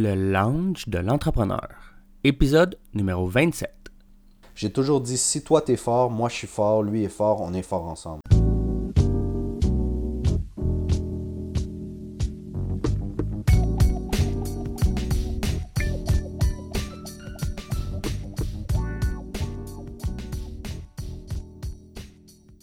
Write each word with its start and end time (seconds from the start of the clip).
Le 0.00 0.14
lounge 0.14 0.86
de 0.86 0.98
l'entrepreneur. 0.98 1.70
Épisode 2.22 2.78
numéro 2.94 3.26
27. 3.26 3.68
J'ai 4.54 4.70
toujours 4.70 5.00
dit 5.00 5.18
si 5.18 5.42
toi 5.42 5.60
t'es 5.60 5.74
fort, 5.74 6.08
moi 6.08 6.28
je 6.28 6.36
suis 6.36 6.46
fort, 6.46 6.84
lui 6.84 7.02
est 7.02 7.08
fort, 7.08 7.40
on 7.40 7.52
est 7.52 7.62
fort 7.62 7.82
ensemble. 7.82 8.20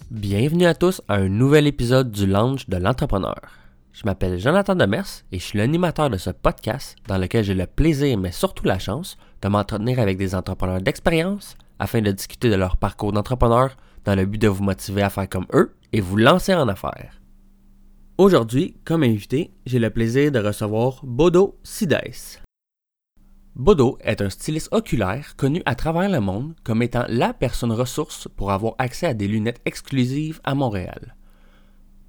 Bienvenue 0.09 0.67
à 0.67 0.73
tous 0.73 1.01
à 1.09 1.15
un 1.15 1.27
nouvel 1.27 1.67
épisode 1.67 2.11
du 2.11 2.27
lounge 2.27 2.69
de 2.69 2.77
l'entrepreneur. 2.77 3.41
Je 3.95 4.01
m'appelle 4.03 4.37
Jonathan 4.37 4.75
Demers 4.75 5.23
et 5.31 5.39
je 5.39 5.43
suis 5.45 5.57
l'animateur 5.57 6.09
de 6.09 6.17
ce 6.17 6.29
podcast 6.29 6.97
dans 7.07 7.17
lequel 7.17 7.45
j'ai 7.45 7.53
le 7.53 7.65
plaisir, 7.65 8.17
mais 8.17 8.33
surtout 8.33 8.65
la 8.65 8.77
chance, 8.77 9.15
de 9.41 9.47
m'entretenir 9.47 9.99
avec 9.99 10.17
des 10.17 10.35
entrepreneurs 10.35 10.81
d'expérience 10.81 11.55
afin 11.79 12.01
de 12.01 12.11
discuter 12.11 12.49
de 12.49 12.55
leur 12.55 12.75
parcours 12.75 13.13
d'entrepreneur 13.13 13.77
dans 14.03 14.15
le 14.15 14.25
but 14.25 14.41
de 14.41 14.49
vous 14.49 14.65
motiver 14.65 15.01
à 15.01 15.09
faire 15.09 15.29
comme 15.29 15.45
eux 15.53 15.73
et 15.93 16.01
vous 16.01 16.17
lancer 16.17 16.53
en 16.53 16.67
affaires. 16.67 17.21
Aujourd'hui, 18.17 18.75
comme 18.83 19.03
invité, 19.03 19.53
j'ai 19.65 19.79
le 19.79 19.89
plaisir 19.89 20.29
de 20.29 20.39
recevoir 20.39 20.99
Bodo 21.03 21.57
Sides. 21.63 22.41
Bodo 23.55 23.97
est 24.01 24.21
un 24.21 24.29
styliste 24.29 24.73
oculaire 24.73 25.37
connu 25.37 25.61
à 25.65 25.75
travers 25.75 26.09
le 26.09 26.19
monde 26.19 26.53
comme 26.65 26.81
étant 26.81 27.05
la 27.07 27.33
personne 27.33 27.71
ressource 27.71 28.27
pour 28.35 28.51
avoir 28.51 28.73
accès 28.77 29.07
à 29.07 29.13
des 29.13 29.29
lunettes 29.29 29.61
exclusives 29.63 30.41
à 30.43 30.53
Montréal. 30.53 31.15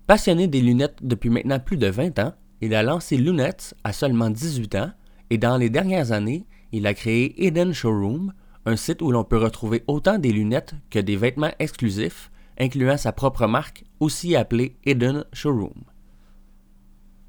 Passionné 0.07 0.47
des 0.47 0.61
lunettes 0.61 0.99
depuis 1.03 1.31
maintenant 1.31 1.59
plus 1.59 1.77
de 1.77 1.89
20 1.89 2.21
ans, 2.21 2.33
il 2.61 2.77
a 2.77 2.85
lancé 2.85 3.17
Lunettes 3.17 3.75
à 3.83 3.93
seulement 3.93 4.31
18 4.31 4.77
ans 4.77 4.91
et 5.31 5.37
dans 5.37 5.57
les 5.57 5.69
dernières 5.69 6.13
années, 6.13 6.47
il 6.71 6.87
a 6.87 6.95
créé 6.95 7.45
Eden 7.45 7.73
Showroom, 7.73 8.33
un 8.67 8.77
site 8.77 9.03
où 9.03 9.11
l'on 9.11 9.25
peut 9.25 9.37
retrouver 9.37 9.83
autant 9.89 10.19
des 10.19 10.31
lunettes 10.31 10.75
que 10.91 11.01
des 11.01 11.17
vêtements 11.17 11.51
exclusifs, 11.59 12.31
incluant 12.57 12.97
sa 12.97 13.11
propre 13.11 13.49
marque, 13.49 13.83
aussi 13.99 14.37
appelée 14.37 14.77
Eden 14.85 15.25
Showroom. 15.33 15.75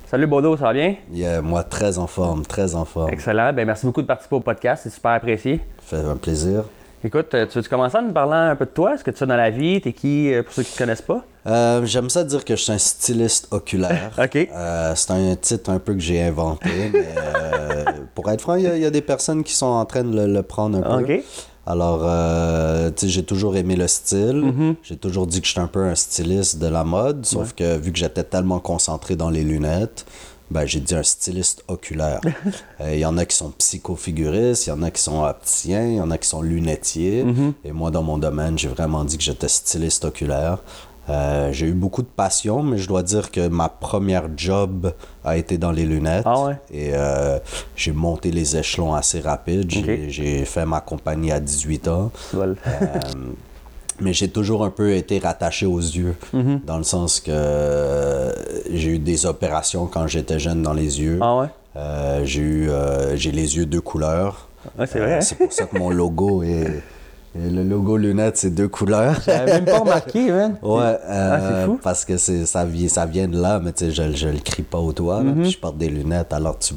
Salut 0.05 0.27
Bodo, 0.27 0.55
ça 0.55 0.65
va 0.65 0.73
bien? 0.73 0.97
Yeah, 1.11 1.41
moi 1.41 1.63
très 1.63 1.97
en 1.97 2.05
forme, 2.05 2.45
très 2.45 2.75
en 2.75 2.85
forme. 2.85 3.09
Excellent. 3.09 3.53
Ben, 3.53 3.65
merci 3.65 3.87
beaucoup 3.87 4.03
de 4.03 4.07
participer 4.07 4.35
au 4.35 4.41
podcast, 4.41 4.83
c'est 4.83 4.91
super 4.91 5.13
apprécié. 5.13 5.61
Ça 5.83 5.99
fait 5.99 6.07
un 6.07 6.15
plaisir. 6.15 6.63
Écoute, 7.03 7.33
euh, 7.35 7.45
tu 7.45 7.59
veux 7.59 7.67
commencer 7.69 7.95
en 7.97 8.01
nous 8.01 8.11
parlant 8.11 8.49
un 8.49 8.55
peu 8.55 8.65
de 8.65 8.71
toi? 8.71 8.97
Ce 8.97 9.03
que 9.03 9.11
tu 9.11 9.17
fais 9.19 9.27
dans 9.27 9.35
la 9.35 9.51
vie? 9.51 9.79
T'es 9.81 9.93
qui, 9.93 10.33
euh, 10.33 10.41
pour 10.41 10.51
ceux 10.53 10.63
qui 10.63 10.69
ne 10.71 10.73
te 10.73 10.77
connaissent 10.79 11.01
pas? 11.03 11.23
Euh, 11.45 11.85
J'aime 11.85 12.09
ça 12.09 12.23
dire 12.23 12.43
que 12.43 12.55
je 12.55 12.61
suis 12.63 12.71
un 12.71 12.77
styliste 12.79 13.47
oculaire. 13.51 14.11
OK. 14.21 14.35
Euh, 14.35 14.93
c'est 14.95 15.11
un 15.11 15.35
titre 15.35 15.69
un 15.69 15.77
peu 15.79 15.93
que 15.93 15.99
j'ai 15.99 16.21
inventé, 16.23 16.69
mais 16.91 17.05
euh, 17.17 17.83
pour 18.15 18.29
être 18.31 18.41
franc, 18.41 18.55
il 18.55 18.63
y, 18.63 18.67
a- 18.67 18.75
il 18.75 18.81
y 18.81 18.85
a 18.85 18.89
des 18.89 19.01
personnes 19.03 19.43
qui 19.43 19.53
sont 19.53 19.67
en 19.67 19.85
train 19.85 20.03
de 20.03 20.15
le, 20.15 20.33
le 20.33 20.41
prendre 20.41 20.79
un 20.79 21.03
peu. 21.03 21.13
OK. 21.13 21.23
Alors, 21.67 21.99
euh, 22.03 22.89
tu 22.89 23.05
sais, 23.05 23.09
j'ai 23.09 23.23
toujours 23.23 23.55
aimé 23.57 23.75
le 23.75 23.87
style. 23.87 24.41
Mm-hmm. 24.41 24.75
J'ai 24.81 24.95
toujours 24.97 25.27
dit 25.27 25.41
que 25.41 25.47
j'étais 25.47 25.59
un 25.59 25.67
peu 25.67 25.83
un 25.83 25.95
styliste 25.95 26.57
de 26.59 26.67
la 26.67 26.83
mode, 26.83 27.25
sauf 27.25 27.53
que 27.53 27.77
vu 27.77 27.91
que 27.91 27.99
j'étais 27.99 28.23
tellement 28.23 28.59
concentré 28.59 29.15
dans 29.17 29.29
les 29.29 29.43
lunettes, 29.43 30.05
ben, 30.51 30.65
j'ai 30.65 30.79
dit 30.79 30.95
un 30.95 31.03
styliste 31.03 31.63
oculaire. 31.67 32.21
Euh, 32.79 32.93
Il 32.93 32.99
y 32.99 33.05
en 33.05 33.17
a 33.17 33.25
qui 33.25 33.35
sont 33.35 33.49
psychofiguristes, 33.49 34.67
il 34.67 34.69
y 34.69 34.73
en 34.73 34.83
a 34.83 34.91
qui 34.91 35.01
sont 35.01 35.23
opticiens, 35.23 35.83
il 35.83 35.95
y 35.95 36.01
en 36.01 36.11
a 36.11 36.17
qui 36.19 36.27
sont 36.27 36.43
lunetiers. 36.43 37.23
Mm-hmm. 37.23 37.53
Et 37.65 37.71
moi, 37.71 37.89
dans 37.89 38.03
mon 38.03 38.19
domaine, 38.19 38.57
j'ai 38.57 38.67
vraiment 38.67 39.03
dit 39.03 39.17
que 39.17 39.23
j'étais 39.23 39.47
styliste 39.47 40.05
oculaire. 40.05 40.59
Euh, 41.09 41.51
j'ai 41.53 41.67
eu 41.67 41.73
beaucoup 41.73 42.01
de 42.01 42.07
passion, 42.07 42.61
mais 42.63 42.77
je 42.77 42.87
dois 42.87 43.01
dire 43.01 43.31
que 43.31 43.47
ma 43.47 43.69
première 43.69 44.29
job 44.35 44.93
a 45.23 45.37
été 45.37 45.57
dans 45.57 45.71
les 45.71 45.85
lunettes. 45.85 46.25
Ah 46.25 46.43
ouais? 46.43 46.57
Et 46.71 46.91
euh, 46.93 47.39
j'ai 47.75 47.93
monté 47.93 48.29
les 48.29 48.57
échelons 48.57 48.93
assez 48.93 49.21
rapide. 49.21 49.71
J'ai 50.09 50.45
fait 50.45 50.65
ma 50.65 50.81
compagnie 50.81 51.31
à 51.31 51.39
18 51.39 51.87
ans. 51.87 52.11
Voilà. 52.33 52.53
Mais 53.99 54.13
j'ai 54.13 54.27
toujours 54.29 54.63
un 54.63 54.69
peu 54.69 54.91
été 54.93 55.17
rattaché 55.19 55.65
aux 55.65 55.79
yeux, 55.79 56.15
Mm-hmm. 56.33 56.65
dans 56.65 56.77
le 56.77 56.83
sens 56.83 57.19
que 57.19 57.31
euh, 57.31 58.31
j'ai 58.71 58.89
eu 58.91 58.99
des 58.99 59.25
opérations 59.25 59.87
quand 59.87 60.05
j'étais 60.07 60.39
jeune 60.39 60.61
dans 60.61 60.73
les 60.73 60.99
yeux. 61.01 61.19
Ah 61.21 61.37
ouais? 61.37 61.47
Euh, 61.75 62.21
j'ai 62.25 62.41
eu 62.41 62.69
euh, 62.69 63.15
j'ai 63.15 63.31
les 63.31 63.57
yeux 63.57 63.65
deux 63.65 63.81
couleurs. 63.81 64.47
Ouais, 64.77 64.85
c'est 64.87 64.99
vrai. 64.99 65.15
Hein? 65.15 65.21
c'est 65.21 65.37
pour 65.37 65.51
ça 65.53 65.65
que 65.65 65.77
mon 65.77 65.89
logo 65.89 66.43
est 66.43 66.83
et 67.39 67.49
le 67.51 67.63
logo 67.63 67.97
lunettes 67.97 68.37
c'est 68.37 68.49
deux 68.49 68.67
couleurs. 68.67 69.15
J'avais 69.25 69.53
même 69.53 69.65
pas 69.65 69.79
remarqué, 69.79 70.31
man. 70.31 70.57
Ouais, 70.61 70.97
Ah, 71.07 71.63
fou. 71.65 71.79
parce 71.83 72.03
que 72.05 72.17
ça 72.17 72.65
vient 72.65 72.87
ça 72.87 73.05
vient 73.05 73.27
de 73.27 73.39
là, 73.39 73.59
mais 73.63 73.73
tu 73.73 73.85
sais 73.85 73.91
je, 73.91 74.11
je 74.15 74.27
le 74.27 74.39
crie 74.39 74.63
pas 74.63 74.79
au 74.79 74.91
toit. 74.93 75.23
Puis 75.41 75.51
je 75.51 75.57
porte 75.59 75.77
des 75.77 75.89
lunettes, 75.89 76.33
alors 76.33 76.57
tu. 76.59 76.73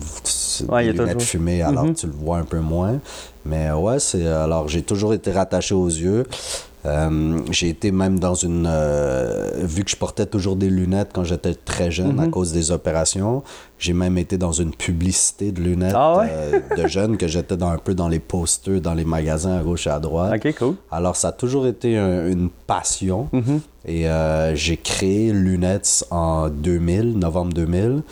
Ouais, 0.68 0.84
des 0.84 0.92
lunettes 0.92 1.22
fumées, 1.22 1.62
alors 1.62 1.86
tu 1.94 2.06
le 2.06 2.12
vois 2.12 2.38
un 2.38 2.44
peu 2.44 2.60
moins. 2.60 2.98
Mais 3.44 3.70
ouais, 3.72 3.98
c'est 3.98 4.26
alors 4.26 4.68
j'ai 4.68 4.82
toujours 4.82 5.14
été 5.14 5.32
rattaché 5.32 5.74
aux 5.74 5.88
yeux. 5.88 6.24
Euh, 6.86 7.40
j'ai 7.50 7.68
été 7.68 7.90
même 7.92 8.18
dans 8.18 8.34
une 8.34 8.66
euh, 8.66 9.50
vu 9.62 9.84
que 9.84 9.90
je 9.90 9.96
portais 9.96 10.24
toujours 10.24 10.56
des 10.56 10.70
lunettes 10.70 11.10
quand 11.12 11.24
j'étais 11.24 11.52
très 11.54 11.90
jeune 11.90 12.18
à 12.18 12.26
cause 12.28 12.52
des 12.52 12.70
opérations, 12.70 13.42
j'ai 13.78 13.92
même 13.92 14.16
été 14.16 14.38
dans 14.38 14.52
une 14.52 14.70
publicité 14.74 15.52
de 15.52 15.60
lunettes 15.60 15.92
Ah 15.94 16.16
ouais? 16.18 16.28
euh, 16.30 16.60
de 16.82 16.86
jeune 16.88 17.18
que 17.18 17.28
j'étais 17.28 17.58
dans 17.58 17.68
un 17.68 17.76
peu 17.76 17.92
dans 17.94 18.08
les 18.08 18.18
posters 18.18 18.80
dans 18.80 18.94
les 18.94 19.04
magasins 19.04 19.58
à 19.58 19.62
gauche 19.62 19.86
et 19.86 19.90
à 19.90 19.98
droite. 20.00 20.32
Ok, 20.42 20.54
cool. 20.58 20.74
Alors, 20.90 21.16
ça 21.16 21.28
a 21.28 21.32
toujours 21.32 21.66
été 21.66 21.98
un- 21.98 22.26
une 22.28 22.48
passion. 22.66 23.28
Et 23.86 24.08
euh, 24.08 24.54
j'ai 24.54 24.76
créé 24.78 25.32
Lunettes 25.32 26.06
en 26.10 26.48
2000, 26.48 27.18
novembre 27.18 27.52
2000, 27.52 28.02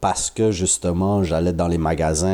parce 0.00 0.30
que 0.30 0.50
justement, 0.52 1.22
j'allais 1.24 1.52
dans 1.52 1.68
les 1.68 1.78
magasins 1.78 2.28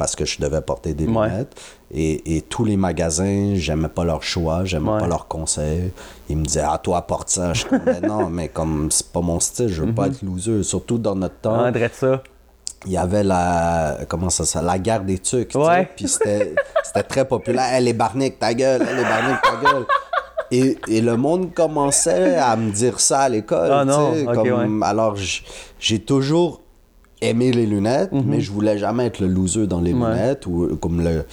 parce 0.00 0.16
que 0.16 0.24
je 0.24 0.40
devais 0.40 0.62
porter 0.62 0.94
des 0.94 1.06
Ouais. 1.06 1.28
lunettes. 1.28 1.54
Et, 1.92 2.36
et 2.36 2.40
tous 2.40 2.64
les 2.64 2.78
magasins, 2.78 3.52
j'aimais 3.54 3.88
pas 3.90 4.02
leur 4.04 4.22
choix, 4.22 4.64
j'aimais 4.64 4.90
Ouais. 4.92 4.98
pas 5.00 5.06
leurs 5.06 5.28
conseils. 5.28 5.92
Ils 6.30 6.38
me 6.38 6.44
disaient, 6.44 6.64
ah, 6.66 6.78
toi, 6.82 7.02
porte 7.02 7.28
ça. 7.28 7.52
Je 7.52 7.66
Mais 7.84 8.00
non, 8.00 8.30
mais 8.30 8.48
comme 8.48 8.90
c'est 8.90 9.12
pas 9.12 9.20
mon 9.20 9.38
style, 9.40 9.68
je 9.68 9.82
veux 9.82 9.92
pas 9.92 10.06
être 10.06 10.22
loser. 10.22 10.62
Surtout 10.62 10.96
dans 10.98 11.14
notre 11.14 11.34
temps 11.36 11.64
Ah, 11.66 11.72
ça. 11.92 12.22
il 12.86 12.92
y 12.92 12.96
avait 12.96 13.22
la 13.24 13.98
comment 14.08 14.30
ça 14.30 14.46
ça 14.46 14.62
la 14.62 14.78
guerre 14.78 15.04
des 15.04 15.18
tucs. 15.18 15.54
Ouais. 15.54 15.86
puis 15.94 16.08
c'était 16.08 16.54
c'était 16.82 17.02
très 17.02 17.26
populaire 17.26 17.74
hey, 17.74 17.84
les 17.84 17.92
barniques 17.92 18.38
ta 18.38 18.54
gueule 18.54 18.80
hey, 18.80 18.96
les 18.96 19.02
barniques 19.02 19.42
ta 19.42 19.56
gueule 19.62 19.86
et, 20.50 20.78
et 20.88 21.00
le 21.02 21.16
monde 21.18 21.52
commençait 21.52 22.36
à 22.36 22.56
me 22.56 22.70
dire 22.72 22.98
ça 22.98 23.18
à 23.20 23.28
l'école 23.28 23.68
comme- 24.34 24.82
alors 24.82 25.14
j'ai 25.78 25.98
toujours 25.98 26.62
aimé 27.20 27.52
les 27.52 27.66
lunettes 27.66 28.10
mais 28.12 28.40
je 28.40 28.50
voulais 28.50 28.78
jamais 28.78 29.06
être 29.06 29.20
le 29.20 29.28
loser 29.28 29.66
dans 29.66 29.80
les 29.80 29.92
Mhm. 29.92 30.02
Ouais. 30.02 30.08
lunettes 30.10 30.46
ou 30.46 30.76
comme 30.80 31.00
le 31.02 31.24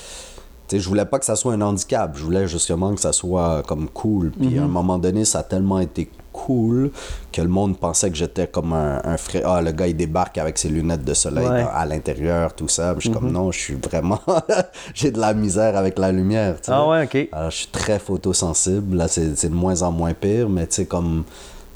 sais, 0.69 0.79
je 0.79 0.87
voulais 0.89 1.05
pas 1.05 1.17
que 1.17 1.23
ça 1.25 1.37
soit 1.37 1.53
un 1.53 1.61
handicap. 1.61 2.11
Je 2.17 2.23
voulais 2.23 2.45
justement 2.45 2.93
que 2.93 2.99
ça 2.99 3.13
soit 3.13 3.63
comme 3.65 3.87
cool. 3.87 4.31
Puis 4.31 4.49
Mhm. 4.55 4.59
à 4.59 4.63
un 4.63 4.67
moment 4.67 4.97
donné, 4.99 5.23
ça 5.23 5.39
a 5.39 5.43
tellement 5.43 5.79
été 5.79 6.09
cool 6.33 6.91
que 7.31 7.41
le 7.41 7.47
monde 7.47 7.77
pensait 7.77 8.09
que 8.11 8.17
j'étais 8.17 8.47
comme 8.47 8.73
un, 8.73 8.99
un 9.05 9.15
frère. 9.15 9.43
Ah, 9.49 9.61
le 9.61 9.71
gars, 9.71 9.87
il 9.87 9.95
débarque 9.95 10.37
avec 10.37 10.57
ses 10.57 10.67
lunettes 10.67 11.05
de 11.05 11.13
soleil 11.13 11.47
Ouais. 11.47 11.63
dans- 11.63 11.69
à 11.69 11.85
l'intérieur, 11.85 12.53
tout 12.53 12.67
ça. 12.67 12.93
Puis 12.95 13.03
je 13.05 13.09
suis 13.11 13.17
comme, 13.17 13.31
non, 13.31 13.49
je 13.53 13.57
suis 13.59 13.75
vraiment... 13.75 14.19
J'ai 14.93 15.11
de 15.11 15.19
la 15.21 15.33
misère 15.33 15.77
avec 15.77 15.97
la 15.97 16.11
lumière. 16.11 16.57
Ah 16.67 16.85
ouais, 16.89 17.05
ok. 17.05 17.29
Alors, 17.31 17.49
je 17.49 17.55
suis 17.55 17.67
très 17.67 17.97
photosensible. 17.97 18.97
Là, 18.97 19.07
c'est 19.07 19.45
de 19.49 19.55
moins 19.55 19.81
en 19.83 19.91
moins 19.93 20.13
pire, 20.13 20.49
mais 20.49 20.67
tu 20.67 20.75
sais, 20.75 20.85
comme... 20.85 21.23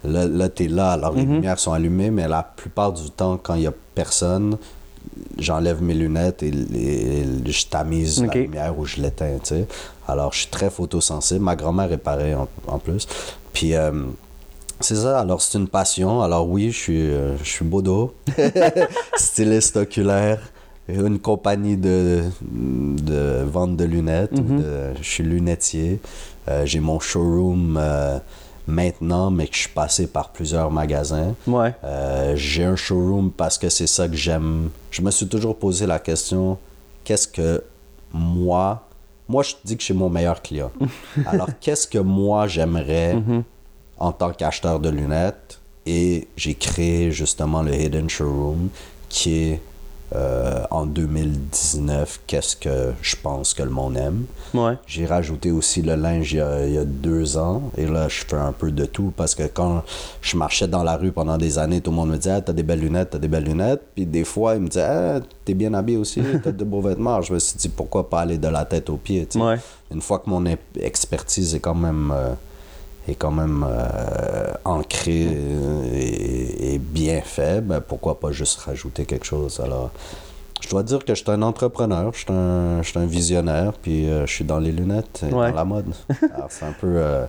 Là, 0.04 0.28
là 0.28 0.50
t'es 0.50 0.68
là, 0.68 0.92
alors 0.94 1.14
Mhm. 1.14 1.18
les 1.20 1.26
lumières 1.26 1.60
sont 1.60 1.72
allumées, 1.74 2.10
mais 2.12 2.28
la 2.28 2.42
plupart 2.44 2.92
du 2.92 3.10
temps, 3.12 3.40
quand 3.42 3.54
il 3.56 3.62
y 3.62 3.68
a 3.68 3.74
personne, 3.96 4.58
j'enlève 5.38 5.82
mes 5.82 5.94
lunettes 5.94 6.44
et, 6.44 6.50
et 6.50 7.24
je 7.46 7.66
tamise 7.68 8.20
la 8.22 8.28
lumière 8.44 8.78
ou 8.80 8.86
je 8.86 9.02
l'éteins, 9.02 9.38
tu 9.44 9.56
sais. 9.56 9.68
Alors, 10.08 10.34
je 10.34 10.40
suis 10.40 10.48
très 10.50 10.70
photosensible. 10.70 11.44
Ma 11.44 11.56
grand-mère 11.56 11.92
est 11.92 11.98
pareille 11.98 12.36
en, 12.36 12.48
en 12.68 12.80
plus. 12.80 13.08
Puis, 13.54 13.76
euh, 13.76 13.92
c'est 14.80 14.96
ça. 14.96 15.20
Alors, 15.20 15.42
c'est 15.42 15.58
une 15.58 15.68
passion. 15.68 16.22
Alors, 16.22 16.48
oui, 16.50 16.72
je 16.72 16.78
suis, 16.78 17.00
euh, 17.12 17.38
je 17.38 17.44
suis 17.50 17.66
Bodo, 17.66 18.14
styliste 19.16 19.78
oculaire, 19.78 20.40
une 20.90 21.20
compagnie 21.20 21.78
de, 21.78 22.24
de 22.42 23.44
vente 23.44 23.78
de 23.78 23.86
lunettes. 23.86 24.34
de- 24.34 24.94
je 25.02 25.08
suis 25.10 25.24
lunetier. 25.24 26.00
Euh, 26.50 26.66
J'ai 26.66 26.80
mon 26.80 27.00
showroom 27.00 27.78
maintenant, 28.68 29.32
mais 29.32 29.48
que 29.48 29.56
je 29.56 29.62
suis 29.62 29.70
passé 29.70 30.08
par 30.08 30.30
plusieurs 30.30 30.72
magasins. 30.72 31.36
Ouais. 31.48 31.74
Euh, 31.84 32.36
j'ai 32.36 32.64
un 32.64 32.76
showroom 32.76 33.32
parce 33.32 33.58
que 33.58 33.70
c'est 33.70 33.88
ça 33.88 34.08
que 34.08 34.16
j'aime. 34.16 34.70
Je 34.92 35.02
me 35.02 35.12
suis 35.12 35.28
toujours 35.28 35.58
posé 35.58 35.86
la 35.86 36.00
question 36.00 36.58
qu'est-ce 37.04 37.28
que 37.28 37.64
moi. 38.14 38.88
Moi, 39.28 39.44
je 39.44 39.54
dis 39.64 39.76
que 39.76 39.82
je 39.82 39.86
suis 39.86 39.94
mon 39.94 40.10
meilleur 40.10 40.42
client. 40.42 40.72
Alors, 41.26 41.50
qu'est-ce 41.60 41.88
que 41.88 42.00
moi 42.00 42.48
j'aimerais 42.48 43.18
en 43.98 44.12
tant 44.12 44.32
qu'acheteur 44.32 44.80
de 44.80 44.90
lunettes? 44.90 45.60
Et 45.86 46.28
j'ai 46.38 46.54
créé 46.54 47.12
justement 47.12 47.64
le 47.64 47.74
Hidden 47.74 48.10
Showroom 48.10 48.70
qui 49.10 49.34
est 49.34 49.62
euh, 50.16 50.64
en 50.72 50.86
2019 50.86 52.22
qu'est-ce 52.28 52.56
que 52.56 52.92
je 53.02 53.16
pense 53.22 53.54
que 53.54 53.64
le 53.64 53.70
monde 53.70 53.98
aime? 53.98 54.26
Ouais. 54.54 54.74
J'ai 54.86 55.06
rajouté 55.06 55.52
aussi 55.52 55.82
le 55.82 55.96
linge 55.96 56.34
il 56.34 56.38
y, 56.38 56.42
a, 56.42 56.66
il 56.66 56.74
y 56.74 56.78
a 56.78 56.86
deux 56.86 57.38
ans. 57.38 57.64
Et 57.78 57.86
là, 57.86 58.08
je 58.08 58.24
fais 58.28 58.36
un 58.36 58.52
peu 58.52 58.72
de 58.72 58.86
tout 58.86 59.14
parce 59.16 59.36
que 59.36 59.44
quand 59.44 59.84
je 60.22 60.36
marchais 60.38 60.68
dans 60.68 60.84
la 60.84 60.98
rue 60.98 61.12
pendant 61.12 61.38
des 61.38 61.58
années, 61.58 61.82
tout 61.82 61.92
le 61.92 61.96
monde 61.98 62.10
me 62.10 62.18
disait 62.18 62.32
ah, 62.32 62.42
T'as 62.42 62.54
des 62.54 62.64
belles 62.64 62.82
lunettes, 62.82 63.12
t'as 63.12 63.20
des 63.20 63.28
belles 63.28 63.46
lunettes. 63.46 63.82
Puis 63.96 64.06
des 64.06 64.24
fois, 64.24 64.56
ils 64.56 64.62
me 64.62 64.68
disaient 64.68 64.84
ah, 64.88 65.20
T'es 65.46 65.54
bien 65.54 65.74
habillé 65.74 65.98
aussi, 65.98 66.22
t'as 66.44 66.52
de 66.52 66.64
beaux 66.64 66.82
vêtements. 66.82 67.22
Je 67.22 67.34
me 67.34 67.40
suis 67.40 67.58
dit 67.58 67.70
Pourquoi 67.70 68.10
pas 68.10 68.22
aller 68.22 68.38
de 68.38 68.48
la 68.48 68.66
tête 68.66 68.90
aux 68.90 68.98
pieds. 68.98 69.28
Ouais. 69.36 69.56
Une 69.92 70.02
fois 70.02 70.20
que 70.20 70.30
mon 70.30 70.46
e- 70.46 70.58
expertise 70.80 71.56
est 71.56 71.60
quand 71.60 71.76
même. 71.76 72.12
euh, 72.14 72.34
est 73.08 73.16
quand 73.16 73.32
même 73.32 73.66
euh, 73.68 74.54
ancrée 74.66 75.28
euh, 75.32 75.84
et, 75.94 76.76
et 76.76 76.78
bien 76.80 77.22
fait, 77.22 77.62
ben 77.66 77.82
pourquoi 77.82 78.20
pas 78.20 78.32
juste 78.32 78.60
rajouter 78.60 79.06
quelque 79.06 79.26
chose? 79.26 79.60
Alors, 79.64 79.90
je 80.62 80.70
dois 80.70 80.84
dire 80.84 81.04
que 81.04 81.16
je 81.16 81.22
suis 81.24 81.32
un 81.32 81.42
entrepreneur, 81.42 82.12
je 82.14 82.20
suis 82.20 82.32
un, 82.32 82.82
je 82.84 82.90
suis 82.90 83.00
un 83.00 83.06
visionnaire, 83.06 83.74
puis 83.74 84.08
euh, 84.08 84.26
je 84.28 84.32
suis 84.34 84.46
dans 84.46 84.60
les 84.60 84.72
lunettes 84.72 85.22
et 85.28 85.34
Ouais. 85.34 85.50
dans 85.50 85.56
la 85.56 85.66
mode. 85.66 85.94
Alors, 86.36 86.48
c'est 86.50 86.66
un 86.66 86.74
peu 86.80 86.88
euh, 86.98 87.26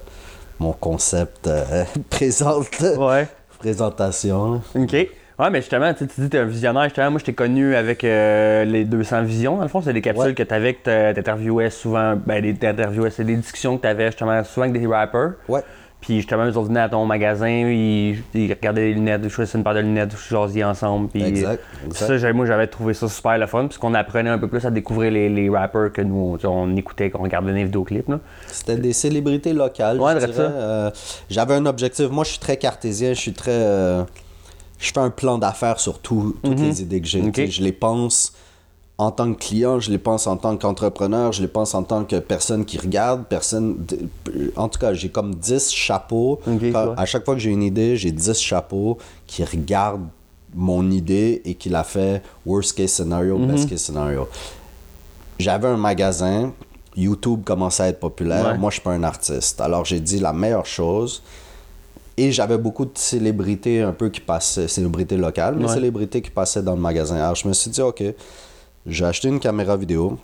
mon 0.59 0.73
concept 0.73 1.49
présente, 2.11 2.81
Ouais. 2.99 3.27
présentation. 3.59 4.61
OK. 4.75 4.97
Ouais, 5.39 5.51
mais 5.51 5.61
justement, 5.61 5.93
tu 5.95 6.07
tu 6.07 6.21
dis 6.21 6.27
que 6.27 6.33
t'es 6.33 6.39
un 6.39 6.45
visionnaire. 6.45 6.85
Justement, 6.85 7.11
moi, 7.13 7.19
je 7.21 7.25
t'ai 7.25 7.33
connu 7.33 7.75
avec 7.75 8.05
euh, 8.05 8.65
les 8.65 8.85
200 8.85 9.23
visions. 9.23 9.57
Dans 9.57 9.63
le 9.63 9.69
fond, 9.69 9.81
c'est 9.81 9.93
des 9.93 10.03
capsules 10.03 10.27
Ouais. 10.29 10.35
que 10.35 10.43
t'avais, 10.43 10.75
que 10.75 10.83
t'a- 10.85 11.15
t'interviewais 11.15 11.71
souvent. 11.71 12.15
Ben, 12.27 12.43
des 12.43 12.55
t'interviewais, 12.55 13.11
c'est 13.11 13.25
des 13.25 13.37
discussions 13.37 13.77
que 13.77 13.83
t'avais 13.83 14.07
justement 14.07 14.43
souvent 14.45 14.69
avec 14.69 14.81
des 14.81 14.87
rappers. 14.87 15.33
Ouais. 15.49 15.61
Puis 16.01 16.17
justement, 16.17 16.45
ils 16.47 16.59
ont 16.59 16.63
venaient 16.65 16.81
à 16.81 16.89
ton 16.89 17.07
magasin, 17.07 17.47
ils, 17.49 18.19
ils 18.35 18.53
regardaient 18.53 18.87
les 18.89 18.95
lunettes, 18.95 19.21
ils 19.23 19.31
choisissaient 19.31 19.57
une 19.59 19.63
paire 19.63 19.75
de 19.75 19.81
lunettes, 19.81 20.13
ils 20.13 20.35
jasiez 20.35 20.65
ensemble. 20.65 21.09
Puis 21.09 21.23
Exact, 21.23 21.63
exact. 21.87 22.07
Ça, 22.09 22.19
j'avais- 22.19 22.33
moi, 22.33 22.45
j'avais 22.45 22.67
trouvé 22.67 22.93
ça 22.93 23.09
super 23.09 23.39
le 23.39 23.47
fun, 23.47 23.67
puisqu'on 23.69 23.95
apprenait 23.95 24.31
un 24.31 24.39
peu 24.39 24.49
plus 24.49 24.67
à 24.67 24.71
découvrir 24.73 25.13
les, 25.13 25.29
les 25.29 25.49
rappers 25.49 25.93
que 25.93 26.03
nous, 26.03 26.37
tu 26.39 26.47
on 26.49 26.75
écoutait, 26.75 27.09
qu'on 27.11 27.23
regardait 27.23 27.53
les 27.53 27.63
vidéoclips. 27.65 28.09
Là. 28.09 28.19
C'était 28.49 28.77
des 28.77 28.93
célébrités 28.93 29.53
locales. 29.53 30.01
Ouais. 30.01 30.13
Euh, 30.41 30.91
J'avais 31.31 31.55
un 31.55 31.67
objectif. 31.67 32.11
Moi, 32.11 32.25
je 32.25 32.31
suis 32.31 32.41
très 32.41 32.57
cartésien. 32.57 33.11
Je 33.15 33.21
suis 33.21 33.33
très. 33.33 33.53
euh, 33.53 34.03
je 34.83 34.91
fais 34.93 34.99
un 35.01 35.11
plan 35.11 35.39
d'affaires 35.39 35.79
sur 35.81 35.99
tout- 36.01 36.37
toutes 36.43 36.59
les 36.61 36.83
idées 36.83 37.01
que 37.01 37.07
j'ai. 37.07 37.23
Mhm. 37.23 37.33
Je 37.35 37.63
les 37.63 37.73
pense 37.73 38.33
en 38.99 39.11
tant 39.11 39.33
que 39.33 39.39
client, 39.39 39.81
je 39.81 39.91
les 39.91 39.99
pense 39.99 40.27
en 40.27 40.37
tant 40.37 40.57
qu'entrepreneur, 40.57 41.33
je 41.33 41.41
les 41.41 41.49
pense 41.49 41.75
en 41.75 41.83
tant 41.83 42.05
que 42.05 42.17
personne 42.19 42.65
qui 42.65 42.79
regarde, 42.79 43.25
personne. 43.29 43.85
En 44.57 44.69
tout 44.69 44.79
cas, 44.79 44.93
j'ai 44.93 45.09
comme 45.09 45.35
10 45.37 45.71
chapeaux. 45.71 46.41
À 46.97 47.07
chaque 47.07 47.25
fois 47.25 47.35
que 47.35 47.41
j'ai 47.41 47.51
une 47.51 47.63
idée, 47.63 47.97
j'ai 47.97 48.13
10 48.13 48.39
chapeaux 48.39 48.99
qui 49.27 49.43
regardent 49.45 50.07
mon 50.55 50.91
idée 50.91 51.41
et 51.45 51.55
qui 51.55 51.69
la 51.71 51.85
fait 51.85 52.23
worst 52.45 52.77
case 52.77 52.91
scenario, 52.93 53.39
Mhm. 53.39 53.47
best 53.53 53.69
case 53.71 53.81
scenario 53.83 54.29
j'avais 55.39 55.67
un 55.69 55.77
magasin, 55.77 56.53
YouTube 56.97 57.43
commençait 57.45 57.83
à 57.85 57.89
être 57.89 57.99
populaire, 58.01 58.47
Ouais. 58.53 58.59
moi 58.59 58.71
je 58.71 58.75
suis 58.75 58.83
pas 58.83 58.93
un 58.93 59.03
artiste. 59.03 59.61
Alors 59.61 59.85
j'ai 59.85 59.99
dit 59.99 60.21
la 60.21 60.33
meilleure 60.33 60.67
chose, 60.67 61.23
et 62.17 62.33
j'avais 62.33 62.59
beaucoup 62.59 62.85
de 62.85 62.91
célébrités 62.97 63.83
un 63.83 63.93
peu 63.93 64.09
qui 64.11 64.21
passaient, 64.21 64.69
célébrités 64.69 65.17
locales, 65.17 65.57
mais 65.57 65.67
Ouais. 65.67 65.75
célébrités 65.75 66.21
qui 66.23 66.31
passaient 66.31 66.63
dans 66.63 66.75
le 66.75 66.81
magasin. 66.81 67.17
Alors 67.17 67.35
je 67.35 67.47
me 67.49 67.53
suis 67.53 67.71
dit, 67.71 67.81
ok, 67.81 68.03
j'ai 68.87 69.05
acheté 69.05 69.29
une 69.29 69.41
caméra 69.41 69.77
vidéo, 69.77 70.19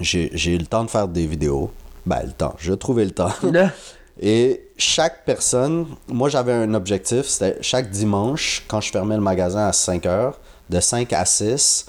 j'ai 0.00 0.30
eu 0.54 0.58
le 0.58 0.66
temps 0.66 0.84
de 0.84 0.90
faire 0.90 1.08
des 1.08 1.26
vidéos. 1.26 1.70
Ben 2.04 2.20
le 2.24 2.32
temps, 2.32 2.54
j'ai 2.58 2.76
trouvé 2.76 3.04
le 3.04 3.10
temps. 3.10 3.32
Et 4.20 4.68
chaque 4.78 5.24
personne, 5.26 5.86
moi 6.08 6.28
j'avais 6.30 6.52
un 6.52 6.72
objectif, 6.74 7.26
c'était 7.26 7.58
chaque 7.60 7.90
dimanche, 7.90 8.64
quand 8.66 8.80
je 8.80 8.90
fermais 8.90 9.14
le 9.16 9.20
magasin 9.20 9.66
à 9.66 9.72
5 9.72 10.06
heures, 10.06 10.38
de 10.70 10.80
5 10.80 11.12
à 11.12 11.24
6, 11.26 11.86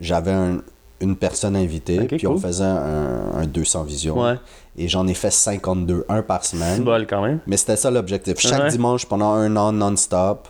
j'avais 0.00 0.32
un- 0.32 0.60
une 1.00 1.16
personne 1.16 1.56
invitée, 1.56 2.00
puis 2.04 2.26
on 2.26 2.36
faisait 2.36 2.64
un, 2.64 3.32
un 3.34 3.46
200 3.46 3.84
visions. 3.84 4.20
Ouais. 4.22 4.34
Et 4.78 4.88
j'en 4.88 5.06
ai 5.06 5.14
fait 5.14 5.30
52, 5.30 6.04
un 6.08 6.22
par 6.22 6.44
C'est 6.44 6.56
semaine. 6.56 6.84
bol 6.84 7.06
quand 7.06 7.22
même. 7.22 7.40
Mais 7.46 7.56
c'était 7.56 7.76
ça 7.76 7.90
l'objectif. 7.90 8.38
Chaque 8.38 8.62
Ouais. 8.62 8.70
dimanche, 8.70 9.06
pendant 9.06 9.32
un 9.32 9.54
an 9.56 9.72
non-stop, 9.72 10.48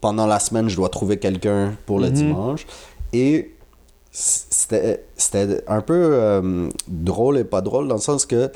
pendant 0.00 0.26
la 0.26 0.38
semaine, 0.40 0.68
je 0.68 0.76
dois 0.76 0.88
trouver 0.88 1.18
quelqu'un 1.18 1.74
pour 1.86 1.98
Mhm. 1.98 2.04
le 2.04 2.10
dimanche. 2.10 2.66
Et 3.12 3.52
c'était 4.10 5.64
un 5.68 5.80
peu 5.82 6.10
euh, 6.14 6.68
drôle 6.88 7.38
et 7.38 7.44
pas 7.44 7.60
drôle 7.60 7.86
dans 7.88 7.96
le 7.96 8.00
sens 8.00 8.24
que 8.26 8.50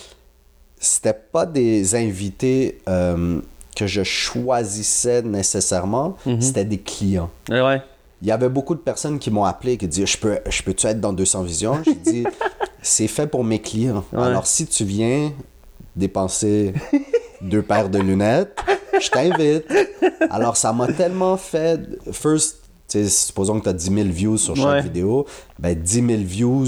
c'était 0.79 1.13
pas 1.15 1.45
des 1.47 1.95
invités 1.95 2.81
euh, 2.89 3.41
que 3.77 3.87
je 3.87 4.03
choisissais 4.03 5.23
nécessairement, 5.23 6.17
Mhm. 6.27 6.41
c'était 6.41 6.65
des 6.65 6.79
clients. 6.79 7.31
Ouais, 7.51 7.61
ouais. 7.61 7.83
Il 8.23 8.29
y 8.29 8.33
avait 8.33 8.49
beaucoup 8.51 8.75
de 8.75 8.81
personnes 8.81 9.19
qui 9.19 9.31
m'ont 9.31 9.45
appelé 9.45 9.77
qui 9.79 9.87
disaient 9.89 10.07
Je 10.07 10.19
peux, 10.19 10.39
je 10.49 10.63
peux-tu 10.63 10.87
être 10.87 11.01
dans 11.01 11.13
200 11.13 11.43
visions 11.43 11.81
J'ai 11.85 11.95
dit 11.95 12.25
C'est 12.83 13.09
fait 13.09 13.27
pour 13.27 13.45
mes 13.45 13.61
clients. 13.61 14.05
Ouais. 14.13 14.23
Alors, 14.23 14.47
si 14.47 14.67
tu 14.67 14.85
viens 14.85 15.33
dépenser 15.97 16.73
deux 17.43 17.63
paires 17.63 17.89
de 17.91 17.99
lunettes, 17.99 18.59
je 19.01 19.09
t'invite. 19.11 19.65
Alors, 20.31 20.57
ça 20.57 20.73
m'a 20.73 20.93
tellement 20.93 21.37
fait. 21.37 21.81
First, 22.13 22.59
supposons 22.89 23.59
que 23.59 23.65
tu 23.65 23.69
as 23.69 23.73
10 23.75 23.95
000 23.95 24.09
views 24.09 24.39
sur 24.39 24.57
chaque 24.57 24.67
Ouais. 24.67 24.83
vidéo. 24.83 25.27
Ben, 25.59 25.75
10 25.81 25.95
000 26.07 26.09
views, 26.23 26.67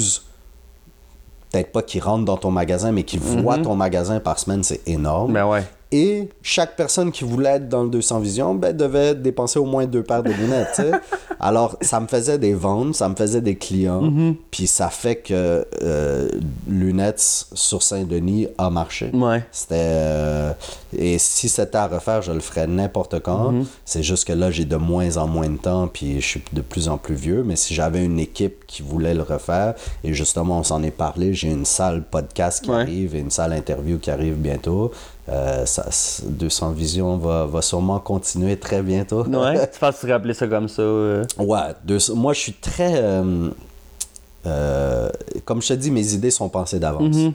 peut-être 1.50 1.72
pas 1.72 1.82
qui 1.82 2.00
rentrent 2.00 2.24
dans 2.24 2.36
ton 2.36 2.50
magasin, 2.50 2.92
mais 2.92 3.02
qui 3.04 3.18
voient 3.18 3.58
ton 3.58 3.74
magasin 3.76 4.20
par 4.20 4.38
semaine, 4.38 4.62
c'est 4.62 4.86
énorme. 4.86 5.32
Ben 5.32 5.46
ouais. 5.46 5.64
Et 5.94 6.28
chaque 6.42 6.74
personne 6.74 7.12
qui 7.12 7.22
voulait 7.24 7.50
être 7.56 7.68
dans 7.68 7.82
le 7.84 7.90
200 7.90 8.20
Vision 8.20 8.54
ben, 8.54 8.74
devait 8.74 9.14
dépenser 9.14 9.58
au 9.58 9.66
moins 9.66 9.84
deux 9.86 10.02
paires 10.02 10.22
de 10.22 10.32
lunettes. 10.32 10.80
Alors, 11.38 11.76
ça 11.82 12.00
me 12.00 12.06
faisait 12.06 12.38
des 12.38 12.54
ventes, 12.54 12.94
ça 12.94 13.08
me 13.08 13.14
faisait 13.14 13.40
des 13.42 13.56
clients. 13.56 14.10
Puis 14.50 14.66
ça 14.66 14.88
fait 14.88 15.16
que 15.16 15.66
euh, 15.82 16.28
Lunettes 16.68 17.46
sur 17.52 17.82
Saint-Denis 17.82 18.46
a 18.58 18.70
marché. 18.70 19.10
Ouais. 19.12 19.42
C'était. 19.52 19.74
euh, 19.78 20.52
et 20.96 21.18
si 21.18 21.48
c'était 21.48 21.76
à 21.78 21.86
refaire, 21.88 22.22
je 22.22 22.32
le 22.32 22.40
ferais 22.40 22.66
n'importe 22.66 23.20
quand. 23.20 23.52
C'est 23.84 24.02
juste 24.02 24.26
que 24.26 24.32
là, 24.32 24.50
j'ai 24.50 24.64
de 24.64 24.76
moins 24.76 25.16
en 25.16 25.26
moins 25.26 25.48
de 25.48 25.56
temps, 25.56 25.88
puis 25.88 26.20
je 26.20 26.26
suis 26.26 26.42
de 26.52 26.60
plus 26.60 26.88
en 26.88 26.96
plus 26.96 27.14
vieux. 27.16 27.42
Mais 27.44 27.56
si 27.56 27.74
j'avais 27.74 28.04
une 28.04 28.18
équipe 28.18 28.64
qui 28.66 28.82
voulait 28.82 29.14
le 29.14 29.22
refaire, 29.22 29.74
et 30.04 30.14
justement, 30.14 30.60
on 30.60 30.62
s'en 30.62 30.82
est 30.82 30.90
parlé, 30.90 31.34
j'ai 31.34 31.50
une 31.50 31.64
salle 31.66 32.02
podcast 32.02 32.62
qui 32.64 32.70
Ouais. 32.70 32.76
arrive 32.82 33.14
et 33.16 33.18
une 33.18 33.30
salle 33.30 33.52
interview 33.52 33.98
qui 33.98 34.10
arrive 34.10 34.34
bientôt. 34.36 34.92
Euh, 35.28 35.64
ça, 35.66 35.86
200 36.24 36.72
Vision 36.72 37.16
va, 37.16 37.46
va 37.46 37.62
sûrement 37.62 38.00
continuer 38.00 38.58
très 38.58 38.82
bientôt. 38.82 39.24
Ouais. 39.24 39.68
tu 39.72 39.78
penses 39.78 39.96
que 39.96 40.06
tu 40.06 40.12
rappeler 40.12 40.34
ça 40.34 40.48
comme 40.48 40.68
ça? 40.68 40.82
euh? 40.82 41.24
Ouais, 41.38 41.58
deux- 41.84 41.98
moi 42.14 42.32
je 42.32 42.40
suis 42.40 42.52
très. 42.54 42.94
euh, 42.96 43.50
euh, 44.46 45.08
comme 45.44 45.62
je 45.62 45.68
te 45.68 45.72
dis, 45.74 45.90
mes 45.92 46.14
idées 46.14 46.30
sont 46.32 46.48
pensées 46.48 46.80
d'avance. 46.80 47.14
Mhm. 47.14 47.32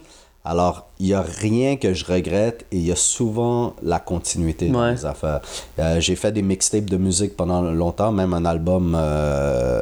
Alors, 0.50 0.88
il 1.00 1.08
n'y 1.08 1.14
a 1.14 1.22
rien 1.22 1.76
que 1.76 1.94
je 1.94 2.06
regrette 2.06 2.66
et 2.72 2.78
il 2.78 2.86
y 2.88 2.92
a 2.94 2.96
souvent 2.96 3.74
la 3.84 4.00
continuité 4.00 4.70
dans 4.70 4.82
Ouais. 4.82 4.94
les 4.94 5.06
affaires. 5.06 5.42
Euh, 5.78 6.00
j'ai 6.00 6.16
fait 6.16 6.32
des 6.32 6.42
mixtapes 6.42 6.86
de 6.86 6.96
musique 6.96 7.36
pendant 7.36 7.62
longtemps, 7.62 8.14
même 8.14 8.34
un 8.34 8.46
album 8.46 8.96
euh, 8.98 9.82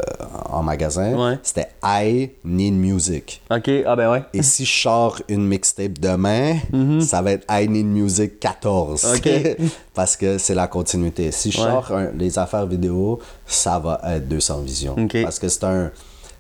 en 0.49 0.63
magasin. 0.63 1.13
Ouais. 1.13 1.37
C'était 1.43 1.67
I 1.83 2.31
Need 2.43 2.73
Music. 2.73 3.43
Ok, 3.51 3.69
ah 3.85 3.95
ben 3.95 4.09
ouais. 4.11 4.23
Et 4.33 4.41
si 4.41 4.65
je 4.65 4.81
sors 4.81 5.21
une 5.29 5.45
mixtape 5.45 5.99
demain, 5.99 6.55
ça 6.99 7.21
va 7.21 7.33
être 7.33 7.45
I 7.51 7.67
Need 7.69 7.85
Music 7.85 8.39
14. 8.39 9.03
Mhm. 9.05 9.15
Ok. 9.17 9.57
Parce 9.93 10.15
que 10.17 10.39
c'est 10.39 10.55
la 10.55 10.67
continuité. 10.67 11.31
Si 11.31 11.51
je 11.51 11.59
Ouais. 11.61 11.69
sors 11.69 11.91
un- 11.91 12.09
les 12.17 12.39
affaires 12.39 12.65
vidéo, 12.65 13.19
ça 13.45 13.77
va 13.77 14.01
être 14.07 14.27
200 14.27 14.61
visions. 14.61 14.95
Ok. 14.97 15.21
Parce 15.21 15.37
que 15.37 15.47
c'est 15.47 15.63
un. 15.63 15.91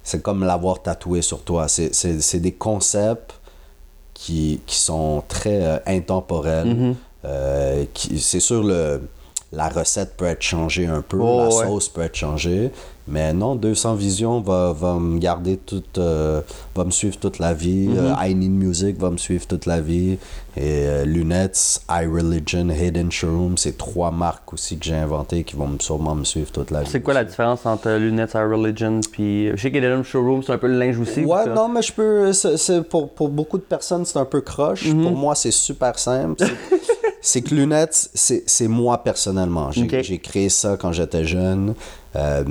C'est 0.03 0.21
comme 0.23 0.43
l'avoir 0.43 0.81
tatoué 0.81 1.21
sur 1.21 1.43
toi. 1.43 1.67
C'est- 1.67 1.93
C'est 1.93 2.19
c'est 2.21 2.39
des 2.39 2.51
concepts 2.53 3.33
qui, 4.15 4.61
qui 4.65 4.77
sont 4.77 5.23
très 5.27 5.63
euh, 5.63 5.77
intemporels. 5.85 6.67
Mhm. 6.67 6.95
Euh, 7.25 7.85
c'est 8.17 8.39
sûr, 8.39 8.63
le, 8.63 9.01
la 9.51 9.69
recette 9.69 10.15
peut 10.17 10.25
être 10.25 10.41
changée 10.41 10.87
un 10.87 11.01
peu, 11.01 11.17
Oh, 11.19 11.39
la 11.49 11.55
ouais. 11.55 11.65
sauce 11.67 11.89
peut 11.89 12.01
être 12.01 12.15
changée. 12.15 12.71
Mais 13.07 13.33
non, 13.33 13.55
200 13.55 13.93
Vision 13.95 14.41
va, 14.41 14.73
va 14.73 14.95
me 14.99 15.19
garder 15.19 15.57
toute. 15.57 15.99
euh, 15.99 16.41
va 16.75 16.83
me 16.85 16.89
suivre 16.91 17.17
toute 17.17 17.37
la 17.39 17.53
vie. 17.53 17.87
Mhm. 17.89 17.97
Euh, 17.97 18.13
I 18.27 18.33
Need 18.33 18.51
Music 18.51 18.97
va 18.99 19.11
me 19.11 19.17
suivre 19.17 19.45
toute 19.45 19.67
la 19.67 19.79
vie. 19.79 20.17
Et 20.57 20.87
euh, 20.87 21.05
Lunettes, 21.05 21.81
iReligion, 21.89 22.69
Hidden 22.69 23.11
Showroom, 23.11 23.57
c'est 23.57 23.77
trois 23.77 24.09
marques 24.09 24.53
aussi 24.53 24.77
que 24.77 24.85
j'ai 24.85 24.95
inventées 24.95 25.43
qui 25.43 25.55
vont 25.55 25.67
me- 25.67 25.79
sûrement 25.79 26.15
me 26.15 26.23
suivre 26.23 26.51
toute 26.51 26.71
la 26.71 26.81
vie. 26.81 26.89
C'est 26.89 27.01
quoi 27.01 27.13
la 27.13 27.25
différence 27.25 27.65
entre 27.65 27.91
lunettes 27.97 28.35
à 28.35 28.43
religion 28.47 28.99
puis 29.11 29.49
je 29.55 29.61
sais 29.61 29.69
des 29.69 30.03
showroom 30.03 30.41
c'est 30.43 30.53
un 30.53 30.57
peu 30.57 30.67
le 30.67 30.79
linge 30.79 30.97
aussi. 30.99 31.23
Ouais, 31.25 31.45
non, 31.53 31.67
mais 31.67 31.81
je 31.81 31.91
peux. 31.93 32.33
c'est- 32.33 32.57
c'est- 32.57 32.81
pour, 32.81 33.09
pour 33.09 33.29
beaucoup 33.29 33.57
de 33.57 33.63
personnes, 33.63 34.05
c'est 34.05 34.17
un 34.17 34.25
peu 34.25 34.41
croche. 34.41 34.85
Mhm. 34.85 35.03
Pour 35.03 35.11
moi, 35.11 35.35
c'est 35.35 35.51
super 35.51 35.99
simple. 35.99 36.43
C'est- 37.21 37.41
que 37.43 37.53
lunettes, 37.53 38.09
c'est 38.13 38.67
moi 38.67 39.03
personnellement. 39.03 39.69
J'ai 39.71 40.17
créé 40.19 40.49
ça 40.49 40.77
quand 40.77 40.91
j'étais 40.91 41.25
jeune. 41.25 41.75
Euh, 42.15 42.43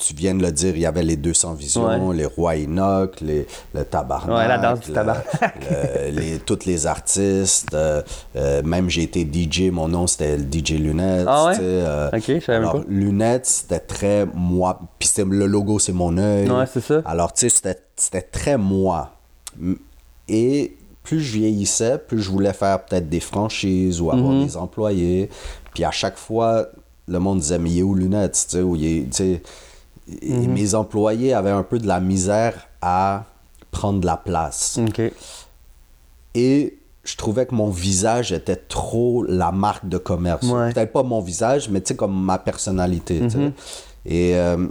tu 0.00 0.14
viens 0.14 0.32
de 0.32 0.42
le 0.42 0.52
dire, 0.52 0.76
il 0.76 0.80
y 0.82 0.86
avait 0.86 1.02
les 1.02 1.16
200 1.16 1.54
visions, 1.54 2.12
les 2.12 2.24
rois 2.24 2.54
Enoch, 2.54 3.20
les, 3.20 3.48
le 3.74 3.84
tabarnak. 3.84 4.36
Ouais, 4.38 4.46
la 4.46 4.56
danse 4.58 4.78
du 4.86 4.92
tabarnak. 4.92 5.26
le- 5.70 6.10
les, 6.20 6.38
tous 6.38 6.64
les 6.66 6.86
artistes. 6.86 7.74
euh, 7.74 8.00
euh, 8.36 8.62
même 8.62 8.88
j'ai 8.88 9.02
été 9.02 9.24
DJ, 9.28 9.72
mon 9.72 9.88
nom 9.88 10.06
c'était 10.06 10.38
DJ 10.38 10.74
Lunettes. 10.74 11.26
Ah 11.28 11.46
ouais? 11.46 11.56
euh, 11.60 12.10
Ok, 12.12 12.22
je 12.28 12.38
savais 12.38 12.58
alors, 12.58 12.72
pas. 12.74 12.84
Lunettes, 12.88 13.46
c'était 13.46 13.80
très 13.80 14.24
moi. 14.32 14.78
Puis 15.00 15.10
le 15.18 15.46
logo, 15.46 15.80
c'est 15.80 15.92
mon 15.92 16.16
œil. 16.16 16.48
Ouais, 16.48 16.66
c'est 16.72 16.80
ça. 16.80 17.02
Alors, 17.04 17.32
tu 17.32 17.48
sais, 17.50 17.74
c'était- 17.96 18.22
très 18.22 18.56
moi. 18.56 19.10
Et 20.28 20.76
plus 21.02 21.20
je 21.20 21.38
vieillissais, 21.38 21.98
plus 21.98 22.20
je 22.20 22.30
voulais 22.30 22.52
faire 22.52 22.84
peut-être 22.84 23.08
des 23.08 23.20
franchises 23.20 24.00
ou 24.00 24.10
avoir 24.12 24.30
Mhm. 24.32 24.44
des 24.44 24.56
employés. 24.56 25.30
Puis 25.74 25.84
à 25.84 25.90
chaque 25.90 26.18
fois, 26.18 26.66
le 27.08 27.18
monde 27.18 27.40
disait, 27.40 27.58
mais 27.58 27.70
il 27.70 27.78
est 27.78 27.82
où 27.82 27.94
Lunettes? 27.94 28.46
Tu 28.50 28.56
sais, 28.56 28.62
où 28.62 28.76
il 28.76 28.84
est- 28.84 29.04
tu 29.04 29.12
sais. 29.12 29.42
Mhm. 30.22 30.52
mes 30.52 30.74
employés 30.74 31.34
avaient 31.34 31.50
un 31.50 31.62
peu 31.62 31.78
de 31.78 31.86
la 31.86 32.00
misère 32.00 32.68
à 32.80 33.24
prendre 33.70 34.00
de 34.00 34.06
la 34.06 34.16
place. 34.16 34.78
Et 36.34 36.78
je 37.04 37.16
trouvais 37.16 37.44
que 37.46 37.54
mon 37.54 37.68
visage 37.70 38.32
était 38.32 38.56
trop 38.56 39.22
la 39.24 39.52
marque 39.52 39.86
de 39.88 39.98
commerce. 39.98 40.46
Ouais. 40.46 40.72
Peut-être 40.72 40.92
pas 40.92 41.02
mon 41.02 41.20
visage, 41.20 41.68
mais 41.68 41.80
tu 41.80 41.88
sais, 41.88 41.96
comme 41.96 42.18
ma 42.24 42.38
personnalité. 42.38 43.20
Mhm. 43.20 43.52
Et 44.06 44.36
euh, 44.36 44.66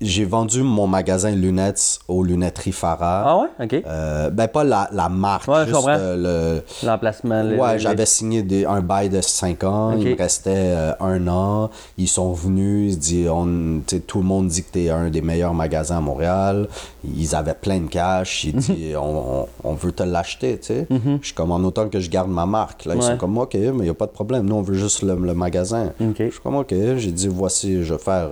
j'ai 0.00 0.24
vendu 0.24 0.62
mon 0.62 0.86
magasin 0.86 1.30
lunettes 1.30 1.98
aux 2.08 2.22
lunetteries 2.22 2.72
Farah. 2.72 3.24
Ah 3.26 3.38
ouais? 3.38 3.64
Ok. 3.64 3.82
Euh, 3.86 4.30
ben, 4.30 4.48
pas 4.48 4.64
la, 4.64 4.88
la 4.92 5.08
marque, 5.08 5.48
Ouais, 5.48 5.60
je 5.60 5.64
juste 5.66 5.74
comprends. 5.76 5.96
euh, 5.98 6.60
le, 6.82 6.86
L'emplacement. 6.86 7.42
le- 7.42 7.56
Ouais, 7.58 7.78
j'avais 7.78 8.06
signé 8.06 8.42
des- 8.42 8.64
un 8.64 8.80
bail 8.80 9.08
de 9.10 9.20
5 9.20 9.64
ans. 9.64 9.92
Il 9.98 10.08
me 10.10 10.16
restait 10.16 10.50
euh, 10.54 10.92
un 11.00 11.26
an. 11.28 11.70
Ils 11.98 12.08
sont 12.08 12.32
venus. 12.32 12.94
Ils 12.94 12.98
disent, 12.98 13.28
on, 13.28 13.80
tout 14.06 14.18
le 14.20 14.24
monde 14.24 14.48
dit 14.48 14.62
que 14.62 14.72
tu 14.72 14.84
es 14.84 14.90
un 14.90 15.10
des 15.10 15.20
meilleurs 15.22 15.54
magasins 15.54 15.98
à 15.98 16.00
Montréal. 16.00 16.68
Ils 17.04 17.34
avaient 17.34 17.54
plein 17.54 17.80
de 17.80 17.88
cash. 17.88 18.44
Ils 18.44 18.54
disent, 18.56 18.96
on, 18.96 19.46
on, 19.64 19.70
on 19.70 19.74
veut 19.74 19.92
te 19.92 20.02
l'acheter. 20.02 20.58
tu 20.58 20.66
sais. 20.68 20.86
Je 20.90 21.26
suis 21.26 21.34
comme 21.34 21.50
en 21.52 21.56
autant 21.58 21.88
que 21.88 22.00
je 22.00 22.08
garde 22.08 22.30
ma 22.30 22.46
marque. 22.46 22.84
Là, 22.86 22.94
ils 22.94 22.98
Mhm. 22.98 23.04
Ouais. 23.04 23.10
sont 23.12 23.16
comme, 23.18 23.38
OK, 23.38 23.54
mais 23.54 23.60
il 23.64 23.82
n'y 23.82 23.88
a 23.88 23.94
pas 23.94 24.06
de 24.06 24.12
problème. 24.12 24.46
Nous, 24.46 24.54
on 24.56 24.62
veut 24.62 24.74
juste 24.74 25.02
le, 25.02 25.14
le 25.16 25.34
magasin. 25.34 25.92
Je 26.00 26.30
suis 26.30 26.40
comme, 26.42 26.56
OK. 26.56 26.72
J'ai 26.96 27.10
dit, 27.12 27.28
voici, 27.28 27.82
je 27.84 27.94
vais 27.94 28.00
faire. 28.00 28.28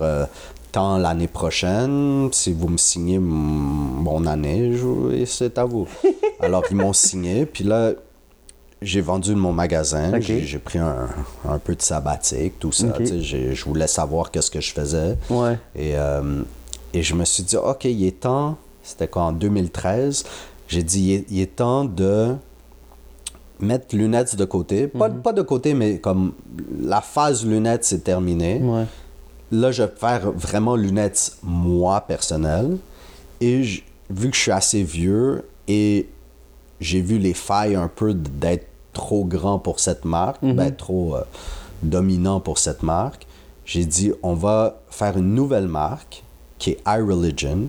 Tant 0.71 0.97
l'année 0.97 1.27
prochaine, 1.27 2.29
si 2.31 2.53
vous 2.53 2.67
me 2.69 2.77
signez 2.77 3.19
mon 3.19 4.25
année, 4.25 4.73
c'est 5.25 5.57
à 5.57 5.65
vous. 5.65 5.87
Alors, 6.39 6.63
ils 6.69 6.77
m'ont 6.77 6.93
signé, 6.93 7.45
puis 7.45 7.63
là, 7.63 7.91
j'ai 8.81 9.01
vendu 9.01 9.35
mon 9.35 9.51
magasin, 9.51 10.19
j'ai 10.21 10.59
pris 10.59 10.79
un, 10.79 11.07
un 11.47 11.57
peu 11.59 11.75
de 11.75 11.81
sabbatique, 11.81 12.59
tout 12.59 12.71
ça. 12.71 12.87
Je 12.99 13.63
voulais 13.65 13.87
savoir 13.87 14.31
qu'est-ce 14.31 14.51
que 14.51 14.61
je 14.61 14.71
faisais. 14.71 15.17
Ouais. 15.29 15.57
Et, 15.75 15.97
euh, 15.97 16.43
et 16.93 17.01
je 17.03 17.13
me 17.15 17.25
suis 17.25 17.43
dit, 17.43 17.57
OK, 17.57 17.85
il 17.85 18.05
est 18.05 18.21
temps, 18.21 18.57
c'était 18.83 19.07
quoi, 19.07 19.23
en 19.23 19.31
2013, 19.33 20.23
j'ai 20.67 20.83
dit, 20.83 21.01
il 21.01 21.13
est, 21.13 21.25
il 21.29 21.41
est 21.41 21.55
temps 21.57 21.83
de 21.83 22.35
mettre 23.59 23.95
lunettes 23.95 24.35
de 24.37 24.45
côté. 24.45 24.87
Pas, 24.87 25.09
Mhm. 25.09 25.21
pas 25.21 25.33
de 25.33 25.41
côté, 25.41 25.73
mais 25.73 25.97
comme 25.99 26.31
la 26.81 27.01
phase 27.01 27.45
lunettes, 27.45 27.83
c'est 27.83 28.03
terminé. 28.03 28.61
Ouais. 28.63 28.85
Là, 29.51 29.71
je 29.71 29.83
vais 29.83 29.91
faire 29.95 30.31
vraiment 30.31 30.75
lunettes 30.75 31.37
moi 31.43 32.01
personnel. 32.01 32.77
Et 33.41 33.63
j- 33.63 33.83
vu 34.09 34.29
que 34.29 34.35
je 34.35 34.41
suis 34.41 34.51
assez 34.51 34.83
vieux 34.83 35.45
et 35.67 36.07
j'ai 36.79 37.01
vu 37.01 37.17
les 37.17 37.33
failles 37.33 37.75
un 37.75 37.87
peu 37.87 38.13
d'être 38.13 38.67
trop 38.93 39.23
grand 39.25 39.59
pour 39.59 39.79
cette 39.79 40.05
marque, 40.05 40.43
ben, 40.43 40.75
trop 40.75 41.15
euh, 41.15 41.21
dominant 41.83 42.39
pour 42.39 42.57
cette 42.57 42.83
marque, 42.83 43.25
j'ai 43.65 43.85
dit 43.85 44.11
on 44.23 44.33
va 44.33 44.79
faire 44.89 45.17
une 45.17 45.33
nouvelle 45.35 45.67
marque 45.67 46.23
qui 46.57 46.71
est 46.71 46.79
iReligion 46.87 47.67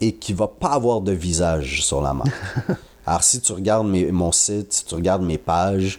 et 0.00 0.12
qui 0.14 0.32
va 0.32 0.46
pas 0.46 0.70
avoir 0.70 1.00
de 1.00 1.12
visage 1.12 1.82
sur 1.84 2.00
la 2.00 2.14
marque. 2.14 2.30
Alors, 3.06 3.22
si 3.24 3.40
tu 3.40 3.52
regardes 3.52 3.88
mes- 3.88 4.12
mon 4.12 4.32
site, 4.32 4.72
si 4.72 4.84
tu 4.84 4.94
regardes 4.94 5.22
mes 5.22 5.38
pages, 5.38 5.98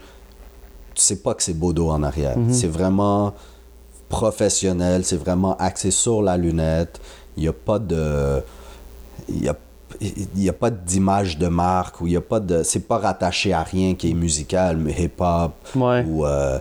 tu 0.93 1.01
sais 1.01 1.17
pas 1.17 1.34
que 1.34 1.41
c'est 1.43 1.53
Bodo 1.58 1.89
en 1.89 2.03
arrière. 2.03 2.38
C'est 2.51 2.67
vraiment 2.67 3.34
professionnel, 4.09 5.05
c'est 5.05 5.15
vraiment 5.17 5.55
axé 5.57 5.91
sur 5.91 6.21
la 6.21 6.35
lunette. 6.37 6.99
Il 7.37 7.43
n'y 7.43 7.49
a 7.49 7.53
pas 7.53 7.79
de. 7.79 8.41
Il 9.29 9.43
y 9.43 9.47
a, 9.49 9.55
il 10.01 10.43
y 10.43 10.49
a 10.49 10.53
pas 10.53 10.69
d'image 10.69 11.37
de 11.37 11.47
marque 11.47 12.01
ou 12.01 12.07
il 12.07 12.13
y 12.13 12.17
a 12.17 12.21
pas 12.21 12.39
de. 12.39 12.63
C'est 12.63 12.81
pas 12.87 12.97
rattaché 12.97 13.53
à 13.53 13.63
rien 13.63 13.95
qui 13.95 14.09
est 14.11 14.13
musical, 14.13 14.77
mais 14.77 14.91
hip-hop 14.99 15.51
Ouais. 15.75 16.03
ou, 16.07 16.25
euh, 16.25 16.59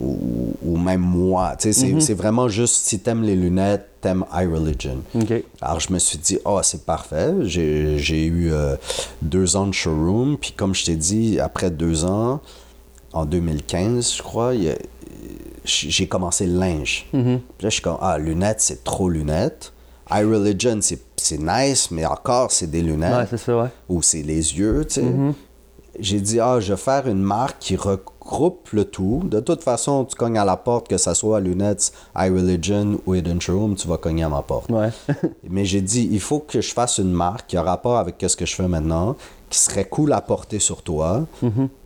ou, 0.00 0.54
ou 0.62 0.76
même 0.78 1.00
moi. 1.00 1.54
Tu 1.58 1.72
sais, 1.72 1.72
c'est 1.72 2.00
c'est 2.00 2.14
vraiment 2.14 2.48
juste 2.48 2.86
si 2.86 2.98
t'aimes 3.00 3.22
les 3.22 3.36
lunettes, 3.36 3.86
t'aimes 4.00 4.24
iReligion. 4.32 4.98
Ok. 5.14 5.32
Alors, 5.60 5.80
je 5.80 5.92
me 5.92 5.98
suis 5.98 6.18
dit, 6.18 6.38
oh, 6.44 6.60
c'est 6.62 6.84
parfait. 6.84 7.32
J'ai 7.42 7.98
j'ai 7.98 8.24
eu 8.26 8.52
euh, 8.52 8.76
deux 9.22 9.56
ans 9.56 9.66
de 9.66 9.72
showroom. 9.74 10.36
Puis, 10.38 10.52
comme 10.52 10.74
je 10.74 10.84
t'ai 10.84 10.96
dit, 10.96 11.40
après 11.40 11.70
deux 11.70 12.04
ans, 12.04 12.40
en 13.12 13.24
2015, 13.24 14.14
je 14.16 14.22
crois, 14.22 14.54
il 14.54 14.64
y 14.64 14.70
a- 14.70 14.76
j'ai 15.68 16.08
commencé 16.08 16.46
le 16.46 16.58
linge. 16.58 17.06
Puis 17.12 17.20
là, 17.20 17.40
je 17.60 17.68
suis 17.68 17.82
comme, 17.82 17.98
ah, 18.00 18.18
lunettes, 18.18 18.60
c'est 18.60 18.84
trop 18.84 19.08
lunettes. 19.08 19.72
iReligion, 20.10 20.78
c'est 20.80 21.00
c'est 21.20 21.38
nice, 21.38 21.90
mais 21.90 22.06
encore, 22.06 22.50
c'est 22.50 22.70
des 22.70 22.82
lunettes. 22.82 23.14
Ouais, 23.14 23.26
c'est 23.28 23.36
ça, 23.36 23.56
ouais. 23.56 23.68
ou 23.88 24.02
c'est 24.02 24.22
les 24.22 24.58
yeux, 24.58 24.84
tu 24.86 24.94
sais. 24.94 25.04
J'ai 26.00 26.20
dit, 26.20 26.38
ah, 26.38 26.60
je 26.60 26.74
vais 26.74 26.78
faire 26.78 27.08
une 27.08 27.22
marque 27.22 27.56
qui 27.58 27.74
regroupe 27.74 28.68
le 28.70 28.84
tout. 28.84 29.22
De 29.24 29.40
toute 29.40 29.64
façon, 29.64 30.04
tu 30.04 30.14
cognes 30.14 30.38
à 30.38 30.44
la 30.44 30.56
porte, 30.56 30.86
que 30.86 30.96
ça 30.96 31.12
soit 31.12 31.40
lunettes, 31.40 31.92
iReligion 32.16 33.00
ou 33.04 33.16
Hidden 33.16 33.40
Showroom, 33.40 33.74
tu 33.74 33.88
vas 33.88 33.96
cogner 33.96 34.22
à 34.22 34.28
ma 34.28 34.42
porte. 34.42 34.70
Ouais. 34.70 34.90
Mais 35.50 35.64
j'ai 35.64 35.80
dit, 35.80 36.08
il 36.12 36.20
faut 36.20 36.38
que 36.38 36.60
je 36.60 36.72
fasse 36.72 36.98
une 36.98 37.10
marque 37.12 37.48
qui 37.48 37.56
a 37.56 37.62
rapport 37.62 37.96
avec 37.96 38.24
ce 38.24 38.36
que 38.36 38.46
je 38.46 38.54
fais 38.54 38.68
maintenant, 38.68 39.16
qui 39.50 39.58
serait 39.58 39.86
cool 39.86 40.12
à 40.12 40.20
porter 40.20 40.60
sur 40.60 40.82
toi 40.82 41.26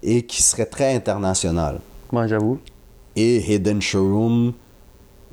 et 0.02 0.26
qui 0.26 0.42
serait 0.42 0.66
très 0.66 0.94
internationale. 0.94 1.80
Moi, 2.10 2.26
j'avoue. 2.26 2.58
Et 3.16 3.36
Hidden 3.52 3.80
Showroom, 3.82 4.52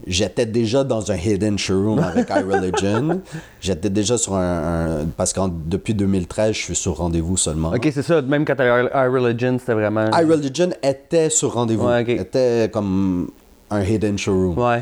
j'étais 0.05 0.45
déjà 0.45 0.83
dans 0.83 1.11
un 1.11 1.15
Hidden 1.15 1.57
Showroom 1.57 1.99
avec 1.99 2.29
iReligion. 2.35 3.21
J'étais 3.61 3.89
déjà 3.89 4.17
sur 4.17 4.35
un... 4.35 5.01
un- 5.01 5.05
parce 5.15 5.31
que 5.33 5.39
depuis 5.65 5.93
2013, 5.93 6.53
je 6.55 6.61
suis 6.61 6.75
sur 6.75 6.97
rendez-vous 6.97 7.37
seulement. 7.37 7.69
Ok, 7.69 7.89
c'est 7.93 8.01
ça. 8.03 8.21
Même 8.21 8.45
quand 8.45 8.55
iReligion, 8.59 9.57
c'était 9.59 9.73
vraiment. 9.73 10.07
iReligion 10.11 10.69
était 10.83 11.29
sur 11.29 11.53
rendez-vous. 11.53 11.87
Ouais, 11.87 12.01
ok. 12.01 12.09
Était 12.09 12.69
comme 12.71 13.29
un 13.69 13.81
Hidden 13.81 14.17
Showroom. 14.17 14.57
Ouais. 14.57 14.81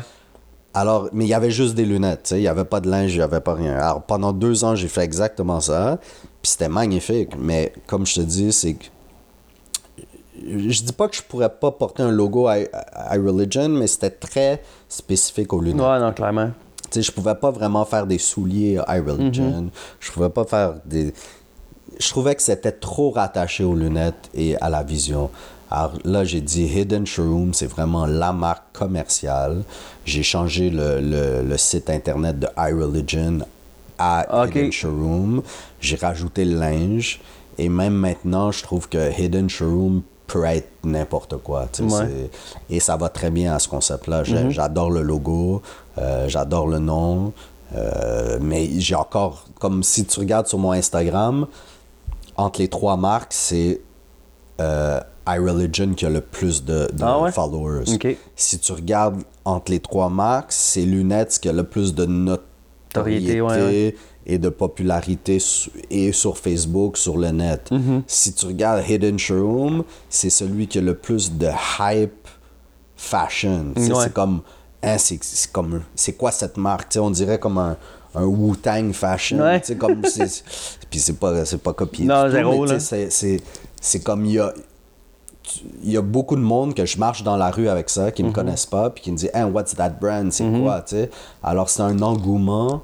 Alors, 0.74 1.08
mais 1.12 1.24
il 1.24 1.28
y 1.28 1.34
avait 1.34 1.50
juste 1.50 1.74
des 1.74 1.84
lunettes, 1.84 2.28
il 2.36 2.40
n'y 2.40 2.46
avait 2.46 2.64
pas 2.64 2.78
de 2.80 2.88
linge, 2.90 3.12
il 3.12 3.16
n'y 3.16 3.22
avait 3.22 3.40
pas 3.40 3.54
rien. 3.54 3.74
Alors, 3.76 4.02
pendant 4.02 4.32
deux 4.32 4.64
ans, 4.64 4.76
j'ai 4.76 4.86
fait 4.86 5.00
exactement 5.02 5.60
ça, 5.60 5.98
puis 6.42 6.50
c'était 6.52 6.68
magnifique, 6.68 7.30
mais 7.38 7.72
comme 7.86 8.06
je 8.06 8.16
te 8.16 8.20
dis, 8.20 8.52
c'est 8.52 8.74
que... 8.74 8.84
Je 10.50 10.82
dis 10.82 10.92
pas 10.92 11.08
que 11.08 11.16
je 11.16 11.22
pourrais 11.22 11.48
pas 11.50 11.70
porter 11.70 12.02
un 12.02 12.10
logo 12.10 12.48
I- 12.50 12.66
iReligion, 13.12 13.68
mais 13.68 13.86
c'était 13.86 14.10
très 14.10 14.62
spécifique 14.88 15.52
aux 15.52 15.60
lunettes. 15.60 15.80
Ouais, 15.86 15.98
non, 16.00 16.12
clairement. 16.12 16.50
Tu 16.90 16.94
sais, 16.94 17.02
je 17.02 17.12
pouvais 17.12 17.34
pas 17.34 17.50
vraiment 17.50 17.84
faire 17.84 18.06
des 18.06 18.18
souliers 18.18 18.80
iReligion, 18.88 19.68
je 20.00 20.10
pouvais 20.10 20.30
pas 20.30 20.44
faire 20.44 20.74
des... 20.86 21.12
Je 22.00 22.08
trouvais 22.08 22.34
que 22.34 22.42
c'était 22.42 22.72
trop 22.72 23.10
rattaché 23.10 23.64
aux 23.64 23.74
lunettes 23.74 24.30
et 24.34 24.56
à 24.60 24.70
la 24.70 24.82
vision. 24.82 25.30
Alors 25.70 25.92
là, 26.04 26.24
j'ai 26.24 26.40
dit 26.40 26.64
Hidden 26.64 27.06
Showroom, 27.06 27.52
c'est 27.52 27.66
vraiment 27.66 28.06
la 28.06 28.32
marque 28.32 28.72
commerciale. 28.72 29.62
J'ai 30.06 30.22
changé 30.22 30.70
le, 30.70 31.00
le- 31.00 31.42
le 31.42 31.56
site 31.58 31.90
internet 31.90 32.38
de 32.38 32.46
iReligion 32.56 33.40
à. 33.98 34.46
Hidden 34.46 34.72
Showroom. 34.72 35.42
J'ai 35.80 35.96
rajouté 35.96 36.44
le 36.46 36.58
linge. 36.58 37.20
Et 37.58 37.68
même 37.68 37.94
maintenant, 37.94 38.52
je 38.52 38.62
trouve 38.62 38.88
que 38.88 39.10
Hidden 39.20 39.50
Showroom 39.50 40.02
peut 40.28 40.44
être 40.44 40.68
n'importe 40.84 41.38
quoi. 41.38 41.66
tu 41.72 41.88
sais, 41.88 41.96
Ouais. 41.96 42.30
Et 42.70 42.78
ça 42.78 42.96
va 42.96 43.08
très 43.08 43.30
bien 43.30 43.54
à 43.54 43.58
ce 43.58 43.68
concept-là. 43.68 44.22
J'ai- 44.24 44.50
J'adore 44.52 44.90
le 44.90 45.02
logo, 45.02 45.60
euh, 45.98 46.28
j'adore 46.28 46.68
le 46.68 46.78
nom. 46.78 47.32
euh, 47.76 48.38
mais 48.40 48.66
j'ai 48.80 48.94
encore, 48.94 49.44
comme 49.60 49.82
si 49.82 50.04
tu 50.06 50.20
regardes 50.20 50.46
sur 50.46 50.56
mon 50.58 50.72
Instagram, 50.72 51.46
entre 52.36 52.60
les 52.60 52.68
trois 52.68 52.96
marques, 52.96 53.32
c'est 53.34 53.80
euh, 54.60 55.00
iReligion 55.26 55.92
qui 55.94 56.06
a 56.06 56.10
le 56.10 56.20
plus 56.22 56.64
de, 56.64 56.88
de 56.92 57.02
Ah 57.04 57.20
ouais? 57.20 57.30
followers. 57.32 57.84
Si 58.36 58.58
tu 58.58 58.72
regardes 58.72 59.22
entre 59.44 59.70
les 59.70 59.80
trois 59.80 60.08
marques, 60.08 60.50
c'est 60.52 60.82
Lunettes 60.82 61.38
qui 61.40 61.48
a 61.48 61.52
le 61.52 61.64
plus 61.64 61.94
de 61.94 62.06
notoriété 62.06 63.40
Notoriété, 63.40 63.40
ouais, 63.42 63.96
et 64.28 64.38
de 64.38 64.50
popularité 64.50 65.38
et 65.90 66.12
sur 66.12 66.36
Facebook, 66.36 66.98
sur 66.98 67.16
le 67.16 67.30
net. 67.30 67.70
Mm-hmm. 67.72 68.02
Si 68.06 68.34
tu 68.34 68.46
regardes 68.46 68.88
Hidden 68.88 69.18
Showroom, 69.18 69.84
c'est 70.10 70.30
celui 70.30 70.66
qui 70.68 70.78
a 70.78 70.82
le 70.82 70.94
plus 70.94 71.32
de 71.32 71.48
hype 71.80 72.28
fashion. 72.94 73.72
Ouais. 73.74 73.88
C'est 74.02 74.12
comme, 74.12 74.42
hein, 74.82 74.98
c'est 74.98 75.18
comme, 75.50 75.82
c'est 75.94 76.12
quoi 76.12 76.30
cette 76.30 76.58
marque? 76.58 76.90
Tu 76.90 76.94
sais, 76.94 76.98
on 77.00 77.10
dirait 77.10 77.38
comme 77.38 77.56
un, 77.56 77.76
un 78.14 78.24
Wu-Tang 78.24 78.92
fashion. 78.92 79.38
Ouais. 79.38 79.62
comme 79.78 80.02
Puis 80.90 80.98
c'est 81.00 81.18
pas, 81.18 81.32
pas 81.62 81.72
copié. 81.72 82.04
Non, 82.04 82.28
zéro, 82.30 82.66
c'est- 82.78 84.00
comme 84.04 84.26
il 84.26 84.32
y 84.32 84.38
a. 84.38 84.52
il 85.82 85.92
y 85.92 85.96
a 85.96 86.02
beaucoup 86.02 86.36
de 86.36 86.42
monde 86.42 86.74
que 86.74 86.84
je 86.84 86.98
marche 86.98 87.22
dans 87.22 87.36
la 87.36 87.50
rue 87.50 87.68
avec 87.68 87.88
ça, 87.88 88.10
qui 88.10 88.22
me 88.22 88.32
connaissent 88.32 88.66
pas, 88.66 88.90
puis 88.90 89.04
qui 89.04 89.12
me 89.12 89.16
dit 89.16 89.28
Hey, 89.32 89.44
what's 89.44 89.74
that 89.74 89.90
brand? 90.00 90.30
C'est 90.32 90.44
quoi? 90.50 90.82
tu 90.82 90.96
sais? 90.96 91.10
Alors, 91.42 91.70
c'est 91.70 91.82
un 91.82 92.02
engouement 92.02 92.82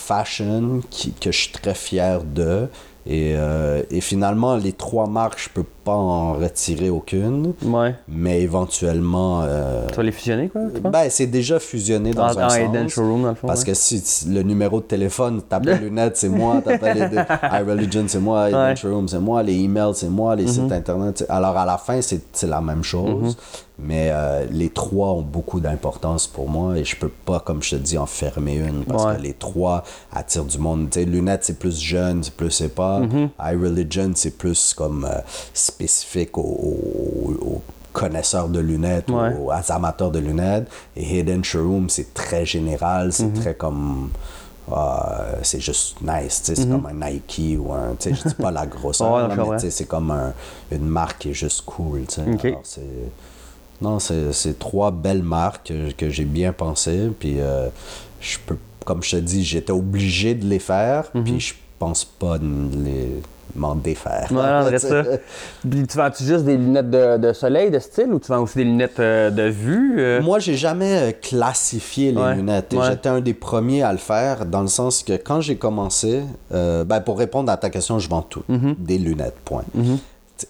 fashion 0.00 0.80
qui, 0.90 1.12
que 1.12 1.30
je 1.30 1.38
suis 1.38 1.52
très 1.52 1.74
fier 1.74 2.22
de. 2.24 2.68
Et, 3.06 3.34
euh, 3.36 3.82
et 3.90 4.00
finalement, 4.00 4.56
les 4.56 4.72
trois 4.72 5.06
marques, 5.06 5.40
je 5.42 5.48
peux 5.48 5.64
pas 5.84 5.94
en 5.94 6.34
retirer 6.34 6.90
aucune, 6.90 7.54
Ouais. 7.64 7.94
mais 8.08 8.42
éventuellement. 8.42 9.42
euh, 9.44 9.86
Tu 9.88 9.94
vas 9.96 10.02
les 10.02 10.12
fusionner, 10.12 10.48
quoi, 10.48 10.62
ben, 10.90 11.08
c'est 11.10 11.26
déjà 11.26 11.58
fusionné 11.58 12.12
dans 12.12 12.24
en, 12.24 12.38
un 12.38 12.46
en 12.46 12.48
sens. 12.50 12.58
Eden 12.58 12.88
Showroom, 12.88 13.22
dans 13.22 13.28
le 13.30 13.34
fond. 13.34 13.46
Parce 13.46 13.60
ouais. 13.60 13.66
que 13.66 13.74
si 13.74 14.02
le 14.28 14.42
numéro 14.42 14.80
de 14.80 14.84
téléphone, 14.86 15.42
t'appelles 15.42 15.80
lunettes, 15.84 16.16
c'est 16.16 16.28
moi, 16.28 16.60
t'appelles 16.64 17.26
iReligion, 17.42 18.04
c'est 18.08 18.18
moi, 18.20 18.48
Eden 18.48 18.58
Ouais. 18.60 18.70
Mhm. 18.70 18.76
Showroom, 18.76 19.08
c'est 19.08 19.18
moi, 19.20 19.42
les 19.42 19.54
emails, 19.58 19.94
c'est 19.94 20.08
moi, 20.08 20.36
les 20.36 20.46
sites 20.46 20.70
internet. 20.72 21.18
c'est- 21.18 21.30
Alors 21.30 21.56
à 21.56 21.64
la 21.66 21.78
fin, 21.78 22.00
c'est 22.02 22.20
c'est 22.32 22.46
la 22.46 22.60
même 22.60 22.82
chose, 22.82 23.36
mais 23.78 24.10
euh, 24.12 24.44
les 24.50 24.68
trois 24.68 25.12
ont 25.14 25.22
beaucoup 25.22 25.60
d'importance 25.60 26.26
pour 26.26 26.48
moi 26.48 26.76
et 26.76 26.84
je 26.84 26.96
peux 26.96 27.08
pas, 27.08 27.40
comme 27.40 27.62
je 27.62 27.70
te 27.70 27.76
dis, 27.76 27.96
en 27.98 28.06
fermer 28.06 28.56
une 28.56 28.84
parce 28.84 29.04
Ouais. 29.06 29.16
que 29.16 29.22
les 29.22 29.32
trois 29.32 29.82
attirent 30.12 30.44
du 30.44 30.58
monde. 30.58 30.88
Sais, 30.92 31.04
lunettes, 31.04 31.44
c'est 31.44 31.58
plus 31.58 31.78
jeune, 31.80 32.22
c'est 32.22 32.34
plus 32.34 32.60
hip-hop. 32.60 33.00
Mhm. 33.10 33.30
iReligion, 33.40 34.12
c'est 34.14 34.36
plus 34.36 34.74
comme 34.74 35.04
euh, 35.10 35.18
spécifique 35.74 36.36
aux, 36.38 36.42
aux- 36.42 37.36
aux 37.54 37.62
connaisseurs 37.92 38.48
de 38.48 38.60
lunettes, 38.60 39.10
Ouais. 39.10 39.34
aux, 39.38 39.48
aux 39.50 39.72
amateurs 39.72 40.10
de 40.10 40.18
lunettes. 40.20 40.68
Et 40.96 41.04
Hidden 41.18 41.42
Showroom, 41.44 41.88
c'est 41.88 42.12
très 42.14 42.44
général, 42.46 43.12
c'est 43.12 43.24
Mhm. 43.24 43.40
très 43.40 43.54
comme. 43.54 44.10
ah, 44.72 45.26
c'est 45.42 45.58
juste 45.60 45.96
nice, 46.00 46.42
c'est 46.44 46.68
comme 46.70 46.86
un 46.86 47.10
Nike 47.10 47.58
ou 47.58 47.72
un. 47.72 47.96
Je 48.00 48.10
dis 48.28 48.34
pas 48.34 48.52
la 48.52 48.66
grosseur, 48.66 49.16
Mhm. 49.16 49.22
Là, 49.22 49.28
d'accord, 49.36 49.54
mais 49.62 49.70
c'est 49.70 49.86
comme 49.86 50.10
un- 50.12 50.32
une 50.70 50.86
marque 50.86 51.18
qui 51.22 51.30
est 51.30 51.34
juste 51.34 51.62
cool. 51.62 52.02
Alors. 52.18 52.62
Non, 53.82 53.98
c'est 53.98 54.58
trois 54.58 54.90
belles 54.90 55.22
marques 55.22 55.68
que, 55.68 55.90
que 55.92 56.08
j'ai 56.10 56.26
bien 56.26 56.52
pensé. 56.52 57.10
Puis, 57.18 57.40
euh, 57.40 57.68
je 58.20 58.36
peux, 58.46 58.58
comme 58.84 59.02
je 59.02 59.12
te 59.12 59.16
dis, 59.16 59.42
j'étais 59.42 59.72
obligé 59.72 60.34
de 60.34 60.46
les 60.46 60.58
faire. 60.58 61.04
Mhm. 61.14 61.24
Puis, 61.24 61.40
je 61.40 61.54
pense 61.78 62.04
pas 62.04 62.38
de 62.38 62.46
les 62.84 63.08
m'en 63.54 63.74
défaire. 63.74 64.28
Ça. 64.78 65.02
Puis 65.70 65.86
tu 65.86 65.96
vends-tu 65.96 66.24
juste 66.24 66.44
des 66.44 66.56
lunettes 66.56 66.90
de, 66.90 67.16
de 67.18 67.32
soleil, 67.32 67.70
de 67.70 67.78
style, 67.78 68.12
ou 68.12 68.18
tu 68.18 68.28
vends 68.32 68.40
aussi 68.42 68.56
des 68.58 68.64
lunettes 68.64 69.00
euh, 69.00 69.30
de 69.30 69.42
vue? 69.44 69.96
euh? 69.98 70.22
Moi, 70.22 70.38
j'ai 70.38 70.56
jamais 70.56 70.96
euh, 70.96 71.12
classifié 71.12 72.12
les 72.12 72.20
Ouais, 72.20 72.34
lunettes. 72.36 72.72
Ouais. 72.72 72.86
J'étais 72.88 73.08
un 73.08 73.20
des 73.20 73.34
premiers 73.34 73.82
à 73.82 73.92
le 73.92 73.98
faire, 73.98 74.46
dans 74.46 74.62
le 74.62 74.68
sens 74.68 75.02
que 75.02 75.14
quand 75.14 75.40
j'ai 75.40 75.56
commencé, 75.56 76.22
euh, 76.52 76.84
ben, 76.84 77.00
pour 77.00 77.18
répondre 77.18 77.50
à 77.50 77.56
ta 77.56 77.70
question, 77.70 77.98
je 77.98 78.08
vends 78.08 78.22
tout. 78.22 78.42
Mm-hmm. 78.50 78.74
Des 78.78 78.98
lunettes, 78.98 79.36
point. 79.44 79.64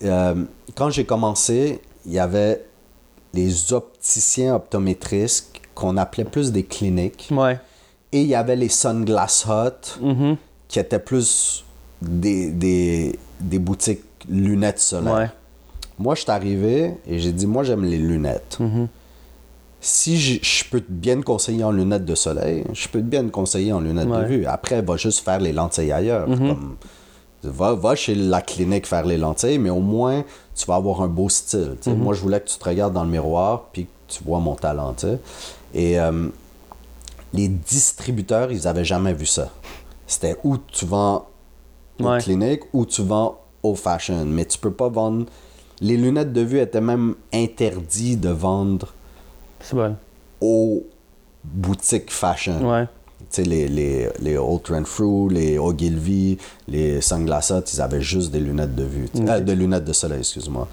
Euh, 0.05 0.35
quand 0.77 0.91
j'ai 0.91 1.05
commencé, 1.05 1.81
il 2.07 2.13
y 2.13 2.19
avait 2.19 2.65
les 3.35 3.73
opticiens 3.73 4.55
optométristes 4.57 5.53
qu'on 5.75 5.97
appelait 5.97 6.25
plus 6.25 6.53
des 6.53 6.63
cliniques. 6.65 7.29
Ouais. 7.33 7.59
Et 8.13 8.23
il 8.23 8.27
y 8.27 8.35
avait 8.35 8.57
les 8.57 8.69
Sunglass 8.69 9.47
Hut, 9.49 10.01
Mhm. 10.01 10.37
qui 10.69 10.79
étaient 10.81 10.99
plus 10.99 11.65
des, 12.03 12.51
des, 12.51 13.19
des 13.41 13.59
boutiques 13.59 14.03
lunettes 14.29 14.81
solaires. 14.81 15.15
Ouais. 15.15 15.31
Moi, 15.99 16.15
je 16.15 16.23
suis 16.23 16.31
arrivé 16.31 16.95
et 17.07 17.19
j'ai 17.19 17.33
dit, 17.33 17.47
moi, 17.47 17.63
j'aime 17.63 17.85
les 17.85 17.99
lunettes. 17.99 18.59
Mm-hmm. 18.61 18.87
Si 19.83 20.19
je, 20.19 20.39
je 20.43 20.65
peux 20.71 20.81
te 20.81 20.91
bien 20.93 21.17
te 21.17 21.25
conseiller 21.25 21.65
en 21.65 21.73
lunettes 21.73 22.05
de 22.05 22.15
soleil, 22.15 22.65
je 22.73 22.89
peux 22.89 23.01
te 23.01 23.05
bien 23.07 23.25
te 23.25 23.31
conseiller 23.31 23.73
en 23.73 23.81
lunettes 23.81 24.07
de 24.09 24.13
Ouais. 24.13 24.19
Mm-hmm. 24.25 24.27
vue. 24.29 24.47
Après, 24.47 24.83
va 24.83 24.97
juste 24.97 25.25
faire 25.25 25.41
les 25.41 25.53
lentilles 25.53 25.93
ailleurs. 25.93 26.27
Comme, 26.27 26.77
va, 27.43 27.73
va 27.75 27.95
chez 27.95 28.15
la 28.15 28.43
clinique 28.43 28.87
faire 28.87 29.07
les 29.07 29.17
lentilles, 29.17 29.59
mais 29.59 29.71
au 29.71 29.81
moins, 29.81 30.25
tu 30.55 30.67
vas 30.67 30.75
avoir 30.77 31.01
un 31.03 31.09
beau 31.09 31.29
style. 31.29 31.77
Mm-hmm. 31.83 31.95
Moi, 31.95 32.15
je 32.15 32.21
voulais 32.21 32.41
que 32.41 32.49
tu 32.49 32.59
te 32.59 32.65
regardes 32.65 32.93
dans 32.93 33.05
le 33.05 33.11
miroir 33.11 33.69
puis 33.73 33.85
que 33.85 33.91
tu 34.09 34.25
vois 34.25 34.39
mon 34.41 34.55
talent. 34.55 34.93
tu 34.95 35.07
sais. 35.07 35.19
Et 35.73 35.99
euh, 35.99 36.29
les 37.33 37.49
distributeurs, 37.49 38.53
ils 38.53 38.67
avaient 38.67 38.85
jamais 38.85 39.13
vu 39.15 39.25
ça. 39.27 39.49
C'était 40.07 40.37
où 40.45 40.59
tu 40.59 40.85
vends 40.85 41.27
aux 42.03 42.09
Ouais. 42.11 42.19
cliniques 42.19 42.63
ou 42.73 42.87
tu 42.87 43.03
vends 43.03 43.39
au 43.63 43.75
fashion. 43.75 44.25
Mais 44.27 44.45
tu 44.45 44.59
peux 44.59 44.71
pas 44.73 44.89
vendre. 44.89 45.27
Les 45.81 45.97
lunettes 45.97 46.33
de 46.33 46.43
vue 46.43 46.61
étaient 46.61 46.81
même 46.81 47.15
interdits 47.33 48.17
de 48.17 48.29
vendre 48.31 48.93
bon. 49.73 49.97
aux 50.41 50.85
boutiques 51.45 52.11
fashion. 52.13 52.69
Ouais. 52.71 52.87
Tu 53.19 53.27
sais, 53.31 53.43
les, 53.45 53.69
les, 53.69 54.09
les 54.21 54.37
Old 54.39 54.63
Trend 54.63 54.85
Fruit, 54.85 55.33
les 55.35 55.59
Ogilvy, 55.59 56.39
les 56.69 57.01
Sunglass 57.01 57.51
Hut, 57.51 57.71
ils 57.75 57.81
avaient 57.81 58.01
juste 58.03 58.31
des 58.33 58.41
lunettes 58.41 58.75
de 58.75 58.85
vue. 58.85 59.09
Euh, 59.17 59.41
des 59.41 59.55
lunettes 59.55 59.85
de 59.85 59.93
soleil, 59.93 60.19
excuse-moi. 60.21 60.67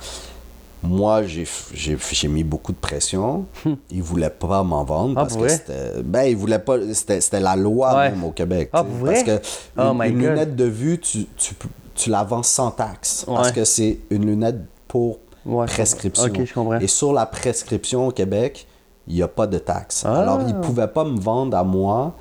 Moi, 0.83 1.23
j'ai 1.23 2.27
mis 2.27 2.43
beaucoup 2.43 2.71
de 2.71 2.77
pression. 2.77 3.45
Ils 3.89 4.03
voulaient 4.03 4.29
pas 4.29 4.61
m'en 4.63 4.83
vendre 4.83 5.13
Ah, 5.17 5.21
parce 5.23 5.35
que 5.35 5.47
c'était. 5.47 6.01
Ben, 6.03 6.23
ils 6.23 6.37
voulaient 6.37 6.59
pas. 6.59 6.77
C'était 6.93 7.39
la 7.39 7.55
loi 7.55 7.95
Ouais. 7.95 8.11
même 8.11 8.23
au 8.23 8.31
Québec. 8.31 8.69
Ah, 8.73 8.83
parce 9.03 9.23
que 9.23 9.39
Oh 9.77 9.91
une, 10.03 10.19
lunette 10.19 10.55
de 10.55 10.65
vue, 10.65 10.99
tu, 10.99 11.25
tu, 11.35 11.55
tu 11.95 12.09
la 12.09 12.23
vends 12.23 12.43
sans 12.43 12.71
taxe. 12.71 13.25
Parce 13.27 13.51
que 13.51 13.65
c'est 13.65 13.99
une 14.11 14.25
lunette 14.27 14.59
pour 14.87 15.17
Ouais, 15.45 15.65
prescription. 15.65 16.31
je 16.45 16.53
comprends. 16.53 16.79
Et 16.79 16.87
sur 16.87 17.11
la 17.13 17.25
prescription 17.25 18.07
au 18.07 18.11
Québec, 18.11 18.67
il 19.07 19.15
n'y 19.15 19.21
a 19.23 19.27
pas 19.27 19.47
de 19.47 19.57
taxe. 19.57 20.03
Ah. 20.05 20.19
Alors, 20.21 20.41
ils 20.47 20.55
ne 20.55 20.61
pouvaient 20.61 20.87
pas 20.89 21.03
me 21.05 21.19
vendre 21.19 21.57
à 21.57 21.63
moi 21.63 22.13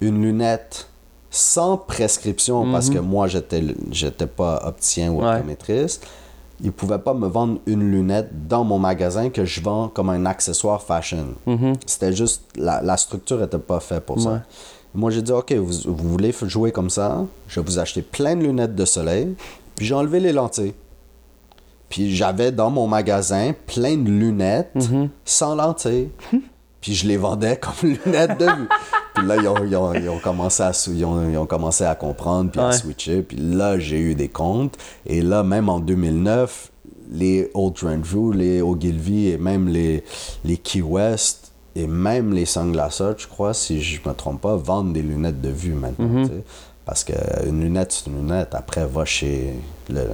une 0.00 0.20
lunette 0.22 0.88
sans 1.30 1.76
prescription 1.76 2.70
parce 2.72 2.90
que 2.90 2.98
moi, 2.98 3.26
j'étais 3.28 4.26
pas 4.26 4.60
opticien 4.66 5.12
ou 5.12 5.20
Mhm. 5.22 5.26
Optométriste. 5.28 6.06
Ils 6.62 6.66
ne 6.66 6.70
pouvaient 6.70 6.98
pas 7.00 7.12
me 7.12 7.26
vendre 7.26 7.58
une 7.66 7.90
lunette 7.90 8.46
dans 8.48 8.62
mon 8.62 8.78
magasin 8.78 9.30
que 9.30 9.44
je 9.44 9.60
vends 9.60 9.88
comme 9.88 10.08
un 10.10 10.24
accessoire 10.26 10.80
fashion. 10.82 11.34
C'était 11.86 12.12
juste, 12.12 12.44
la, 12.56 12.80
la 12.82 12.96
structure 12.96 13.38
n'était 13.40 13.58
pas 13.58 13.80
faite 13.80 14.06
pour 14.06 14.16
Mhm. 14.18 14.26
Ouais. 14.26 14.32
ça. 14.34 14.42
Moi, 14.94 15.10
j'ai 15.10 15.22
dit, 15.22 15.32
OK, 15.32 15.52
vous, 15.54 15.92
vous 15.92 16.08
voulez 16.08 16.32
jouer 16.42 16.70
comme 16.70 16.88
ça? 16.90 17.24
Je 17.48 17.58
vais 17.60 17.66
vous 17.66 17.78
acheter 17.78 18.02
plein 18.02 18.36
de 18.36 18.42
lunettes 18.42 18.74
de 18.76 18.84
soleil. 18.84 19.34
Puis 19.74 19.86
j'ai 19.86 19.94
enlevé 19.94 20.20
les 20.20 20.32
lentilles. 20.32 20.74
Puis 21.88 22.14
j'avais 22.14 22.52
dans 22.52 22.70
mon 22.70 22.86
magasin 22.86 23.52
plein 23.66 23.96
de 23.96 24.08
lunettes 24.08 24.70
Mhm. 24.74 25.08
sans 25.24 25.54
lentilles. 25.54 26.10
Puis 26.80 26.94
je 26.94 27.06
les 27.06 27.16
vendais 27.16 27.58
comme 27.58 27.90
lunettes 28.06 28.38
de 28.38 28.44
vue. 28.46 28.68
Puis 29.14 29.26
là, 29.26 29.36
ils 29.36 29.46
ont, 29.48 29.64
ils 29.64 29.76
ont- 29.76 29.92
ils 29.94 30.08
ont 30.08 30.18
commencé 30.18 30.62
à, 30.62 30.72
ils 30.88 31.04
ont, 31.04 31.28
ils 31.30 31.36
ont 31.36 31.46
commencé 31.46 31.84
à 31.84 31.94
comprendre, 31.94 32.50
puis 32.50 32.60
à 32.60 32.72
switcher. 32.72 33.22
Puis 33.22 33.36
là, 33.36 33.78
j'ai 33.78 33.98
eu 33.98 34.14
des 34.14 34.28
comptes. 34.28 34.76
Et 35.06 35.20
là, 35.22 35.42
même 35.42 35.68
en 35.68 35.80
2009, 35.80 36.70
les 37.10 37.50
Old 37.54 37.74
View, 38.02 38.32
les 38.32 38.62
Ogilvy 38.62 39.28
et 39.28 39.36
même 39.38 39.68
les, 39.68 40.02
les 40.44 40.56
Key 40.56 40.80
West 40.80 41.52
et 41.76 41.86
même 41.86 42.32
les 42.32 42.46
Sunglass 42.46 43.00
Hut, 43.00 43.18
je 43.18 43.26
crois, 43.28 43.52
si 43.52 43.82
je 43.82 44.00
me 44.08 44.14
trompe 44.14 44.40
pas, 44.40 44.56
vendent 44.56 44.92
des 44.94 45.02
lunettes 45.02 45.40
de 45.40 45.50
vue 45.50 45.74
maintenant. 45.74 46.06
Mhm. 46.06 46.28
tu 46.28 46.34
sais. 46.34 46.44
Parce 46.86 47.04
qu'une 47.04 47.60
lunette, 47.60 47.92
c'est 47.92 48.10
une 48.10 48.16
lunette. 48.16 48.54
Après, 48.54 48.84
va 48.86 49.04
chez 49.04 49.54
le, 49.90 50.04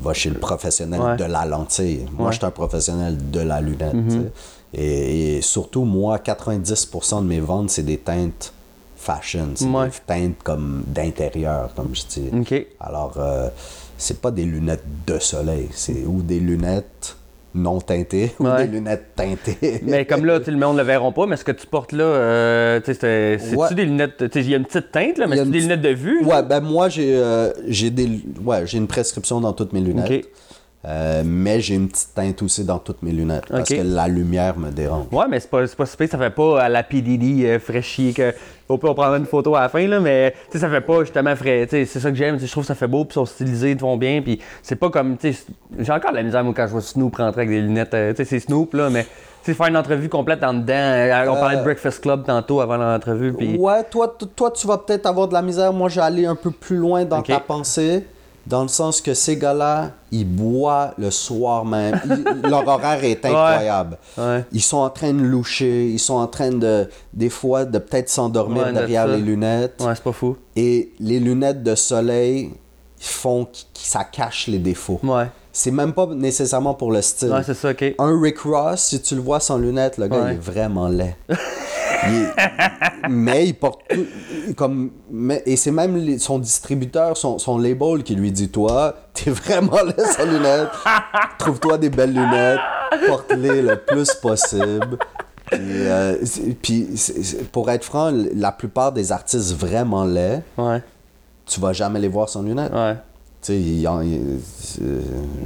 va 0.00 0.14
chez 0.14 0.30
le 0.30 0.38
professionnel 0.38 1.00
Ouais. 1.00 1.16
de 1.16 1.24
la 1.24 1.44
lentille. 1.44 2.06
Moi, 2.12 2.18
Ouais. 2.20 2.24
Mhm. 2.26 2.32
je 2.32 2.36
suis 2.38 2.46
un 2.46 2.50
professionnel 2.50 3.30
de 3.30 3.40
la 3.40 3.60
lunette. 3.60 3.94
sais. 4.08 4.32
Et, 4.74 5.36
et 5.36 5.40
surtout, 5.42 5.84
moi, 5.84 6.18
90% 6.18 7.22
de 7.22 7.26
mes 7.26 7.40
ventes, 7.40 7.70
c'est 7.70 7.82
des 7.84 7.98
teintes 7.98 8.52
fashion. 8.96 9.48
C'est 9.54 9.64
Ouais. 9.66 9.86
des 9.86 9.92
teintes 10.06 10.42
comme 10.44 10.82
d'intérieur, 10.86 11.70
comme 11.74 11.90
je 11.94 12.02
dis. 12.06 12.64
Alors, 12.80 13.14
euh, 13.18 13.48
c'est 13.96 14.20
pas 14.20 14.30
des 14.30 14.44
lunettes 14.44 14.84
de 15.06 15.18
soleil, 15.18 15.68
c'est 15.72 16.04
ou 16.04 16.20
des 16.22 16.40
lunettes 16.40 17.16
non 17.54 17.80
teintées 17.80 18.32
ou 18.40 18.44
Ouais. 18.44 18.66
des 18.66 18.72
lunettes 18.72 19.14
teintées. 19.16 19.80
Mais 19.84 20.04
comme 20.04 20.24
là, 20.26 20.38
le 20.46 20.56
monde 20.56 20.74
ne 20.76 20.80
le 20.82 20.86
verront 20.86 21.12
pas, 21.12 21.26
mais 21.26 21.36
ce 21.36 21.44
que 21.44 21.52
tu 21.52 21.66
portes 21.66 21.92
là, 21.92 22.04
euh, 22.04 22.80
c'est-tu 22.84 23.56
Ouais. 23.56 23.72
des 23.74 23.84
lunettes. 23.86 24.22
Il 24.34 24.50
y 24.50 24.54
a 24.54 24.58
une 24.58 24.66
petite 24.66 24.92
teinte, 24.92 25.16
là, 25.16 25.26
mais 25.26 25.36
c'est 25.36 25.44
une 25.44 25.50
des 25.52 25.60
lunettes 25.60 25.80
de 25.80 25.88
vue? 25.90 26.24
Ouais, 26.24 26.42
ben 26.42 26.60
moi, 26.60 26.88
j'ai 26.90 27.14
euh, 27.16 27.52
des 27.66 28.20
ouais, 28.44 28.64
une 28.66 28.86
prescription 28.86 29.40
dans 29.40 29.52
toutes 29.54 29.72
mes 29.72 29.80
lunettes. 29.80 30.28
Euh, 30.84 31.22
mais 31.26 31.60
j'ai 31.60 31.74
une 31.74 31.88
petite 31.88 32.14
teinte 32.14 32.40
aussi 32.40 32.64
dans 32.64 32.78
toutes 32.78 33.02
mes 33.02 33.10
lunettes 33.10 33.46
parce 33.50 33.68
que 33.68 33.82
la 33.82 34.06
lumière 34.06 34.56
me 34.56 34.70
dérange. 34.70 35.06
Ouais, 35.10 35.24
mais 35.28 35.40
c'est 35.40 35.50
pas, 35.50 35.66
pas 35.66 35.86
si 35.86 35.96
pire, 35.96 36.08
ça 36.08 36.18
fait 36.18 36.30
pas 36.30 36.62
à 36.62 36.68
la 36.68 36.84
PDD 36.84 37.44
euh, 37.44 37.58
fraîchier 37.58 38.12
que. 38.12 38.32
On 38.70 38.76
prendra 38.76 39.16
une 39.16 39.24
photo 39.24 39.56
à 39.56 39.62
la 39.62 39.68
fin, 39.70 39.86
là, 39.88 39.98
mais 39.98 40.32
tu 40.32 40.52
sais, 40.52 40.58
ça 40.58 40.68
fait 40.68 40.82
pas 40.82 41.00
justement 41.00 41.34
frais. 41.34 41.62
Tu 41.64 41.70
sais, 41.70 41.84
c'est 41.86 42.00
ça 42.00 42.10
que 42.10 42.16
j'aime, 42.16 42.38
je 42.38 42.46
trouve 42.50 42.64
que 42.64 42.68
ça 42.68 42.74
fait 42.74 42.86
beau, 42.86 43.04
puis 43.06 43.12
ils 43.12 43.14
sont 43.14 43.24
stylisés, 43.24 43.70
ils 43.72 43.78
font 43.78 43.96
bien, 43.96 44.20
puis 44.22 44.40
c'est 44.62 44.76
pas 44.76 44.90
comme. 44.90 45.16
tu 45.16 45.32
sais, 45.32 45.46
J'ai 45.78 45.90
encore 45.90 46.10
de 46.10 46.16
la 46.16 46.22
misère, 46.22 46.44
moi, 46.44 46.52
quand 46.54 46.66
je 46.66 46.72
vois 46.72 46.80
Snoop 46.82 47.16
rentrer 47.16 47.40
avec 47.42 47.50
des 47.50 47.62
lunettes. 47.62 47.94
euh, 47.94 48.10
tu 48.12 48.18
sais, 48.18 48.24
c'est 48.26 48.40
Snoop, 48.40 48.74
là, 48.74 48.88
mais. 48.90 49.04
Tu 49.04 49.08
sais, 49.52 49.54
faire 49.54 49.66
une 49.68 49.76
entrevue 49.76 50.08
complète 50.10 50.44
en 50.44 50.52
dedans. 50.52 50.74
euh, 50.74 51.26
on 51.28 51.34
parlait 51.36 51.56
de 51.56 51.62
Breakfast 51.62 52.02
Club 52.02 52.24
tantôt 52.26 52.60
avant 52.60 52.76
l'entrevue. 52.76 53.30
Ouais, 53.58 53.82
toi, 53.84 54.14
toi, 54.36 54.50
tu 54.50 54.66
vas 54.66 54.76
peut-être 54.78 55.06
avoir 55.06 55.26
de 55.28 55.32
la 55.32 55.42
misère. 55.42 55.72
Moi, 55.72 55.88
j'ai 55.88 56.00
allé 56.02 56.26
un 56.26 56.34
peu 56.36 56.50
plus 56.50 56.76
loin 56.76 57.04
dans 57.06 57.22
ta 57.22 57.40
pensée, 57.40 58.04
dans 58.46 58.62
le 58.62 58.68
sens 58.68 59.00
que 59.00 59.12
ces 59.14 59.36
gars-là, 59.36 59.90
ils 60.10 60.24
boivent 60.26 60.94
le 60.98 61.10
soir 61.10 61.64
même. 61.64 62.00
Ils- 62.06 62.48
leur 62.48 62.66
horaire 62.66 63.04
est 63.04 63.24
incroyable. 63.24 63.98
Ouais. 64.16 64.44
Ils 64.52 64.62
sont 64.62 64.78
en 64.78 64.90
train 64.90 65.12
de 65.12 65.22
loucher, 65.22 65.86
ils 65.88 65.98
sont 65.98 66.14
en 66.14 66.26
train 66.26 66.50
de, 66.50 66.88
des 67.12 67.28
fois, 67.28 67.64
de 67.64 67.78
peut-être 67.78 68.08
s'endormir 68.08 68.64
Ouais, 68.66 68.72
derrière 68.72 69.06
les 69.06 69.18
lunettes. 69.18 69.82
Ouais, 69.82 69.94
c'est 69.94 70.02
pas 70.04 70.12
fou. 70.12 70.36
Et 70.56 70.92
les 71.00 71.20
lunettes 71.20 71.62
de 71.62 71.74
soleil 71.74 72.52
font 72.98 73.44
que 73.44 73.50
ça 73.74 74.04
cache 74.04 74.46
les 74.48 74.58
défauts. 74.58 74.98
Ouais. 75.02 75.26
c'est 75.52 75.70
même 75.70 75.92
pas 75.92 76.06
nécessairement 76.06 76.74
pour 76.74 76.90
le 76.92 77.02
style. 77.02 77.30
Ouais, 77.32 77.42
c'est 77.44 77.54
ça, 77.54 77.70
ok. 77.70 77.94
Un 77.98 78.20
Rick 78.20 78.38
Ross, 78.40 78.80
si 78.80 79.00
tu 79.02 79.14
le 79.14 79.20
vois 79.20 79.40
sans 79.40 79.58
lunettes, 79.58 79.98
le 79.98 80.08
gars, 80.08 80.28
il 80.30 80.34
est 80.34 80.40
vraiment 80.40 80.88
laid. 80.88 81.16
Est- 82.04 83.08
Mais 83.08 83.46
il 83.46 83.54
porte 83.54 83.80
tout, 83.88 84.06
comme 84.56 84.90
mais- 85.10 85.42
et 85.46 85.56
c'est 85.56 85.70
même 85.70 85.96
les- 85.96 86.18
son 86.18 86.38
distributeur, 86.38 87.16
son, 87.16 87.38
son 87.38 87.58
label 87.58 88.02
qui 88.02 88.14
lui 88.14 88.30
dit 88.32 88.48
toi, 88.50 88.94
t'es 89.14 89.30
vraiment 89.30 89.82
laid 89.82 90.04
sans 90.06 90.24
lunettes. 90.24 90.68
Trouve-toi 91.38 91.78
des 91.78 91.90
belles 91.90 92.12
lunettes, 92.12 92.60
porte-les 93.06 93.62
le 93.62 93.76
plus 93.76 94.12
possible. 94.14 94.98
Puis, 95.50 95.58
euh, 95.60 96.16
puis 96.62 96.88
c'est- 96.96 97.50
pour 97.50 97.70
être 97.70 97.84
franc, 97.84 98.12
la 98.34 98.52
plupart 98.52 98.92
des 98.92 99.12
artistes 99.12 99.54
vraiment 99.54 100.04
laids, 100.04 100.42
Ouais, 100.58 100.82
tu 101.46 101.58
vas 101.60 101.72
jamais 101.72 101.98
les 102.00 102.08
voir 102.08 102.28
sans 102.28 102.42
lunettes. 102.42 102.72
ouais. 102.72 102.96
Tu 103.40 103.52
sais, 103.52 103.60
il 103.60 103.88
c'est- 104.60 104.80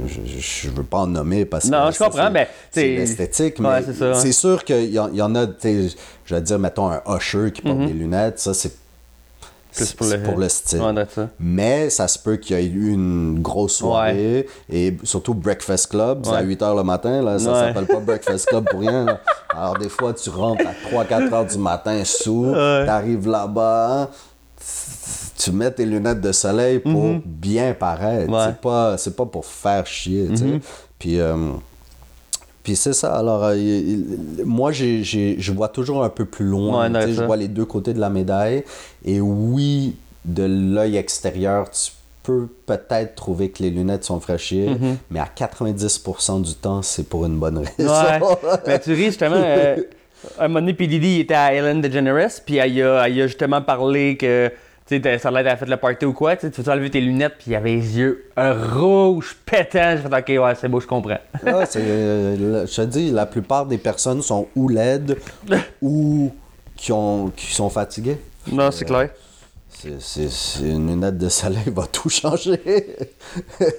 je, 0.07 0.19
je 0.39 0.69
veux 0.71 0.83
pas 0.83 0.99
en 0.99 1.07
nommer 1.07 1.45
parce 1.45 1.65
que. 1.65 1.71
Non, 1.71 1.91
je 1.91 1.97
comprends, 1.99 2.23
c'est- 2.25 2.29
mais, 2.31 2.49
C'est 2.71 2.87
l'esthétique, 2.95 3.59
Ouais, 3.59 3.81
mais 3.85 3.93
c'est 3.93 4.25
ouais. 4.27 4.31
sûr 4.31 4.63
qu'il 4.63 4.85
y, 4.85 4.93
y 4.95 5.21
en 5.21 5.35
a, 5.35 5.45
tu 5.47 5.53
sais, 5.89 5.95
je 6.25 6.35
vais 6.35 6.41
dire, 6.41 6.57
mettons 6.57 6.89
un 6.89 7.01
usher 7.15 7.51
qui 7.51 7.61
porte 7.61 7.77
des 7.79 7.93
lunettes, 7.93 8.39
ça 8.39 8.53
c'est. 8.53 8.69
Mhm. 9.79 9.87
Pour 9.97 10.05
le- 10.07 10.21
pour 10.23 10.37
le 10.37 10.49
style. 10.49 10.81
Ouais, 10.81 11.05
ça. 11.09 11.29
Mais 11.39 11.89
ça 11.89 12.07
se 12.07 12.19
peut 12.19 12.35
qu'il 12.35 12.55
y 12.55 12.59
ait 12.59 12.65
eu 12.67 12.91
une 12.93 13.41
grosse 13.41 13.77
soirée 13.77 14.47
et 14.71 14.95
surtout 15.03 15.33
Breakfast 15.33 15.87
Club, 15.89 16.19
c'est 16.25 16.29
à 16.29 16.35
Ouais. 16.35 16.43
8 16.43 16.61
h 16.61 16.75
le 16.77 16.83
matin, 16.83 17.23
là, 17.23 17.39
ça 17.39 17.51
Ouais. 17.51 17.59
s'appelle 17.59 17.87
pas 17.87 17.99
Breakfast 17.99 18.45
Club 18.49 18.65
pour 18.69 18.81
rien. 18.81 19.03
là. 19.05 19.19
Alors 19.49 19.77
des 19.79 19.89
fois, 19.89 20.13
tu 20.13 20.29
rentres 20.29 20.63
à 20.67 20.73
3-4 20.89 21.33
heures 21.33 21.45
du 21.47 21.57
matin 21.57 22.03
sous, 22.05 22.51
Ouais. 22.51 22.85
t'arrives 22.85 23.27
là-bas, 23.27 24.11
tu 25.37 25.51
mets 25.51 25.71
tes 25.71 25.85
lunettes 25.85 26.21
de 26.21 26.31
soleil 26.31 26.79
pour 26.79 27.15
bien 27.25 27.73
paraître. 27.73 28.27
Mhm. 28.27 28.33
Ouais. 28.33 28.39
Mhm. 28.45 28.51
C'est 28.53 28.61
pas, 28.61 28.97
c'est 28.97 29.15
pas 29.15 29.25
pour 29.25 29.45
faire 29.45 29.85
chier, 29.85 30.27
tu 30.29 30.37
sais. 30.37 30.59
Puis... 30.99 31.19
euh, 31.19 31.35
puis 32.63 32.77
c'est 32.77 32.93
ça, 32.93 33.13
alors 33.17 33.43
euh, 33.43 33.57
il- 33.57 34.41
moi 34.45 34.71
j'ai, 34.71 35.03
je 35.03 35.51
vois 35.51 35.67
toujours 35.67 36.01
un 36.01 36.07
peu 36.09 36.23
plus 36.23 36.45
loin, 36.45 36.89
Ouais, 36.93 37.11
je 37.11 37.21
vois 37.21 37.35
les 37.35 37.49
deux 37.49 37.65
côtés 37.65 37.93
de 37.93 37.99
la 37.99 38.09
médaille. 38.09 38.63
Et 39.03 39.19
oui, 39.19 39.97
de 40.23 40.43
l'œil 40.43 40.95
extérieur, 40.95 41.69
tu 41.69 41.91
peux 42.23 42.47
peut-être 42.65 43.15
trouver 43.15 43.49
que 43.49 43.61
les 43.63 43.69
lunettes 43.69 44.05
sont 44.05 44.21
fraîchies, 44.21 44.69
Mhm. 44.69 44.95
mais 45.11 45.19
à 45.19 45.27
90% 45.27 46.41
du 46.41 46.53
temps, 46.53 46.81
c'est 46.81 47.03
pour 47.03 47.25
une 47.25 47.37
bonne 47.37 47.57
raison. 47.57 47.91
Ouais. 47.91 48.21
mais 48.67 48.79
tu 48.79 48.93
ris 48.93 49.05
justement. 49.07 49.35
euh, 49.37 49.75
un 50.39 50.47
moment 50.47 50.59
donné, 50.61 50.73
P. 50.73 50.87
Diddy 50.87 51.15
il 51.15 51.19
était 51.21 51.33
à 51.33 51.53
Ellen 51.53 51.81
DeGeneres, 51.81 52.29
puis 52.45 52.57
elle, 52.57 52.81
a- 52.83 53.07
elle 53.07 53.21
a 53.21 53.27
justement 53.27 53.61
parlé 53.61 54.17
que. 54.17 54.51
Tu 54.85 55.01
sais, 55.01 55.17
ça 55.17 55.31
l'air 55.31 55.57
fait 55.57 55.65
le 55.65 55.77
party 55.77 56.05
ou 56.05 56.11
quoi, 56.11 56.35
tu 56.35 56.47
veux 56.49 56.69
enlever 56.71 56.89
tes 56.91 56.99
lunettes, 56.99 57.35
puis 57.39 57.51
il 57.51 57.55
avait 57.55 57.69
les 57.75 57.97
yeux 57.97 58.25
euh, 58.37 58.53
rouges, 58.73 59.33
pétants. 59.45 59.95
J'ai 59.95 60.09
fait, 60.09 60.37
ok, 60.37 60.43
ouais, 60.45 60.53
c'est 60.59 60.67
beau, 60.67 60.81
je 60.81 60.87
comprends. 60.87 61.17
Ah, 61.47 61.63
euh, 61.77 62.65
je 62.67 62.75
te 62.75 62.81
dis, 62.81 63.09
la 63.11 63.25
plupart 63.25 63.65
des 63.65 63.77
personnes 63.77 64.21
sont 64.21 64.49
ou 64.57 64.67
laides 64.67 65.17
ou 65.81 66.33
qui, 66.75 66.91
ont, 66.91 67.31
qui 67.33 67.53
sont 67.53 67.69
fatiguées. 67.69 68.17
Non, 68.51 68.71
c'est 68.71 68.83
clair. 68.83 69.09
C'est 69.99 70.27
une 70.61 70.87
lunette 70.89 71.17
de 71.17 71.29
soleil 71.29 71.63
va 71.73 71.87
tout 71.87 72.09
changer. 72.09 72.61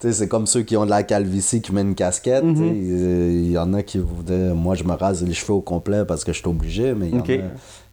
C'est 0.00 0.28
comme 0.28 0.46
ceux 0.46 0.62
qui 0.62 0.76
ont 0.76 0.84
de 0.84 0.90
la 0.90 1.02
calvitie 1.02 1.60
qui 1.62 1.72
mettent 1.72 1.86
une 1.86 1.94
casquette. 1.94 2.44
Mhm. 2.44 2.74
Il 2.74 3.50
y 3.50 3.58
en 3.58 3.72
a 3.74 3.82
qui 3.82 3.98
voudraient. 3.98 4.52
Moi, 4.54 4.74
je 4.74 4.84
me 4.84 4.92
rase 4.92 5.22
les 5.24 5.32
cheveux 5.34 5.54
au 5.54 5.60
complet 5.62 6.04
parce 6.06 6.22
que 6.24 6.32
je 6.32 6.38
suis 6.38 6.48
obligé, 6.48 6.94
mais 6.94 7.08
il 7.08 7.42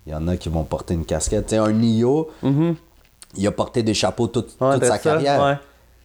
y, 0.07 0.11
y 0.11 0.13
en 0.13 0.27
a 0.27 0.35
qui 0.37 0.49
vont 0.49 0.63
porter 0.63 0.93
une 0.95 1.05
casquette. 1.05 1.53
Un 1.53 1.71
Nio, 1.71 2.29
il 3.35 3.47
a 3.47 3.51
porté 3.51 3.83
des 3.83 3.93
chapeaux 3.93 4.27
toute, 4.27 4.59
Mhm. 4.59 4.67
Ouais, 4.67 4.73
toute 4.75 4.83
sa 4.85 4.91
ça, 4.91 4.97
carrière. 4.99 5.41
ouais. 5.43 5.55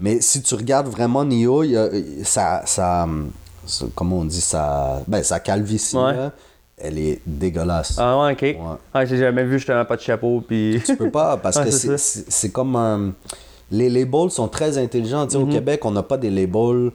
Mais 0.01 0.21
si 0.21 0.41
tu 0.43 0.55
regardes 0.55 0.87
vraiment 0.89 1.25
Nio, 1.25 1.65
il 1.65 1.77
a- 1.77 1.89
ça, 2.23 2.63
ça, 2.65 3.07
ça- 3.67 3.87
Comment 3.95 4.19
on 4.21 4.25
dit 4.25 4.41
ça 4.41 5.03
Ben, 5.09 5.23
sa 5.25 5.41
calvitie, 5.41 5.97
Ouais. 5.97 6.15
là, 6.15 6.33
elle 6.79 6.99
est 6.99 7.21
dégueulasse. 7.27 7.97
Ah 7.99 8.19
ouais, 8.23 8.33
ok. 8.33 8.43
Ouais. 8.95 9.07
j'ai 9.07 9.19
jamais 9.19 9.43
vu 9.45 9.59
justement 9.59 9.85
pas 9.85 9.97
de 9.97 10.01
chapeau, 10.01 10.43
puis. 10.47 10.81
Tu 10.87 10.97
peux 10.97 11.11
pas, 11.11 11.37
parce 11.37 11.59
que 11.85 11.97
c'est 11.99 12.51
comme 12.51 12.77
un... 12.77 13.13
Les 13.70 13.88
labels 13.90 14.31
sont 14.31 14.48
très 14.48 14.78
intelligents. 14.78 15.28
Sais, 15.28 15.37
Mhm. 15.38 15.44
Au 15.44 15.52
Québec, 15.52 15.85
on 15.85 15.90
n'a 15.90 16.02
pas 16.02 16.16
des 16.16 16.31
labels 16.31 16.90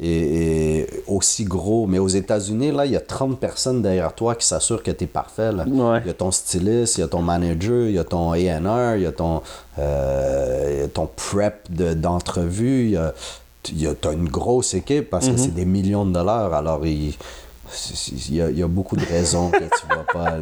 et, 0.00 0.78
et 0.80 0.86
aussi 1.06 1.44
gros. 1.44 1.86
Mais 1.86 1.98
aux 1.98 2.08
États-Unis, 2.08 2.70
là, 2.70 2.86
il 2.86 2.92
y 2.92 2.96
a 2.96 3.00
30 3.00 3.38
personnes 3.40 3.82
derrière 3.82 4.12
toi 4.14 4.34
qui 4.34 4.46
s'assurent 4.46 4.82
que 4.82 4.90
tu 4.90 5.04
es 5.04 5.06
parfait. 5.06 5.50
Ouais. 5.50 6.00
Il 6.04 6.06
y 6.06 6.10
a 6.10 6.14
ton 6.14 6.30
styliste, 6.30 6.98
il 6.98 7.00
y 7.00 7.04
a 7.04 7.08
ton 7.08 7.22
manager, 7.22 7.86
il 7.88 7.94
y 7.94 7.98
a 7.98 8.04
ton 8.04 8.32
A&R, 8.32 8.96
il 8.96 9.02
y 9.02 9.06
a 9.06 9.12
ton, 9.12 9.42
euh, 9.78 10.70
il 10.74 10.80
y 10.80 10.84
a 10.84 10.88
ton 10.88 11.08
prep 11.16 11.66
de- 11.70 11.94
d'entrevue. 11.94 12.84
il 12.84 12.90
y 12.90 12.96
a, 12.96 13.14
il 13.70 13.82
y 13.82 13.86
a- 13.86 13.94
t'as 13.94 14.12
une 14.12 14.28
grosse 14.28 14.74
équipe 14.74 15.10
parce 15.10 15.26
que 15.26 15.32
Mhm. 15.32 15.38
c'est 15.38 15.54
des 15.54 15.64
millions 15.64 16.06
de 16.06 16.12
dollars. 16.12 16.52
Alors, 16.54 16.86
il... 16.86 17.14
y, 18.30 18.40
a, 18.40 18.48
il 18.50 18.58
y 18.58 18.62
a 18.62 18.68
beaucoup 18.68 18.96
de 18.96 19.04
raisons 19.04 19.50
que 19.50 19.58
tu 19.58 19.86
vois 19.90 20.04
pas 20.10 20.36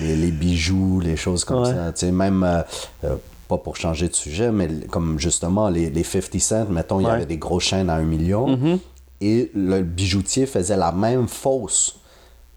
les, 0.00 0.06
les- 0.08 0.16
les 0.16 0.30
bijoux, 0.30 1.00
les 1.00 1.16
choses 1.16 1.44
comme 1.44 1.62
Ouais. 1.62 1.72
ça. 1.72 1.92
Tu 1.92 2.00
sais, 2.06 2.12
même, 2.12 2.42
euh, 2.42 2.60
euh, 3.04 3.16
pas 3.48 3.58
pour 3.58 3.76
changer 3.76 4.08
de 4.08 4.14
sujet, 4.14 4.50
mais 4.50 4.68
comme 4.90 5.18
justement 5.18 5.68
les, 5.68 5.90
les 5.90 6.02
50 6.04 6.40
cents, 6.40 6.66
mettons, 6.70 7.00
il 7.00 7.04
y 7.06 7.10
avait 7.10 7.26
des 7.26 7.38
grosses 7.38 7.64
chaînes 7.64 7.90
à 7.90 7.94
un 7.94 8.02
million 8.04 8.58
et 9.20 9.50
le 9.54 9.82
bijoutier 9.82 10.46
faisait 10.46 10.76
la 10.76 10.92
même 10.92 11.28
fausse. 11.28 11.96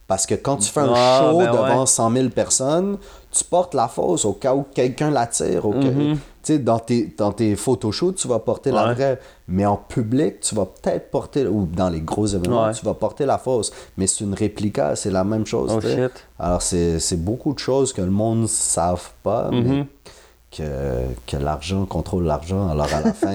Parce 0.07 0.25
que 0.25 0.33
quand 0.33 0.57
tu 0.57 0.71
fais 0.71 0.79
un 0.79 0.91
Ah, 0.95 1.19
show 1.31 1.37
ben 1.37 1.51
devant 1.51 1.81
ouais. 1.81 1.85
100 1.85 2.11
000 2.13 2.29
personnes, 2.29 2.97
tu 3.31 3.43
portes 3.43 3.75
la 3.75 3.87
fausse 3.87 4.25
au 4.25 4.33
cas 4.33 4.55
où 4.55 4.65
quelqu'un 4.73 5.11
l'attire. 5.11 5.65
au 5.67 5.71
cas- 5.73 5.77
Mm-hmm. 5.91 6.15
Tu 6.41 6.53
sais, 6.53 6.57
dans 6.59 6.79
tes, 6.79 7.13
dans 7.17 7.31
tes 7.33 7.55
photoshoots, 7.55 8.15
tu 8.15 8.27
vas 8.27 8.39
porter 8.39 8.71
la 8.71 8.93
vraie. 8.93 9.19
Mais 9.49 9.65
en 9.67 9.75
public, 9.75 10.39
tu 10.39 10.55
vas 10.55 10.65
peut-être 10.65 11.11
porter, 11.11 11.45
ou 11.45 11.65
dans 11.67 11.89
les 11.89 11.99
gros 12.01 12.25
événements, 12.25 12.65
Ouais. 12.67 12.73
tu 12.73 12.83
vas 12.85 12.93
porter 12.95 13.25
la 13.27 13.37
fausse. 13.37 13.71
Mais 13.97 14.07
c'est 14.07 14.23
une 14.23 14.33
réplica, 14.33 14.95
c'est 14.95 15.11
la 15.11 15.23
même 15.25 15.45
chose. 15.45 15.69
Oh, 15.75 15.81
shit. 15.81 16.09
Alors, 16.39 16.61
c'est 16.63 17.17
beaucoup 17.23 17.53
de 17.53 17.59
choses 17.59 17.91
que 17.93 18.01
le 18.01 18.09
monde 18.09 18.41
ne 18.43 18.47
savent 18.47 19.11
pas, 19.21 19.51
Mm-hmm. 19.51 19.63
mais 19.63 19.85
que, 20.55 20.63
que 21.27 21.37
l'argent 21.37 21.85
contrôle 21.85 22.25
l'argent. 22.25 22.69
Alors, 22.69 22.87
à 22.93 23.01
la 23.01 23.13
fin, 23.13 23.33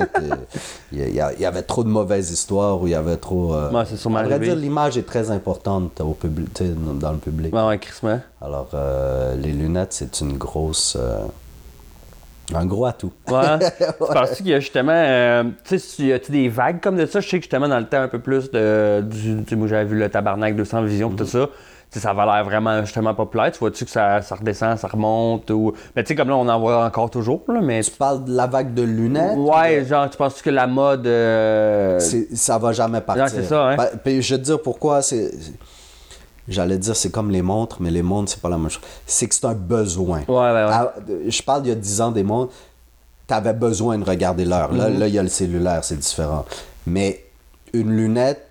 il 0.93 1.15
y, 1.15 1.45
avait 1.45 1.63
trop 1.63 1.85
de 1.85 1.89
mauvaises 1.89 2.31
histoires 2.31 2.81
ou 2.83 2.87
il 2.87 2.91
y 2.91 2.95
avait 2.95 3.17
trop... 3.17 3.55
euh, 3.55 3.71
Ouais, 3.71 3.85
c'est 3.87 4.07
à 4.07 4.23
vrai 4.23 4.39
dire, 4.41 4.57
l'image 4.57 4.99
est 4.99 5.07
très 5.07 5.31
importante 5.31 6.01
au 6.01 6.15
public, 6.15 6.49
dans 7.01 7.13
le 7.13 7.19
public. 7.19 7.55
Ouais, 7.55 7.67
ouais, 7.67 7.79
crissement. 7.79 8.21
Alors, 8.41 8.69
euh, 8.75 9.37
les 9.37 9.53
lunettes, 9.53 9.93
c'est 9.93 10.21
une 10.21 10.37
grosse... 10.37 10.97
euh, 11.01 11.19
un 12.53 12.67
gros 12.67 12.85
atout. 12.85 13.13
Ouais. 13.31 13.59
Tu 13.79 14.13
penses 14.13 14.31
qu'il 14.37 14.49
y 14.49 14.55
a 14.55 14.61
justement. 14.61 14.93
euh, 14.93 15.45
tu 15.65 15.79
sais, 15.79 16.21
des 16.29 16.49
vagues 16.49 16.81
comme 16.81 16.97
de 16.97 17.07
ça? 17.07 17.21
Je 17.21 17.29
sais 17.29 17.39
que 17.39 17.45
justement, 17.45 17.69
dans 17.69 17.79
le 17.79 17.87
temps 17.87 18.03
un 18.03 18.09
peu 18.09 18.19
plus 18.19 18.51
de. 18.51 19.03
Du, 19.03 19.43
tu 19.45 19.51
sais, 19.51 19.57
moi, 19.57 19.67
j'avais 19.67 19.85
vu 19.87 19.99
le 19.99 20.09
tabarnak 20.11 20.55
200 20.55 20.83
visions 20.83 21.11
pis 21.11 21.17
tout 21.17 21.27
ça. 21.27 21.49
Ça 22.01 22.11
avait 22.11 22.25
l'air 22.25 22.45
vraiment 22.45 22.81
justement 22.85 23.15
populaire. 23.15 23.51
Tu 23.53 23.59
vois-tu 23.59 23.85
que 23.85 23.91
ça, 23.91 24.21
ça 24.23 24.35
redescend, 24.35 24.77
ça 24.79 24.89
remonte? 24.89 25.51
Ou... 25.51 25.73
Mais 25.95 26.03
tu 26.03 26.09
sais, 26.09 26.15
comme 26.15 26.29
là, 26.29 26.37
on 26.37 26.49
en 26.49 26.59
voit 26.61 26.85
encore 26.85 27.11
toujours, 27.11 27.43
là, 27.49 27.61
mais. 27.63 27.83
Tu 27.83 27.91
parles 27.93 28.25
de 28.25 28.35
la 28.35 28.47
vague 28.47 28.75
de 28.75 28.83
lunettes? 28.83 29.37
ou 29.37 29.51
Ouais, 29.53 29.85
genre, 29.85 30.09
tu 30.11 30.17
penses 30.17 30.41
que 30.43 30.51
la 30.51 30.67
mode. 30.67 31.07
euh, 31.07 32.01
ça 32.35 32.59
va 32.59 32.73
jamais 32.73 33.01
partir. 33.01 33.29
C'est 33.29 33.45
ça, 33.45 33.69
hein. 33.71 33.77
Ben, 33.77 33.89
puis 34.03 34.23
je 34.23 34.35
vais 34.35 34.41
te 34.41 34.45
dire 34.47 34.61
pourquoi. 34.63 35.03
C'est, 35.03 35.31
j'allais 36.49 36.79
dire 36.79 36.95
c'est 36.97 37.11
comme 37.11 37.31
les 37.31 37.43
montres, 37.43 37.77
mais 37.81 37.91
les 37.91 38.03
montres 38.03 38.31
c'est 38.33 38.41
pas 38.41 38.49
la 38.49 38.59
même 38.59 38.69
chose. 38.71 38.83
C'est 39.07 39.27
que 39.29 39.35
c'est 39.35 39.47
un 39.47 39.55
besoin. 39.55 40.21
Ouais, 40.29 40.35
ouais, 40.35 40.53
ouais. 40.53 40.67
Ah, 40.71 40.95
je 41.27 41.43
parle 41.43 41.63
il 41.65 41.69
y 41.69 41.73
a 41.73 41.77
10 41.77 42.01
ans 42.01 42.11
des 42.11 42.23
montres. 42.23 42.53
T'avais 43.27 43.55
besoin 43.55 43.97
de 43.99 44.05
regarder 44.05 44.45
l'heure. 44.45 44.73
Là, 44.73 44.91
Mhm. 44.91 44.99
là, 44.99 45.09
il 45.09 45.15
y 45.15 45.19
a 45.19 45.23
le 45.23 45.31
cellulaire, 45.31 45.83
c'est 45.83 45.99
différent. 45.99 46.45
Mais 46.87 47.25
une 47.73 47.91
lunette, 47.97 48.47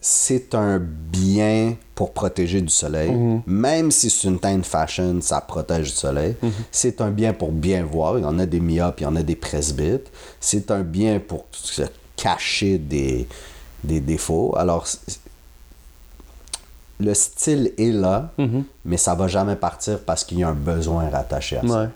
c'est 0.00 0.54
un 0.54 0.78
bien 0.78 1.74
pour 1.94 2.12
protéger 2.12 2.62
du 2.62 2.70
soleil. 2.70 3.10
Mhm. 3.10 3.42
Même 3.46 3.90
si 3.90 4.08
c'est 4.08 4.28
une 4.28 4.38
teinte 4.38 4.64
fashion, 4.64 5.20
ça 5.20 5.40
protège 5.40 5.90
du 5.90 5.96
soleil. 5.96 6.36
Mhm. 6.42 6.52
C'est 6.70 7.00
un 7.00 7.10
bien 7.10 7.34
pour 7.34 7.52
bien 7.52 7.84
voir. 7.84 8.18
Il 8.18 8.22
y 8.22 8.26
en 8.26 8.38
a 8.38 8.46
des 8.46 8.60
myopes, 8.60 9.00
il 9.00 9.04
y 9.04 9.06
en 9.06 9.16
a 9.16 9.22
des 9.22 9.36
presbytes. 9.36 10.10
C'est 10.40 10.70
un 10.70 10.80
bien 10.80 11.20
pour 11.20 11.44
se 11.52 11.82
cacher 12.16 12.78
des, 12.78 13.28
des 13.84 14.00
défauts. 14.00 14.54
Alors, 14.56 14.86
le 16.98 17.14
style 17.14 17.72
est 17.78 17.92
là, 17.92 18.32
mais 18.84 18.96
ça 18.96 19.14
va 19.14 19.28
jamais 19.28 19.56
partir 19.56 20.00
parce 20.00 20.24
qu'il 20.24 20.38
y 20.38 20.42
a 20.42 20.48
un 20.48 20.54
besoin 20.54 21.08
rattaché 21.10 21.58
à 21.58 21.66
ça. 21.66 21.82
Ouais. 21.82 21.88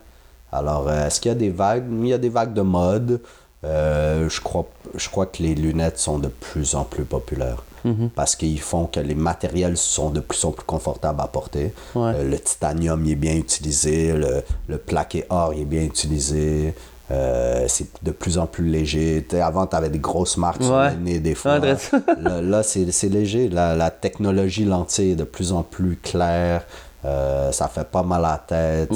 Alors, 0.53 0.89
euh, 0.89 1.07
est-ce 1.07 1.21
qu'il 1.21 1.31
y 1.31 1.33
a 1.33 1.39
des 1.39 1.51
vagues? 1.51 1.85
Il 1.91 2.07
y 2.07 2.13
a 2.13 2.19
des 2.19 2.29
vagues 2.29 2.55
de 2.55 2.63
mode. 2.63 3.21
Euh, 3.65 4.29
je, 4.29 4.41
crois, 4.41 4.67
je 4.95 5.09
crois 5.09 5.27
que 5.27 5.43
les 5.43 5.55
lunettes 5.55 5.99
sont 5.99 6.19
de 6.19 6.29
plus 6.29 6.75
en 6.75 6.85
plus 6.85 7.05
populaires. 7.05 7.63
Mhm. 7.85 8.11
Parce 8.15 8.35
qu'ils 8.37 8.61
font 8.61 8.87
que 8.87 9.01
les 9.01 9.15
matériels 9.15 9.77
sont 9.77 10.11
de 10.11 10.21
plus 10.21 10.43
en 10.45 10.53
plus 10.53 10.65
confortables 10.65 11.21
à 11.21 11.27
porter. 11.27 11.73
Ouais. 11.95 12.13
Euh, 12.15 12.31
le 12.31 12.39
titanium 12.39 13.05
il 13.05 13.13
est 13.13 13.17
bien 13.17 13.35
utilisé, 13.35 14.13
le, 14.13 14.43
le 14.69 14.79
plaqué 14.79 15.27
or 15.29 15.53
il 15.55 15.63
est 15.63 15.67
bien 15.67 15.83
utilisé. 15.83 16.75
Euh, 17.11 17.67
c'est 17.69 17.87
de 18.03 18.11
plus 18.11 18.39
en 18.39 18.47
plus 18.47 18.67
léger. 18.67 19.27
Tu 19.29 19.37
sais, 19.37 19.43
avant, 19.43 19.67
tu 19.67 19.77
avais 19.77 19.91
des 19.91 19.99
grosses 19.99 20.39
marques 20.39 20.63
sur 20.63 20.75
le 20.75 20.95
nez 20.95 21.19
des 21.19 21.35
fois. 21.35 21.59
Ouais, 21.59 21.77
là, 22.21 22.41
là, 22.41 22.63
c'est 22.63 22.91
c'est 22.91 23.11
léger. 23.11 23.51
La, 23.51 23.75
la 23.75 23.91
technologie 23.91 24.65
lentille 24.65 25.11
est 25.11 25.17
de 25.17 25.25
plus 25.25 25.53
en 25.53 25.63
plus 25.63 25.97
claire. 25.97 26.65
Ça 27.03 27.69
fait 27.69 27.85
pas 27.85 28.03
mal 28.03 28.25
à 28.25 28.41
la 28.49 28.87
tête. 28.87 28.91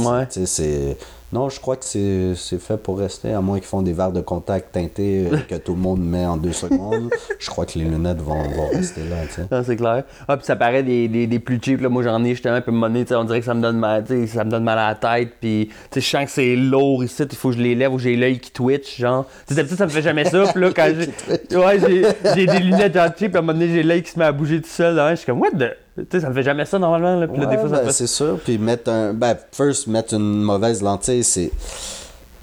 C'est 0.47 0.97
Non, 1.31 1.51
je 1.51 1.61
crois 1.61 1.77
que 1.77 1.85
c'est 1.85 2.59
fait 2.59 2.79
pour 2.79 2.99
rester, 2.99 3.35
à 3.35 3.43
moins 3.43 3.59
qu'ils 3.59 3.69
font 3.69 3.83
des 3.83 3.93
verres 3.93 4.13
de 4.13 4.23
contact 4.23 4.73
teintés 4.73 5.29
euh, 5.31 5.37
que 5.47 5.57
tout 5.57 5.75
le 5.75 5.79
monde 5.81 6.01
met 6.01 6.25
en 6.25 6.39
deux 6.39 6.53
secondes. 6.53 7.11
Je 7.39 7.51
crois 7.51 7.67
que 7.67 7.79
les 7.79 7.85
lunettes 7.85 8.21
vont, 8.23 8.43
vont 8.49 8.69
rester 8.69 9.03
là, 9.05 9.17
tu 9.27 9.35
sais. 9.35 9.47
Ah, 9.51 9.63
c'est 9.63 9.77
clair. 9.77 10.05
Ah, 10.27 10.37
puis 10.39 10.47
ça 10.47 10.57
paraît 10.57 10.83
des, 10.83 11.07
des, 11.07 11.27
des 11.27 11.39
plus 11.39 11.61
cheap. 11.63 11.83
Là. 11.83 11.91
Moi, 11.91 12.03
j'en 12.03 12.25
ai 12.25 12.31
justement. 12.31 12.61
Puis 12.63 12.73
sais, 13.07 13.15
on 13.15 13.25
dirait 13.25 13.41
que 13.41 13.45
ça 13.47 13.53
me 13.53 13.61
donne 13.61 13.79
mal, 13.79 14.05
tu 14.05 14.27
sais, 14.27 14.27
ça 14.27 14.45
me 14.45 14.51
donne 14.51 14.65
mal 14.65 14.79
à 14.79 14.89
la 14.89 14.95
tête. 14.95 15.35
Puis 15.39 15.69
tu 15.69 15.75
sais, 15.95 16.01
je 16.01 16.07
sens 16.09 16.25
que 16.25 16.31
c'est 16.31 16.57
lourd 16.57 17.05
ici. 17.05 17.23
Il 17.31 17.37
faut 17.37 17.51
que 17.51 17.57
je 17.57 17.63
les 17.63 17.75
lève 17.75 17.93
ou 17.93 17.99
j'ai 17.99 18.17
l'œil 18.17 18.39
qui 18.39 18.51
twitch. 18.51 18.99
Genre, 18.99 19.27
tu 19.47 19.55
sais, 19.55 19.67
ça 19.67 19.85
me 19.85 19.91
fait 19.91 20.03
jamais 20.03 20.25
ça. 20.25 20.45
Puis 20.51 20.61
là, 20.63 20.71
quand 20.75 20.89
j'ai. 21.51 21.57
Ouais, 21.57 21.79
j'ai 21.79 22.05
j'ai 22.35 22.47
des 22.47 22.59
lunettes 22.59 22.95
genre 22.95 23.09
cheap. 23.09 23.33
Puis 23.33 23.37
à 23.37 23.39
un 23.39 23.43
moment 23.43 23.53
donné, 23.53 23.71
j'ai 23.71 23.83
l'œil 23.83 24.03
qui 24.03 24.13
se 24.13 24.19
met 24.19 24.25
à 24.25 24.33
bouger 24.33 24.63
tout 24.63 24.69
seul. 24.69 24.95
là. 24.95 25.11
Je 25.11 25.17
suis 25.17 25.27
comme, 25.27 25.41
what 25.41 25.51
the. 25.51 25.77
Tu 26.05 26.07
sais, 26.13 26.21
ça 26.21 26.29
me 26.29 26.35
fait 26.35 26.43
jamais 26.43 26.65
ça 26.65 26.79
normalement. 26.79 27.17
Là. 27.21 27.27
Puis 27.29 27.39
là, 27.41 27.47
des 27.47 27.57
Ouais, 27.57 27.61
fois, 27.69 27.79
ben, 27.79 27.87
fait. 27.87 27.93
c'est 27.93 28.07
sûr. 28.07 28.39
Puis 28.45 28.59
mettre 28.59 28.91
un. 28.91 29.13
Ben, 29.15 29.37
first, 29.53 29.87
mettre 29.87 30.15
une 30.15 30.43
mauvaise 30.43 30.83
lentille, 30.83 31.25
c'est. 31.25 31.51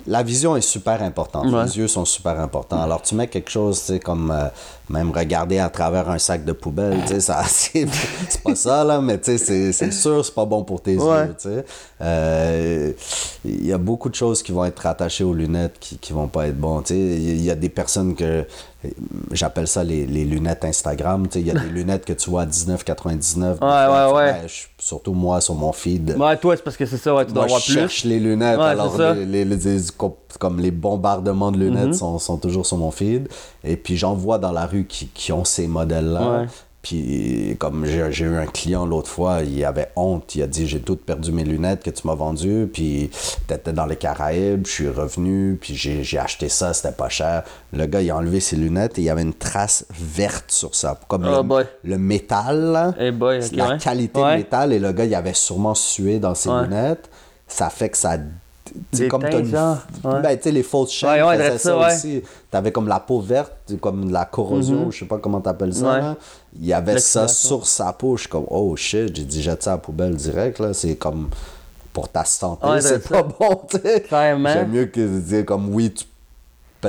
La 0.08 0.22
vision 0.22 0.56
est 0.56 0.62
super 0.62 1.02
importante. 1.02 1.52
Ouais. 1.52 1.64
Les 1.66 1.78
yeux 1.80 1.88
sont 1.88 2.06
super 2.06 2.40
importants. 2.40 2.80
Alors, 2.80 3.02
tu 3.02 3.16
mets 3.16 3.26
quelque 3.28 3.50
chose, 3.50 3.80
tu 3.80 3.86
sais, 3.94 4.00
comme 4.00 4.30
euh, 4.30 4.50
même 4.88 5.10
regarder 5.10 5.58
à 5.58 5.68
travers 5.70 6.08
un 6.12 6.20
sac 6.20 6.46
de 6.46 6.52
poubelle, 6.52 7.00
tu 7.08 7.14
sais, 7.14 7.20
ça, 7.22 7.42
c'est 7.48 7.88
c'est 8.30 8.44
pas 8.44 8.54
ça, 8.54 8.84
là, 8.84 9.02
mais 9.02 9.18
tu 9.18 9.32
sais, 9.32 9.38
c'est- 9.40 9.72
c'est 9.72 9.90
sûr, 9.92 10.24
c'est 10.24 10.36
pas 10.36 10.46
bon 10.46 10.64
pour 10.64 10.80
tes 10.82 10.96
Ouais. 10.98 11.26
yeux, 11.26 11.36
tu 11.42 11.50
sais. 11.50 11.66
Euh, 12.02 12.92
Il 13.46 13.66
y 13.66 13.74
a 13.74 13.80
beaucoup 13.80 14.10
de 14.10 14.16
choses 14.16 14.44
qui 14.44 14.52
vont 14.52 14.66
être 14.66 14.78
rattachées 14.80 15.24
aux 15.24 15.34
lunettes 15.34 15.78
qui, 15.80 15.98
qui 15.98 16.14
vont 16.14 16.28
pas 16.28 16.48
être 16.50 16.58
bonnes, 16.60 16.84
tu 16.84 16.94
sais. 16.94 17.00
Il 17.00 17.44
y 17.44 17.50
a 17.50 17.56
des 17.56 17.70
personnes 17.70 18.14
que. 18.14 18.46
J'appelle 19.32 19.68
ça 19.68 19.84
les, 19.84 20.06
les 20.06 20.26
lunettes 20.26 20.66
Instagram. 20.66 21.28
Il 21.36 21.42
y 21.48 21.52
a 21.52 21.54
des 21.54 21.70
lunettes 21.72 22.06
que 22.06 22.14
tu 22.14 22.30
vois 22.30 22.44
à 22.44 22.46
19,99. 22.46 23.60
Ouais, 23.62 24.14
ouais, 24.14 24.14
ouais. 24.16 24.42
Je- 24.48 24.64
surtout 24.84 25.14
moi, 25.14 25.42
sur 25.42 25.56
mon 25.56 25.72
feed. 25.72 26.16
Ouais, 26.18 26.38
toi, 26.38 26.56
c'est 26.56 26.64
parce 26.64 26.78
que 26.78 26.86
c'est 26.86 26.98
ça. 26.98 27.14
Ouais, 27.16 27.26
tu 27.26 27.34
dois 27.34 27.48
Moi, 27.48 27.60
je 27.60 27.66
plus. 27.66 27.74
cherche 27.74 28.04
les 28.04 28.20
lunettes, 28.20 28.58
Ouais, 28.60 28.66
alors 28.66 28.98
les, 28.98 29.26
les- 29.26 29.46
les- 29.46 29.56
les- 29.56 29.82
com- 29.98 30.14
comme 30.40 30.60
les 30.60 30.72
bombardements 30.72 31.52
de 31.52 31.58
lunettes 31.58 31.88
Mhm. 31.88 31.94
sont, 31.94 32.20
sont 32.20 32.38
toujours 32.38 32.66
sur 32.66 32.78
mon 32.78 32.92
feed. 32.92 33.28
Et 33.64 33.78
puis 33.78 33.96
j'en 33.98 34.14
vois 34.14 34.38
dans 34.38 34.52
la 34.52 34.66
rue 34.66 34.86
qui, 34.86 35.08
qui 35.08 35.32
ont 35.32 35.46
ces 35.46 35.68
modèles-là. 35.68 36.42
Ouais. 36.42 36.46
Puis 36.86 37.56
comme 37.58 37.84
j'ai 37.88 38.26
eu 38.26 38.36
un 38.38 38.46
client 38.46 38.86
l'autre 38.86 39.10
fois, 39.10 39.42
il 39.42 39.66
avait 39.66 39.90
honte, 39.96 40.36
il 40.36 40.44
a 40.44 40.48
dit 40.48 40.68
j'ai 40.68 40.80
toutes 40.80 41.02
perdu 41.04 41.32
mes 41.32 41.44
lunettes 41.44 41.82
que 41.82 41.90
tu 41.90 42.06
m'as 42.06 42.14
vendues, 42.14 42.70
puis 42.72 43.10
t'étais 43.48 43.74
dans 43.74 43.88
les 43.88 43.96
Caraïbes, 43.96 44.68
je 44.68 44.72
suis 44.72 44.90
revenu, 44.90 45.58
puis 45.60 45.74
j'ai 45.76 46.20
acheté 46.20 46.48
ça, 46.48 46.74
c'était 46.76 46.92
pas 46.96 47.10
cher. 47.10 47.42
Le 47.74 47.88
gars 47.88 48.04
il 48.04 48.12
a 48.12 48.16
enlevé 48.18 48.40
ses 48.40 48.56
lunettes 48.56 49.00
et 49.00 49.02
il 49.02 49.06
y 49.06 49.10
avait 49.10 49.24
une 49.24 49.34
trace 49.34 49.88
verte 50.00 50.52
sur 50.52 50.76
ça, 50.76 51.00
comme 51.08 51.26
Oh 51.26 51.60
le, 51.84 51.98
métal. 51.98 52.94
Eh 53.00 53.10
boy, 53.10 53.40
la 53.54 53.70
ouais. 53.70 53.78
qualité 53.80 54.22
Ouais. 54.22 54.34
de 54.34 54.38
métal 54.38 54.72
et 54.72 54.78
le 54.78 54.92
gars 54.92 55.06
il 55.06 55.16
avait 55.16 55.34
sûrement 55.34 55.74
sué 55.74 56.20
dans 56.20 56.36
ses 56.36 56.50
Ouais. 56.50 56.62
lunettes 56.66 57.10
ça 57.48 57.70
fait 57.72 57.90
que 57.90 57.98
ça 57.98 58.18
tu 58.66 58.74
sais, 58.92 59.04
Des 59.04 59.08
comme 59.08 59.22
teintes, 59.22 59.46
genre, 59.46 59.78
ouais. 60.04 60.22
ben 60.22 60.36
tu 60.38 60.44
sais 60.44 60.52
les 60.52 60.64
fausses 60.64 60.92
chaînes 60.92 61.24
Ouais, 61.24 61.38
ouais, 61.38 61.58
ça, 61.58 61.78
ouais. 61.78 61.86
aussi 61.94 62.22
t'avais 62.50 62.72
comme 62.72 62.88
la 62.88 63.00
peau 63.00 63.20
verte 63.22 63.52
comme 63.80 64.06
de 64.08 64.14
la 64.14 64.26
corrosion 64.26 64.90
je 64.92 65.00
sais 65.00 65.06
pas 65.06 65.18
comment 65.20 65.40
t'appelles 65.42 65.74
ça 65.74 65.98
là. 66.00 66.16
il 66.60 66.66
y 66.66 66.74
avait 66.74 66.98
ça 67.00 67.28
sur 67.28 67.66
sa 67.68 67.94
peau 67.94 68.16
je 68.18 68.22
suis 68.22 68.30
comme 68.30 68.46
oh 68.50 68.76
shit 68.76 69.16
j'ai 69.16 69.24
dit 69.24 69.42
jette 69.42 69.64
ça 69.64 69.72
à 69.72 69.76
la 69.76 69.78
poubelle 69.80 70.16
direct 70.16 70.60
là 70.60 70.74
c'est 70.74 70.96
comme 70.96 71.30
pour 71.94 72.10
ta 72.10 72.26
santé 72.26 72.68
c'est 72.82 73.08
pas 73.08 73.18
ça. 73.18 73.22
bon 73.24 73.62
tu 73.70 73.78
sais 73.80 74.02
Carrément. 74.10 74.50
j'aime 74.52 74.70
mieux 74.72 74.86
que 74.88 75.00
de 75.02 75.20
dire 75.20 75.46
comme 75.46 75.74
oui 75.74 75.94
tu 75.94 76.06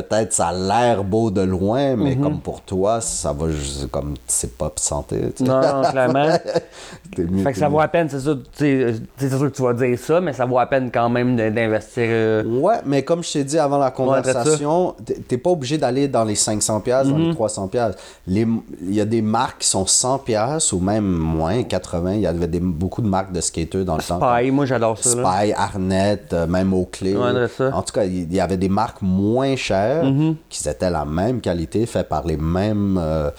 peut-être 0.03 0.33
ça 0.33 0.49
a 0.49 0.53
l'air 0.53 1.05
beau 1.05 1.31
de 1.31 1.41
loin, 1.43 1.97
Mhm. 1.97 2.03
mais 2.03 2.17
comme 2.17 2.41
pour 2.41 2.61
toi, 2.63 3.01
ça 3.01 3.33
va 3.33 3.49
juste 3.51 3.91
comme 3.91 4.15
c'est 4.27 4.57
pas 4.57 4.71
santé. 4.77 5.33
tu 5.37 5.45
sais. 5.45 5.51
Non, 5.51 5.61
non, 5.61 5.83
clairement. 5.91 6.29
Mieux 7.19 7.43
Fait 7.45 7.53
que 7.53 7.59
ça 7.59 7.69
vaut 7.69 7.81
à 7.81 7.89
peine, 7.89 8.09
c'est 8.11 8.21
sûr, 8.21 8.39
c'est 8.57 9.29
sûr 9.29 9.39
que 9.39 9.57
tu 9.57 9.63
vas 9.63 9.73
dire 9.73 9.99
ça, 9.99 10.21
mais 10.21 10.33
ça 10.33 10.45
vaut 10.45 10.59
à 10.59 10.67
peine 10.67 10.91
quand 10.93 11.09
même 11.09 11.37
d'investir. 11.37 12.05
euh, 12.09 12.43
Ouais, 12.45 12.77
mais 12.85 13.03
comme 13.03 13.23
je 13.23 13.33
t'ai 13.33 13.45
dit 13.45 13.59
avant 13.59 13.79
la 13.79 13.91
conversation, 13.91 14.95
t'es 15.05 15.15
t'es 15.27 15.39
pas 15.39 15.51
obligé 15.51 15.79
d'aller 15.79 16.09
dans 16.09 16.25
les 16.25 16.35
500 16.35 16.81
pièces, 16.81 17.09
dans 17.09 17.17
les 17.19 17.33
300 17.33 17.69
pièces. 17.69 17.95
Les 18.27 18.47
il 18.83 18.95
y 18.95 19.01
a 19.01 19.05
des 19.05 19.23
marques 19.23 19.61
qui 19.63 19.69
sont 19.69 19.87
100 19.87 20.19
pièces 20.19 20.73
ou 20.73 20.81
même 20.81 21.05
moins 21.07 21.63
80, 21.63 22.15
il 22.15 22.21
y 22.21 22.27
avait 22.27 22.47
des, 22.49 22.61
beaucoup 22.61 23.03
de 23.03 23.09
marques 23.09 23.33
de 23.33 23.41
skateurs 23.41 23.85
dans 23.85 23.97
le 23.97 24.03
temps. 24.03 24.19
Pareil, 24.19 24.51
moi 24.51 24.67
j'adore 24.67 24.99
ça. 24.99 25.15
là. 25.15 25.41
Spy, 25.41 25.53
Arnett, 25.53 26.33
euh, 26.33 26.47
même 26.47 26.73
Oakley. 26.75 27.15
Ouais. 27.17 27.47
En 27.73 27.83
tout 27.83 27.93
cas, 27.93 28.05
il 28.05 28.33
y 28.33 28.41
avait 28.41 28.57
des 28.57 28.69
marques 28.69 29.01
moins 29.03 29.57
chères 29.57 29.77
Mm-hmm. 30.05 30.35
qui 30.49 30.69
étaient 30.69 30.91
la 30.91 31.05
même 31.05 31.41
qualité, 31.41 31.87
faites 31.87 32.09
par 32.09 32.27
les 32.27 32.37
mêmes 32.37 32.99
euh, 33.01 33.31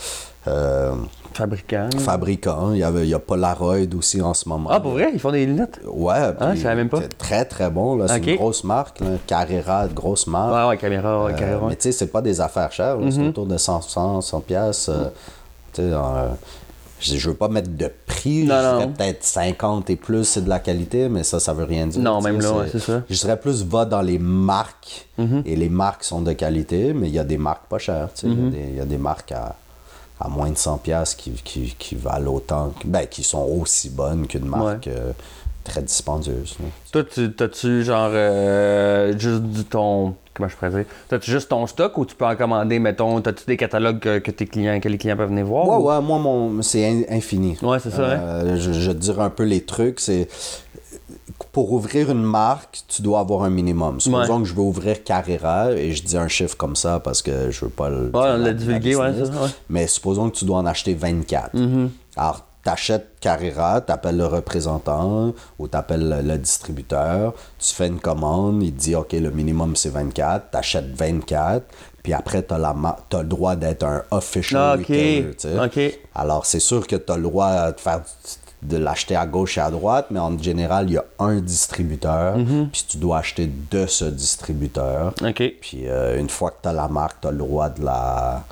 euh, 0.47 0.93
Fabricant. 1.33 1.89
fabricants. 1.99 2.71
Il 2.73 2.79
y, 2.79 2.83
avait, 2.83 3.03
il 3.03 3.09
y 3.09 3.13
a 3.13 3.19
Polaroid 3.19 3.75
aussi 3.95 4.21
en 4.21 4.33
ce 4.33 4.49
moment. 4.49 4.69
Ah, 4.71 4.79
pour 4.79 4.93
vrai, 4.93 5.11
ils 5.13 5.19
font 5.19 5.31
des 5.31 5.45
lunettes? 5.45 5.79
Ouais, 5.85 6.13
Ah, 6.17 6.31
puis 6.49 6.57
je 6.57 6.63
savais 6.63 6.75
même 6.75 6.89
pas. 6.89 6.99
c'est 7.01 7.15
Très, 7.17 7.45
très 7.45 7.69
bon. 7.69 7.95
là. 7.95 8.07
C'est 8.07 8.17
Ok. 8.19 8.27
une 8.27 8.35
grosse 8.37 8.63
marque. 8.63 8.99
Là. 9.01 9.07
Carrera, 9.27 9.87
grosse 9.87 10.25
marque. 10.25 10.53
Ouais, 10.53 10.67
ouais, 10.69 10.77
caméra, 10.77 11.25
ouais, 11.25 11.33
Euh, 11.33 11.35
caméra. 11.35 11.65
mais 11.69 11.75
tu 11.75 11.83
sais, 11.83 11.91
c'est 11.91 12.07
pas 12.07 12.21
des 12.21 12.41
affaires 12.41 12.71
chères. 12.71 12.97
là. 12.97 13.05
Mm-hmm. 13.05 13.11
C'est 13.11 13.27
autour 13.27 13.45
de 13.45 13.57
100, 13.57 13.81
100, 13.81 14.21
100 14.21 14.39
piastres. 14.41 14.89
euh, 14.89 15.03
tu 15.73 15.81
sais, 15.83 15.89
euh, 15.93 16.29
je, 16.99 17.15
je 17.17 17.29
veux 17.29 17.35
pas 17.35 17.47
mettre 17.47 17.69
de 17.69 17.91
prix. 18.05 18.43
Non, 18.43 18.55
je 18.55 18.77
dirais 18.77 18.93
peut-être 18.97 19.23
50 19.23 19.89
et 19.89 19.95
plus, 19.95 20.23
c'est 20.25 20.41
de 20.43 20.49
la 20.49 20.59
qualité, 20.59 21.09
mais 21.09 21.23
ça, 21.23 21.39
ça 21.39 21.53
veut 21.53 21.63
rien 21.65 21.87
dire. 21.87 22.01
Non, 22.01 22.21
même 22.21 22.39
là, 22.41 22.51
ouais, 22.59 22.69
c'est 22.71 22.79
ça. 22.79 23.03
Je 23.09 23.15
dirais 23.19 23.39
plus, 23.39 23.63
va 23.63 23.85
dans 23.85 24.01
les 24.01 24.19
marques. 24.19 25.07
Et 25.45 25.55
les 25.55 25.69
marques 25.69 26.03
sont 26.03 26.21
de 26.21 26.33
qualité, 26.33 26.93
mais 26.93 27.07
il 27.07 27.13
y 27.15 27.19
a 27.19 27.23
des 27.23 27.37
marques 27.37 27.67
pas 27.67 27.77
chères. 27.79 28.09
Il 28.23 28.29
y 28.29 28.33
a 28.33 28.49
des- 28.49 28.57
il 28.69 28.75
y, 28.75 28.79
a 28.79 28.85
des 28.85 28.97
marques 28.97 29.31
à, 29.31 29.55
à 30.19 30.27
moins 30.29 30.49
de 30.49 30.57
100 30.57 30.77
piastres 30.77 31.17
qui, 31.17 31.31
qui, 31.31 31.75
qui 31.77 31.95
valent 31.95 32.33
autant, 32.33 32.73
ben, 32.85 33.05
qui 33.07 33.23
sont 33.23 33.43
aussi 33.43 33.89
bonnes 33.89 34.27
qu'une 34.27 34.45
marque 34.45 34.87
euh, 34.87 35.11
très 35.63 35.81
dispendieuse. 35.81 36.55
Toi, 36.91 37.03
tu, 37.03 37.31
t'as-tu 37.33 37.83
genre 37.83 38.09
euh, 38.13 39.17
juste 39.17 39.43
du 39.43 39.63
ton. 39.65 40.15
Comment 40.37 40.47
je 40.49 40.55
pourrais 40.55 40.69
dire? 40.69 40.85
T'as-tu 41.09 41.31
juste 41.31 41.49
ton 41.49 41.65
stock 41.67 41.97
ou 41.97 42.05
tu 42.05 42.15
peux 42.15 42.25
en 42.25 42.35
commander, 42.35 42.77
mettons, 42.79 43.19
t'as-tu 43.21 43.43
des 43.47 43.57
catalogues 43.57 43.99
que, 43.99 44.19
que 44.19 44.31
tes 44.31 44.45
clients, 44.45 44.79
que 44.79 44.87
les 44.87 44.97
clients 44.99 45.17
peuvent 45.17 45.29
venir 45.29 45.45
voir? 45.45 45.67
Ouais, 45.67 45.75
ou- 45.77 45.87
ouais, 45.89 45.99
moi, 46.01 46.19
mon, 46.19 46.61
c'est 46.61 46.87
in- 46.87 47.03
infini. 47.09 47.57
Ouais, 47.63 47.79
c'est 47.79 47.89
ça, 47.91 48.05
hein? 48.05 48.19
Euh, 48.21 48.55
je, 48.57 48.71
je 48.71 48.91
te 48.91 48.97
dirais 48.97 49.23
un 49.23 49.29
peu 49.31 49.43
les 49.43 49.61
trucs. 49.61 49.99
C'est 49.99 50.27
pour 51.51 51.71
ouvrir 51.71 52.11
une 52.11 52.21
marque, 52.23 52.79
tu 52.87 53.01
dois 53.01 53.19
avoir 53.19 53.43
un 53.43 53.49
minimum. 53.49 53.99
Supposons 53.99 54.35
Ouais. 54.37 54.41
que 54.43 54.47
je 54.47 54.53
veux 54.53 54.61
ouvrir 54.61 55.03
Carrera 55.03 55.71
et 55.71 55.91
je 55.93 56.03
dis 56.03 56.17
un 56.17 56.27
chiffre 56.27 56.55
comme 56.57 56.75
ça 56.75 56.99
parce 56.99 57.21
que 57.21 57.49
je 57.51 57.65
veux 57.65 57.71
pas 57.71 57.89
le. 57.89 58.05
Ouais, 58.07 58.11
on 58.13 58.37
l'a 58.37 58.53
divulgué, 58.53 58.95
ouais, 58.95 59.13
ça, 59.13 59.23
ouais. 59.23 59.29
Mm-hmm. 59.29 59.51
Mais 59.69 59.87
supposons 59.87 60.29
que 60.29 60.35
tu 60.37 60.45
dois 60.45 60.57
en 60.57 60.65
acheter 60.65 60.93
24. 60.93 61.51
Alors, 62.15 62.45
t'achètes 62.67 63.07
Carrera, 63.21 63.79
t'appelles 63.79 64.17
le 64.17 64.25
représentant 64.25 65.33
ou 65.57 65.69
t'appelles 65.69 66.21
le, 66.25 66.37
distributeur, 66.37 67.33
tu 67.57 67.73
fais 67.73 67.87
une 67.87 68.01
commande, 68.01 68.61
il 68.61 68.73
te 68.73 68.79
dit 68.79 68.93
OK, 68.95 69.13
le 69.13 69.31
minimum 69.31 69.77
c'est 69.77 69.87
24, 69.89 70.51
t'achètes 70.51 70.93
24, 70.93 71.63
puis 72.03 72.11
après 72.11 72.41
t'as 72.41 72.57
la 72.57 72.75
t'as 73.07 73.21
le 73.21 73.27
droit 73.29 73.55
d'être 73.55 73.83
un 73.85 74.03
official 74.11 74.61
Ah, 74.61 74.73
ok. 74.73 74.79
retailer, 74.81 75.31
tu 75.39 75.47
sais. 75.47 75.59
Ok. 75.59 75.99
Alors, 76.13 76.45
c'est 76.45 76.59
sûr 76.59 76.85
que 76.85 76.97
tu 76.97 77.09
as 77.09 77.15
le 77.15 77.23
droit 77.23 77.71
de 77.71 77.79
faire 77.79 78.01
de 78.63 78.75
l'acheter 78.75 79.15
à 79.15 79.25
gauche 79.25 79.57
et 79.57 79.61
à 79.61 79.71
droite, 79.71 80.07
mais 80.09 80.19
en 80.19 80.37
général, 80.37 80.89
il 80.89 80.93
y 80.95 80.97
a 80.97 81.05
un 81.19 81.39
distributeur, 81.39 82.37
Mhm. 82.37 82.67
puis 82.69 82.85
tu 82.89 82.97
dois 82.97 83.19
acheter 83.19 83.49
de 83.71 83.85
ce 83.85 84.03
distributeur. 84.05 85.13
Puis 85.61 85.87
euh, 85.87 86.19
une 86.19 86.29
fois 86.29 86.51
que 86.51 86.57
tu 86.63 86.67
as 86.67 86.73
la 86.73 86.89
marque, 86.89 87.21
tu 87.21 87.27
as 87.27 87.31
le 87.31 87.37
droit 87.37 87.69
de 87.69 87.85
la, 87.85 88.43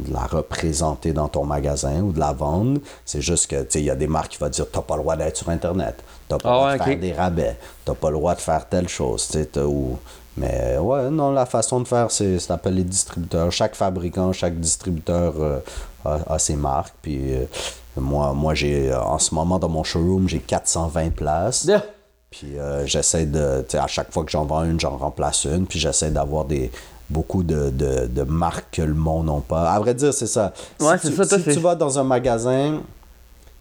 de 0.00 0.12
la 0.12 0.26
représenter 0.26 1.12
dans 1.12 1.28
ton 1.28 1.44
magasin 1.44 2.00
ou 2.00 2.12
de 2.12 2.20
la 2.20 2.32
vendre. 2.32 2.80
C'est 3.04 3.20
juste 3.20 3.48
que, 3.48 3.62
tu 3.62 3.66
sais, 3.70 3.80
il 3.80 3.86
y 3.86 3.90
a 3.90 3.94
des 3.96 4.06
marques 4.06 4.32
qui 4.32 4.38
vont 4.38 4.48
dire, 4.48 4.66
t'as 4.70 4.82
pas 4.82 4.96
le 4.96 5.02
droit 5.02 5.16
d'être 5.16 5.36
sur 5.36 5.48
Internet. 5.48 5.96
T'as 6.28 6.38
pas 6.38 6.48
Ah 6.48 6.52
le 6.52 6.56
droit 6.56 6.72
de 6.78 6.82
faire 6.82 6.98
des 7.00 7.12
rabais. 7.12 7.56
T'as 7.84 7.94
pas 7.94 8.10
le 8.10 8.16
droit 8.16 8.34
de 8.34 8.40
faire 8.40 8.68
telle 8.68 8.88
chose, 8.88 9.28
tu 9.30 9.42
sais, 9.42 9.62
ou... 9.62 9.98
Mais 10.36 10.78
ouais, 10.78 11.10
non, 11.10 11.32
la 11.32 11.44
façon 11.44 11.80
de 11.80 11.88
faire, 11.88 12.10
c'est 12.10 12.38
d'appeler 12.48 12.76
les 12.76 12.84
distributeurs. 12.84 13.50
Chaque 13.50 13.74
fabricant, 13.74 14.32
chaque 14.32 14.58
distributeur 14.58 15.34
euh, 15.38 15.58
a, 16.04 16.34
a 16.34 16.38
ses 16.38 16.54
marques. 16.54 16.94
Puis 17.02 17.34
euh, 17.34 17.44
moi, 17.96 18.32
moi 18.32 18.54
j'ai, 18.54 18.94
en 18.94 19.18
ce 19.18 19.34
moment, 19.34 19.58
dans 19.58 19.68
mon 19.68 19.82
showroom, 19.82 20.28
j'ai 20.28 20.38
420 20.38 21.10
places. 21.10 21.64
Yeah. 21.64 21.82
Puis 22.30 22.58
euh, 22.58 22.86
j'essaie 22.86 23.26
de, 23.26 23.64
à 23.74 23.86
chaque 23.88 24.12
fois 24.12 24.24
que 24.24 24.30
j'en 24.30 24.44
vends 24.44 24.62
une, 24.64 24.78
j'en 24.78 24.96
remplace 24.96 25.44
une. 25.44 25.66
Puis 25.66 25.78
j'essaie 25.78 26.10
d'avoir 26.10 26.44
des 26.44 26.70
beaucoup 27.10 27.42
de, 27.42 27.70
de, 27.70 28.06
de 28.06 28.22
marques 28.22 28.76
que 28.76 28.82
le 28.82 28.94
monde 28.94 29.26
n'a 29.26 29.40
pas. 29.46 29.70
À 29.72 29.78
vrai 29.80 29.94
dire, 29.94 30.14
c'est 30.14 30.26
ça. 30.26 30.52
Ouais, 30.80 30.96
si 30.98 31.10
tu, 31.10 31.16
ça, 31.16 31.26
toi, 31.26 31.38
si 31.38 31.44
c'est- 31.44 31.52
tu 31.54 31.60
vas 31.60 31.74
dans 31.74 31.98
un 31.98 32.04
magasin 32.04 32.80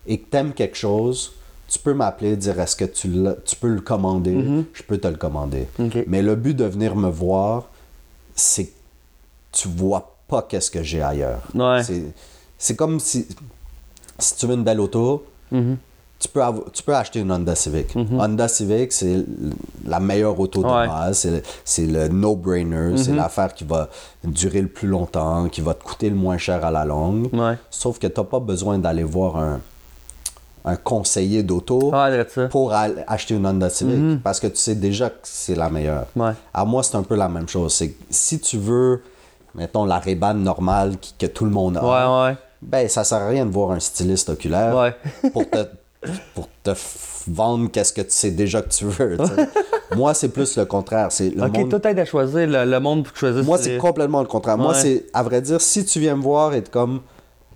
et 0.07 0.19
que 0.19 0.29
t'aimes 0.29 0.53
quelque 0.53 0.77
chose, 0.77 1.33
tu 1.67 1.79
peux 1.79 1.93
m'appeler, 1.93 2.35
dire 2.37 2.59
est-ce 2.59 2.75
que 2.75 2.85
tu, 2.85 3.09
tu 3.45 3.55
peux 3.55 3.67
le 3.67 3.81
commander, 3.81 4.65
je 4.73 4.83
peux 4.83 4.97
te 4.97 5.07
le 5.07 5.17
commander. 5.17 5.67
Mm-hmm. 5.79 6.05
Mais 6.07 6.21
le 6.21 6.35
but 6.35 6.55
de 6.55 6.65
venir 6.65 6.95
me 6.95 7.09
voir, 7.09 7.65
c'est 8.35 8.65
que 8.65 8.71
tu 9.51 9.67
vois 9.67 10.15
pas 10.27 10.43
qu'est-ce 10.43 10.71
que 10.71 10.81
j'ai 10.83 11.01
ailleurs. 11.01 11.41
Ouais. 11.53 11.83
C'est, 11.83 12.03
c'est 12.57 12.75
comme 12.75 12.99
si, 12.99 13.27
si 14.19 14.35
tu 14.35 14.45
veux 14.47 14.55
une 14.55 14.63
belle 14.63 14.79
auto, 14.79 15.25
Mm-hmm. 15.51 15.75
Tu, 16.19 16.27
peux 16.27 16.41
tu 16.73 16.83
peux 16.83 16.95
acheter 16.95 17.19
une 17.19 17.31
Honda 17.31 17.55
Civic. 17.55 17.95
Honda 17.95 18.47
Civic, 18.47 18.91
c'est 18.91 19.23
la 19.85 19.99
meilleure 19.99 20.37
auto 20.39 20.61
de 20.61 20.67
Ouais. 20.67 20.87
base. 20.87 21.17
C'est, 21.19 21.31
le- 21.31 21.41
c'est 21.63 21.85
le 21.85 22.07
no-brainer. 22.09 22.97
C'est 22.97 23.13
l'affaire 23.13 23.53
qui 23.53 23.63
va 23.63 23.87
durer 24.23 24.61
le 24.61 24.67
plus 24.67 24.87
longtemps, 24.87 25.47
qui 25.49 25.61
va 25.61 25.73
te 25.73 25.83
coûter 25.83 26.09
le 26.09 26.15
moins 26.15 26.37
cher 26.37 26.63
à 26.65 26.71
la 26.71 26.83
longue. 26.85 27.33
Ouais. 27.33 27.57
Sauf 27.69 27.99
que 27.99 28.07
tu 28.07 28.19
n'as 28.19 28.25
pas 28.25 28.39
besoin 28.39 28.77
d'aller 28.77 29.03
voir 29.03 29.37
un, 29.37 29.59
un 30.65 30.75
conseiller 30.75 31.41
d'auto 31.41 31.89
pour 32.49 32.73
acheter 32.73 33.35
une 33.35 33.47
Honda 33.47 33.69
Civic 33.69 34.21
parce 34.21 34.39
que 34.41 34.47
tu 34.47 34.57
sais 34.57 34.75
déjà 34.75 35.09
que 35.09 35.15
c'est 35.23 35.55
la 35.55 35.69
meilleure. 35.69 36.05
À 36.53 36.65
moi, 36.65 36.83
c'est 36.83 36.97
un 36.97 37.03
peu 37.03 37.15
la 37.15 37.29
même 37.29 37.47
chose. 37.47 37.73
C'est 37.73 37.95
si 38.09 38.39
tu 38.41 38.57
veux, 38.57 39.01
mettons, 39.55 39.85
la 39.85 39.99
Ray-Ban 39.99 40.33
normale 40.33 40.95
que 41.17 41.27
tout 41.27 41.45
le 41.45 41.51
monde 41.51 41.77
a, 41.77 41.81
ben 42.61 42.89
ça 42.89 43.05
sert 43.05 43.19
à 43.19 43.27
rien 43.29 43.45
de 43.45 43.51
voir 43.51 43.71
un 43.71 43.79
styliste 43.79 44.27
oculaire 44.27 44.93
pour 45.31 45.49
te 45.49 45.59
pour 46.33 46.47
te 46.63 46.71
vendre 47.27 47.69
qu'est-ce 47.69 47.91
que 47.93 48.01
tu 48.01 48.11
sais 48.11 48.31
déjà 48.31 48.61
que 48.61 48.69
tu 48.69 48.85
veux. 48.85 49.17
moi, 49.95 50.13
c'est 50.13 50.29
plus 50.29 50.57
le 50.57 50.65
contraire. 50.65 51.11
C'est 51.11 51.29
le 51.31 51.43
Ok, 51.43 51.57
monde- 51.57 51.69
toi, 51.69 51.79
t'aides 51.79 51.99
à 51.99 52.05
choisir 52.05 52.47
le, 52.47 52.65
le 52.65 52.79
monde 52.79 53.03
pour 53.05 53.15
choisisses. 53.17 53.45
moi, 53.45 53.57
c'est 53.57 53.77
complètement 53.77 54.21
le 54.21 54.27
contraire. 54.27 54.57
Moi, 54.57 54.73
c'est, 54.73 55.05
à 55.13 55.23
vrai 55.23 55.41
dire, 55.41 55.59
si 55.59 55.83
tu 55.85 55.99
viens 55.99 56.15
me 56.15 56.21
voir 56.21 56.53
et 56.53 56.63
comme, 56.63 57.01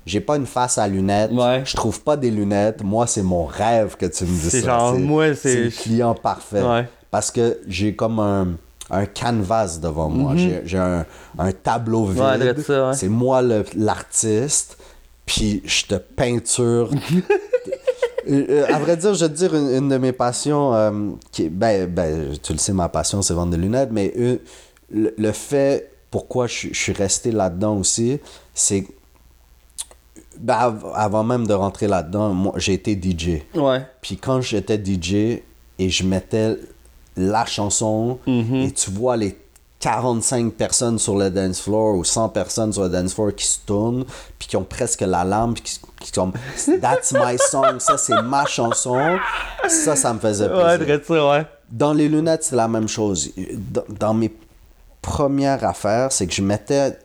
j'ai 0.06 0.20
pas 0.20 0.36
une 0.36 0.46
face 0.46 0.78
à 0.78 0.88
lunettes, 0.90 1.32
Ouais. 1.32 1.62
je 1.66 1.76
trouve 1.78 2.02
pas 2.02 2.18
des 2.18 2.32
lunettes, 2.32 2.84
moi, 2.84 3.08
c'est 3.08 3.24
mon 3.24 3.46
rêve 3.46 3.96
que 3.96 4.06
tu 4.08 4.26
me 4.26 4.38
C'est 4.50 4.60
ça. 4.62 4.68
genre, 4.68 4.94
moi, 4.96 5.34
c'est- 5.36 5.64
le 5.66 5.70
client 5.70 6.14
parfait. 6.14 6.62
Ouais. 6.62 6.88
Parce 7.12 7.32
que 7.32 7.60
j'ai 7.68 7.96
comme 7.96 8.20
un, 8.20 8.48
un 8.90 9.06
canvas 9.06 9.78
devant 9.82 10.10
moi. 10.10 10.34
J'ai, 10.36 10.62
j'ai 10.66 10.78
un, 10.80 11.06
un 11.40 11.52
tableau 11.54 12.06
vide. 12.06 12.56
Mhm. 12.68 12.94
C'est 12.94 13.08
moi 13.08 13.42
l'artiste, 13.78 14.78
puis 15.26 15.62
je 15.64 15.86
te 15.86 15.96
peinture. 15.96 16.90
Euh, 18.30 18.66
à 18.74 18.80
vrai 18.80 18.96
dire, 18.98 19.14
je 19.14 19.26
vais 19.26 19.32
te 19.32 19.38
dire 19.38 19.54
une, 19.56 19.70
une 19.84 19.90
de 19.90 19.98
mes 19.98 20.12
passions, 20.12 20.74
euh, 20.74 20.92
qui 21.32 21.50
ben, 21.50 21.88
ben, 21.88 22.30
tu 22.42 22.54
le 22.54 22.60
sais, 22.60 22.74
ma 22.74 22.90
passion, 22.90 23.22
c'est 23.22 23.34
vendre 23.34 23.52
des 23.52 23.58
lunettes, 23.62 23.90
mais 23.92 24.14
euh, 24.18 24.38
le, 24.92 25.14
le 25.18 25.32
fait 25.32 25.90
pourquoi 26.12 26.48
je, 26.48 26.68
je 26.72 26.78
suis 26.80 26.94
resté 26.94 27.32
là-dedans 27.32 27.78
aussi, 27.78 28.20
c'est 28.54 28.86
ben, 30.40 30.54
av- 30.56 30.92
avant 30.96 31.24
même 31.24 31.46
de 31.48 31.54
rentrer 31.54 31.88
là-dedans, 31.88 32.34
moi, 32.34 32.54
j'ai 32.58 32.74
été 32.74 32.94
DJ. 33.00 33.42
Ouais. 33.56 33.82
Puis 34.02 34.18
quand 34.18 34.42
j'étais 34.42 34.78
DJ 34.84 35.14
et 35.80 35.90
je 35.90 36.04
mettais 36.06 36.56
la 37.16 37.46
chanson 37.46 38.18
et 38.66 38.72
tu 38.72 38.90
vois 38.92 39.18
les 39.18 39.38
45 39.84 40.54
personnes 40.54 40.98
sur 40.98 41.18
le 41.18 41.30
dance 41.30 41.60
floor 41.60 41.96
ou 41.96 42.06
100 42.06 42.30
personnes 42.30 42.72
sur 42.72 42.84
le 42.84 42.90
dance 42.90 43.14
floor 43.14 43.36
qui 43.36 43.46
se 43.46 43.60
tournent 43.66 44.06
puis 44.40 44.48
qui 44.48 44.56
ont 44.56 44.64
presque 44.64 45.02
la 45.02 45.26
lampe 45.26 45.56
qui, 45.62 45.78
qui 46.00 46.08
sont 46.14 46.32
comme 46.32 46.80
That's 46.80 47.12
my 47.12 47.38
song, 47.38 47.80
ça 47.80 47.98
c'est 47.98 48.22
ma 48.22 48.46
chanson. 48.46 49.18
Ça, 49.68 49.98
ça 49.98 50.14
me 50.14 50.20
faisait 50.20 50.48
plaisir. 50.48 50.66
Ouais, 50.66 50.78
dirait 50.78 51.02
ça, 51.06 51.30
ouais. 51.32 51.46
Dans 51.70 51.92
les 51.92 52.08
lunettes, 52.08 52.46
c'est 52.46 52.56
la 52.56 52.70
même 52.70 52.88
chose. 52.88 53.32
Dans, 53.72 53.84
dans 53.90 54.14
mes 54.14 54.34
premières 55.02 55.66
affaires, 55.66 56.14
c'est 56.14 56.28
que 56.28 56.34
je 56.34 56.42
mettais 56.44 56.98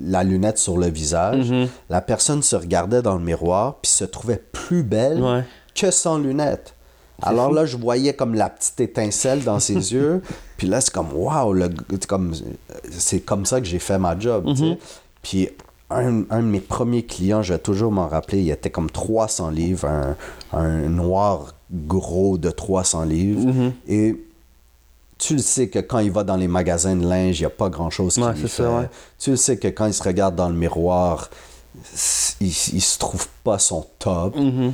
la 0.00 0.22
lunette 0.22 0.58
sur 0.58 0.78
le 0.78 0.86
visage. 0.88 1.50
Mhm. 1.50 1.68
La 1.90 2.00
personne 2.00 2.42
se 2.42 2.54
regardait 2.54 3.02
dans 3.02 3.14
le 3.16 3.24
miroir 3.24 3.76
puis 3.82 3.90
se 3.90 4.04
trouvait 4.04 4.42
plus 4.52 4.84
belle 4.84 5.20
Ouais. 5.20 5.44
que 5.74 5.90
sans 5.90 6.18
lunettes. 6.18 6.73
Alors 7.22 7.52
là, 7.52 7.64
je 7.64 7.76
voyais 7.76 8.14
comme 8.14 8.34
la 8.34 8.50
petite 8.50 8.80
étincelle 8.80 9.42
dans 9.44 9.60
ses 9.60 9.74
yeux. 9.92 10.22
Puis 10.56 10.66
là, 10.66 10.80
c'est 10.80 10.92
comme, 10.92 11.12
waouh, 11.14 11.56
c'est 11.90 12.06
comme, 12.06 12.32
comme 13.24 13.46
ça 13.46 13.60
que 13.60 13.66
j'ai 13.66 13.78
fait 13.78 13.98
ma 13.98 14.18
job. 14.18 14.54
sais. 14.56 14.78
Puis 15.22 15.48
un, 15.90 16.24
un 16.30 16.42
de 16.42 16.46
mes 16.48 16.60
premiers 16.60 17.04
clients, 17.04 17.42
je 17.42 17.52
vais 17.54 17.58
toujours 17.58 17.92
m'en 17.92 18.08
rappeler, 18.08 18.40
il 18.42 18.50
était 18.50 18.70
comme 18.70 18.90
300 18.90 19.50
livres, 19.50 19.86
un, 19.86 20.16
un 20.52 20.88
noir 20.88 21.54
gros 21.72 22.36
de 22.38 22.50
300 22.50 23.04
livres. 23.04 23.72
Et 23.88 24.16
tu 25.18 25.34
le 25.34 25.40
sais 25.42 25.68
que 25.68 25.78
quand 25.78 26.00
il 26.00 26.10
va 26.10 26.24
dans 26.24 26.36
les 26.36 26.48
magasins 26.48 26.96
de 26.96 27.06
linge, 27.06 27.38
il 27.38 27.42
n'y 27.42 27.46
a 27.46 27.50
pas 27.50 27.68
grand-chose 27.70 28.14
qui 28.14 28.20
Ouais, 28.22 28.32
lui 28.32 28.42
c'est 28.42 28.48
fait. 28.48 28.62
ça, 28.64 28.70
ouais. 28.70 28.88
Tu 29.18 29.30
le 29.30 29.36
sais 29.36 29.56
que 29.56 29.68
quand 29.68 29.86
il 29.86 29.94
se 29.94 30.02
regarde 30.02 30.34
dans 30.34 30.48
le 30.48 30.54
miroir, 30.56 31.30
il, 32.40 32.48
il 32.48 32.80
se 32.82 32.98
trouve 32.98 33.26
pas 33.44 33.58
son 33.58 33.86
top. 33.98 34.36
Mm-hmm. 34.36 34.70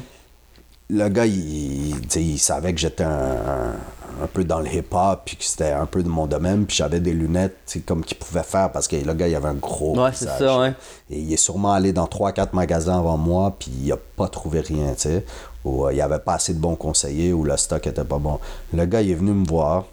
Le 0.90 1.08
gars, 1.08 1.26
il, 1.26 1.90
il- 1.90 2.16
il 2.16 2.38
savait 2.38 2.72
que 2.74 2.80
j'étais 2.80 3.04
un, 3.04 3.10
un- 3.10 4.22
un 4.22 4.26
peu 4.26 4.44
dans 4.44 4.60
le 4.60 4.66
hip-hop, 4.66 5.22
puis 5.24 5.36
que 5.36 5.44
c'était 5.44 5.70
un 5.72 5.86
peu 5.86 6.02
de 6.02 6.08
mon 6.08 6.26
domaine, 6.26 6.66
puis 6.66 6.76
j'avais 6.76 7.00
des 7.00 7.12
lunettes, 7.12 7.56
comme 7.86 8.04
qu'il 8.04 8.18
pouvait 8.18 8.42
faire, 8.42 8.70
parce 8.72 8.86
que 8.88 8.96
le 8.96 9.14
gars, 9.14 9.28
il 9.28 9.34
avait 9.34 9.48
un 9.48 9.54
gros 9.54 9.98
Ouais, 9.98 10.10
c'est 10.12 10.26
ça, 10.38 10.58
ouais. 10.60 10.74
Et 11.08 11.18
il 11.20 11.32
est 11.32 11.36
sûrement 11.38 11.72
allé 11.72 11.92
dans 11.92 12.06
3-4 12.06 12.48
magasins 12.52 12.98
avant 12.98 13.16
moi, 13.16 13.54
puis 13.58 13.70
il 13.82 13.92
a 13.92 13.96
pas 14.16 14.28
trouvé 14.28 14.60
rien, 14.60 14.92
tu 14.94 15.02
sais. 15.02 15.24
Ou 15.64 15.86
euh, 15.86 15.92
il 15.92 15.96
y 15.96 16.00
avait 16.02 16.18
pas 16.18 16.34
assez 16.34 16.52
de 16.54 16.58
bons 16.58 16.74
conseillers, 16.76 17.32
ou 17.32 17.44
le 17.44 17.56
stock 17.56 17.86
était 17.86 18.04
pas 18.04 18.18
bon. 18.18 18.38
Le 18.74 18.84
gars, 18.84 19.00
il 19.00 19.10
est 19.10 19.14
venu 19.14 19.32
me 19.32 19.46
voir. 19.46 19.84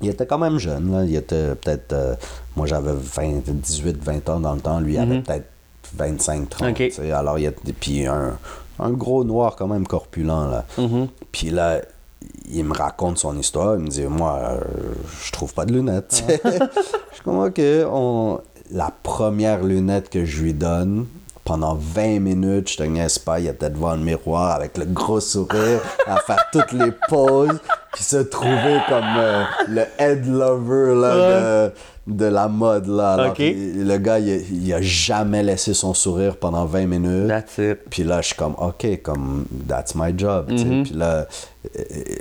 Il 0.00 0.08
était 0.08 0.26
quand 0.26 0.38
même 0.38 0.58
jeune, 0.58 0.90
là. 0.92 1.04
Il 1.04 1.14
était 1.14 1.54
peut-être. 1.54 1.92
euh, 1.92 2.14
moi, 2.56 2.66
j'avais 2.66 2.92
20 2.92 3.42
18, 3.46 4.02
20 4.02 4.28
ans 4.30 4.40
dans 4.40 4.54
le 4.54 4.60
temps. 4.60 4.80
Lui, 4.80 4.94
il 4.94 4.98
avait 4.98 5.20
peut-être 5.20 5.46
25, 5.94 6.48
30. 6.48 6.62
Mhm. 6.62 6.70
Ok. 6.70 6.76
tu 6.76 6.90
sais. 6.92 7.10
Alors, 7.12 7.38
il 7.38 7.44
était. 7.46 7.72
Puis 7.72 8.06
un, 8.06 8.36
un 8.82 8.90
gros 8.90 9.24
noir, 9.24 9.56
quand 9.56 9.66
même 9.68 9.86
corpulent, 9.86 10.26
là. 10.50 10.64
Mhm. 10.78 11.08
Puis 11.30 11.50
là, 11.50 11.80
il 12.50 12.64
me 12.64 12.74
raconte 12.74 13.18
son 13.18 13.38
histoire. 13.38 13.76
Il 13.76 13.82
me 13.82 13.88
dit 13.88 14.04
Moi, 14.04 14.38
euh, 14.42 14.60
je 15.24 15.32
trouve 15.32 15.54
pas 15.54 15.64
de 15.64 15.72
lunettes. 15.72 16.24
Ah. 16.28 16.48
je 17.10 17.14
suis 17.14 17.24
comme 17.24 17.38
Ok, 17.38 17.60
on... 17.90 18.38
la 18.70 18.92
première 19.02 19.62
lunette 19.62 20.10
que 20.10 20.24
je 20.24 20.42
lui 20.42 20.54
donne. 20.54 21.06
Pendant 21.52 21.74
20 21.74 22.20
minutes, 22.20 22.70
je 22.70 22.76
te 22.78 22.82
niaise 22.82 23.18
pas, 23.18 23.38
il 23.38 23.46
était 23.46 23.68
devant 23.68 23.92
le 23.92 24.00
miroir 24.00 24.52
avec 24.52 24.78
le 24.78 24.86
gros 24.86 25.20
sourire, 25.20 25.82
à 26.06 26.16
faire 26.16 26.46
toutes 26.50 26.72
les 26.72 26.92
poses, 27.10 27.60
puis 27.92 28.02
se 28.02 28.16
trouver 28.16 28.78
comme 28.88 29.04
euh, 29.18 29.44
le 29.68 29.82
head 29.98 30.24
lover 30.26 30.94
là, 30.98 31.66
de, 31.66 31.72
de 32.06 32.24
la 32.24 32.48
mode. 32.48 32.86
Là. 32.86 33.12
Alors, 33.12 33.34
le 33.38 33.96
gars, 33.98 34.18
il, 34.18 34.64
il 34.64 34.72
a 34.72 34.80
jamais 34.80 35.42
laissé 35.42 35.74
son 35.74 35.92
sourire 35.92 36.38
pendant 36.38 36.64
20 36.64 36.86
minutes. 36.86 37.28
That's 37.28 37.58
it. 37.58 37.80
Puis 37.90 38.02
là, 38.02 38.22
je 38.22 38.28
suis 38.28 38.36
comme, 38.36 38.54
OK, 38.56 38.86
comme, 39.02 39.44
that's 39.68 39.94
my 39.94 40.14
job. 40.16 40.50
Mm-hmm. 40.50 40.82
Puis 40.84 40.94
là, 40.94 41.26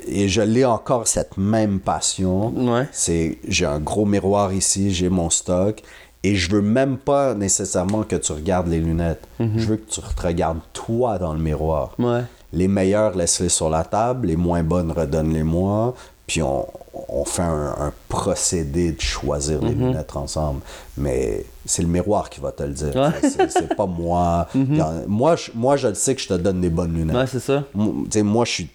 et 0.07 0.27
je 0.27 0.41
l'ai 0.41 0.65
encore 0.65 1.07
cette 1.07 1.37
même 1.37 1.79
passion. 1.79 2.49
Ouais. 2.49 2.85
C'est, 2.91 3.37
j'ai 3.47 3.65
un 3.65 3.79
gros 3.79 4.05
miroir 4.05 4.51
ici, 4.51 4.91
j'ai 4.91 5.07
mon 5.07 5.29
stock. 5.29 5.81
Et 6.23 6.35
je 6.35 6.51
veux 6.51 6.61
même 6.61 6.97
pas 6.97 7.33
nécessairement 7.33 8.03
que 8.03 8.15
tu 8.15 8.31
regardes 8.31 8.67
les 8.67 8.79
lunettes. 8.79 9.23
Je 9.39 9.65
veux 9.65 9.77
que 9.77 9.89
tu 9.89 10.01
te 10.01 10.21
regardes 10.21 10.59
toi 10.73 11.17
dans 11.17 11.33
le 11.33 11.39
miroir. 11.39 11.95
Ouais. 11.97 12.21
Les 12.53 12.67
meilleures, 12.67 13.15
laisse-les 13.15 13.49
sur 13.49 13.69
la 13.69 13.83
table. 13.83 14.27
Les 14.27 14.35
moins 14.35 14.61
bonnes, 14.63 14.91
redonne-les-moi. 14.91 15.95
Puis 16.27 16.43
on, 16.43 16.67
on 17.09 17.25
fait 17.25 17.41
un, 17.41 17.75
un 17.79 17.93
procédé 18.07 18.91
de 18.91 19.01
choisir 19.01 19.61
les 19.63 19.73
lunettes 19.73 20.15
ensemble. 20.15 20.61
Mais 20.97 21.43
c'est 21.65 21.81
le 21.81 21.87
miroir 21.87 22.29
qui 22.29 22.39
va 22.39 22.51
te 22.51 22.63
le 22.63 22.73
dire. 22.73 22.95
Ouais. 22.95 23.29
C'est, 23.49 23.75
pas 23.75 23.85
moi. 23.87 24.47
En- 24.55 25.07
moi, 25.07 25.35
je, 25.35 25.49
moi, 25.55 25.75
je 25.75 25.87
le 25.87 25.95
sais 25.95 26.13
que 26.13 26.21
je 26.21 26.27
te 26.27 26.33
donne 26.35 26.61
des 26.61 26.69
bonnes 26.69 26.93
lunettes. 26.93 27.15
Ouais, 27.15 27.27
c'est 27.27 27.39
ça. 27.39 27.63
Moi, 27.73 28.45
je 28.45 28.51
suis. 28.51 28.69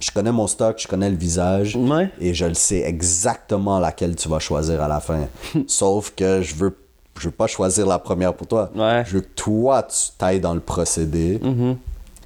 Je 0.00 0.10
connais 0.10 0.32
mon 0.32 0.46
stock, 0.46 0.76
je 0.78 0.86
connais 0.88 1.08
le 1.08 1.16
visage 1.16 1.76
Ouais. 1.76 2.10
et 2.20 2.34
je 2.34 2.44
le 2.44 2.54
sais 2.54 2.80
exactement 2.80 3.78
laquelle 3.78 4.16
tu 4.16 4.28
vas 4.28 4.38
choisir 4.40 4.82
à 4.82 4.88
la 4.88 5.00
fin. 5.00 5.26
Sauf 5.66 6.12
que 6.16 6.42
je 6.42 6.54
veux 6.56 6.76
je 7.18 7.26
veux 7.26 7.30
pas 7.32 7.46
choisir 7.46 7.86
la 7.86 7.98
première 7.98 8.34
pour 8.34 8.46
toi. 8.46 8.70
Ouais. 8.74 8.82
Mm-hmm. 9.02 9.06
Je 9.06 9.14
veux 9.14 9.20
que 9.20 9.34
toi 9.36 9.82
tu 9.84 9.96
t'ailles 10.18 10.40
dans 10.40 10.54
le 10.54 10.60
procédé 10.60 11.40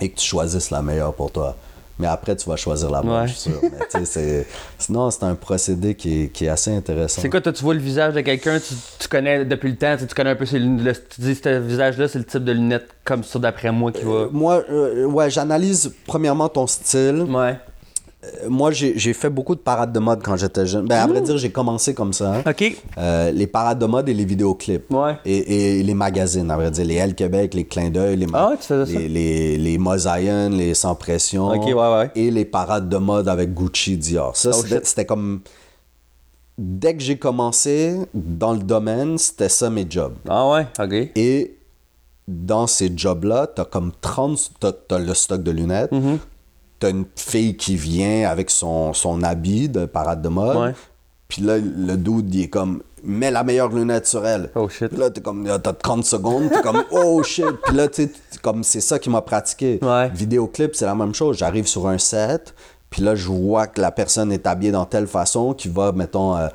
et 0.01 0.09
que 0.11 0.17
tu 0.19 0.27
choisisses 0.27 0.71
la 0.71 0.83
meilleure 0.83 1.13
pour 1.15 1.31
toi. 1.31 1.55
Mais 2.01 2.07
après 2.07 2.37
tu 2.37 2.49
vas 2.49 2.55
choisir 2.55 2.91
la 2.93 3.03
bonne, 3.03 3.11
Ouais. 3.23 3.27
je 3.27 3.33
suis 3.35 3.51
sûr. 3.51 3.61
Mais 3.61 4.47
sinon 4.79 5.11
c'est 5.11 5.25
un 5.25 5.35
procédé 5.35 5.97
qui 5.97 6.23
est, 6.23 6.29
qui 6.29 6.45
est 6.45 6.49
assez 6.49 6.73
intéressant. 6.73 7.21
C'est 7.21 7.29
quoi, 7.29 7.41
toi, 7.41 7.53
tu 7.53 7.65
vois 7.65 7.75
le 7.75 7.81
visage 7.81 8.15
de 8.15 8.21
quelqu'un, 8.21 8.61
tu, 8.61 8.73
tu 9.01 9.09
connais 9.09 9.45
depuis 9.45 9.71
le 9.73 9.77
temps, 9.77 9.97
tu, 9.99 10.07
connais 10.15 10.31
un 10.31 10.37
peu 10.37 10.47
ses 10.47 10.61
lunettes, 10.61 10.85
le- 10.87 10.95
tu 11.17 11.21
dis, 11.23 11.35
ce 11.35 11.59
visage-là, 11.59 12.07
c'est 12.07 12.21
le 12.21 12.25
type 12.25 12.45
de 12.45 12.53
lunettes 12.53 12.89
comme 13.05 13.25
ça, 13.25 13.41
d'après 13.41 13.73
moi, 13.73 13.91
qui 13.91 14.05
va. 14.05 14.29
Moi, 14.31 14.63
euh, 14.71 15.07
ouais, 15.07 15.29
j'analyse 15.29 15.93
premièrement 16.07 16.49
ton 16.49 16.69
style. 16.69 17.27
Ouais. 17.29 17.59
Euh, 18.45 18.49
Moi, 18.49 18.71
j'ai 18.73 19.13
fait 19.13 19.31
beaucoup 19.31 19.55
de 19.55 19.61
parades 19.61 19.93
de 19.93 19.99
mode 19.99 20.23
quand 20.23 20.37
j'étais 20.37 20.67
jeune. 20.67 20.87
Ben, 20.87 20.99
à 21.01 21.07
vrai 21.07 21.21
dire, 21.21 21.37
j'ai 21.39 21.51
commencé 21.51 21.95
comme 21.95 22.13
ça. 22.13 22.43
Ok. 22.47 22.77
Euh, 22.99 23.31
les 23.31 23.47
parades 23.47 23.79
de 23.79 23.87
mode 23.87 24.09
et 24.09 24.15
les 24.15 24.25
vidéoclips. 24.25 24.91
Ouais. 24.93 25.17
Et, 25.25 25.79
et 25.79 25.83
les 25.83 25.95
magazines, 25.95 26.51
à 26.51 26.57
vrai 26.57 26.71
dire. 26.71 26.85
Les 26.85 26.95
Elle 26.95 27.15
Québec, 27.15 27.55
les 27.55 27.65
Clins 27.65 27.91
d'œil, 27.91 28.17
les, 28.17 28.27
Ah 28.33 28.53
tu 28.61 28.67
faisais 28.67 28.93
ça? 28.93 28.99
les, 28.99 29.09
les, 29.09 29.57
les 29.59 29.79
Mosaïen, 29.79 30.51
les 30.51 30.75
Sans 30.75 30.95
Pression. 30.95 31.49
Ok, 31.49 31.65
ouais, 31.67 31.75
ouais. 31.75 32.11
Et 32.15 32.31
les 32.31 32.45
parades 32.45 32.89
de 32.89 32.97
mode 32.97 33.29
avec 33.29 33.53
Gucci, 33.55 33.97
Dior. 33.97 34.37
Ça, 34.37 34.51
Oh, 34.53 34.63
c'était 34.83 35.05
comme... 35.07 35.41
Dès 36.57 36.95
que 36.97 37.03
j'ai 37.03 37.17
commencé 37.17 37.95
dans 38.15 38.53
le 38.53 38.59
domaine, 38.59 39.17
c'était 39.17 39.49
ça 39.49 39.71
mes 39.71 39.87
jobs. 39.89 40.15
Ah 40.29 40.49
ouais, 40.51 40.67
ok. 40.81 41.11
Et 41.15 41.57
dans 42.27 42.67
ces 42.67 42.91
jobs-là, 42.97 43.47
t'as 43.47 43.65
comme 43.65 43.93
30... 44.01 44.51
T'as, 44.59 44.73
t'as 44.73 44.99
le 44.99 45.15
stock 45.15 45.43
de 45.43 45.51
lunettes. 45.53 45.93
Mm-hmm. 45.93 46.19
T'as 46.79 46.91
une 46.91 47.05
fille 47.17 47.57
qui 47.57 47.77
vient 47.77 48.29
avec 48.29 48.51
son, 48.51 48.93
son 48.93 49.23
habit 49.23 49.69
de 49.69 49.85
parade 49.85 50.23
de 50.23 50.29
mode. 50.29 50.75
Puis 51.29 51.43
là, 51.43 51.59
le 51.59 51.97
dude, 51.97 52.35
il 52.35 52.43
est 52.45 52.49
comme... 52.49 52.83
Mets 53.05 53.31
la 53.31 53.45
meilleure 53.45 53.69
lunette 53.69 54.07
sur 54.07 54.27
elle. 54.27 54.51
Oh, 54.55 54.69
shit. 54.69 54.89
Puis 54.89 54.99
là, 54.99 55.11
t'es 55.11 55.21
comme... 55.21 55.47
T'as 55.63 55.73
30 55.73 56.05
secondes. 56.05 56.51
T'es 56.51 56.63
comme... 56.63 56.85
Oh 56.91 57.23
shit. 57.23 57.45
Puis 57.65 57.77
là, 57.77 57.89
tu 57.89 58.11
comme... 58.43 58.65
C'est 58.65 58.81
ça 58.81 58.99
qui 58.99 59.11
m'a 59.11 59.21
pratiqué. 59.23 59.79
Ouais. 59.83 60.09
Vidéoclip, 60.09 60.75
c'est 60.75 60.87
la 60.87 60.95
même 60.95 61.15
chose. 61.15 61.37
J'arrive 61.39 61.67
sur 61.67 61.87
un 61.89 61.99
set. 61.99 62.55
Puis 62.91 63.03
là, 63.03 63.15
je 63.15 63.29
vois 63.29 63.67
que 63.67 63.81
la 63.81 63.91
personne 63.91 64.33
est 64.33 64.47
habillée 64.47 64.73
dans 64.73 64.87
telle 64.87 65.07
façon 65.07 65.53
qui 65.55 65.69
va, 65.69 65.93
mettons... 65.93 66.37
euh, 66.37 66.49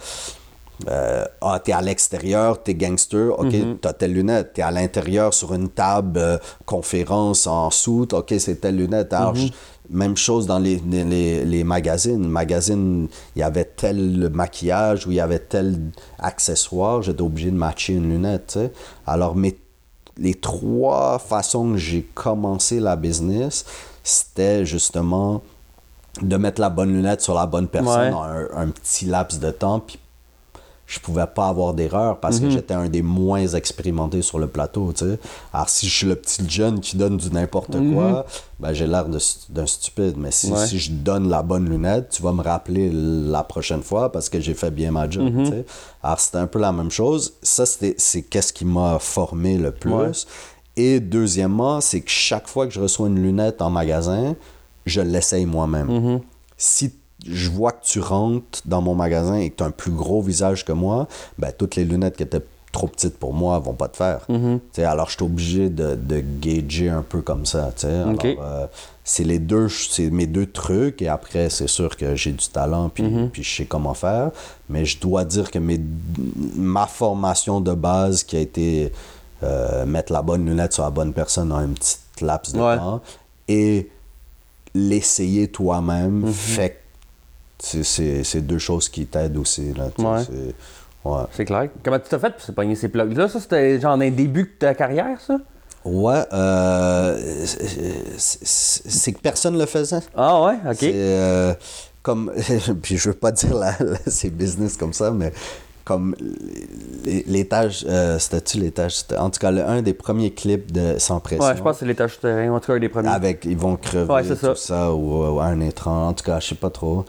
euh, 0.89 1.25
ah, 1.41 1.59
t'es 1.63 1.71
à 1.71 1.81
l'extérieur, 1.81 2.61
t'es 2.61 2.75
gangster, 2.75 3.37
ok, 3.39 3.53
t'as 3.81 3.93
telle 3.93 4.13
lunette. 4.13 4.53
T'es 4.53 4.61
à 4.61 4.71
l'intérieur 4.71 5.33
sur 5.33 5.53
une 5.53 5.69
table, 5.69 6.19
euh, 6.19 6.37
conférence 6.65 7.47
en 7.47 7.69
soute, 7.71 8.13
ok, 8.13 8.33
c'est 8.39 8.61
telle 8.61 8.77
lunette. 8.77 9.13
Alors, 9.13 9.35
je- 9.35 9.47
même 9.89 10.15
chose 10.17 10.47
dans 10.47 10.59
les, 10.59 10.81
les, 10.89 11.43
les- 11.45 11.63
magazines. 11.63 12.25
Magazine, 12.27 13.07
il 13.35 13.39
y 13.39 13.43
avait 13.43 13.65
tel 13.65 14.29
maquillage 14.33 15.05
ou 15.05 15.11
il 15.11 15.15
y 15.15 15.19
avait 15.19 15.39
tel 15.39 15.77
accessoire, 16.19 17.01
j'étais 17.01 17.21
obligé 17.21 17.51
de 17.51 17.55
matcher 17.57 17.93
une 17.93 18.09
lunette. 18.09 18.57
Alors, 19.05 19.35
mes, 19.35 19.57
les 20.17 20.35
trois 20.35 21.19
façons 21.19 21.71
que 21.73 21.77
j'ai 21.77 22.03
commencé 22.13 22.79
la 22.79 22.95
business, 22.95 23.65
c'était 24.03 24.65
justement 24.65 25.41
de 26.21 26.37
mettre 26.37 26.61
la 26.61 26.69
bonne 26.69 26.93
lunette 26.93 27.21
sur 27.21 27.33
la 27.33 27.45
bonne 27.45 27.67
personne 27.67 28.13
Ouais. 28.13 28.13
en 28.13 28.23
un, 28.23 28.47
un 28.55 28.67
petit 28.69 29.05
laps 29.05 29.39
de 29.39 29.51
temps, 29.51 29.79
puis 29.79 29.97
je 30.85 30.99
pouvais 30.99 31.25
pas 31.25 31.47
avoir 31.47 31.73
d'erreur 31.73 32.19
parce 32.19 32.39
Mhm. 32.39 32.47
que 32.47 32.49
j'étais 32.51 32.73
un 32.73 32.89
des 32.89 33.01
moins 33.01 33.47
expérimentés 33.47 34.21
sur 34.21 34.37
le 34.37 34.47
plateau, 34.47 34.91
tu 34.93 35.05
sais. 35.05 35.17
Alors, 35.53 35.69
si 35.69 35.87
je 35.87 35.95
suis 35.95 36.07
le 36.07 36.15
petit 36.15 36.47
jeune 36.49 36.79
qui 36.81 36.97
donne 36.97 37.17
du 37.17 37.29
n'importe 37.31 37.71
quoi, 37.93 38.25
ben, 38.59 38.73
j'ai 38.73 38.85
l'air 38.85 39.05
d'un 39.07 39.65
stupide. 39.65 40.15
Mais 40.17 40.31
si, 40.31 40.47
Mhm. 40.51 40.53
Ouais. 40.57 40.67
si 40.67 40.79
je 40.79 40.91
donne 40.91 41.29
la 41.29 41.41
bonne 41.41 41.69
lunette, 41.69 42.09
tu 42.09 42.21
vas 42.21 42.33
me 42.33 42.41
rappeler 42.43 42.91
la 42.93 43.43
prochaine 43.43 43.81
fois 43.81 44.11
parce 44.11 44.27
que 44.29 44.39
j'ai 44.41 44.53
fait 44.53 44.71
bien 44.71 44.91
ma 44.91 45.09
job, 45.09 45.23
Mhm. 45.33 45.43
tu 45.45 45.49
sais. 45.51 45.65
Alors, 46.03 46.19
c'était 46.19 46.37
un 46.37 46.47
peu 46.47 46.59
la 46.59 46.71
même 46.71 46.91
chose. 46.91 47.33
Ça, 47.41 47.65
c'était- 47.65 47.95
c'est 47.97 48.21
qu'est-ce 48.21 48.51
qui 48.53 48.65
m'a 48.65 48.99
formé 48.99 49.57
le 49.57 49.71
plus. 49.71 49.91
Ouais. 49.93 50.11
Et 50.75 50.99
deuxièmement, 50.99 51.81
c'est 51.81 52.01
que 52.01 52.09
chaque 52.09 52.47
fois 52.47 52.67
que 52.67 52.73
je 52.73 52.79
reçois 52.81 53.07
une 53.07 53.21
lunette 53.21 53.61
en 53.61 53.69
magasin, 53.69 54.35
je 54.85 55.01
l'essaye 55.01 55.45
moi-même. 55.45 55.87
Mhm. 55.87 56.19
Si 56.57 56.93
je 57.25 57.49
vois 57.49 57.71
que 57.71 57.83
tu 57.85 57.99
rentres 57.99 58.61
dans 58.65 58.81
mon 58.81 58.95
magasin 58.95 59.35
et 59.37 59.49
que 59.49 59.57
tu 59.57 59.63
as 59.63 59.67
un 59.67 59.71
plus 59.71 59.91
gros 59.91 60.21
visage 60.21 60.65
que 60.65 60.71
moi, 60.73 61.07
ben, 61.37 61.51
toutes 61.57 61.75
les 61.75 61.85
lunettes 61.85 62.17
qui 62.17 62.23
étaient 62.23 62.41
trop 62.71 62.87
petites 62.87 63.17
pour 63.19 63.33
moi 63.33 63.59
vont 63.59 63.73
pas 63.73 63.87
te 63.87 63.97
faire. 63.97 64.25
Mhm. 64.29 64.59
Alors, 64.79 65.07
je 65.09 65.15
suis 65.15 65.23
obligé 65.23 65.69
de, 65.69 65.93
de 65.95 66.23
gager 66.41 66.89
un 66.89 67.03
peu 67.03 67.21
comme 67.21 67.45
ça. 67.45 67.71
tu 67.75 67.81
sais. 67.81 67.93
Alors, 67.93 68.13
Ok. 68.15 68.25
euh, 68.25 68.65
c'est 69.03 69.23
les 69.23 69.37
deux, 69.37 69.69
c'est 69.69 70.09
mes 70.09 70.25
deux 70.25 70.47
trucs. 70.47 71.01
Et 71.03 71.07
après, 71.07 71.49
c'est 71.51 71.67
sûr 71.67 71.95
que 71.95 72.15
j'ai 72.15 72.31
du 72.31 72.47
talent 72.47 72.89
puis, 72.89 73.03
Mhm. 73.03 73.29
puis 73.29 73.43
je 73.43 73.57
sais 73.57 73.65
comment 73.65 73.93
faire. 73.93 74.31
Mais 74.69 74.85
je 74.85 74.99
dois 74.99 75.23
dire 75.23 75.51
que 75.51 75.59
mes, 75.59 75.79
ma 76.55 76.87
formation 76.87 77.61
de 77.61 77.73
base 77.73 78.23
qui 78.23 78.37
a 78.37 78.39
été 78.39 78.91
euh, 79.43 79.85
mettre 79.85 80.11
la 80.13 80.21
bonne 80.21 80.45
lunette 80.45 80.73
sur 80.73 80.83
la 80.83 80.89
bonne 80.89 81.11
personne 81.13 81.51
en 81.51 81.57
un 81.57 81.67
petit 81.67 81.97
laps 82.21 82.53
de 82.55 82.59
Ouais. 82.59 82.77
temps 82.77 83.01
et 83.49 83.89
l'essayer 84.73 85.47
toi-même 85.49 86.21
Mhm. 86.21 86.31
fait 86.31 86.69
que 86.69 86.75
c'est- 87.63 88.41
deux 88.41 88.59
choses 88.59 88.89
qui 88.89 89.05
t'aident 89.05 89.37
aussi. 89.37 89.73
Là, 89.73 89.85
Ouais. 89.97 90.23
c'est- 90.25 91.09
ouais. 91.09 91.23
C'est 91.31 91.45
clair. 91.45 91.69
Comment 91.83 91.99
tu 91.99 92.05
t'as 92.09 92.19
fait 92.19 92.33
pour 92.35 92.53
pogner 92.55 92.75
ces 92.75 92.89
plugs-là? 92.89 93.27
Ça, 93.29 93.39
c'était 93.39 93.79
genre 93.79 93.93
un 93.93 94.09
début 94.09 94.43
de 94.43 94.49
ta 94.59 94.73
carrière, 94.73 95.19
ça? 95.25 95.37
Ouais, 95.85 96.21
euh, 96.31 97.17
c'est- 98.17 99.11
que 99.11 99.19
personne 99.19 99.57
le 99.57 99.65
faisait. 99.65 99.99
Ah 100.15 100.41
ouais, 100.43 100.55
ok. 100.71 100.83
Euh, 100.83 101.53
comme, 102.01 102.31
puis 102.81 102.97
je 102.97 103.09
veux 103.09 103.15
pas 103.15 103.31
dire 103.31 103.53
la- 103.55 103.75
c'est 104.07 104.29
business 104.29 104.77
comme 104.77 104.93
ça, 104.93 105.11
mais 105.11 105.33
comme 105.83 106.15
les- 107.03 107.23
l'étage, 107.27 107.85
euh, 107.89 108.17
c'était-tu 108.17 108.59
l'étage? 108.59 109.03
En 109.17 109.29
tout 109.29 109.39
cas, 109.39 109.51
le- 109.51 109.65
un 109.65 109.81
des 109.81 109.93
premiers 109.93 110.31
clips 110.31 110.71
de 110.71 110.95
Sans 110.99 111.19
Pression. 111.19 111.43
Ouais, 111.45 111.57
je 111.57 111.61
pense 111.61 111.73
que 111.73 111.79
c'est 111.79 111.85
l'étage 111.85 112.15
souterrain, 112.15 112.49
en 112.53 112.59
tout 112.61 112.67
cas 112.67 112.75
un 112.75 112.79
des 112.79 112.87
premiers. 112.89 113.09
Avec, 113.09 113.43
ils 113.43 113.57
vont 113.57 113.75
crever, 113.75 114.09
Ouais, 114.13 114.23
tout 114.23 114.35
ça. 114.35 114.55
ça, 114.55 114.93
ou, 114.93 115.35
ou 115.35 115.39
un 115.41 115.59
étrange. 115.59 116.09
En 116.11 116.13
tout 116.13 116.23
cas, 116.23 116.39
je 116.39 116.47
sais 116.47 116.55
pas 116.55 116.69
trop. 116.69 117.03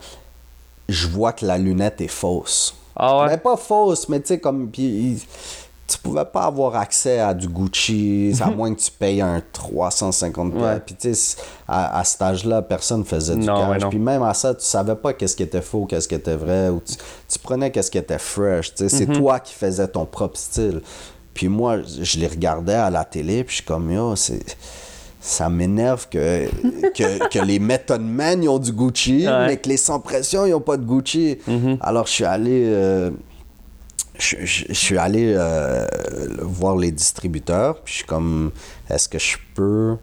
Je 0.89 1.07
vois 1.07 1.33
que 1.33 1.45
la 1.45 1.57
lunette 1.57 2.01
est 2.01 2.07
fausse. 2.07 2.75
Ah 2.95 3.19
ouais? 3.21 3.27
Mais 3.29 3.37
pas 3.37 3.57
fausse, 3.57 4.07
mais 4.09 4.19
tu 4.21 4.27
sais, 4.27 4.39
comme. 4.39 4.69
Puis, 4.69 4.83
il- 4.83 5.21
tu 5.87 5.99
pouvais 5.99 6.25
pas 6.25 6.45
avoir 6.45 6.75
accès 6.77 7.19
à 7.19 7.31
du 7.35 7.47
Gucci, 7.47 8.33
à 8.41 8.47
moins 8.47 8.73
que 8.73 8.79
tu 8.79 8.89
payes 8.89 9.21
un 9.21 9.39
350 9.53 10.53
Mhm. 10.55 10.61
Ouais. 10.61 10.79
Puis, 10.79 10.95
tu 10.95 11.13
sais, 11.13 11.37
à, 11.67 11.99
à 11.99 12.03
cet 12.03 12.21
âge-là, 12.23 12.61
personne 12.63 13.05
faisait 13.05 13.35
du 13.35 13.45
Non, 13.45 13.71
cash. 13.73 13.89
Puis, 13.89 13.99
même 13.99 14.23
à 14.23 14.33
ça, 14.33 14.55
tu 14.55 14.63
savais 14.65 14.95
pas 14.95 15.13
qu'est-ce 15.13 15.35
qui 15.35 15.43
était 15.43 15.61
faux, 15.61 15.85
qu'est-ce 15.85 16.07
qui 16.07 16.15
était 16.15 16.35
vrai. 16.35 16.69
Ou 16.69 16.81
tu, 16.83 16.95
tu 17.29 17.37
prenais 17.39 17.69
qu'est-ce 17.71 17.91
qui 17.91 17.99
était 17.99 18.17
fresh. 18.17 18.73
Tu 18.73 18.83
sais, 18.83 18.89
c'est 18.89 19.05
Mhm. 19.07 19.17
toi 19.17 19.39
qui 19.39 19.53
faisais 19.53 19.87
ton 19.87 20.05
propre 20.05 20.37
style. 20.37 20.81
Puis, 21.35 21.49
moi, 21.49 21.77
je 21.83 22.17
les 22.17 22.27
regardais 22.27 22.73
à 22.73 22.89
la 22.89 23.03
télé, 23.05 23.43
puis 23.43 23.51
je 23.51 23.61
suis 23.61 23.65
comme, 23.65 23.91
yo, 23.91 24.15
c'est 24.15 24.43
ça 25.27 25.49
m'énerve 25.49 26.07
que, 26.09 26.47
que, 26.93 27.27
que 27.29 27.39
les 27.39 27.57
Method 27.57 28.01
Man 28.01 28.43
ils 28.43 28.47
ont 28.49 28.59
du 28.59 28.71
Gucci, 28.71 29.25
Ouais. 29.25 29.31
Mm-hmm. 29.31 29.47
mais 29.47 29.57
que 29.57 29.69
les 29.69 29.77
Sans 29.77 29.99
Pression 29.99 30.45
ils 30.45 30.53
ont 30.53 30.61
pas 30.61 30.77
de 30.77 30.85
Gucci. 30.85 31.37
Alors 31.81 32.05
je 32.05 32.11
suis 32.11 32.25
allé, 32.25 32.63
euh, 32.67 33.09
je, 34.19 34.35
je- 34.43 34.65
je 34.69 34.73
suis 34.73 34.97
allé 34.99 35.33
euh, 35.35 35.85
voir 36.41 36.75
les 36.77 36.91
distributeurs, 36.91 37.81
puis 37.81 37.91
je 37.93 37.97
suis 37.99 38.05
comme, 38.07 38.51
est-ce 38.89 39.09
que 39.09 39.17
je 39.19 39.37
peux 39.55 39.97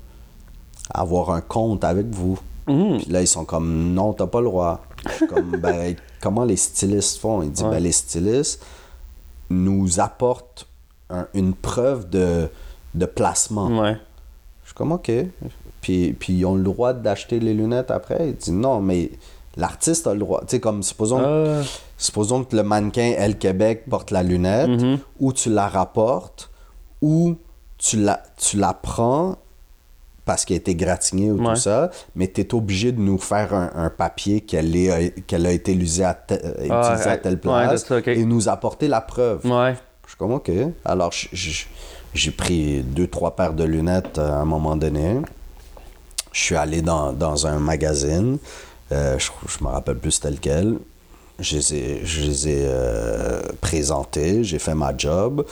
avoir 0.93 1.31
un 1.31 1.41
compte 1.41 1.85
avec 1.85 2.07
vous? 2.11 2.39
Mm-hmm. 2.67 3.03
Puis 3.03 3.13
là 3.13 3.21
ils 3.21 3.29
sont 3.29 3.45
comme, 3.45 3.93
non 3.95 4.13
t'as 4.15 4.27
pas 4.27 4.41
le 4.41 4.47
droit. 4.47 4.83
Je 5.09 5.13
suis 5.13 5.27
comme, 5.29 5.57
ben 5.59 5.95
comment 6.21 6.45
les 6.45 6.57
stylistes 6.57 7.19
font? 7.21 7.43
Ils 7.43 7.53
disent, 7.53 7.65
ben 7.65 7.81
les 7.83 7.93
stylistes 7.93 8.61
nous 9.51 10.01
apportent 10.01 10.67
un- 11.11 11.29
une 11.35 11.55
preuve 11.55 12.09
de, 12.11 12.49
de 12.95 13.07
placement. 13.07 13.69
Ouais. 13.81 13.97
Je 14.73 14.75
suis 14.75 14.75
comme, 14.75 14.93
OK. 14.93 15.11
Puis, 15.83 16.13
puis 16.15 16.33
ils 16.33 16.47
ont 16.47 16.55
le 16.55 16.63
droit 16.63 16.95
d'acheter 16.95 17.41
les 17.41 17.53
lunettes 17.53 17.91
après. 17.91 18.29
Il 18.31 18.35
dit, 18.37 18.53
non, 18.53 18.81
mais 18.81 19.11
l'artiste 19.57 20.07
a 20.07 20.15
le 20.15 20.21
droit. 20.21 20.41
Tu 20.43 20.47
sais, 20.53 20.61
comme, 20.61 20.83
supposons, 20.83 21.21
Ah. 21.23 21.61
supposons 21.99 22.45
que 22.45 22.57
le 22.57 22.63
mannequin 22.63 23.13
Elle 23.19 23.37
Québec 23.37 23.85
porte 23.91 24.11
la 24.11 24.23
lunette, 24.23 24.71
Mm-hmm. 24.71 24.99
ou 25.21 25.33
tu 25.35 25.51
la 25.51 25.69
rapportes, 25.69 26.51
ou 27.03 27.37
tu 27.77 27.99
la, 27.99 28.23
tu 28.39 28.57
la 28.57 28.73
prends 28.73 29.37
parce 30.25 30.45
qu'elle 30.45 30.55
a 30.55 30.61
été 30.61 30.75
gratignée 30.77 31.31
ou 31.33 31.43
Ouais. 31.45 31.55
tout 31.55 31.61
ça, 31.61 31.91
mais 32.15 32.29
tu 32.29 32.41
es 32.41 32.55
obligé 32.55 32.93
de 32.93 33.01
nous 33.01 33.19
faire 33.19 33.53
un, 33.53 33.73
un 33.75 33.91
papier 33.91 34.41
qu'elle 34.41 34.75
est- 34.77 35.27
qu'elle 35.27 35.45
a 35.47 35.51
été 35.51 35.75
usée 35.75 36.05
à, 36.05 36.15
te- 36.15 36.35
euh, 36.35 36.53
utilisée 36.61 37.11
à 37.11 37.17
telle 37.19 37.41
place 37.41 37.85
et 38.07 38.25
nous 38.25 38.49
apporter 38.49 38.87
la 38.89 39.01
preuve. 39.01 39.45
Ouais. 39.45 39.75
Je 40.05 40.11
suis 40.11 40.17
comme, 40.19 40.33
OK. 40.33 40.51
Alors, 40.85 41.11
je- 41.13 41.29
je- 41.33 41.65
j'ai 42.15 42.31
pris 42.31 42.83
deux, 42.83 43.07
trois 43.07 43.35
paires 43.37 43.55
de 43.55 43.65
lunettes 43.65 44.19
euh, 44.19 44.31
à 44.31 44.37
un 44.37 44.45
moment 44.45 44.77
donné. 44.77 45.17
Je 46.33 46.41
suis 46.41 46.57
allé 46.57 46.83
dans, 46.83 47.13
dans 47.13 47.47
un 47.47 47.59
magazine. 47.59 48.39
Euh, 48.91 49.19
je, 49.19 49.31
je 49.49 49.65
me 49.65 49.69
rappelle 49.69 49.97
plus 49.97 50.19
tel 50.21 50.39
quel. 50.39 50.79
Je 51.39 51.57
les 51.57 51.75
ai, 51.75 52.01
je 52.05 52.21
les 52.23 52.49
ai 52.49 52.61
euh, 52.65 53.43
présentés. 53.61 54.45
J'ai 54.45 54.59
fait 54.59 54.75
ma 54.75 54.97
job. 54.97 55.45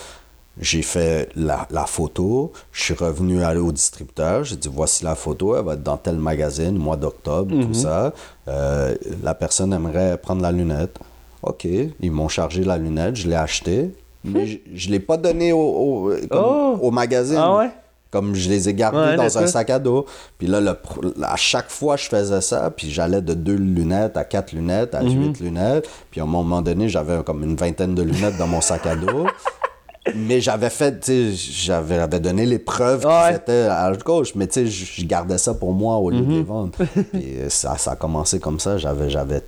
J'ai 0.61 0.83
fait 0.83 1.31
la, 1.37 1.67
la 1.71 1.87
photo. 1.87 2.53
Je 2.73 2.83
suis 2.83 2.95
revenu 2.95 3.43
aller 3.43 3.61
au 3.61 3.73
distributeur. 3.73 4.45
J'ai 4.45 4.57
dit 4.57 4.71
voici 4.73 5.05
la 5.05 5.15
photo. 5.15 5.57
Elle 5.57 5.65
va 5.65 5.75
être 5.75 5.83
dans 5.83 5.97
tel 5.97 6.17
magazine, 6.17 6.77
mois 6.77 6.97
d'octobre, 6.97 7.55
tout 7.63 7.75
ça. 7.75 8.13
Euh, 8.49 8.95
la 9.23 9.35
personne 9.35 9.73
aimerait 9.73 10.19
prendre 10.19 10.43
la 10.43 10.53
lunette. 10.53 10.99
OK. 11.43 11.67
Ils 12.01 12.13
m'ont 12.13 12.29
chargé 12.29 12.63
la 12.63 12.77
lunette. 12.77 13.17
Je 13.17 13.29
l'ai 13.29 13.37
achetée. 13.37 13.91
Mais 14.25 14.47
je 14.75 14.87
ne 14.89 14.93
l'ai 14.93 15.01
pas 15.01 15.17
donné 15.17 15.53
au, 15.53 15.59
au, 15.61 16.13
comme 16.31 16.43
Oh! 16.45 16.79
au 16.83 16.91
magazine. 16.91 17.39
Ah 17.39 17.57
ouais? 17.57 17.71
Comme 18.11 18.35
je 18.35 18.49
les 18.49 18.69
ai 18.69 18.75
gardés 18.75 18.99
Ouais, 18.99 19.17
dans 19.17 19.39
un 19.39 19.47
sac 19.47 19.71
à 19.71 19.79
dos. 19.79 20.05
Puis 20.37 20.49
là, 20.49 20.61
le 20.61 20.77
à 21.23 21.37
chaque 21.37 21.71
fois, 21.71 21.97
je 21.97 22.07
faisais 22.09 22.41
ça. 22.41 22.69
Puis 22.71 22.91
j'allais 22.91 23.23
de 23.23 23.35
deux 23.35 23.55
lunettes 23.55 24.17
à 24.17 24.25
quatre 24.25 24.53
lunettes, 24.53 24.95
à 24.97 25.03
Mhm. 25.03 25.23
huit 25.29 25.41
lunettes. 25.41 25.89
Puis 26.11 26.21
à 26.21 26.25
un 26.25 26.27
moment 26.27 26.61
donné, 26.61 26.89
j'avais 26.89 27.23
comme 27.23 27.45
une 27.45 27.55
vingtaine 27.57 27.95
de 27.95 28.03
lunettes 28.03 28.37
dans 28.37 28.49
mon 28.49 28.61
sac 28.61 28.85
à 28.87 28.97
dos. 28.97 29.27
Mais 30.17 30.41
j'avais 30.41 30.71
fait, 30.71 30.99
tu 30.99 31.37
sais, 31.37 31.53
j'avais 31.53 32.05
donné 32.09 32.47
les 32.47 32.59
preuves 32.59 33.07
Ouais. 33.07 33.29
que 33.29 33.35
c'était 33.35 33.69
à 33.71 33.93
gauche. 33.93 34.35
Mais 34.35 34.47
tu 34.49 34.55
sais, 34.55 34.67
je 34.67 34.85
je 35.03 35.07
gardais 35.07 35.39
ça 35.39 35.55
pour 35.55 35.73
moi 35.73 35.97
au 35.99 36.11
lieu 36.11 36.21
de 36.21 36.25
Mhm. 36.25 36.33
les 36.33 36.43
vendre. 36.43 36.73
Puis 37.13 37.37
euh, 37.39 37.49
ça, 37.49 37.77
ça 37.79 37.93
a 37.93 37.97
commencé 37.97 38.41
comme 38.41 38.59
ça. 38.59 38.77
J'avais, 38.77 39.09
j'avais, 39.09 39.43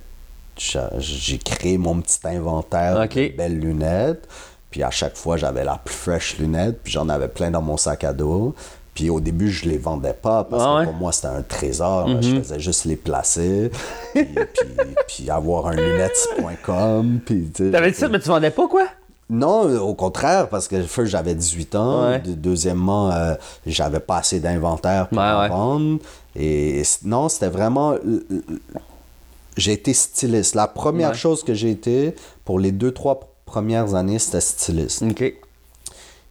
j'a- 0.57 0.91
j'ai 0.99 1.37
créé 1.39 1.77
mon 1.77 1.99
petit 1.99 2.19
inventaire 2.23 2.97
de 3.09 3.35
belles 3.35 3.59
lunettes. 3.59 4.25
Puis 4.73 4.81
à 4.81 4.89
chaque 4.89 5.15
fois, 5.15 5.37
j'avais 5.37 5.63
la 5.63 5.77
plus 5.77 5.93
fraîche 5.93 6.39
lunette. 6.39 6.79
Puis 6.83 6.93
j'en 6.93 7.07
avais 7.09 7.27
plein 7.27 7.51
dans 7.51 7.61
mon 7.61 7.77
sac 7.77 8.03
à 8.05 8.11
dos. 8.11 8.55
Puis 8.95 9.11
au 9.11 9.19
début, 9.19 9.51
je 9.51 9.69
les 9.69 9.77
vendais 9.77 10.13
pas 10.19 10.43
parce 10.45 10.63
Ah 10.65 10.79
que 10.81 10.85
pour 10.85 10.95
moi, 10.95 11.11
c'était 11.11 11.27
un 11.27 11.43
trésor. 11.43 12.07
là. 12.07 12.21
Je 12.21 12.39
faisais 12.39 12.59
juste 12.59 12.85
les 12.85 12.95
placer. 12.95 13.69
puis, 14.15 14.25
puis, 14.25 14.67
puis 15.07 15.29
avoir 15.29 15.67
un 15.67 15.75
lunettes.com. 15.75 17.19
Puis, 17.23 17.51
T'avais 17.71 17.91
dit 17.91 17.97
ça, 17.97 18.07
mais 18.09 18.19
tu 18.19 18.29
vendais 18.29 18.49
pas, 18.49 18.67
quoi? 18.67 18.87
non, 19.29 19.67
euh, 19.67 19.77
au 19.79 19.93
contraire, 19.93 20.49
parce 20.49 20.67
que 20.67 20.81
first, 20.83 21.11
j'avais 21.11 21.35
18 21.35 21.75
ans. 21.75 22.09
Ouais. 22.09 22.19
Deuxièmement, 22.25 23.11
euh, 23.11 23.35
j'avais 23.67 23.99
pas 23.99 24.17
assez 24.17 24.39
d'inventaire 24.39 25.07
pour 25.07 25.19
Ouais, 25.19 25.23
en 25.23 25.39
ouais. 25.41 25.49
vendre. 25.49 25.99
Et 26.35 26.81
non, 27.03 27.29
c'était 27.29 27.47
vraiment. 27.49 27.93
euh, 27.93 28.25
J'ai 29.55 29.73
été 29.73 29.93
styliste. 29.93 30.55
La 30.55 30.65
première 30.67 31.13
chose 31.13 31.43
que 31.43 31.53
j'ai 31.53 31.69
été 31.69 32.15
pour 32.43 32.59
les 32.59 32.71
deux, 32.71 32.91
trois 32.91 33.19
premières 33.53 33.93
années, 33.93 34.19
c'était 34.19 34.41
styliste. 34.41 35.03
OK. 35.03 35.21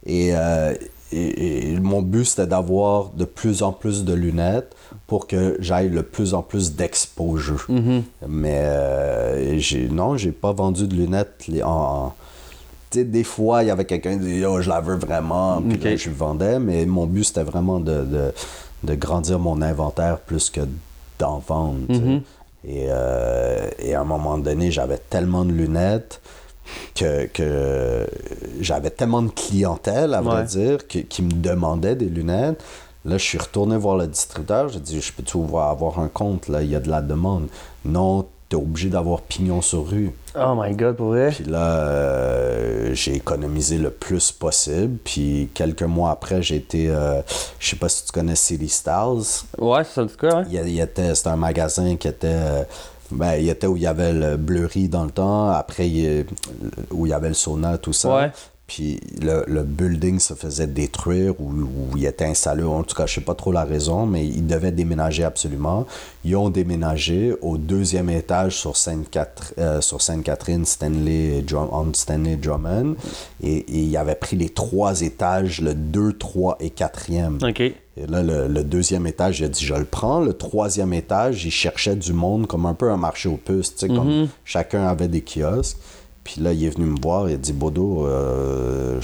Et, 0.05 0.35
euh, 0.35 0.73
et- 1.11 1.71
et 1.73 1.79
mon 1.79 2.01
but, 2.01 2.25
c'était 2.25 2.47
d'avoir 2.47 3.09
de 3.21 3.25
plus 3.25 3.63
en 3.63 3.71
plus 3.71 4.03
de 4.03 4.13
lunettes 4.13 4.75
pour 5.07 5.27
que 5.27 5.55
j'aille 5.59 5.89
le 5.89 6.03
plus 6.03 6.33
en 6.33 6.41
plus 6.41 6.75
d'exposure. 6.75 7.65
Mm-hmm. 7.69 8.01
Mais 8.27 8.59
euh, 8.63 9.57
j'ai, 9.59 9.87
non, 9.89 10.17
j'ai 10.17 10.31
pas 10.31 10.51
vendu 10.51 10.87
de 10.87 10.95
lunettes 10.95 11.45
les- 11.47 11.63
en, 11.63 12.13
des 12.91 13.23
fois, 13.23 13.63
il 13.63 13.67
y 13.67 13.71
avait 13.71 13.85
quelqu'un 13.85 14.13
qui 14.19 14.25
disait, 14.25 14.45
oh, 14.45 14.59
je 14.61 14.69
la 14.69 14.81
veux 14.81 14.97
vraiment, 14.97 15.61
puis 15.61 15.77
Ok. 15.77 15.83
là, 15.83 15.95
je 15.95 16.09
vendais, 16.09 16.59
mais 16.59 16.85
mon 16.85 17.05
but, 17.07 17.23
c'était 17.23 17.43
vraiment 17.43 17.79
de, 17.79 18.03
de, 18.15 18.33
de 18.83 18.95
grandir 18.95 19.39
mon 19.39 19.61
inventaire 19.61 20.19
plus 20.19 20.49
que 20.49 20.61
d'en 21.19 21.39
vendre. 21.39 21.79
Mhm. 21.89 22.21
et, 22.67 22.85
euh, 22.89 23.69
et 23.79 23.93
à 23.95 24.01
un 24.01 24.03
moment 24.15 24.37
donné, 24.37 24.71
j'avais 24.71 24.99
tellement 25.09 25.43
de 25.45 25.51
lunettes 25.51 26.19
que, 26.95 27.25
que 27.27 28.07
j'avais 28.61 28.89
tellement 28.89 29.21
de 29.21 29.29
clientèle, 29.31 30.13
à 30.13 30.21
vrai 30.21 30.41
Ouais. 30.41 30.43
dire, 30.45 30.87
que- 30.87 30.99
qui 30.99 31.21
me 31.21 31.31
demandait 31.31 31.95
des 31.95 32.05
lunettes. 32.09 32.63
Là, 33.05 33.17
je 33.17 33.23
suis 33.23 33.37
retourné 33.37 33.75
voir 33.77 33.97
le 33.97 34.07
distributeur. 34.07 34.69
J'ai 34.69 34.79
dit, 34.79 35.01
je 35.01 35.11
peux-tu 35.11 35.37
avoir 35.37 35.69
avoir 35.69 35.99
un 35.99 36.07
compte? 36.07 36.47
Là, 36.47 36.61
il 36.61 36.69
y 36.69 36.75
a 36.75 36.79
de 36.79 36.89
la 36.89 37.01
demande. 37.01 37.47
Non, 37.83 38.25
t'es 38.47 38.55
obligé 38.55 38.87
d'avoir 38.89 39.21
pignon 39.21 39.61
sur 39.61 39.89
rue. 39.89 40.11
Oh 40.39 40.53
my 40.57 40.73
god, 40.73 40.95
pour 40.95 41.07
vrai? 41.07 41.31
Puis 41.31 41.43
là, 41.43 41.79
euh, 42.13 42.93
j'ai 42.93 43.15
économisé 43.15 43.77
le 43.77 43.89
plus 43.89 44.31
possible. 44.31 44.97
Puis 45.03 45.49
quelques 45.53 45.83
mois 45.83 46.11
après, 46.11 46.41
j'ai 46.41 46.55
été, 46.57 46.89
euh, 46.89 47.21
je 47.59 47.69
sais 47.71 47.75
pas 47.75 47.89
si 47.89 48.05
tu 48.05 48.11
connais 48.13 48.35
City 48.35 48.69
Styles. 48.69 49.45
Ouais, 49.57 49.83
c'est 49.83 49.93
ça, 49.95 50.03
en 50.03 50.07
tout 50.07 50.17
cas, 50.17 50.37
ouais. 50.41 50.45
Il, 50.49 50.79
était, 50.79 51.13
c'était 51.13 51.29
un 51.29 51.35
magasin 51.35 51.95
qui 51.97 52.07
était, 52.07 52.27
euh, 52.27 52.63
ben, 53.13 53.35
il 53.35 53.49
était 53.49 53.67
où 53.67 53.75
il 53.77 53.83
y 53.83 53.87
avait 53.87 54.13
le 54.13 54.37
bleury 54.37 54.89
dans 54.89 55.05
le 55.05 55.11
temps. 55.11 55.49
Après, 55.49 55.89
il- 55.89 56.25
où 56.91 57.05
il 57.05 57.09
y 57.09 57.13
avait 57.13 57.29
le 57.29 57.33
sauna, 57.33 57.77
tout 57.77 57.93
ça. 57.93 58.15
Ouais. 58.15 58.31
Puis 58.65 59.01
le, 59.21 59.43
le 59.45 59.61
building 59.63 60.19
se 60.19 60.33
faisait 60.35 60.67
détruire 60.67 61.33
ou, 61.39 61.51
ou 61.51 61.97
il 61.97 62.05
était 62.05 62.25
installé. 62.25 62.63
En 62.63 62.81
tout 62.83 62.95
cas, 62.95 63.05
je 63.05 63.15
sais 63.15 63.21
pas 63.21 63.35
trop 63.35 63.51
la 63.51 63.65
raison, 63.65 64.05
mais 64.05 64.25
ils 64.25 64.47
devaient 64.47 64.71
déménager 64.71 65.25
absolument. 65.25 65.85
Ils 66.23 66.35
ont 66.37 66.49
déménagé 66.49 67.35
au 67.41 67.57
deuxième 67.57 68.09
étage 68.09 68.55
sur 68.57 68.77
Sainte-Catherine, 68.77 69.53
euh, 69.59 69.81
sur 69.81 70.01
Sainte-Catherine 70.01 70.65
Stanley, 70.65 71.41
Drum, 71.41 71.67
on 71.73 71.93
Stanley 71.93 72.37
Drummond. 72.37 72.95
Et, 73.43 73.57
et 73.57 73.79
ils 73.83 73.97
avaient 73.97 74.15
pris 74.15 74.37
les 74.37 74.49
trois 74.49 75.01
étages, 75.01 75.59
le 75.61 75.73
2, 75.75 76.13
3 76.13 76.57
et 76.61 76.69
4e. 76.69 77.45
Ok. 77.47 77.73
Et 77.95 78.07
là, 78.07 78.23
le, 78.23 78.47
le 78.47 78.63
deuxième 78.63 79.05
étage, 79.05 79.39
il 79.39 79.45
a 79.45 79.47
dit 79.49 79.63
je 79.63 79.75
le 79.75 79.85
prends. 79.85 80.19
Le 80.19 80.33
troisième 80.33 80.93
étage, 80.93 81.45
il 81.45 81.51
cherchait 81.51 81.95
du 81.95 82.13
monde 82.13 82.47
comme 82.47 82.65
un 82.65 82.73
peu 82.73 82.89
un 82.89 82.97
marché 82.97 83.29
aux 83.29 83.37
puces, 83.37 83.75
tu 83.75 83.87
sais, 83.87 83.87
comme 83.87 84.27
chacun 84.45 84.87
avait 84.87 85.07
des 85.07 85.21
kiosques. 85.21 85.77
Puis 86.23 86.41
là, 86.41 86.53
il 86.53 86.63
est 86.63 86.69
venu 86.69 86.85
me 86.85 86.99
voir, 87.01 87.29
il 87.29 87.35
a 87.35 87.37
dit 87.37 87.53
Bodo, 87.53 88.07
euh, 88.07 88.99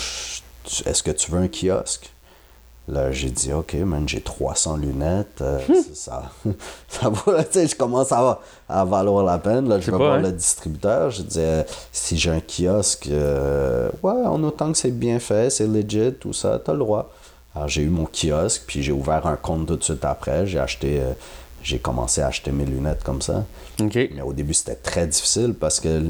est-ce 0.85 1.03
que 1.03 1.11
tu 1.11 1.31
veux 1.31 1.39
un 1.39 1.47
kiosque? 1.47 2.11
Là, 2.87 3.11
j'ai 3.11 3.29
dit 3.29 3.53
ok, 3.53 3.75
man, 3.75 4.09
j'ai 4.09 4.21
300 4.21 4.77
lunettes, 4.77 5.41
euh, 5.41 5.59
c'est 5.67 5.95
ça, 5.95 6.31
ça 6.87 7.09
vaut, 7.09 7.33
tu 7.43 7.43
sais, 7.51 7.67
je 7.67 7.75
commence 7.75 8.11
à, 8.11 8.39
à 8.67 8.83
valoir 8.83 9.23
la 9.23 9.37
peine. 9.37 9.69
Là, 9.69 9.79
je 9.79 9.91
vais 9.91 9.97
voir 9.97 10.13
hein. 10.13 10.21
le 10.21 10.31
distributeur, 10.31 11.11
je 11.11 11.21
disais 11.21 11.67
si 11.91 12.17
j'ai 12.17 12.31
un 12.31 12.39
kiosque, 12.39 13.07
euh, 13.11 13.91
ouais, 14.01 14.25
en 14.25 14.43
autant 14.43 14.71
que 14.71 14.77
c'est 14.79 14.89
bien 14.89 15.19
fait, 15.19 15.51
c'est 15.51 15.67
legit, 15.67 16.13
tout 16.19 16.33
ça, 16.33 16.59
t'as 16.63 16.73
le 16.73 16.79
droit. 16.79 17.11
Alors 17.55 17.67
j'ai 17.67 17.81
eu 17.81 17.89
mon 17.89 18.05
kiosque, 18.05 18.63
puis 18.67 18.83
j'ai 18.83 18.91
ouvert 18.91 19.25
un 19.27 19.35
compte 19.35 19.67
tout 19.67 19.75
de 19.75 19.83
suite 19.83 20.05
après. 20.05 20.45
J'ai 20.45 20.59
acheté, 20.59 20.99
euh, 21.01 21.11
j'ai 21.63 21.79
commencé 21.79 22.21
à 22.21 22.27
acheter 22.27 22.51
mes 22.51 22.65
lunettes 22.65 23.03
comme 23.03 23.21
ça. 23.21 23.43
Mais 24.15 24.21
au 24.21 24.33
début 24.33 24.53
c'était 24.53 24.75
très 24.75 25.07
difficile 25.07 25.53
parce 25.59 25.79
que 25.79 26.03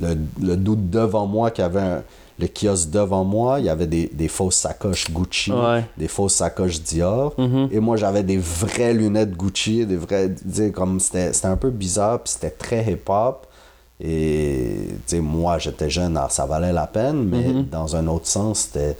le, 0.00 0.16
le 0.40 0.56
doute 0.56 0.88
devant 0.90 1.26
moi 1.26 1.50
qui 1.50 1.62
avait 1.62 1.80
un- 1.80 2.02
le 2.40 2.46
kiosque 2.46 2.90
devant 2.90 3.24
moi, 3.24 3.58
il 3.58 3.66
y 3.66 3.68
avait 3.68 3.88
des, 3.88 4.06
des 4.12 4.28
fausses 4.28 4.54
sacoches 4.54 5.10
Gucci, 5.10 5.50
Ouais. 5.50 5.84
des 5.96 6.06
fausses 6.06 6.34
sacoches 6.34 6.80
Dior, 6.82 7.34
et 7.72 7.80
moi 7.80 7.96
j'avais 7.96 8.22
des 8.22 8.38
vraies 8.38 8.94
lunettes 8.94 9.36
Gucci, 9.36 9.84
des 9.84 9.96
vraies, 9.96 10.32
comme 10.72 11.00
c'était 11.00 11.32
c'était 11.32 11.48
un 11.48 11.56
peu 11.56 11.70
bizarre, 11.70 12.20
puis 12.22 12.32
c'était 12.34 12.50
très 12.50 12.84
hip-hop. 12.92 13.44
Et 14.00 14.86
moi 15.20 15.58
j'étais 15.58 15.90
jeune, 15.90 16.16
alors 16.16 16.30
ça 16.30 16.46
valait 16.46 16.72
la 16.72 16.86
peine, 16.86 17.24
mais 17.24 17.64
dans 17.68 17.96
un 17.96 18.06
autre 18.06 18.28
sens, 18.28 18.68
c'était 18.72 18.96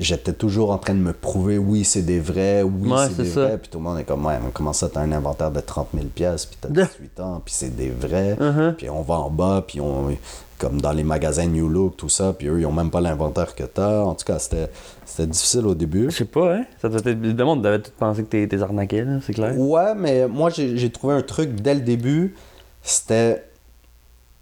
j'étais 0.00 0.32
toujours 0.32 0.70
en 0.72 0.78
train 0.78 0.94
de 0.94 0.98
me 1.00 1.12
prouver 1.12 1.58
oui 1.58 1.84
c'est 1.84 2.02
des 2.02 2.18
vrais 2.20 2.62
oui 2.62 2.90
Ouais, 2.90 3.06
c'est 3.08 3.22
des 3.22 3.28
ça. 3.30 3.44
vrais 3.46 3.58
puis 3.58 3.68
tout 3.68 3.78
le 3.78 3.84
monde 3.84 3.98
est 3.98 4.04
comme 4.04 4.24
ouais 4.26 4.38
mais 4.42 4.50
comment 4.52 4.72
ça 4.72 4.88
t'as 4.88 5.00
un 5.00 5.12
inventaire 5.12 5.50
de 5.50 5.60
30 5.60 5.88
000 5.94 6.06
pièces 6.06 6.46
puis 6.46 6.58
t'as 6.60 6.68
18 6.70 7.20
ans 7.20 7.40
puis 7.44 7.54
c'est 7.56 7.74
des 7.76 7.90
vrais 7.90 8.34
Uh-huh. 8.40 8.72
puis 8.74 8.90
on 8.90 9.02
va 9.02 9.14
en 9.14 9.30
bas 9.30 9.62
puis 9.66 9.80
on 9.80 10.08
comme 10.58 10.80
dans 10.80 10.92
les 10.92 11.04
magasins 11.04 11.46
New 11.46 11.68
Look 11.68 11.96
tout 11.98 12.08
ça 12.08 12.32
puis 12.32 12.48
eux 12.48 12.58
ils 12.60 12.66
ont 12.66 12.72
même 12.72 12.90
pas 12.90 13.00
l'inventaire 13.00 13.54
que 13.54 13.62
t'as 13.64 14.00
en 14.02 14.14
tout 14.14 14.24
cas 14.24 14.38
c'était 14.38 14.70
c'était 15.04 15.26
difficile 15.28 15.66
au 15.66 15.74
début 15.74 16.10
Je 16.10 16.16
sais 16.16 16.24
pas, 16.24 16.54
hein. 16.56 16.64
Ça 16.82 16.88
doit 16.88 16.98
être... 16.98 17.06
Le 17.22 17.44
monde 17.44 17.62
devait 17.62 17.80
tout 17.80 17.92
penser 17.98 18.22
que 18.24 18.28
t'es, 18.28 18.46
t'es 18.48 18.60
arnaqué, 18.60 19.02
là, 19.04 19.18
c'est 19.24 19.32
clair. 19.34 19.56
Ouais, 19.58 19.94
mais 19.96 20.26
moi, 20.26 20.50
j'ai 20.50 20.76
j'ai 20.76 20.90
trouvé 20.90 21.14
un 21.14 21.22
truc 21.22 21.54
dès 21.54 21.74
le 21.74 21.80
début. 21.80 22.34
C'était. 22.82 23.44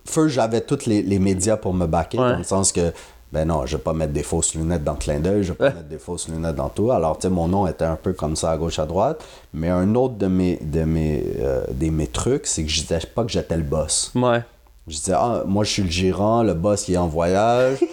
First, 0.06 0.28
j'avais 0.34 0.60
tous 0.62 0.86
les, 0.86 1.02
les 1.02 1.18
médias 1.18 1.56
pour 1.56 1.74
me 1.74 1.86
backer, 1.86 2.18
Ouais. 2.20 2.32
dans 2.32 2.38
le 2.38 2.44
sens 2.44 2.72
que, 2.72 2.92
ben 3.34 3.48
non, 3.48 3.66
je 3.66 3.76
vais 3.76 3.82
pas 3.82 3.92
mettre 3.92 4.12
des 4.12 4.22
fausses 4.22 4.54
lunettes 4.54 4.84
dans 4.84 4.92
le 4.92 4.98
clin 4.98 5.18
d'œil, 5.18 5.42
je 5.42 5.48
vais 5.48 5.56
pas 5.56 5.64
Ouais. 5.64 5.74
mettre 5.74 5.88
des 5.88 5.98
fausses 5.98 6.28
lunettes 6.28 6.54
dans 6.54 6.68
tout. 6.68 6.92
Alors, 6.92 7.18
tu 7.18 7.22
sais, 7.22 7.30
mon 7.30 7.48
nom 7.48 7.66
était 7.66 7.84
un 7.84 7.96
peu 7.96 8.12
comme 8.12 8.36
ça 8.36 8.52
à 8.52 8.56
gauche, 8.56 8.78
à 8.78 8.86
droite. 8.86 9.24
Mais 9.52 9.70
un 9.70 9.92
autre 9.96 10.14
de 10.14 10.28
mes, 10.28 10.56
de 10.62 10.84
mes, 10.84 11.24
euh, 11.40 11.64
mes 11.80 12.06
trucs, 12.06 12.46
c'est 12.46 12.62
que 12.62 12.70
je 12.70 12.82
disais 12.82 13.00
pas 13.12 13.24
que 13.24 13.32
j'étais 13.32 13.56
le 13.56 13.64
boss. 13.64 14.12
Ouais. 14.14 14.40
Je 14.86 14.94
disais, 14.94 15.14
ah, 15.16 15.42
moi, 15.46 15.64
je 15.64 15.70
suis 15.70 15.82
le 15.82 15.90
gérant, 15.90 16.44
le 16.44 16.54
boss, 16.54 16.86
il 16.88 16.94
est 16.94 16.98
en 16.98 17.08
voyage. 17.08 17.78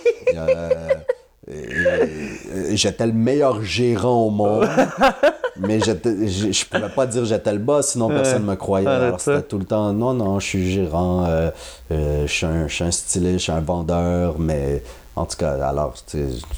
Euh, 1.49 2.75
j'étais 2.75 3.07
le 3.07 3.13
meilleur 3.13 3.63
gérant 3.63 4.27
au 4.27 4.29
monde. 4.29 4.69
mais 5.59 5.79
je, 5.79 5.91
je 6.51 6.65
pouvais 6.65 6.89
pas 6.95 7.05
dire 7.07 7.25
j'étais 7.25 7.51
le 7.51 7.59
boss, 7.59 7.87
sinon 7.89 8.07
personne 8.09 8.45
me 8.45 8.55
croyait. 8.55 8.87
Alors, 8.87 9.19
c'était 9.19 9.41
tout 9.41 9.57
le 9.57 9.65
temps, 9.65 9.91
non, 9.91 10.13
non, 10.13 10.39
je 10.39 10.45
suis 10.45 10.71
gérant, 10.71 11.25
euh, 11.25 11.49
euh, 11.91 12.25
je, 12.27 12.31
suis 12.31 12.45
un, 12.45 12.67
je 12.67 12.73
suis 12.73 12.83
un 12.83 12.91
styliste, 12.91 13.39
je 13.39 13.43
suis 13.43 13.51
un 13.51 13.59
vendeur, 13.59 14.39
mais 14.39 14.83
en 15.16 15.26
tout 15.26 15.36
cas, 15.38 15.53
alors, 15.68 15.93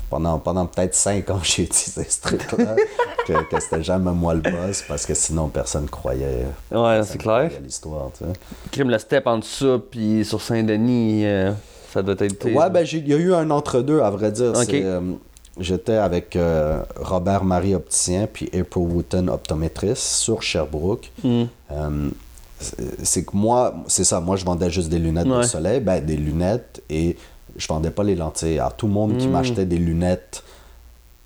pendant, 0.10 0.38
pendant 0.40 0.66
peut-être 0.66 0.94
cinq 0.94 1.30
ans, 1.30 1.40
j'ai 1.44 1.64
utilisé 1.64 2.04
ce 2.10 2.22
truc-là, 2.22 2.76
que, 3.26 3.34
que 3.50 3.60
c'était 3.60 3.84
jamais 3.84 4.12
moi 4.12 4.34
le 4.36 4.42
boss, 4.42 4.84
parce 4.88 5.06
que 5.06 5.14
sinon, 5.14 5.48
personne 5.50 5.88
croyait. 5.90 6.46
Ouais, 6.72 7.02
c'est 7.04 7.18
clair. 7.18 7.52
l'histoire, 7.64 8.12
tu 8.18 8.26
sais. 8.26 8.32
Crime 8.72 8.90
le 8.90 9.00
step 9.00 9.26
entre 9.28 9.48
ça, 9.48 9.80
puis 9.90 10.24
sur 10.24 10.42
Saint-Denis, 10.42 11.26
euh, 11.26 11.52
ça 11.92 12.02
doit 12.04 12.16
être. 12.20 12.46
Ouais, 12.46 12.70
ben 12.70 12.86
il 12.92 13.08
y 13.08 13.14
a 13.14 13.18
eu 13.18 13.34
un 13.34 13.50
entre-deux, 13.50 14.02
à 14.02 14.10
vrai 14.10 14.32
dire. 14.32 14.54
Euh, 14.56 15.02
J'étais 15.60 15.94
avec 15.98 16.36
euh, 16.36 16.82
Robert 16.96 17.44
Marie 17.44 17.76
Opticien 17.76 18.26
puis 18.26 18.48
April 18.60 18.86
Wooten 18.88 19.30
Optométriste 19.30 20.02
sur 20.02 20.42
Sherbrooke. 20.42 21.12
Hmm. 21.24 21.44
C'est 22.60 23.24
que 23.26 23.32
moi, 23.36 23.76
c'est 23.88 24.04
ça, 24.04 24.20
moi 24.20 24.36
je 24.36 24.46
vendais 24.46 24.70
juste 24.70 24.90
des 24.90 24.98
lunettes 25.00 25.28
de 25.28 25.32
Ouais. 25.34 25.44
soleil, 25.44 25.80
ben 25.82 26.04
des 26.04 26.16
lunettes 26.16 26.82
et 26.90 27.18
je 27.58 27.68
vendais 27.68 27.92
pas 27.92 28.04
les 28.04 28.16
lentilles. 28.16 28.60
Alors 28.60 28.76
tout 28.76 28.88
le 28.88 28.94
monde 28.94 29.18
qui 29.18 29.28
Mm. 29.28 29.32
m'achetait 29.32 29.66
des 29.66 29.78
lunettes 29.78 30.44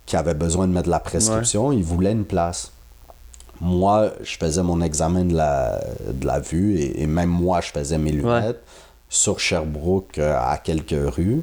qui 0.05 0.15
avait 0.15 0.33
besoin 0.33 0.67
de 0.67 0.73
mettre 0.73 0.89
la 0.89 0.99
prescription, 0.99 1.71
il 1.71 1.83
voulait 1.83 2.11
une 2.13 2.25
place. 2.25 2.71
Moi, 3.59 4.11
je 4.23 4.37
faisais 4.37 4.61
mon 4.63 4.81
examen 4.81 5.25
de 5.25 5.35
la, 5.35 5.81
de 6.13 6.25
la 6.27 6.39
vue 6.39 6.77
et, 6.79 7.01
et 7.01 7.07
même 7.07 7.29
moi, 7.29 7.59
je 7.61 7.71
faisais 7.71 7.97
mes 7.97 8.11
lunettes 8.11 8.61
sur 9.09 9.39
Sherbrooke 9.39 10.17
euh, 10.19 10.37
à 10.39 10.57
quelques 10.57 10.95
rues. 11.15 11.41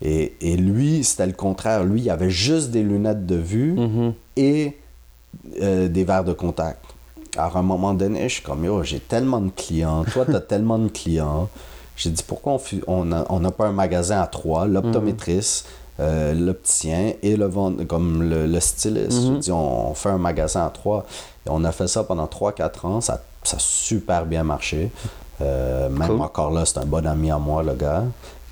Et, 0.00 0.34
et 0.40 0.56
lui, 0.56 1.04
c'était 1.04 1.26
le 1.26 1.32
contraire. 1.34 1.84
Lui, 1.84 2.00
il 2.00 2.10
avait 2.10 2.30
juste 2.30 2.70
des 2.70 2.82
lunettes 2.82 3.26
de 3.26 3.36
vue 3.36 3.72
Mhm. 3.74 4.14
et 4.36 4.76
euh, 5.60 5.88
des 5.88 6.04
verres 6.04 6.24
de 6.24 6.32
contact. 6.32 6.84
Alors, 7.36 7.56
à 7.56 7.60
un 7.60 7.62
moment 7.62 7.94
donné, 7.94 8.28
je 8.28 8.34
suis 8.34 8.42
comme, 8.42 8.64
yo, 8.64 8.82
j'ai 8.82 8.98
tellement 9.00 9.40
de 9.40 9.50
clients. 9.50 10.04
Toi, 10.04 10.24
t'as 10.26 10.40
tellement 10.52 10.78
de 10.78 10.88
clients. 10.88 11.48
J'ai 11.96 12.10
dit, 12.10 12.22
pourquoi 12.26 12.54
on 12.54 12.60
on 12.86 13.04
n'a 13.04 13.24
on 13.28 13.40
n'a 13.40 13.50
pas 13.50 13.66
un 13.66 13.72
magasin 13.72 14.20
à 14.22 14.26
trois, 14.26 14.66
l'optométriste, 14.66 15.66
euh, 16.00 16.32
l'opticien 16.34 17.12
et 17.22 17.36
le 17.36 17.48
comme 17.86 18.22
le, 18.28 18.46
le 18.46 18.60
styliste. 18.60 19.22
J'ai 19.22 19.38
dit, 19.38 19.52
on, 19.52 19.90
on 19.90 19.94
fait 19.94 20.08
un 20.08 20.18
magasin 20.18 20.66
à 20.66 20.70
trois. 20.70 21.04
Et 21.46 21.50
on 21.50 21.62
a 21.64 21.72
fait 21.72 21.88
ça 21.88 22.04
pendant 22.04 22.26
3-4 22.26 22.86
ans. 22.86 23.00
Ça, 23.00 23.20
ça 23.42 23.56
a 23.56 23.60
super 23.60 24.24
bien 24.26 24.44
marché. 24.44 24.90
Euh, 25.40 25.88
même 25.88 26.08
Cool. 26.08 26.20
encore 26.20 26.50
là, 26.52 26.64
c'est 26.64 26.78
un 26.78 26.86
bon 26.86 27.04
ami 27.06 27.30
à 27.30 27.38
moi, 27.38 27.62
le 27.62 27.74
gars. 27.74 28.04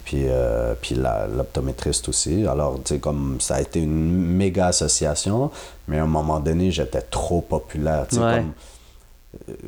Puis, 0.05 0.25
euh, 0.27 0.75
puis 0.81 0.97
l'optométriste 1.37 2.09
aussi. 2.09 2.47
Alors, 2.47 2.79
tu 2.85 2.95
sais, 2.95 3.01
comme 3.01 3.37
ça 3.41 3.57
a 3.57 3.61
été 3.61 3.81
une 3.81 4.11
méga 4.37 4.67
association, 4.67 5.51
mais 5.87 5.99
à 5.99 6.03
un 6.03 6.07
moment 6.07 6.41
donné, 6.41 6.71
j'étais 6.73 7.01
trop 7.03 7.41
populaire. 7.41 8.07
Tu 8.09 8.17
sais, 8.17 8.23
Ouais. 8.23 8.37
comme, 8.39 8.53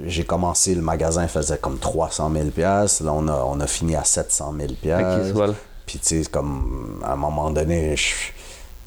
j'ai 0.04 0.24
commencé, 0.24 0.74
le 0.74 0.82
magasin 0.82 1.26
faisait 1.28 1.58
comme 1.58 1.78
300 1.78 2.30
000 2.32 2.46
pièces 2.50 3.00
Là, 3.00 3.12
on 3.12 3.28
a, 3.28 3.44
on 3.46 3.60
a 3.60 3.66
fini 3.66 3.94
à 3.96 4.04
700 4.04 4.54
000 4.58 4.72
Ok, 4.72 4.76
pièces 4.80 5.30
voilà. 5.32 5.54
Puis, 5.86 5.98
tu 5.98 6.22
sais, 6.22 6.30
comme, 6.30 7.00
à 7.04 7.12
un 7.12 7.16
moment 7.16 7.50
donné, 7.50 7.96
je, 7.96 8.14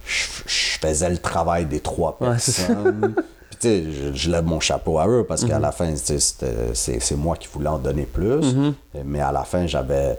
je, 0.06 0.28
je 0.46 0.80
faisais 0.80 1.10
le 1.10 1.18
travail 1.18 1.66
des 1.66 1.80
trois 1.80 2.18
Ouais, 2.22 2.30
personnes. 2.30 3.14
Puis, 3.50 3.58
tu 3.60 3.68
sais, 3.68 3.84
je, 3.92 4.14
je 4.14 4.30
lève 4.32 4.44
mon 4.46 4.60
chapeau 4.60 4.98
à 5.00 5.08
eux 5.08 5.26
parce 5.28 5.44
Mhm. 5.44 5.50
qu'à 5.50 5.60
la 5.60 5.72
fin, 5.72 5.94
c'est 5.96 7.16
moi 7.16 7.36
qui 7.38 7.48
voulais 7.54 7.70
en 7.70 7.80
donner 7.80 8.06
plus. 8.06 8.54
Mhm. 8.54 8.74
Mais 9.06 9.22
à 9.22 9.32
la 9.32 9.44
fin, 9.44 9.66
j'avais. 9.68 10.18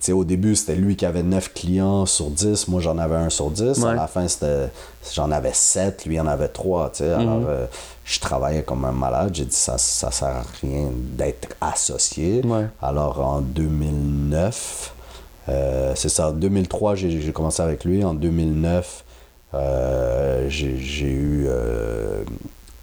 Sais, 0.00 0.12
au 0.12 0.24
début, 0.24 0.56
c'était 0.56 0.76
lui 0.76 0.96
qui 0.96 1.04
avait 1.04 1.22
9 1.22 1.52
clients 1.52 2.06
sur 2.06 2.30
10. 2.30 2.68
Moi, 2.68 2.80
j'en 2.80 2.96
avais 2.98 3.16
un 3.16 3.28
sur 3.30 3.50
10. 3.50 3.84
À 3.84 3.94
la 3.94 4.06
fin, 4.06 4.26
c'était 4.28 4.68
j'en 5.14 5.30
avais 5.30 5.52
7. 5.52 6.06
Lui, 6.06 6.14
il 6.14 6.20
en 6.20 6.26
avait 6.26 6.48
3. 6.48 6.90
Tu 6.90 6.98
sais. 6.98 7.08
Mhm. 7.16 7.20
Alors, 7.20 7.42
euh, 7.48 7.66
je 8.04 8.18
travaillais 8.20 8.62
comme 8.62 8.84
un 8.86 8.92
malade. 8.92 9.30
J'ai 9.34 9.44
dit, 9.44 9.54
ça, 9.54 9.76
ça 9.78 10.10
sert 10.10 10.28
à 10.28 10.42
rien 10.62 10.88
d'être 10.94 11.48
associé. 11.60 12.40
Ouais. 12.44 12.66
Alors, 12.82 13.20
en 13.20 13.40
2009, 13.42 14.94
Euh, 15.48 15.92
c'est 15.96 16.08
ça, 16.10 16.28
en 16.28 16.32
2003, 16.32 16.94
j'ai 16.94 17.32
commencé 17.32 17.60
avec 17.62 17.84
lui. 17.84 18.04
En 18.04 18.14
2009, 18.14 19.04
euh, 19.54 20.46
j'ai 20.48 21.10
eu 21.10 21.48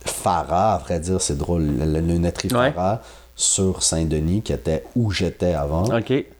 Farah, 0.05 0.73
à 0.75 0.77
vrai 0.79 0.99
dire, 0.99 1.21
c'est 1.21 1.37
drôle, 1.37 1.65
la 1.77 2.01
lunetterie 2.01 2.49
Ouais. 2.53 2.73
Sur 3.39 3.83
Saint-Denis, 3.83 4.41
qui 4.41 4.51
était 4.51 4.83
où 4.95 5.11
j'étais 5.11 5.53
avant. 5.53 5.85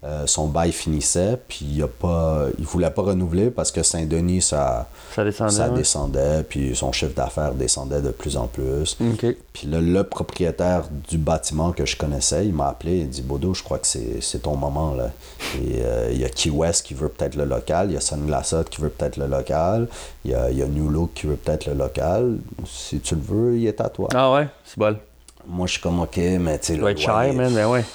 Euh, 0.03 0.25
son 0.25 0.47
bail 0.47 0.71
finissait, 0.71 1.37
puis 1.47 1.63
il 1.75 1.83
a 1.83 1.87
pas, 1.87 2.45
il 2.57 2.65
voulait 2.65 2.89
pas 2.89 3.03
renouveler 3.03 3.51
parce 3.51 3.71
que 3.71 3.83
Saint-Denis, 3.83 4.41
ça, 4.41 4.89
Ça 5.13 5.23
descendait. 5.23 5.51
ça 5.51 5.69
ouais. 5.69 5.77
descendait, 5.77 6.43
puis 6.43 6.75
son 6.75 6.91
chiffre 6.91 7.13
d'affaires 7.13 7.53
descendait 7.53 8.01
de 8.01 8.09
plus 8.09 8.35
en 8.35 8.47
plus. 8.47 8.97
Puis 9.53 9.67
là, 9.67 9.79
le 9.79 10.03
propriétaire 10.03 10.85
du 11.07 11.19
bâtiment 11.19 11.71
que 11.71 11.85
je 11.85 11.95
connaissais, 11.97 12.47
il 12.47 12.53
m'a 12.53 12.69
appelé, 12.69 12.97
il 13.01 13.09
dit 13.09 13.21
Bodo, 13.21 13.53
je 13.53 13.61
crois 13.63 13.77
que 13.77 13.85
c'est 13.87 14.39
ton 14.41 14.55
moment. 14.55 14.95
Là. 14.95 15.11
Et 15.61 15.83
euh, 15.83 16.09
il 16.11 16.19
y 16.19 16.25
a 16.25 16.29
Key 16.29 16.49
West 16.49 16.83
qui 16.85 16.95
veut 16.95 17.09
peut-être 17.09 17.35
le 17.35 17.45
local, 17.45 17.91
il 17.91 17.93
y 17.93 17.97
a 17.97 18.01
Sunglassot 18.01 18.63
qui 18.71 18.81
veut 18.81 18.89
peut-être 18.89 19.17
le 19.17 19.27
local, 19.27 19.87
il 20.25 20.31
y 20.31 20.33
a, 20.33 20.49
il 20.49 20.57
y 20.57 20.63
a 20.63 20.65
New 20.65 20.89
Look 20.89 21.11
qui 21.13 21.27
veut 21.27 21.35
peut-être 21.35 21.67
le 21.67 21.73
local. 21.75 22.37
Si 22.65 22.99
tu 23.01 23.13
le 23.13 23.21
veux, 23.21 23.57
il 23.57 23.67
est 23.67 23.81
à 23.81 23.89
toi. 23.89 24.07
Ah 24.15 24.31
ouais, 24.33 24.47
c'est 24.65 24.79
bol. 24.79 24.97
Moi, 25.47 25.65
je 25.67 25.73
suis 25.73 25.81
comme 25.81 25.99
OK, 26.01 26.17
mais 26.39 26.59
tu 26.59 26.73
sais, 26.73 26.75
le 26.75 26.95
cher, 26.97 27.33
man, 27.33 27.53
ben 27.53 27.67
ouais. 27.67 27.85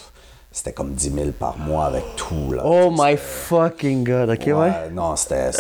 c'était 0.50 0.72
comme 0.72 0.92
10 0.94 1.11
000 1.12 1.26
par 1.38 1.59
mois 1.59 1.84
avec 1.86 2.05
tout. 2.16 2.53
Là, 2.53 2.62
Oh 2.64 2.90
my 2.96 3.16
fucking 3.16 4.05
god, 4.05 4.30
ok, 4.30 4.46
ouais. 4.59 4.72
Non, 4.92 5.14
c'était. 5.16 5.50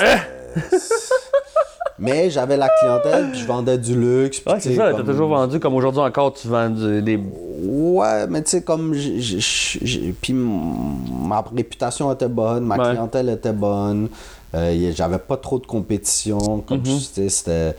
Mais 1.98 2.30
j'avais 2.30 2.56
la 2.56 2.68
clientèle, 2.80 3.30
puis 3.30 3.40
je 3.40 3.46
vendais 3.46 3.78
du 3.78 3.94
luxe. 3.94 4.40
puis 4.40 4.50
Ouais, 4.52 4.58
tu 4.58 4.68
c'est 4.70 4.74
sais, 4.74 4.76
ça, 4.76 4.92
t'as 4.92 5.04
toujours 5.04 5.28
vendu, 5.28 5.60
comme 5.60 5.74
aujourd'hui 5.74 6.00
encore, 6.00 6.32
tu 6.32 6.48
vends 6.48 6.70
du- 6.70 7.00
des. 7.02 7.16
Ouais, 7.64 8.26
mais 8.28 8.42
tu 8.42 8.50
sais, 8.50 8.62
comme. 8.62 8.92
Puis 8.92 10.32
ma 10.32 11.44
réputation 11.54 12.12
était 12.12 12.28
bonne, 12.28 12.64
ma 12.64 12.76
Ouais. 12.76 12.90
clientèle 12.90 13.28
était 13.28 13.52
bonne. 13.52 14.08
euh, 14.54 14.92
J'avais 14.94 15.18
pas 15.18 15.36
trop 15.36 15.58
de 15.58 15.66
compétition. 15.66 16.60
Comme 16.66 16.78
Mhm. 16.78 16.84
tu 16.84 16.98
sais, 17.00 17.28
c'était. 17.28 17.76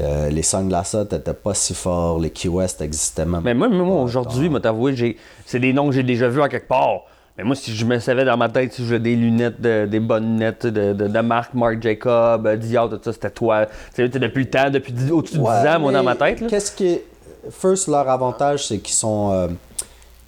Euh, 0.00 0.28
les 0.30 0.42
Sunglassot 0.42 1.04
étaient 1.04 1.32
pas 1.34 1.54
si 1.54 1.74
forts, 1.74 2.18
les 2.18 2.30
Key 2.30 2.48
West 2.48 2.80
existaient 2.80 3.24
même 3.24 3.40
Mais 3.44 3.54
moi, 3.54 3.68
moi 3.68 4.02
aujourd'hui, 4.02 4.48
moi, 4.48 4.60
t'avouer, 4.60 4.94
j'ai... 4.96 5.16
c'est 5.46 5.58
des 5.60 5.72
noms 5.72 5.88
que 5.88 5.94
j'ai 5.94 6.02
déjà 6.02 6.28
vus 6.28 6.42
à 6.42 6.48
quelque 6.48 6.68
part. 6.68 7.00
Mais 7.36 7.44
moi, 7.44 7.54
si 7.54 7.72
je 7.74 7.84
me 7.84 7.98
savais 8.00 8.24
dans 8.24 8.36
ma 8.36 8.48
tête, 8.48 8.72
si 8.72 8.82
je 8.82 8.86
voulais 8.88 8.98
des 8.98 9.14
lunettes, 9.14 9.60
de- 9.60 9.86
des 9.86 10.00
bonnes 10.00 10.24
lunettes 10.24 10.66
de, 10.66 10.92
de, 10.92 11.06
de 11.06 11.20
marque, 11.20 11.54
Marc 11.54 11.80
Jacob, 11.80 12.46
euh, 12.46 12.56
Dior, 12.56 12.90
tout 12.90 12.98
ça, 13.02 13.12
c'était 13.12 13.30
toi. 13.30 13.66
Tu 13.94 14.02
sais, 14.02 14.08
depuis 14.08 14.44
le 14.44 14.50
temps, 14.50 14.70
depuis 14.70 14.92
au-dessus 15.12 15.34
de 15.34 15.38
10 15.42 15.44
Ouais, 15.46 15.68
ans, 15.68 15.78
moi, 15.80 15.92
dans 15.92 16.02
ma 16.02 16.16
tête. 16.16 16.44
Qu'est-ce 16.48 16.72
qui 16.72 16.86
est. 16.86 17.04
First, 17.50 17.86
leur 17.88 18.08
avantage, 18.08 18.66
c'est 18.66 18.78
qu'ils 18.78 18.94
sont. 18.96 19.30
euh, 19.32 19.48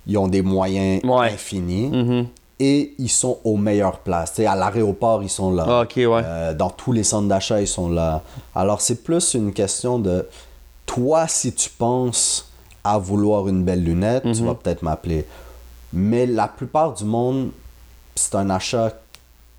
ils 0.07 0.17
ont 0.19 0.29
des 0.29 0.41
moyens 0.43 1.03
Ouais. 1.05 1.33
infinis 1.33 1.89
Mhm. 1.89 2.27
Et 2.61 2.95
ils 2.99 3.09
sont 3.09 3.39
aux 3.43 3.57
meilleures 3.57 3.99
places. 3.99 4.31
Tu 4.35 4.43
sais, 4.43 4.47
à 4.47 4.55
l'aéroport, 4.55 5.23
ils 5.23 5.29
sont 5.31 5.51
là. 5.51 5.65
Ah, 5.67 5.81
ouais. 5.97 6.07
Euh, 6.25 6.55
dans 6.55 6.71
tous 6.71 6.93
les 6.93 7.03
centres 7.03 7.27
d'achat, 7.27 7.61
ils 7.61 7.67
sont 7.67 7.89
là. 7.89 8.23
Alors, 8.55 8.81
c'est 8.83 9.03
plus 9.03 9.35
une 9.35 9.53
question 9.53 9.99
de 9.99 10.29
toi, 10.87 11.27
si 11.27 11.53
tu 11.55 11.71
penses 11.71 12.51
à 12.85 12.99
vouloir 12.99 13.49
une 13.49 13.65
belle 13.65 13.83
lunette, 13.83 14.25
Mhm. 14.27 14.33
tu 14.35 14.45
vas 14.45 14.55
peut-être 14.55 14.83
m'appeler. 14.83 15.27
Mais 15.93 16.27
la 16.27 16.47
plupart 16.49 16.93
du 16.95 17.05
monde, 17.05 17.51
c'est 18.15 18.35
un 18.35 18.49
achat 18.51 18.93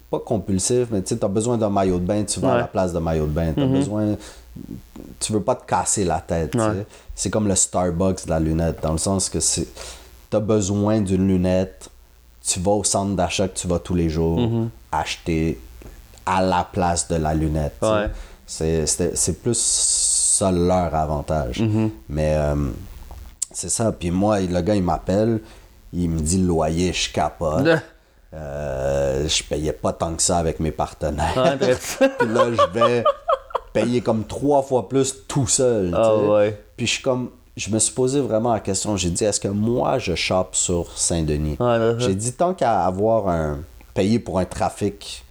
pas 0.09 0.19
compulsif, 0.19 0.87
mais 0.91 1.01
tu 1.01 1.15
as 1.21 1.27
besoin 1.27 1.57
d'un 1.57 1.69
maillot 1.69 1.97
de 1.97 2.05
bain, 2.05 2.23
tu 2.23 2.39
vas 2.39 2.53
à 2.53 2.57
la 2.57 2.63
place 2.67 2.91
de 2.93 2.99
maillot 2.99 3.25
de 3.25 3.31
bain. 3.31 3.53
Tu 3.53 3.61
Mhm. 3.65 3.73
besoin. 3.73 4.15
Tu 5.19 5.31
veux 5.31 5.41
pas 5.41 5.55
te 5.55 5.65
casser 5.65 6.03
la 6.03 6.19
tête. 6.19 6.53
Ouais. 6.55 6.85
C'est 7.15 7.29
comme 7.29 7.47
le 7.47 7.55
Starbucks 7.55 8.25
de 8.25 8.29
la 8.29 8.39
lunette, 8.39 8.79
dans 8.83 8.91
le 8.91 8.97
sens 8.97 9.29
que. 9.29 9.37
Tu 9.39 9.65
as 10.33 10.39
besoin 10.39 10.99
d'une 11.01 11.27
lunette, 11.27 11.89
tu 12.45 12.59
vas 12.59 12.71
au 12.71 12.83
centre 12.83 13.15
d'achat 13.15 13.47
que 13.47 13.57
tu 13.57 13.67
vas 13.67 13.79
tous 13.79 13.95
les 13.95 14.09
jours 14.09 14.39
acheter 14.91 15.59
à 16.25 16.41
la 16.41 16.63
place 16.71 17.07
de 17.07 17.15
la 17.15 17.33
lunette. 17.33 17.75
Ouais. 17.81 18.09
C'est- 18.45 19.41
plus 19.41 19.57
ça 19.57 20.51
leur 20.51 20.93
avantage. 20.95 21.63
Mais 22.09 22.33
euh, 22.35 22.55
c'est 23.51 23.69
ça. 23.69 23.91
Puis 23.91 24.11
moi, 24.11 24.39
le 24.39 24.61
gars, 24.61 24.75
il 24.75 24.83
m'appelle, 24.83 25.39
il 25.93 26.09
me 26.09 26.19
dit 26.19 26.37
le 26.39 26.47
loyer, 26.47 26.93
je 26.93 27.11
capote. 27.11 27.67
Euh, 28.33 29.27
je 29.27 29.43
payais 29.43 29.73
pas 29.73 29.91
tant 29.91 30.13
que 30.13 30.21
ça 30.21 30.37
avec 30.37 30.61
mes 30.61 30.71
partenaires. 30.71 31.57
Puis 31.59 32.27
là, 32.29 32.45
je 32.53 32.79
vais 32.79 33.03
payer 33.73 33.99
comme 33.99 34.23
trois 34.23 34.61
fois 34.63 34.87
plus 34.87 35.13
tout 35.27 35.47
seul. 35.47 35.91
Ah 35.93 36.15
ouais. 36.15 36.57
Puis 36.77 36.87
je 36.87 36.91
suis 36.93 37.03
comme. 37.03 37.31
Je 37.57 37.69
me 37.69 37.79
suis 37.79 37.93
posé 37.93 38.19
vraiment 38.21 38.53
la 38.53 38.59
question. 38.61 38.95
J'ai 38.97 39.09
dit, 39.09 39.23
est-ce 39.25 39.39
que 39.39 39.47
moi, 39.49 39.99
je 39.99 40.15
chope 40.15 40.55
sur 40.55 40.97
Saint-Denis? 40.97 41.57
J'ai 41.99 42.15
dit, 42.15 42.33
tant 42.33 42.53
qu'à 42.53 42.85
avoir 42.85 43.27
un. 43.27 43.59
payer 43.93 44.19
pour 44.19 44.39
un 44.39 44.45
trafic 44.45 45.25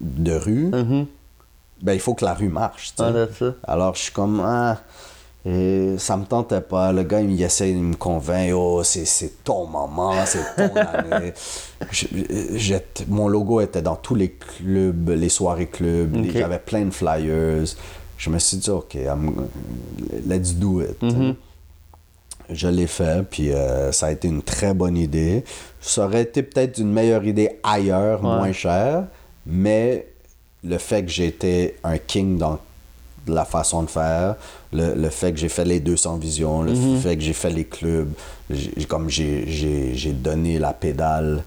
de 0.00 0.32
rue, 0.34 0.70
Mhm. 0.72 1.06
ben 1.82 1.92
il 1.92 2.00
faut 2.00 2.14
que 2.14 2.24
la 2.24 2.32
rue 2.32 2.48
marche. 2.48 2.94
Alors 3.64 3.94
je 3.94 4.00
suis 4.04 4.12
comme. 4.12 4.40
Ah, 4.42 4.78
et 5.44 5.96
ça 5.98 6.16
me 6.16 6.24
tentait 6.24 6.62
pas. 6.62 6.90
Le 6.92 7.02
gars, 7.02 7.20
il 7.20 7.42
essaie 7.42 7.72
de 7.74 7.78
me 7.80 7.94
convaincre. 7.96 8.56
Oh, 8.56 8.82
c'est, 8.82 9.44
ton 9.44 9.66
moment, 9.66 10.14
c'est 10.24 10.38
ton 10.56 10.74
année. 10.80 11.34
Je- 11.90 12.78
mon 13.08 13.28
logo 13.28 13.60
était 13.60 13.82
dans 13.82 13.96
tous 13.96 14.14
les 14.14 14.30
clubs, 14.30 15.10
les 15.10 15.28
soirées 15.28 15.66
clubs. 15.66 16.16
J'avais 16.32 16.60
plein 16.60 16.86
de 16.86 16.90
flyers. 16.92 17.64
Je 18.22 18.30
me 18.30 18.38
suis 18.38 18.56
dit, 18.58 18.70
OK, 18.70 18.94
I'm- 18.94 19.48
let's 20.28 20.54
do 20.54 20.80
it. 20.80 21.02
Mhm. 21.02 21.34
Je 22.50 22.68
l'ai 22.68 22.86
fait, 22.86 23.24
puis 23.28 23.50
euh, 23.52 23.90
ça 23.90 24.06
a 24.06 24.10
été 24.12 24.28
une 24.28 24.42
très 24.42 24.74
bonne 24.74 24.96
idée. 24.96 25.42
Ça 25.80 26.04
aurait 26.04 26.22
été 26.22 26.44
peut-être 26.44 26.78
une 26.78 26.92
meilleure 26.92 27.24
idée 27.24 27.58
ailleurs, 27.64 28.20
Ouais. 28.22 28.36
moins 28.36 28.52
cher, 28.52 29.04
mais 29.44 30.06
le 30.62 30.78
fait 30.78 31.02
que 31.04 31.10
j'étais 31.10 31.74
un 31.82 31.98
king 31.98 32.38
dans 32.38 32.60
la 33.26 33.44
façon 33.44 33.82
de 33.82 33.90
faire, 33.90 34.36
le, 34.72 34.94
le 34.94 35.08
fait 35.08 35.32
que 35.32 35.38
j'ai 35.38 35.48
fait 35.48 35.64
les 35.64 35.80
200 35.80 36.16
visions, 36.18 36.62
le 36.62 36.74
Mhm. 36.74 37.00
fait 37.00 37.16
que 37.16 37.22
j'ai 37.22 37.32
fait 37.32 37.50
les 37.50 37.64
clubs, 37.64 38.12
j'ai- 38.50 38.84
comme 38.84 39.08
j'ai- 39.10 39.48
j'ai 39.48 39.94
j'ai 39.96 40.12
donné 40.12 40.60
la 40.60 40.72
pédale 40.72 41.42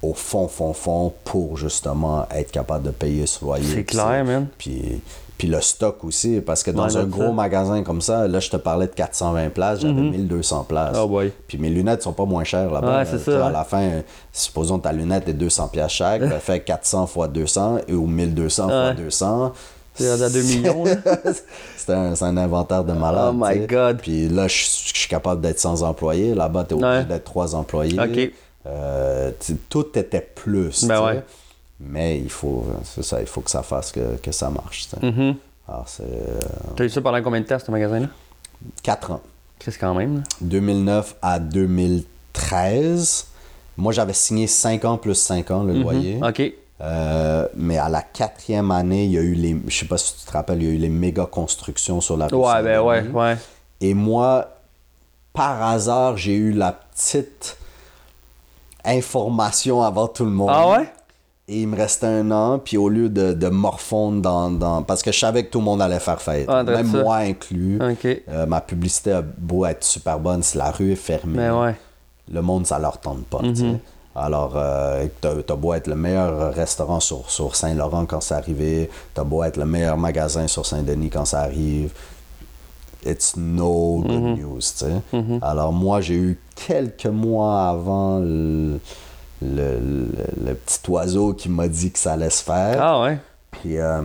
au 0.00 0.14
fond, 0.14 0.46
fond, 0.46 0.74
fond 0.74 1.12
pour 1.24 1.56
justement 1.56 2.28
être 2.30 2.52
capable 2.52 2.84
de 2.84 2.90
payer 2.92 3.26
ce 3.26 3.44
loyer. 3.44 3.64
C'est 3.74 3.84
clair, 3.84 4.24
man. 4.24 4.46
Puis, 4.58 5.00
puis 5.36 5.48
le 5.48 5.60
stock 5.60 6.04
aussi, 6.04 6.40
parce 6.40 6.62
que 6.62 6.70
dans 6.70 6.86
Ouais, 6.88 6.96
un 6.96 7.04
gros 7.04 7.22
ça. 7.26 7.32
magasin 7.32 7.82
comme 7.82 8.00
ça, 8.00 8.28
là, 8.28 8.38
je 8.40 8.50
te 8.50 8.56
parlais 8.56 8.86
de 8.86 8.92
420 8.92 9.50
places, 9.50 9.80
j'avais 9.80 9.92
1200 9.94 10.64
places. 10.68 10.96
Oh 11.00 11.08
boy. 11.08 11.32
Puis 11.48 11.58
mes 11.58 11.70
lunettes 11.70 12.02
sont 12.02 12.12
pas 12.12 12.24
moins 12.24 12.44
chères 12.44 12.70
là-bas. 12.70 12.98
Ouais, 12.98 13.04
c'est 13.04 13.22
tu 13.22 13.32
À 13.32 13.50
la 13.50 13.64
fin, 13.64 14.02
supposons 14.32 14.78
ta 14.78 14.92
lunette 14.92 15.28
est 15.28 15.32
200 15.34 15.68
pièces 15.68 15.90
chaque, 15.92 16.20
ben, 16.20 16.38
fait 16.40 16.60
400 16.60 17.06
fois 17.06 17.26
200 17.28 17.78
et 17.88 17.94
ou 17.94 18.06
1200 18.06 18.68
fois 18.68 18.88
Ouais. 18.90 18.94
200. 18.94 19.52
C'est 19.96 20.10
à 20.10 20.28
2 20.28 20.42
millions, 20.42 20.82
c'est 21.76 21.92
un, 21.92 22.36
inventaire 22.36 22.82
de 22.82 22.92
malade. 22.92 23.32
Oh 23.32 23.44
my 23.46 23.60
tu. 23.60 23.66
God. 23.74 23.98
Puis 23.98 24.28
là, 24.28 24.48
je, 24.48 24.54
je 24.54 24.98
suis 24.98 25.08
capable 25.08 25.40
d'être 25.40 25.60
sans 25.60 25.82
employé. 25.84 26.34
Là-bas, 26.34 26.64
t'es 26.64 26.74
obligé 26.74 26.88
Ouais. 26.90 27.04
d'être 27.04 27.24
trois 27.24 27.54
employés. 27.54 27.98
Ok. 28.00 28.32
Euh, 28.66 29.30
tu 29.38 29.54
tout 29.68 29.86
était 29.98 30.20
plus. 30.20 30.84
Ben 30.86 30.96
tu 30.98 31.04
ouais. 31.04 31.22
Mais 31.86 32.18
il 32.18 32.30
faut, 32.30 32.66
ça, 32.82 33.20
il 33.20 33.26
faut 33.26 33.40
que 33.40 33.50
ça 33.50 33.62
fasse 33.62 33.92
que, 33.92 34.16
que 34.16 34.32
ça 34.32 34.50
marche. 34.50 34.88
Mhm. 35.02 35.36
Alors, 35.68 35.84
c'est 35.88 36.02
euh, 36.02 36.40
T'as 36.76 36.84
eu 36.84 36.90
ça 36.90 37.00
pendant 37.00 37.22
combien 37.22 37.40
de 37.40 37.46
temps, 37.46 37.58
ce 37.58 37.70
magasin-là? 37.70 38.08
4 38.82 39.10
ans. 39.12 39.20
Qu'est-ce 39.58 39.78
quand 39.78 39.94
même, 39.94 40.16
là? 40.16 40.22
2009 40.40 41.16
à 41.22 41.38
2013. 41.38 43.26
Moi, 43.76 43.92
j'avais 43.92 44.12
signé 44.12 44.46
5 44.46 44.84
ans 44.84 44.98
plus 44.98 45.14
5 45.14 45.50
ans 45.50 45.62
le 45.62 45.74
loyer. 45.74 46.16
Mhm. 46.16 46.24
OK. 46.24 46.52
Euh, 46.80 47.48
mais 47.54 47.78
à 47.78 47.88
la 47.88 48.02
quatrième 48.02 48.70
année, 48.70 49.04
il 49.04 49.12
y 49.12 49.18
a 49.18 49.22
eu 49.22 49.34
les. 49.34 49.56
Je 49.68 49.76
sais 49.78 49.86
pas 49.86 49.96
si 49.96 50.16
tu 50.18 50.26
te 50.26 50.32
rappelles, 50.32 50.62
il 50.62 50.68
y 50.68 50.70
a 50.70 50.74
eu 50.74 50.78
les 50.78 50.88
méga 50.88 51.24
constructions 51.26 52.00
sur 52.00 52.16
la 52.16 52.26
Ouais, 52.34 52.62
ben 52.62 52.80
ouais, 52.80 53.08
ouais. 53.08 53.36
Et 53.80 53.94
moi, 53.94 54.48
par 55.32 55.62
hasard, 55.62 56.16
j'ai 56.16 56.34
eu 56.34 56.52
la 56.52 56.72
petite 56.72 57.56
information 58.84 59.82
avant 59.82 60.08
tout 60.08 60.24
le 60.24 60.30
monde. 60.30 60.50
Ah 60.52 60.68
ouais? 60.70 60.92
Et 61.46 61.60
il 61.62 61.68
me 61.68 61.76
restait 61.76 62.06
un 62.06 62.30
an, 62.30 62.58
puis 62.58 62.78
au 62.78 62.88
lieu 62.88 63.10
de, 63.10 63.34
de 63.34 63.48
morfondre 63.48 64.22
dans, 64.22 64.50
dans- 64.50 64.82
Parce 64.82 65.02
que 65.02 65.12
je 65.12 65.18
savais 65.18 65.44
que 65.44 65.50
tout 65.50 65.58
le 65.58 65.64
monde 65.66 65.82
allait 65.82 66.00
faire 66.00 66.20
faillite. 66.22 66.48
Ah, 66.48 66.62
Même 66.62 66.90
ça. 66.90 67.02
moi 67.02 67.16
inclus. 67.18 67.78
Euh, 67.82 68.46
ma 68.46 68.62
publicité 68.62 69.12
a 69.12 69.20
beau 69.22 69.66
être 69.66 69.84
super 69.84 70.18
bonne, 70.18 70.42
si 70.42 70.56
la 70.56 70.70
rue 70.70 70.92
est 70.92 70.96
fermée, 70.96 71.36
Ben 71.36 71.60
ouais. 71.60 71.74
le 72.32 72.40
monde, 72.40 72.66
ça 72.66 72.78
leur 72.78 72.98
tente 72.98 73.26
pas. 73.26 73.42
Mhm. 73.42 73.78
Alors, 74.16 74.52
euh, 74.56 75.06
t'as 75.20 75.56
beau 75.56 75.74
être 75.74 75.86
le 75.88 75.96
meilleur 75.96 76.54
restaurant 76.54 77.00
sur, 77.00 77.28
sur 77.30 77.56
Saint-Laurent 77.56 78.06
quand 78.06 78.22
c'est 78.22 78.34
arrivé, 78.36 78.88
t'as 79.12 79.24
beau 79.24 79.42
être 79.42 79.58
le 79.58 79.66
meilleur 79.66 79.98
magasin 79.98 80.46
sur 80.46 80.64
Saint-Denis 80.64 81.10
quand 81.10 81.24
ça 81.26 81.40
arrive, 81.40 81.92
it's 83.04 83.36
no 83.36 83.98
good 84.02 84.12
Mhm. 84.22 84.38
news. 84.40 84.58
tu 84.60 84.86
sais. 84.86 85.02
Alors, 85.42 85.72
moi, 85.74 86.00
j'ai 86.00 86.14
eu 86.14 86.38
quelques 86.54 87.04
mois 87.06 87.68
avant 87.68 88.20
le, 88.20 88.78
le- 89.44 89.78
le- 89.78 90.46
le 90.48 90.54
petit 90.54 90.80
oiseau 90.90 91.32
qui 91.34 91.48
m'a 91.48 91.68
dit 91.68 91.90
que 91.92 91.98
ça 91.98 92.12
allait 92.14 92.30
se 92.30 92.42
faire. 92.42 92.76
Ah 92.80 93.00
ouais? 93.02 93.18
Puis 93.50 93.78
euh, 93.78 94.00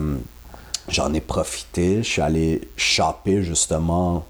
j'en 0.88 1.12
ai 1.14 1.20
profité. 1.20 2.02
Je 2.02 2.08
suis 2.08 2.22
allé 2.22 2.68
shopper 2.76 3.42
justement 3.42 4.24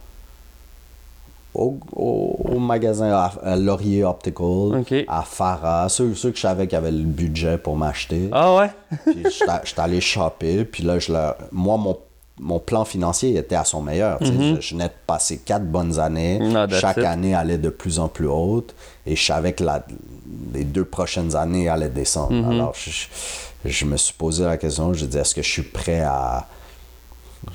au, 1.53 1.79
au, 1.97 2.59
magasin 2.61 3.11
à, 3.13 3.33
à 3.43 3.57
Laurier 3.57 4.05
Optical, 4.05 4.85
à 5.09 5.23
Farah, 5.23 5.89
ceux, 5.89 6.15
ceux 6.15 6.31
que 6.31 6.37
je 6.37 6.43
savais 6.43 6.69
qui 6.69 6.77
avaient 6.77 6.93
le 6.93 7.03
budget 7.05 7.59
pour 7.59 7.77
m'acheter. 7.77 8.29
Ah 8.33 8.55
ouais? 8.55 8.71
Puis 9.07 9.25
j'étais 9.25 9.53
j'étais 9.65 9.81
allé 9.81 10.01
shopper, 10.01 10.65
puis 10.65 10.85
là, 10.85 10.99
je 11.01 11.13
leur- 11.13 11.37
moi, 11.51 11.77
mon, 11.77 11.99
mon 12.41 12.59
plan 12.59 12.85
financier 12.85 13.37
était 13.37 13.55
à 13.55 13.65
son 13.65 13.83
meilleur. 13.83 14.19
sais. 14.21 14.27
je, 14.27 14.61
je 14.61 14.75
venais 14.75 14.89
de 14.89 14.95
passer 15.07 15.39
quatre 15.39 15.67
bonnes 15.67 15.99
années. 15.99 16.41
Ah, 16.57 16.67
Chaque 16.71 16.97
it. 16.97 17.05
année 17.05 17.35
allait 17.35 17.59
de 17.59 17.69
plus 17.69 17.99
en 17.99 18.09
plus 18.09 18.27
haute. 18.27 18.75
Et 19.07 19.15
je 19.15 19.25
savais 19.25 19.53
que 19.53 19.63
la, 19.63 19.85
les 20.55 20.65
deux 20.65 20.85
prochaines 20.85 21.37
années 21.37 21.69
allaient 21.69 21.91
descendre. 21.91 22.49
Alors, 22.51 22.75
je, 23.65 23.85
me 23.85 23.97
suis 23.97 24.15
posé 24.15 24.45
la 24.45 24.57
question, 24.57 24.95
je 24.95 25.05
dis, 25.05 25.19
est-ce 25.19 25.35
que 25.35 25.43
je 25.43 25.51
suis 25.51 25.63
prêt 25.63 26.01
à... 26.01 26.47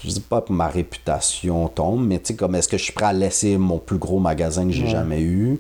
Je 0.04 0.10
dis 0.10 0.20
pas 0.20 0.42
que 0.42 0.52
ma 0.52 0.68
réputation 0.68 1.68
tombe, 1.68 2.06
mais 2.06 2.20
tu 2.20 2.28
sais, 2.28 2.36
comme 2.36 2.56
est-ce 2.56 2.68
que 2.68 2.78
je 2.78 2.84
suis 2.84 2.94
prêt 2.94 3.06
à 3.06 3.14
laisser 3.14 3.58
mon 3.58 3.78
plus 3.80 3.98
gros 3.98 4.20
magasin 4.20 4.66
que 4.66 4.72
j'ai 4.72 4.88
jamais 4.88 5.22
eu 5.22 5.60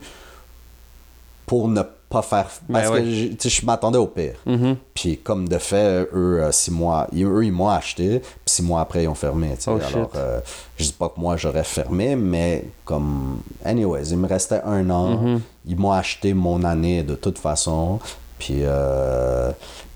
pour 1.45 1.67
ne 1.67 1.81
pas 1.81 1.95
faire. 2.21 2.47
Parce 2.71 2.89
Ben 2.91 3.35
que 3.37 3.49
je 3.49 3.65
m'attendais 3.65 3.97
au 3.97 4.07
pire. 4.07 4.35
Puis 4.93 5.17
comme 5.17 5.47
de 5.47 5.57
fait, 5.57 6.07
eux, 6.13 6.41
euh, 6.43 6.51
six 6.51 6.71
mois, 6.71 7.07
ils- 7.11 7.25
eux, 7.25 7.45
ils 7.45 7.51
m'ont 7.51 7.69
acheté, 7.69 8.19
puis 8.19 8.29
six 8.45 8.63
mois 8.63 8.81
après, 8.81 9.03
ils 9.03 9.07
ont 9.07 9.15
fermé. 9.15 9.55
Oh, 9.67 9.71
Alors, 9.93 10.11
euh, 10.15 10.39
je 10.77 10.85
dis 10.85 10.93
pas 10.93 11.09
que 11.09 11.19
moi, 11.19 11.37
j'aurais 11.37 11.63
fermé, 11.63 12.15
mais 12.15 12.65
comme... 12.83 13.39
Anyways, 13.63 14.09
il 14.11 14.17
me 14.17 14.27
restait 14.27 14.61
un 14.65 14.89
an. 14.89 15.15
Mm-hmm. 15.15 15.39
Ils 15.67 15.77
m'ont 15.77 15.91
acheté 15.91 16.33
mon 16.33 16.63
année 16.63 17.03
de 17.03 17.15
toute 17.15 17.37
façon. 17.39 17.99
Puis... 18.39 18.59
euh, 18.61 19.51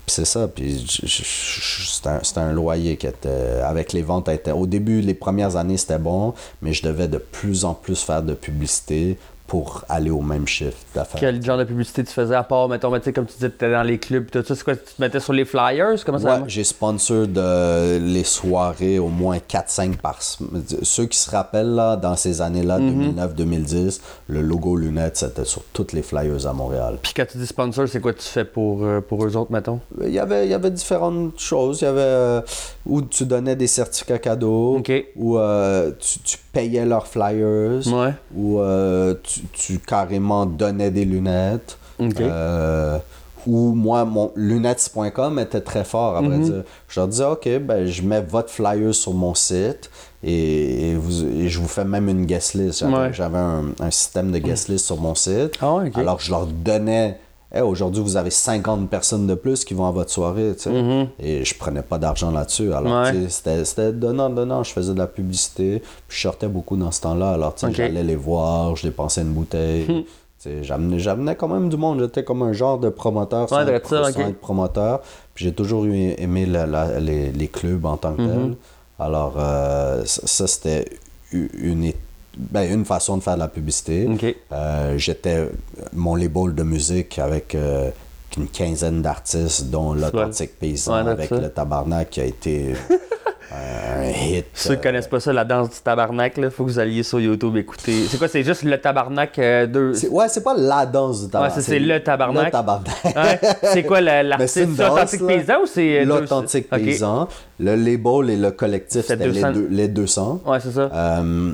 c'est 0.06 0.24
ça, 0.24 0.48
puis 0.48 0.84
c'était 1.06 2.08
un, 2.08 2.18
c'était 2.24 2.40
un 2.40 2.52
loyer 2.52 2.96
qui 2.96 3.06
était... 3.06 3.60
Avec 3.64 3.92
les 3.92 4.02
ventes, 4.02 4.28
était, 4.28 4.50
au 4.50 4.66
début, 4.66 5.00
les 5.02 5.14
premières 5.14 5.54
années, 5.54 5.76
c'était 5.76 6.00
bon, 6.00 6.34
mais 6.62 6.72
je 6.72 6.82
devais 6.82 7.06
de 7.06 7.18
plus 7.18 7.64
en 7.64 7.74
plus 7.74 8.02
faire 8.02 8.20
de 8.20 8.34
publicité 8.34 9.16
pour 9.50 9.84
aller 9.88 10.10
au 10.10 10.20
même 10.20 10.46
chiffre 10.46 10.76
d'affaires. 10.94 11.18
Quel 11.18 11.42
genre 11.44 11.58
de 11.58 11.64
publicité 11.64 12.04
tu 12.04 12.12
faisais 12.12 12.36
à 12.36 12.44
part, 12.44 12.68
mettons, 12.68 12.88
mais 12.88 13.00
tu 13.00 13.06
sais, 13.06 13.12
comme 13.12 13.26
tu 13.26 13.32
disais, 13.34 13.48
tu 13.48 13.56
étais 13.56 13.72
dans 13.72 13.82
les 13.82 13.98
clubs, 13.98 14.30
tout 14.30 14.44
ça, 14.44 14.54
c'est 14.54 14.62
quoi, 14.62 14.76
tu 14.76 14.94
te 14.94 15.02
mettais 15.02 15.18
sur 15.18 15.32
les 15.32 15.44
flyers? 15.44 15.96
Comment 16.06 16.20
ça 16.20 16.36
Ouais, 16.36 16.42
j'ai 16.46 16.62
sponsor 16.62 17.26
de 17.26 17.98
les 17.98 18.22
soirées 18.22 19.00
au 19.00 19.08
moins 19.08 19.38
4-5 19.38 19.96
par 19.96 20.22
semaine. 20.22 20.62
Ceux 20.82 21.06
qui 21.06 21.18
se 21.18 21.28
rappellent, 21.32 21.74
là, 21.74 21.96
dans 21.96 22.14
ces 22.14 22.40
années-là, 22.40 22.78
Mhm. 22.78 23.14
2009-2010, 23.16 24.00
le 24.28 24.40
logo 24.40 24.76
lunettes, 24.76 25.16
c'était 25.16 25.44
sur 25.44 25.64
toutes 25.72 25.94
les 25.94 26.02
flyers 26.02 26.46
à 26.46 26.52
Montréal. 26.52 26.98
Puis 27.02 27.12
quand 27.16 27.26
tu 27.28 27.36
dis 27.38 27.46
sponsor, 27.48 27.88
c'est 27.88 28.00
quoi 28.00 28.12
tu 28.12 28.22
fais 28.22 28.44
pour, 28.44 28.84
euh, 28.84 29.00
pour 29.00 29.24
eux 29.26 29.36
autres, 29.36 29.50
mettons? 29.50 29.80
Il 30.00 30.10
y 30.12 30.20
avait, 30.20 30.46
il 30.46 30.50
y 30.50 30.54
avait 30.54 30.70
différentes 30.70 31.40
choses. 31.40 31.80
Il 31.80 31.86
y 31.86 31.88
avait 31.88 32.00
euh, 32.00 32.40
où 32.86 33.02
tu 33.02 33.24
donnais 33.26 33.56
des 33.56 33.66
certificats 33.66 34.20
cadeaux, 34.20 34.76
Ok. 34.78 34.92
où 35.16 35.38
euh, 35.38 35.90
tu, 35.98 36.20
tu 36.20 36.38
payais 36.52 36.84
leurs 36.86 37.08
flyers, 37.08 37.80
Ouais. 37.88 38.12
où 38.36 38.60
euh, 38.60 39.14
tu, 39.22 39.39
tu 39.52 39.78
carrément 39.78 40.46
donnais 40.46 40.90
des 40.90 41.04
lunettes. 41.04 41.78
Ok. 41.98 42.20
Euh, 42.20 42.98
où 43.46 43.72
moi, 43.72 44.04
mon 44.04 44.32
lunettes.com 44.36 45.38
était 45.38 45.62
très 45.62 45.84
fort, 45.84 46.16
à 46.16 46.20
vrai 46.20 46.36
Mhm. 46.36 46.44
dire. 46.44 46.62
Je 46.88 47.00
leur 47.00 47.08
disais, 47.08 47.24
OK, 47.24 47.48
ben, 47.60 47.86
je 47.86 48.02
mets 48.02 48.20
votre 48.20 48.50
flyer 48.50 48.94
sur 48.94 49.14
mon 49.14 49.34
site 49.34 49.90
et, 50.22 50.90
et 50.90 50.94
vous, 50.94 51.24
et 51.24 51.48
je 51.48 51.58
vous 51.58 51.68
fais 51.68 51.84
même 51.84 52.08
une 52.10 52.26
guest 52.26 52.52
list. 52.54 52.84
J'avais, 53.12 53.34
Ouais. 53.34 53.38
un, 53.38 53.64
un 53.80 53.90
système 53.90 54.30
de 54.30 54.38
guest 54.38 54.68
list 54.68 54.84
sur 54.84 54.98
mon 54.98 55.14
site. 55.14 55.52
Ah. 55.62 55.78
Alors, 55.94 56.20
je 56.20 56.30
leur 56.30 56.46
donnais, 56.46 57.18
Hey, 57.52 57.62
aujourd'hui, 57.62 58.00
vous 58.00 58.16
avez 58.16 58.30
50 58.30 58.88
personnes 58.88 59.26
de 59.26 59.34
plus 59.34 59.64
qui 59.64 59.74
vont 59.74 59.86
à 59.86 59.90
votre 59.90 60.10
soirée, 60.10 60.52
tu 60.56 60.70
sais. 60.70 61.08
Et 61.18 61.44
je 61.44 61.52
prenais 61.58 61.82
pas 61.82 61.98
d'argent 61.98 62.30
là-dessus. 62.30 62.72
Alors. 62.72 63.02
Ouais. 63.02 63.10
tu 63.12 63.22
sais, 63.24 63.28
c'était, 63.28 63.64
c'était 63.64 63.92
donnant, 63.92 64.30
donnant. 64.30 64.62
Je 64.62 64.72
faisais 64.72 64.94
de 64.94 64.98
la 64.98 65.08
publicité. 65.08 65.82
Puis 66.06 66.16
je 66.18 66.22
sortais 66.22 66.46
beaucoup 66.46 66.76
dans 66.76 66.92
ce 66.92 67.00
temps-là. 67.00 67.30
Alors, 67.32 67.54
tu 67.56 67.62
sais, 67.62 67.66
Ok. 67.66 67.72
j'allais 67.74 68.04
les 68.04 68.14
voir, 68.14 68.76
je 68.76 68.86
dépensais 68.86 69.22
une 69.22 69.32
bouteille. 69.32 70.06
Sais, 70.38 70.62
j'amenais, 70.62 71.00
j'amenais 71.00 71.34
quand 71.34 71.48
même 71.48 71.68
du 71.68 71.76
monde. 71.76 72.00
J'étais 72.00 72.22
comme 72.22 72.42
un 72.44 72.52
genre 72.52 72.78
de 72.78 72.88
promoteur 72.88 73.42
Ouais, 73.42 73.48
sans 73.48 73.66
être 73.66 74.40
promoteur. 74.40 75.00
Puis 75.34 75.46
j'ai 75.46 75.52
toujours 75.52 75.84
aimé 75.86 76.46
la- 76.46 76.66
la- 76.66 77.00
les, 77.00 77.32
les 77.32 77.48
clubs 77.48 77.84
en 77.84 77.96
tant 77.96 78.12
que 78.12 78.22
Mhm. 78.22 78.28
tel. 78.28 78.56
Alors, 79.00 79.34
euh, 79.38 80.02
ça, 80.04 80.22
ça, 80.26 80.46
c'était 80.46 80.84
une, 81.32 81.84
é- 81.84 81.96
ben, 82.36 82.72
une 82.72 82.84
façon 82.84 83.16
de 83.16 83.22
faire 83.22 83.34
de 83.34 83.40
la 83.40 83.48
publicité. 83.48 84.08
Euh, 84.52 84.94
j'étais 84.98 85.48
mon 85.92 86.14
label 86.14 86.54
de 86.54 86.62
musique 86.62 87.18
avec 87.18 87.54
euh, 87.54 87.90
une 88.36 88.48
quinzaine 88.48 89.02
d'artistes, 89.02 89.66
dont 89.70 89.92
l'Authentique 89.94 90.58
Paysan, 90.58 91.04
Ouais, 91.04 91.10
avec 91.10 91.28
ça. 91.28 91.36
le 91.40 91.48
Tabarnak 91.50 92.10
qui 92.10 92.20
a 92.20 92.24
été 92.24 92.74
un 93.52 94.08
hit. 94.10 94.46
Ceux 94.54 94.76
qui 94.76 94.82
connaissent 94.82 95.08
pas 95.08 95.18
ça, 95.18 95.32
la 95.32 95.44
danse 95.44 95.70
du 95.70 95.80
tabarnak, 95.82 96.36
là, 96.36 96.50
faut 96.50 96.64
que 96.64 96.70
vous 96.70 96.78
alliez 96.78 97.02
sur 97.02 97.18
YouTube 97.18 97.56
écouter. 97.56 98.04
C'est 98.08 98.16
quoi, 98.16 98.28
c'est 98.28 98.44
juste 98.44 98.62
le 98.62 98.78
tabarnak 98.80 99.36
euh. 99.40 99.92
C'est- 99.94 100.08
Ouais, 100.08 100.28
c'est 100.28 100.44
pas 100.44 100.54
la 100.56 100.86
danse 100.86 101.24
du 101.24 101.30
tabarnak. 101.30 101.56
Ouais, 101.56 101.62
c'est 101.62 101.78
le 101.80 102.00
tabarnak. 102.00 102.44
Le 102.46 102.50
tabarnak. 102.52 103.04
Ouais. 103.04 103.40
C'est 103.64 103.82
quoi 103.82 104.00
l'artiste? 104.22 104.56
une 104.56 104.76
C'est 104.76 104.82
danse, 104.82 104.92
authentique 104.92 105.20
là. 105.22 105.26
paysan 105.26 105.54
ou 105.62 105.66
c'est. 105.66 106.00
euh, 106.00 106.04
L'authentique 106.04 106.70
paysan. 106.70 107.28
Le 107.58 107.74
label 107.74 108.30
et 108.30 108.36
le 108.36 108.52
collectif, 108.52 109.04
c'était 109.04 109.26
les, 109.26 109.32
200. 109.32 109.52
deux, 109.52 109.66
les 109.70 109.88
200. 109.88 110.40
Ouais, 110.46 110.60
c'est 110.60 110.70
ça. 110.70 110.88
Euh, 110.94 111.52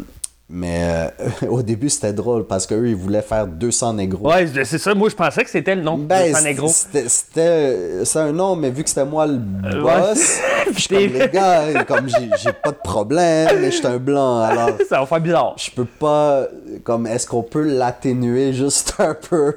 mais 0.49 1.11
euh, 1.43 1.47
au 1.49 1.63
début, 1.63 1.91
c'était 1.91 2.13
drôle 2.13 2.47
parce 2.47 2.67
qu'eux, 2.67 2.89
ils 2.89 2.95
voulaient 2.97 3.23
faire 3.23 3.47
200 3.47 3.95
négros. 3.95 4.29
Ouais, 4.31 4.47
c'est 4.65 4.79
ça. 4.79 4.95
Moi, 4.95 5.09
je 5.09 5.15
pensais 5.17 5.43
que 5.43 5.51
c'était 5.51 5.75
le 5.75 5.83
nom. 5.83 5.99
Ben, 5.99 6.33
de 6.33 6.45
Negro. 6.45 6.69
c'était- 6.69 7.09
c'était 7.09 8.05
c'est 8.05 8.19
un 8.21 8.33
nom, 8.33 8.55
mais 8.55 8.71
vu 8.71 8.83
que 8.85 8.89
c'était 8.89 9.05
moi 9.05 9.27
le 9.27 9.41
Euh, 9.65 9.83
boss, 9.83 10.39
je 10.73 10.79
suis 10.81 10.89
comme 11.11 11.19
les 11.19 11.29
gars, 11.29 11.85
comme 11.85 12.09
j'ai 12.09 12.53
pas 12.53 12.71
de 12.71 12.77
problème, 12.83 13.49
mais 13.61 13.71
je 13.73 13.77
suis 13.79 13.87
un 13.87 13.99
blanc, 13.99 14.41
alors 14.43 14.71
Ça 14.89 15.01
va 15.01 15.07
faire 15.07 15.21
bizarre. 15.21 15.55
je 15.57 15.71
peux 15.73 15.85
pas, 15.85 16.47
comme, 16.85 17.07
est-ce 17.09 17.27
qu'on 17.27 17.43
peut 17.43 17.63
l'atténuer 17.65 18.53
juste 18.53 18.95
un 18.99 19.15
peu? 19.15 19.53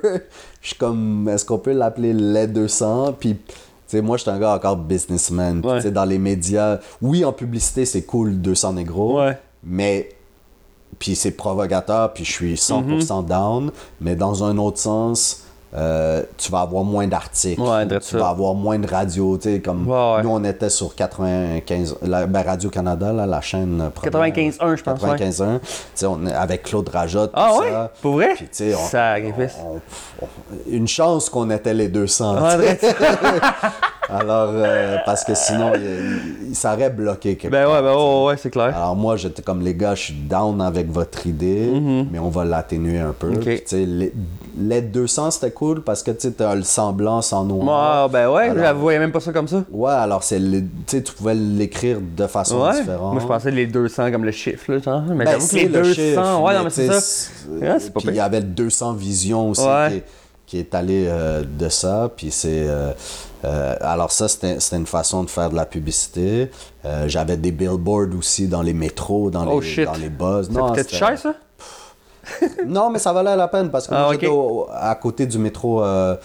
Je 0.62 0.68
suis 0.70 0.76
comme, 0.78 1.30
est-ce 1.32 1.46
qu'on 1.46 1.60
peut 1.60 1.72
l'appeler 1.74 2.14
les 2.14 2.48
200? 2.48 3.14
Puis, 3.20 3.36
tu 3.36 3.54
sais, 3.88 4.02
moi, 4.02 4.18
je 4.18 4.24
suis 4.24 4.32
un 4.32 4.40
gars 4.40 4.56
encore 4.56 4.76
businessman. 4.76 5.62
Ouais. 5.64 5.78
Tu 5.78 5.84
sais, 5.84 5.92
dans 5.92 6.04
les 6.06 6.18
médias, 6.20 6.80
oui, 7.02 7.24
en 7.24 7.32
publicité, 7.32 7.86
c'est 7.86 8.02
cool, 8.02 8.42
200 8.42 8.74
négros. 8.74 9.22
Ouais. 9.22 9.38
Mais, 9.64 10.10
puis 11.00 11.16
c'est 11.16 11.32
provocateur, 11.32 12.14
puis 12.14 12.26
je 12.26 12.32
suis 12.32 12.58
100% 12.58 13.22
Mhm. 13.24 13.28
down. 13.28 13.72
Mais 14.02 14.16
dans 14.16 14.44
un 14.44 14.58
autre 14.58 14.78
sens, 14.80 15.44
euh, 15.76 16.24
tu 16.38 16.52
vas 16.52 16.62
avoir 16.62 16.84
moins 16.84 17.08
d'articles. 17.08 17.62
Ouais, 17.62 17.88
tu 17.88 17.96
ça. 18.02 18.18
vas 18.18 18.30
avoir 18.30 18.54
moins 18.56 18.80
de 18.80 18.88
radio. 18.88 19.38
Tu 19.38 19.54
sais, 19.56 19.60
comme 19.60 19.88
Ouais, 19.88 20.16
ouais. 20.16 20.24
nous, 20.24 20.30
on 20.32 20.44
était 20.44 20.70
sur 20.70 20.96
95, 20.96 21.98
la, 22.02 22.26
ben, 22.26 22.42
Radio-Canada, 22.42 23.14
là, 23.14 23.26
la 23.26 23.42
chaîne. 23.42 23.82
euh, 23.82 23.90
première, 23.90 24.32
95.1, 24.34 24.76
je 24.76 24.84
pense, 24.84 25.02
ouais. 25.04 25.10
95.1. 25.10 25.60
Tu 25.60 25.68
sais, 25.96 26.34
avec 26.34 26.64
Claude 26.64 26.90
Rajotte. 26.90 27.32
Ah 27.34 27.56
ouais? 27.60 27.70
ça. 27.70 27.92
Pour 28.02 28.14
vrai? 28.14 28.34
Puis, 28.36 28.46
tu 28.46 28.50
sais, 28.72 28.76
on- 28.76 28.88
Sacrifice. 28.88 29.58
on- 29.64 29.76
on- 30.26 30.28
une 30.72 30.88
chance 30.88 31.30
qu'on 31.30 31.50
était 31.52 31.74
les 31.74 31.88
200. 31.90 32.42
Ouais, 32.42 32.78
tu 32.80 32.88
sais. 32.88 32.94
drette. 32.94 32.96
Alors, 34.12 34.50
euh, 34.56 34.98
parce 35.06 35.24
que 35.24 35.36
sinon, 35.36 35.72
il, 35.76 36.48
il- 36.50 36.56
ça 36.56 36.74
aurait 36.74 36.90
bloqué 36.90 37.36
quelque 37.38 37.52
Ben 37.52 37.68
ouais, 37.68 37.80
ben 37.84 38.24
ouais, 38.26 38.38
c'est 38.38 38.50
clair. 38.50 38.76
Alors 38.76 38.96
moi, 38.96 39.18
j'étais 39.18 39.44
comme 39.44 39.62
les 39.62 39.76
gars, 39.76 39.94
je 39.94 40.06
suis 40.06 40.14
down 40.16 40.60
avec 40.62 40.90
votre 40.92 41.28
idée, 41.28 41.70
mais 42.12 42.18
on 42.18 42.30
va 42.30 42.44
l'atténuer 42.44 42.98
un 43.00 43.14
peu. 43.14 43.30
Puis, 43.34 43.62
les, 43.72 44.12
les 44.60 44.82
200, 44.82 45.32
c'était 45.32 45.52
cool 45.52 45.82
parce 45.82 46.04
que 46.04 46.12
tu 46.12 46.32
t'as 46.32 46.54
le 46.56 46.64
semblant 46.64 47.22
sans 47.22 47.44
noir. 47.46 48.04
Ah, 48.04 48.08
ben 48.12 48.30
ouais, 48.30 48.50
Alors- 48.50 48.66
je 48.76 48.80
voyais 48.80 49.00
même 49.00 49.12
pas 49.12 49.20
ça 49.20 49.32
comme 49.32 49.48
ça. 49.48 49.64
Ouais, 49.72 49.92
alors 49.92 50.24
c'est 50.24 50.40
tu 50.88 51.02
pouvais 51.18 51.36
l'écrire 51.36 52.00
de 52.02 52.28
façon 52.28 52.62
Ouais. 52.62 52.80
différente. 52.80 53.14
Moi, 53.14 53.22
je 53.22 53.28
pensais 53.28 53.52
les 53.52 53.68
200 53.68 54.12
comme 54.12 54.26
le 54.26 54.32
chiffre, 54.32 54.72
là, 54.72 54.80
genre. 54.80 55.02
Mais 55.16 55.26
Ben, 55.26 55.40
c'est 55.40 55.58
les 55.58 55.66
le 55.68 55.82
200, 55.84 55.94
chiffre, 55.94 56.42
ouais, 56.42 56.58
non, 56.58 56.64
mais 56.64 56.70
c'est 56.70 56.88
ça. 56.88 57.30
Ouais, 57.52 57.78
Puis 57.96 58.08
il 58.10 58.16
y 58.16 58.20
avait 58.20 58.40
le 58.42 58.46
200 58.48 58.94
visions 58.94 59.50
aussi 59.50 59.62
Ouais. 59.66 59.90
qui, 59.90 59.96
est, 59.98 60.04
qui 60.46 60.58
est 60.60 60.76
allé 60.76 61.06
euh, 61.08 61.44
de 61.58 61.70
ça. 61.70 62.10
Puis 62.16 62.32
c'est. 62.32 62.68
euh, 62.68 62.92
euh, 63.46 63.76
alors, 63.82 64.12
ça, 64.12 64.28
c'était 64.28 64.58
une 64.76 64.86
façon 64.86 65.24
de 65.24 65.30
faire 65.30 65.50
de 65.50 65.56
la 65.56 65.66
publicité. 65.66 66.50
J'avais 67.08 67.38
des 67.38 67.52
billboards 67.52 68.16
aussi 68.18 68.48
dans 68.48 68.62
les 68.62 68.74
métros, 68.74 69.30
dans, 69.30 69.48
Oh, 69.48 69.60
les, 69.62 69.66
shit. 69.66 69.86
dans 69.86 69.94
les 69.94 70.10
buzz. 70.10 70.50
C'était- 70.76 70.96
cher, 70.98 71.18
ça? 71.18 71.34
Non, 72.68 72.90
mais 72.90 73.00
ça 73.00 73.14
valait 73.14 73.36
la 73.36 73.48
peine 73.48 73.70
parce 73.70 73.88
que 73.88 73.94
Ah, 73.96 74.10
moi, 74.12 74.30
au- 74.32 74.68
à 74.72 74.94
côté 74.96 75.26
du 75.26 75.38
métro. 75.38 75.84
euh, 75.84 76.16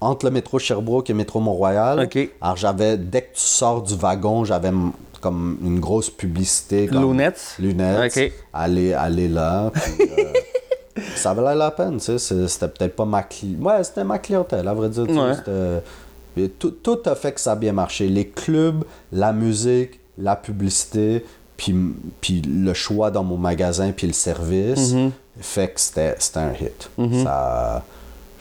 entre 0.00 0.26
le 0.26 0.32
métro 0.32 0.58
Sherbrooke 0.58 1.08
et 1.10 1.12
le 1.12 1.18
métro 1.18 1.38
Mont-Royal. 1.38 2.00
Alors, 2.40 2.56
j'avais, 2.56 2.96
dès 2.96 3.22
que 3.22 3.34
tu 3.34 3.40
sors 3.42 3.80
du 3.82 3.94
wagon, 3.94 4.44
j'avais 4.44 4.72
comme 5.20 5.58
une 5.62 5.78
grosse 5.78 6.10
publicité. 6.10 6.88
Comme, 6.88 7.02
Lunettes? 7.12 7.54
Lunettes. 7.60 8.16
Ok. 8.16 8.32
Aller, 8.52 8.92
aller 8.94 9.28
là. 9.28 9.70
puis, 9.72 10.10
euh, 10.18 11.02
ça 11.14 11.32
valait 11.34 11.56
la 11.56 11.70
peine, 11.70 11.98
tu 11.98 12.18
sais. 12.18 12.48
C'était 12.48 12.66
peut-être 12.68 12.96
pas 12.96 13.04
ma 13.04 13.22
clientèle. 13.22 13.64
Ouais, 13.64 13.84
c'était 13.84 14.02
ma 14.02 14.18
clientèle, 14.18 14.66
à 14.66 14.74
vrai 14.74 14.88
dire. 14.88 15.04
Ouais. 15.08 16.48
Tout, 16.58 16.70
tout 16.82 16.98
a 17.06 17.14
fait 17.14 17.30
que 17.32 17.40
ça 17.40 17.52
a 17.52 17.56
bien 17.56 17.72
marché. 17.72 18.08
Les 18.08 18.26
clubs, 18.26 18.82
la 19.12 19.32
musique, 19.32 20.00
la 20.18 20.34
publicité, 20.34 21.24
puis, 21.56 21.74
puis 22.20 22.40
le 22.42 22.74
choix 22.74 23.10
dans 23.12 23.22
mon 23.22 23.36
magasin, 23.36 23.92
puis 23.92 24.06
le 24.08 24.12
service, 24.14 24.92
Mhm. 24.94 25.10
Fait 25.40 25.68
que 25.68 25.80
c'était 25.80 26.14
c'était 26.18 26.38
un 26.40 26.52
hit. 26.52 26.90
Ça, 27.22 27.84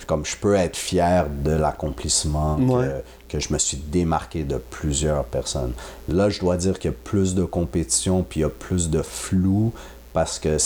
comme 0.07 0.25
je 0.25 0.35
peux 0.35 0.55
être 0.55 0.75
fier 0.75 1.27
de 1.29 1.51
l'accomplissement 1.51 2.57
Ouais. 2.57 2.87
que, 3.29 3.37
que 3.37 3.39
je 3.39 3.53
me 3.53 3.57
suis 3.57 3.77
démarqué 3.77 4.43
de 4.43 4.57
plusieurs 4.57 5.23
personnes. 5.23 5.73
Là, 6.09 6.29
je 6.29 6.39
dois 6.41 6.57
dire 6.57 6.77
qu'il 6.79 6.91
y 6.91 6.93
a 6.93 6.97
plus 7.03 7.33
de 7.33 7.45
compétition, 7.45 8.23
puis 8.27 8.41
il 8.41 8.43
y 8.43 8.45
a 8.45 8.49
plus 8.49 8.89
de 8.89 9.01
flou, 9.01 9.71
parce 10.11 10.37
que 10.37 10.57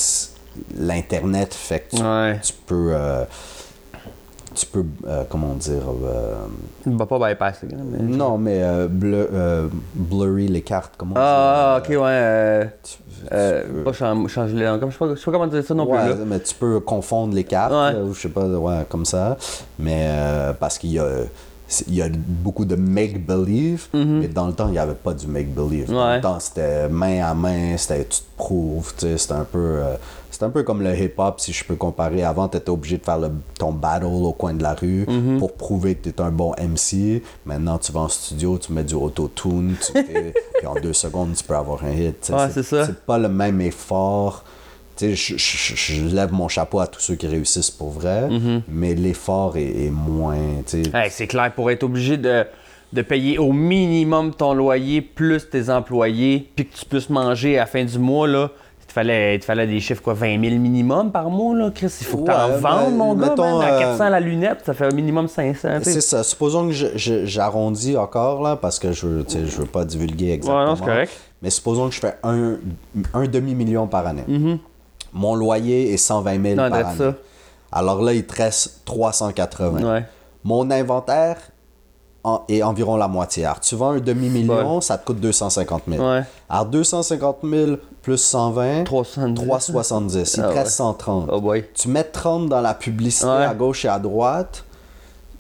l'internet 0.78 1.54
fait 1.54 1.82
que 1.82 1.96
tu, 1.98 2.02
Ouais. 2.04 2.40
tu 2.42 2.54
peux 2.66 2.90
euh, 2.94 3.24
tu 4.56 4.66
peux 4.66 4.86
euh, 5.08 5.24
comment 5.30 5.54
dire 5.54 5.82
va 6.98 7.06
pas 7.06 7.20
mais- 7.92 8.16
non 8.18 8.38
mais 8.38 8.62
euh, 8.64 8.88
bleu- 8.88 9.30
blurry 9.94 10.48
les 10.48 10.62
cartes 10.62 10.94
comment 10.98 11.16
Ah, 11.18 11.80
ok, 11.82 11.90
ouais. 12.02 12.70
Tu- 12.84 12.98
tu 12.98 13.30
peux- 13.30 13.84
pas 13.84 13.94
chan- 13.94 14.28
changer 14.28 14.56
les 14.56 14.66
langues. 14.66 14.82
Je 14.88 14.92
sais 14.92 14.98
pas, 14.98 15.10
je 15.10 15.16
sais 15.16 15.26
pas 15.26 15.32
comment 15.32 15.48
dire 15.48 15.64
ça 15.64 15.74
non 15.74 15.90
Ouais, 15.90 16.00
plus. 16.02 16.10
Là. 16.20 16.26
mais 16.26 16.40
tu 16.40 16.54
peux 16.56 16.80
confondre 16.80 17.34
les 17.34 17.44
cartes, 17.44 17.74
Ouais. 17.74 18.02
ou 18.02 18.14
je 18.14 18.22
sais 18.22 18.30
pas, 18.30 18.46
ouais, 18.46 18.86
comme 18.90 19.06
ça. 19.06 19.38
Mais 19.80 20.06
euh, 20.10 20.54
parce 20.54 20.78
qu'il 20.78 20.92
y 20.94 21.00
a, 21.00 21.08
il 21.88 21.96
y 21.96 22.02
a 22.02 22.08
beaucoup 22.10 22.66
de 22.66 22.76
make-believe, 22.76 23.88
mais 23.94 24.28
dans 24.28 24.48
le 24.48 24.54
temps, 24.54 24.68
il 24.68 24.74
n'y 24.74 24.78
avait 24.80 24.94
pas 24.94 25.14
du 25.14 25.26
make-believe. 25.28 25.88
Dans 25.88 25.94
Mhm. 25.94 26.08
Ouais. 26.10 26.16
le 26.18 26.22
temps, 26.22 26.40
c'était 26.40 26.88
main 26.90 27.24
à 27.26 27.34
main, 27.34 27.76
c'était 27.78 28.04
tu 28.06 28.20
te 28.20 28.38
prouves, 28.38 28.94
tu 28.98 29.08
sais, 29.08 29.18
c'était 29.18 29.34
un 29.34 29.44
peu... 29.46 29.58
euh, 29.80 29.96
c'est 30.36 30.44
un 30.46 30.50
peu 30.50 30.64
comme 30.64 30.82
le 30.82 30.94
hip-hop, 30.98 31.40
si 31.40 31.54
je 31.54 31.64
peux 31.64 31.76
comparer. 31.76 32.24
Avant, 32.24 32.48
tu 32.48 32.58
étais 32.58 32.70
obligé 32.70 32.98
de 32.98 33.04
faire 33.04 33.18
le- 33.20 33.32
ton 33.58 33.72
battle 33.72 34.06
au 34.06 34.34
coin 34.34 34.54
de 34.54 34.62
la 34.64 34.74
rue 34.74 35.06
Mhm. 35.08 35.40
pour 35.40 35.54
prouver 35.54 35.96
que 35.96 36.04
tu 36.04 36.10
es 36.10 36.22
un 36.22 36.32
bon 36.32 36.54
MC. 36.58 37.22
Maintenant, 37.46 37.78
tu 37.78 37.92
vas 37.92 38.02
en 38.02 38.10
studio, 38.10 38.58
tu 38.58 38.74
mets 38.74 38.84
du 38.84 38.94
auto-tune, 38.96 39.76
tu 39.86 39.94
puis 40.58 40.68
en 40.68 40.76
deux 40.76 40.94
secondes, 40.94 41.34
tu 41.36 41.44
peux 41.44 41.56
avoir 41.56 41.84
un 41.84 41.92
hit. 41.92 42.30
Ouais, 42.34 42.50
c'est 42.54 42.64
ça. 42.64 42.86
C'est 42.86 43.06
pas 43.06 43.18
le 43.18 43.30
même 43.30 43.62
effort. 43.62 44.44
Tu 44.98 45.16
sais, 45.16 45.38
je, 45.38 45.74
je- 45.76 46.16
lève 46.16 46.32
mon 46.32 46.48
chapeau 46.48 46.80
à 46.80 46.88
tous 46.88 47.02
ceux 47.02 47.16
qui 47.16 47.28
réussissent 47.28 47.72
pour 47.72 47.90
vrai, 47.90 48.30
Mhm. 48.30 48.62
mais 48.70 48.96
l'effort 48.96 49.58
est, 49.58 49.86
est 49.88 49.90
moins. 49.92 50.38
Hey, 50.94 51.10
c'est 51.12 51.28
clair, 51.28 51.52
pour 51.54 51.70
être 51.70 51.84
obligé 51.84 52.16
de, 52.16 52.46
de 52.94 53.02
payer 53.02 53.38
au 53.38 53.52
minimum 53.52 54.34
ton 54.34 54.54
loyer 54.54 55.02
plus 55.02 55.50
tes 55.50 55.70
employés, 55.70 56.48
puis 56.56 56.66
que 56.68 56.78
tu 56.78 56.86
puisses 56.86 57.10
manger 57.10 57.58
à 57.58 57.62
la 57.62 57.66
fin 57.66 57.84
du 57.84 58.00
mois, 58.00 58.26
là, 58.28 58.52
fallait, 58.96 59.36
il 59.36 59.40
te 59.40 59.46
fallait 59.46 59.68
des 59.68 59.80
chiffres, 59.80 60.02
quoi, 60.02 60.14
20 60.14 60.42
000 60.42 60.56
minimum 60.60 61.12
par 61.12 61.30
mois, 61.30 61.56
là, 61.56 61.70
Chris? 61.74 61.94
Il 62.02 62.06
faut 62.08 62.18
que 62.20 62.26
tu 62.26 62.32
en 62.32 62.48
Ouais, 62.50 62.58
vendes, 62.60 62.62
ben, 62.92 62.96
mon 62.98 63.14
gars, 63.16 63.30
mettons, 63.30 63.60
man, 63.60 63.68
à 63.68 63.74
euh, 63.74 63.80
400 63.80 64.10
la 64.10 64.20
lunette, 64.20 64.60
ça 64.66 64.74
fait 64.74 64.92
au 64.92 64.96
minimum 64.96 65.28
500, 65.28 65.70
tu 65.80 65.84
sais. 65.84 65.92
C'est 65.94 66.02
ça. 66.02 66.24
Supposons 66.24 66.68
que 66.70 66.74
j'arrondis 67.26 67.98
encore, 67.98 68.42
là, 68.42 68.56
parce 68.56 68.80
que 68.80 68.92
je, 68.92 69.24
je 69.28 69.58
veux 69.58 69.66
pas 69.66 69.86
divulguer 69.86 70.32
exactement. 70.32 70.62
Ouais, 70.64 70.66
non, 70.70 70.76
c'est 70.76 70.86
correct. 70.86 71.12
Mais 71.42 71.50
supposons 71.50 71.90
que 71.90 71.96
je 71.96 72.00
fais 72.00 72.16
un, 72.24 72.56
un 73.14 73.28
demi-million 73.28 73.88
par 73.88 74.08
année. 74.08 74.24
Mm-hmm. 74.28 74.58
Mon 75.14 75.36
loyer 75.36 75.94
est 75.94 75.98
120 75.98 76.42
000 76.42 76.56
Non, 76.56 76.70
par 76.70 76.88
année. 76.88 76.98
ça. 76.98 77.14
Alors 77.72 78.02
là, 78.02 78.14
il 78.14 78.26
te 78.26 78.36
reste 78.42 78.82
380. 78.86 79.84
Ouais. 79.94 80.06
Mon 80.44 80.70
inventaire 80.72 81.38
en- 82.24 82.42
est 82.50 82.64
environ 82.64 82.96
la 82.98 83.08
moitié. 83.08 83.46
Alors, 83.46 83.60
tu 83.60 83.76
vends 83.76 83.92
un 83.92 84.00
demi-million, 84.00 84.82
ça 84.82 84.98
te 84.98 85.06
coûte 85.06 85.20
250 85.20 85.84
000. 85.88 86.04
Ouais. 86.04 86.22
Alors, 86.50 86.66
250 86.66 87.38
000 87.44 87.72
plus 88.06 88.18
120, 88.18 88.84
370. 88.84 89.46
370. 89.48 90.34
Il 90.38 90.40
Ah 90.40 90.44
te 90.44 90.48
ouais. 90.54 90.60
reste 90.60 90.72
130. 90.76 91.30
Oh 91.32 91.42
boy. 91.42 91.66
Tu 91.74 91.88
mets 91.90 92.04
30 92.04 92.48
dans 92.50 92.62
la 92.62 92.74
publicité 92.76 93.26
Ouais. 93.26 93.46
à 93.46 93.54
gauche 93.56 93.84
et 93.86 93.88
à 93.88 93.98
droite, 94.00 94.64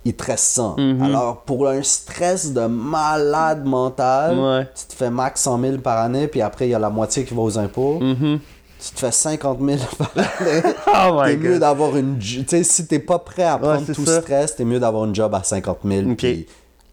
il 0.03 0.15
te 0.15 0.23
reste 0.25 0.45
100. 0.45 0.75
Mhm. 0.79 1.01
Alors, 1.03 1.41
pour 1.43 1.67
un 1.67 1.83
stress 1.83 2.53
de 2.53 2.65
malade 2.65 3.65
mental, 3.65 4.37
Ouais. 4.39 4.67
tu 4.75 4.85
te 4.87 4.93
fais 4.93 5.09
max 5.11 5.41
100 5.41 5.59
000 5.61 5.77
par 5.77 5.99
année, 5.99 6.27
puis 6.27 6.41
après, 6.41 6.67
il 6.67 6.71
y 6.71 6.75
a 6.75 6.79
la 6.79 6.89
moitié 6.89 7.23
qui 7.23 7.33
va 7.35 7.41
aux 7.43 7.57
impôts. 7.59 7.99
Mhm. 7.99 8.39
Tu 8.83 8.91
te 8.93 8.99
fais 8.99 9.11
50 9.11 9.59
000 9.61 9.77
par 9.97 10.11
année. 10.15 10.61
Oh 10.87 11.21
T'es 11.23 11.37
mieux 11.37 11.59
d'avoir 11.59 11.95
une. 11.95 12.17
Tu 12.19 12.43
sais, 12.47 12.63
si 12.63 12.87
t'es 12.87 12.99
pas 12.99 13.19
prêt 13.19 13.43
à 13.43 13.57
prendre 13.57 13.83
c'est 13.85 13.93
tout 13.93 14.05
ça. 14.05 14.21
stress, 14.21 14.55
t'es 14.55 14.65
mieux 14.65 14.79
d'avoir 14.79 15.05
une 15.05 15.13
job 15.15 15.33
à 15.35 15.43
50 15.43 15.79
000 15.85 16.09
Ok. 16.11 16.17
puis 16.17 16.47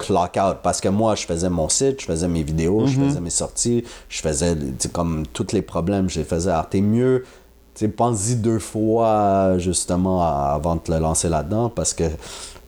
clock 0.06 0.36
out. 0.36 0.56
Parce 0.62 0.80
que 0.80 0.88
moi, 0.88 1.14
je 1.14 1.24
faisais 1.24 1.48
mon 1.48 1.68
site, 1.68 2.00
je 2.02 2.06
faisais 2.06 2.28
mes 2.28 2.42
vidéos, 2.42 2.80
Mhm. 2.80 2.86
je 2.88 3.00
faisais 3.00 3.20
mes 3.20 3.30
sorties, 3.30 3.84
je 4.08 4.20
faisais, 4.20 4.56
comme 4.92 5.24
tous 5.32 5.52
les 5.52 5.62
problèmes, 5.62 6.08
je 6.10 6.18
les 6.20 6.24
faisais. 6.26 6.50
Alors, 6.50 6.68
t'es 6.68 6.80
mieux. 6.80 7.24
Pense-y 7.96 8.36
deux 8.36 8.58
fois, 8.58 9.56
justement, 9.58 10.22
à- 10.22 10.52
avant 10.54 10.74
de 10.76 10.80
te 10.80 10.92
lancer 10.92 11.28
là-dedans, 11.30 11.70
parce 11.70 11.94
que 11.94 12.04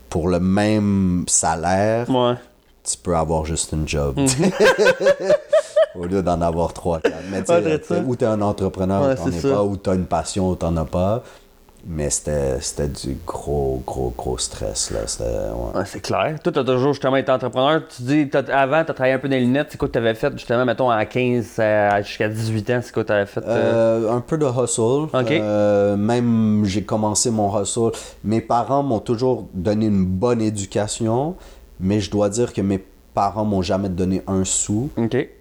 pour 0.09 0.29
le 0.29 0.41
même 0.41 1.25
salaire, 1.29 2.09
Ouais. 2.09 2.35
tu 2.83 2.97
peux 3.03 3.15
avoir 3.17 3.45
juste 3.45 3.73
une 3.73 3.87
job. 3.87 4.17
Au 5.95 6.07
lieu 6.07 6.23
d'en 6.23 6.41
avoir 6.41 6.73
trois, 6.73 6.99
quatre. 7.01 7.15
Mais 7.31 7.43
tu 7.45 7.95
ou 8.07 8.17
t'es 8.17 8.25
un 8.27 8.41
entrepreneur, 8.41 9.03
Ouais, 9.03 9.13
ou 9.13 9.17
t'en 9.17 9.29
es 9.31 9.41
ça. 9.41 9.49
pas, 9.51 9.63
ou 9.63 9.77
t'as 9.77 9.95
une 9.95 10.07
passion, 10.07 10.51
ou 10.51 10.55
t'en 10.57 10.77
as 10.77 10.85
pas. 10.85 11.23
Mais 11.87 12.09
c'était 12.09 12.89
du 12.89 13.19
gros, 13.27 13.83
gros, 13.87 14.15
gros 14.17 14.39
stress, 14.39 14.91
là. 14.91 15.01
Ouais. 15.55 15.79
Ouais, 15.79 15.85
c'est 15.85 16.01
clair. 16.01 16.39
Toi, 16.43 16.51
t'as 16.51 16.65
toujours 16.65 16.95
justement 16.95 17.17
été 17.17 17.31
entrepreneur. 17.31 17.83
Tu 17.95 18.03
dis, 18.03 18.31
avant, 18.51 18.83
t'as 18.85 18.95
travaillé 18.95 19.13
un 19.15 19.19
peu 19.19 19.29
dans 19.29 19.35
les 19.37 19.43
lunettes. 19.43 19.67
C'est 19.71 19.77
quoi 19.77 19.89
que 19.89 19.93
t'avais 19.93 20.15
fait, 20.15 20.33
justement, 20.33 20.65
mettons, 20.65 20.89
à 20.89 21.05
15 21.05 21.59
à- 21.59 22.01
jusqu'à 22.01 22.29
18 22.31 22.71
ans? 22.71 22.81
C'est 22.83 22.93
quoi 22.93 23.03
que 23.03 23.09
t'avais 23.09 23.27
fait? 23.27 23.43
euh? 23.47 24.07
Euh, 24.09 24.13
un 24.17 24.21
peu 24.23 24.39
de 24.39 24.47
hustle. 24.47 25.15
Euh, 25.15 25.97
même 25.97 26.63
j'ai 26.65 26.85
commencé 26.85 27.31
mon 27.31 27.61
hustle. 27.61 27.91
Mes 28.25 28.41
parents 28.41 28.83
m'ont 28.83 29.01
toujours 29.01 29.47
donné 29.53 29.87
une 29.87 30.07
bonne 30.07 30.41
éducation, 30.41 31.37
mais 31.81 32.01
je 32.01 32.11
dois 32.11 32.31
dire 32.31 32.55
que 32.55 32.63
mes 32.63 32.83
parents 33.13 33.45
m'ont 33.45 33.63
jamais 33.63 33.91
donné 33.91 34.23
un 34.27 34.45
sou. 34.45 34.89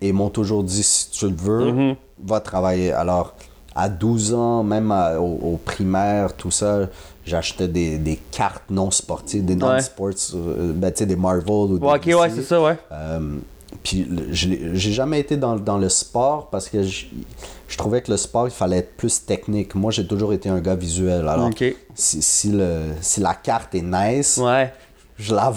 Et 0.02 0.12
m'ont 0.12 0.30
toujours 0.30 0.64
dit 0.64 0.84
si 0.84 1.10
tu 1.10 1.28
le 1.30 1.36
veux, 1.36 1.72
Mhm. 1.72 1.96
va 2.26 2.40
travailler. 2.42 2.92
Alors, 2.92 3.34
à 3.76 3.90
12 3.90 4.34
ans, 4.34 4.64
même 4.64 4.92
à- 4.92 5.20
au, 5.20 5.54
au 5.54 5.60
primaire, 5.64 6.34
tout 6.36 6.52
ça, 6.52 6.82
j'achetais 7.26 7.68
des, 7.68 7.98
des 7.98 8.18
cartes 8.32 8.64
non 8.70 8.92
sportives, 8.92 9.44
des 9.46 9.56
non-sports, 9.56 10.10
euh, 10.36 10.74
ben, 10.76 10.92
tu 10.92 11.00
sais, 11.00 11.06
des 11.06 11.16
Marvel 11.16 11.50
ou 11.74 11.80
des 11.80 11.86
ok, 11.88 12.06
DC. 12.06 12.16
ouais, 12.16 12.30
c'est 12.30 12.44
ça, 12.44 12.62
ouais. 12.62 12.78
Euh, 12.92 13.38
puis 13.84 14.08
j'ai 14.32 14.92
jamais 14.92 15.20
été 15.20 15.36
dans, 15.36 15.56
dans 15.56 15.78
le 15.80 15.90
sport 15.90 16.50
parce 16.52 16.70
que 16.70 16.84
je, 16.84 17.06
je 17.68 17.78
trouvais 17.78 18.02
que 18.02 18.12
le 18.12 18.18
sport, 18.18 18.48
il 18.48 18.52
fallait 18.52 18.78
être 18.78 18.96
plus 18.96 19.26
technique. 19.26 19.74
Moi, 19.76 19.92
j'ai 19.92 20.06
toujours 20.06 20.32
été 20.34 20.48
un 20.50 20.60
gars 20.60 20.76
visuel. 20.76 21.28
Alors, 21.28 21.50
si, 21.96 22.22
si, 22.22 22.52
le, 22.52 22.82
si 23.02 23.20
la 23.20 23.34
carte 23.34 23.74
est 23.76 23.82
nice, 23.82 24.38
Ouais. 24.38 24.72
je 25.18 25.34
la. 25.34 25.52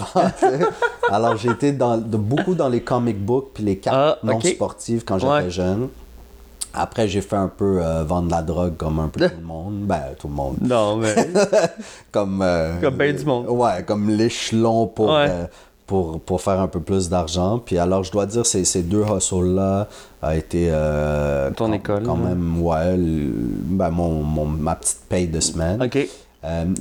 Alors, 1.11 1.37
j'ai 1.37 1.51
été 1.51 1.71
dans, 1.71 1.97
de, 1.97 2.17
beaucoup 2.17 2.55
dans 2.55 2.69
les 2.69 2.81
comic 2.81 3.23
books 3.23 3.49
puis 3.53 3.63
les 3.63 3.77
cartes 3.77 4.17
Ah, 4.23 4.25
non 4.25 4.41
sportives 4.41 5.03
quand 5.05 5.19
j'étais 5.19 5.31
Ouais. 5.31 5.49
jeune. 5.49 5.89
Après, 6.79 7.07
j'ai 7.07 7.21
fait 7.21 7.35
un 7.35 7.47
peu 7.47 7.79
euh, 7.81 8.03
vendre 8.03 8.29
la 8.29 8.41
drogue 8.41 8.75
comme 8.77 8.99
un 8.99 9.07
peu 9.07 9.27
tout 9.27 9.35
le 9.39 9.43
monde. 9.45 9.79
Ben, 9.85 10.01
tout 10.19 10.27
le 10.27 10.33
monde. 10.33 10.57
Non, 10.61 10.97
mais. 10.97 11.15
Comme, 12.11 12.41
euh, 12.41 12.79
Comme 12.81 12.95
ben 12.95 13.15
du 13.15 13.25
monde. 13.25 13.47
Ouais, 13.49 13.83
comme 13.85 14.09
l'échelon 14.09 14.87
pour, 14.87 15.07
Ouais. 15.09 15.27
euh, 15.29 15.45
pour, 15.85 16.19
pour 16.19 16.41
faire 16.41 16.59
un 16.59 16.67
peu 16.67 16.79
plus 16.79 17.09
d'argent. 17.09 17.59
Puis 17.59 17.77
alors, 17.77 18.03
je 18.03 18.11
dois 18.11 18.25
dire, 18.25 18.45
ces, 18.45 18.65
ces 18.65 18.83
deux 18.83 19.03
hustles-là 19.03 19.87
a 20.21 20.35
été... 20.35 20.67
euh, 20.71 21.49
Ton 21.51 21.67
quand, 21.67 21.73
école, 21.73 22.03
Quand 22.03 22.15
même, 22.17 22.61
ouais, 22.61 22.95
ben, 22.97 23.89
mon, 23.89 24.21
mon- 24.23 24.45
ma 24.45 24.75
petite 24.75 25.01
paye 25.09 25.27
de 25.27 25.39
semaine. 25.39 25.81
OK. 25.83 26.07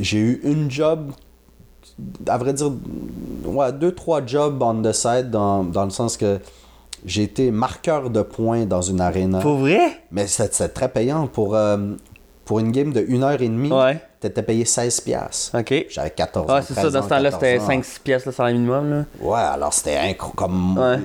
J'ai 0.00 0.18
eu 0.18 0.40
une 0.44 0.70
job, 0.70 1.10
à 2.28 2.38
vrai 2.38 2.52
dire, 2.52 2.70
ouais, 3.44 3.72
deux, 3.72 3.92
trois 3.92 4.24
jobs 4.24 4.62
on 4.62 4.82
the 4.82 4.92
side 4.92 5.30
dans, 5.30 5.64
dans 5.64 5.84
le 5.84 5.90
sens 5.90 6.16
que 6.16 6.38
j'ai 7.06 7.22
été 7.22 7.50
marqueur 7.50 8.10
de 8.10 8.20
points 8.20 8.66
dans 8.66 8.82
une 8.82 9.00
arena. 9.00 9.38
Pour 9.40 9.56
vrai? 9.58 9.78
Mais 10.10 10.26
c'est 10.26 10.52
c'est 10.52 10.68
très 10.70 10.88
payant. 10.90 11.26
Pour, 11.28 11.54
euh, 11.56 11.78
pour 12.44 12.58
une 12.60 12.70
game 12.72 12.92
de 12.92 13.00
1 13.08 13.22
heure 13.22 13.40
et 13.40 13.48
demie, 13.48 13.72
Ouais. 13.72 13.98
t'étais 14.20 14.42
payé 14.42 14.64
16$. 14.64 15.00
piastres. 15.00 15.56
OK. 15.58 15.86
J'avais 15.88 16.10
14 16.10 16.50
ans. 16.50 16.54
Ouais, 16.56 16.62
c'est 16.62 16.74
ça, 16.74 16.80
13 16.82 16.92
dans 16.92 16.98
ans, 16.98 17.02
ce 17.02 17.08
temps-là, 17.08 17.30
14 17.30 17.40
c'était 17.42 17.58
ans. 17.60 17.66
5-6 17.66 17.98
pièces, 18.00 18.26
là, 18.26 18.32
sur 18.32 18.44
le 18.44 18.52
minimum, 18.52 18.90
là. 18.90 19.04
Ouais, 19.20 19.40
alors 19.40 19.72
c'était 19.72 19.96
incroyable. 19.96 20.36
Comme... 20.36 20.78
Ouais. 20.78 20.98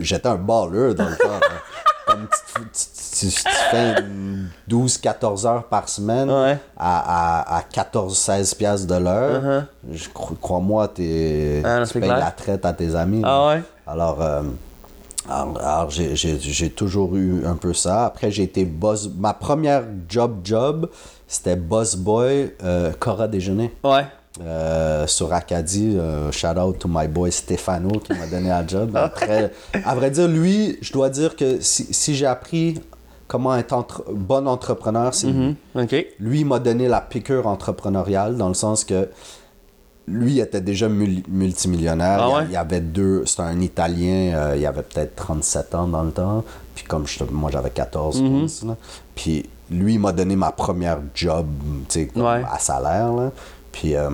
J'étais 0.00 0.28
un 0.28 0.34
baller 0.36 0.94
dans 0.94 1.08
le 1.08 1.16
temps. 1.16 1.28
hein. 1.32 1.40
Comme 2.06 2.26
tu, 2.26 2.60
tu- 2.72 3.28
tu- 3.28 3.34
tu 3.36 3.48
fais 3.70 3.94
12-14 4.68 5.46
heures 5.46 5.64
par 5.64 5.88
semaine 5.88 6.28
Ouais. 6.30 6.58
à, 6.76 7.38
à, 7.56 7.58
à 7.58 7.62
14-16 7.62 8.56
piastres 8.56 8.86
de 8.88 8.96
l'heure. 8.96 9.64
Je 9.92 10.08
cro- 10.08 10.34
Crois-moi, 10.40 10.88
t'es- 10.88 11.62
Uh-huh. 11.62 11.66
Ah, 11.66 11.80
tu 11.80 11.86
c'est 11.86 12.00
payes 12.00 12.08
clair. 12.08 12.18
la 12.18 12.30
traite 12.32 12.64
à 12.66 12.72
tes 12.72 12.94
amis. 12.96 13.22
Ah 13.24 13.48
ouais? 13.48 13.62
Alors, 13.86 14.20
euh, 14.22 14.42
alors, 15.30 15.58
alors, 15.60 15.90
j'ai- 15.90 16.70
toujours 16.70 17.16
eu 17.16 17.44
un 17.46 17.56
peu 17.56 17.72
ça. 17.72 18.06
Après, 18.06 18.30
j'ai 18.30 18.42
été 18.44 18.64
boss. 18.64 19.08
Ma 19.18 19.32
première 19.34 19.84
job 20.08 20.40
job, 20.44 20.88
c'était 21.26 21.56
boss 21.56 21.96
boy 21.96 22.52
euh, 22.62 22.92
Cora 22.98 23.28
Déjeuner. 23.28 23.72
Ouais. 23.84 24.04
Euh, 24.42 25.06
sur 25.06 25.32
Acadie, 25.32 25.96
euh, 25.98 26.30
shout 26.32 26.56
out 26.58 26.78
to 26.78 26.88
my 26.90 27.08
boy 27.08 27.30
Stefano 27.32 27.90
qui 27.98 28.12
m'a 28.12 28.26
donné 28.26 28.50
un 28.50 28.66
job. 28.66 28.90
Après, 28.96 29.52
à 29.84 29.94
vrai 29.94 30.10
dire, 30.10 30.28
lui, 30.28 30.78
je 30.80 30.92
dois 30.92 31.10
dire 31.10 31.36
que 31.36 31.60
si, 31.60 31.86
si 31.92 32.14
j'ai 32.14 32.26
appris 32.26 32.80
comment 33.26 33.54
être 33.56 33.72
entre- 33.72 34.04
bon 34.12 34.46
entrepreneur, 34.48 35.12
c'est 35.14 35.26
lui. 35.28 35.56
Mhm. 35.74 35.82
OK. 35.84 36.06
Lui, 36.20 36.44
m'a 36.44 36.58
donné 36.58 36.88
la 36.88 37.00
piqûre 37.00 37.46
entrepreneuriale 37.46 38.36
dans 38.36 38.48
le 38.48 38.54
sens 38.54 38.84
que 38.84 39.08
lui 40.06 40.32
il 40.34 40.40
était 40.40 40.60
déjà 40.60 40.88
mul- 40.88 41.22
multimillionnaire. 41.28 42.18
Ah 42.20 42.26
il, 42.26 42.30
y 42.30 42.32
a- 42.34 42.38
ouais? 42.38 42.44
il 42.46 42.52
y 42.52 42.56
avait 42.56 42.80
deux, 42.80 43.24
c'était 43.26 43.42
un 43.42 43.60
Italien, 43.60 44.32
euh, 44.34 44.56
il 44.56 44.66
avait 44.66 44.82
peut-être 44.82 45.14
37 45.16 45.74
ans 45.74 45.86
dans 45.86 46.02
le 46.02 46.10
temps. 46.10 46.44
Puis 46.74 46.84
comme 46.84 47.06
je, 47.06 47.22
moi 47.24 47.50
j'avais 47.52 47.70
14, 47.70 48.20
Mhm. 48.20 48.26
je 48.26 48.40
pense, 48.40 48.62
là. 48.64 48.76
Puis 49.14 49.48
lui, 49.70 49.94
il 49.94 50.00
m'a 50.00 50.12
donné 50.12 50.34
ma 50.36 50.50
première 50.52 50.98
job, 51.14 51.46
comme 52.14 52.22
Ouais. 52.24 52.42
à 52.50 52.58
salaire. 52.58 53.12
là. 53.12 53.30
Puis 53.72 53.94
euh, 53.94 54.10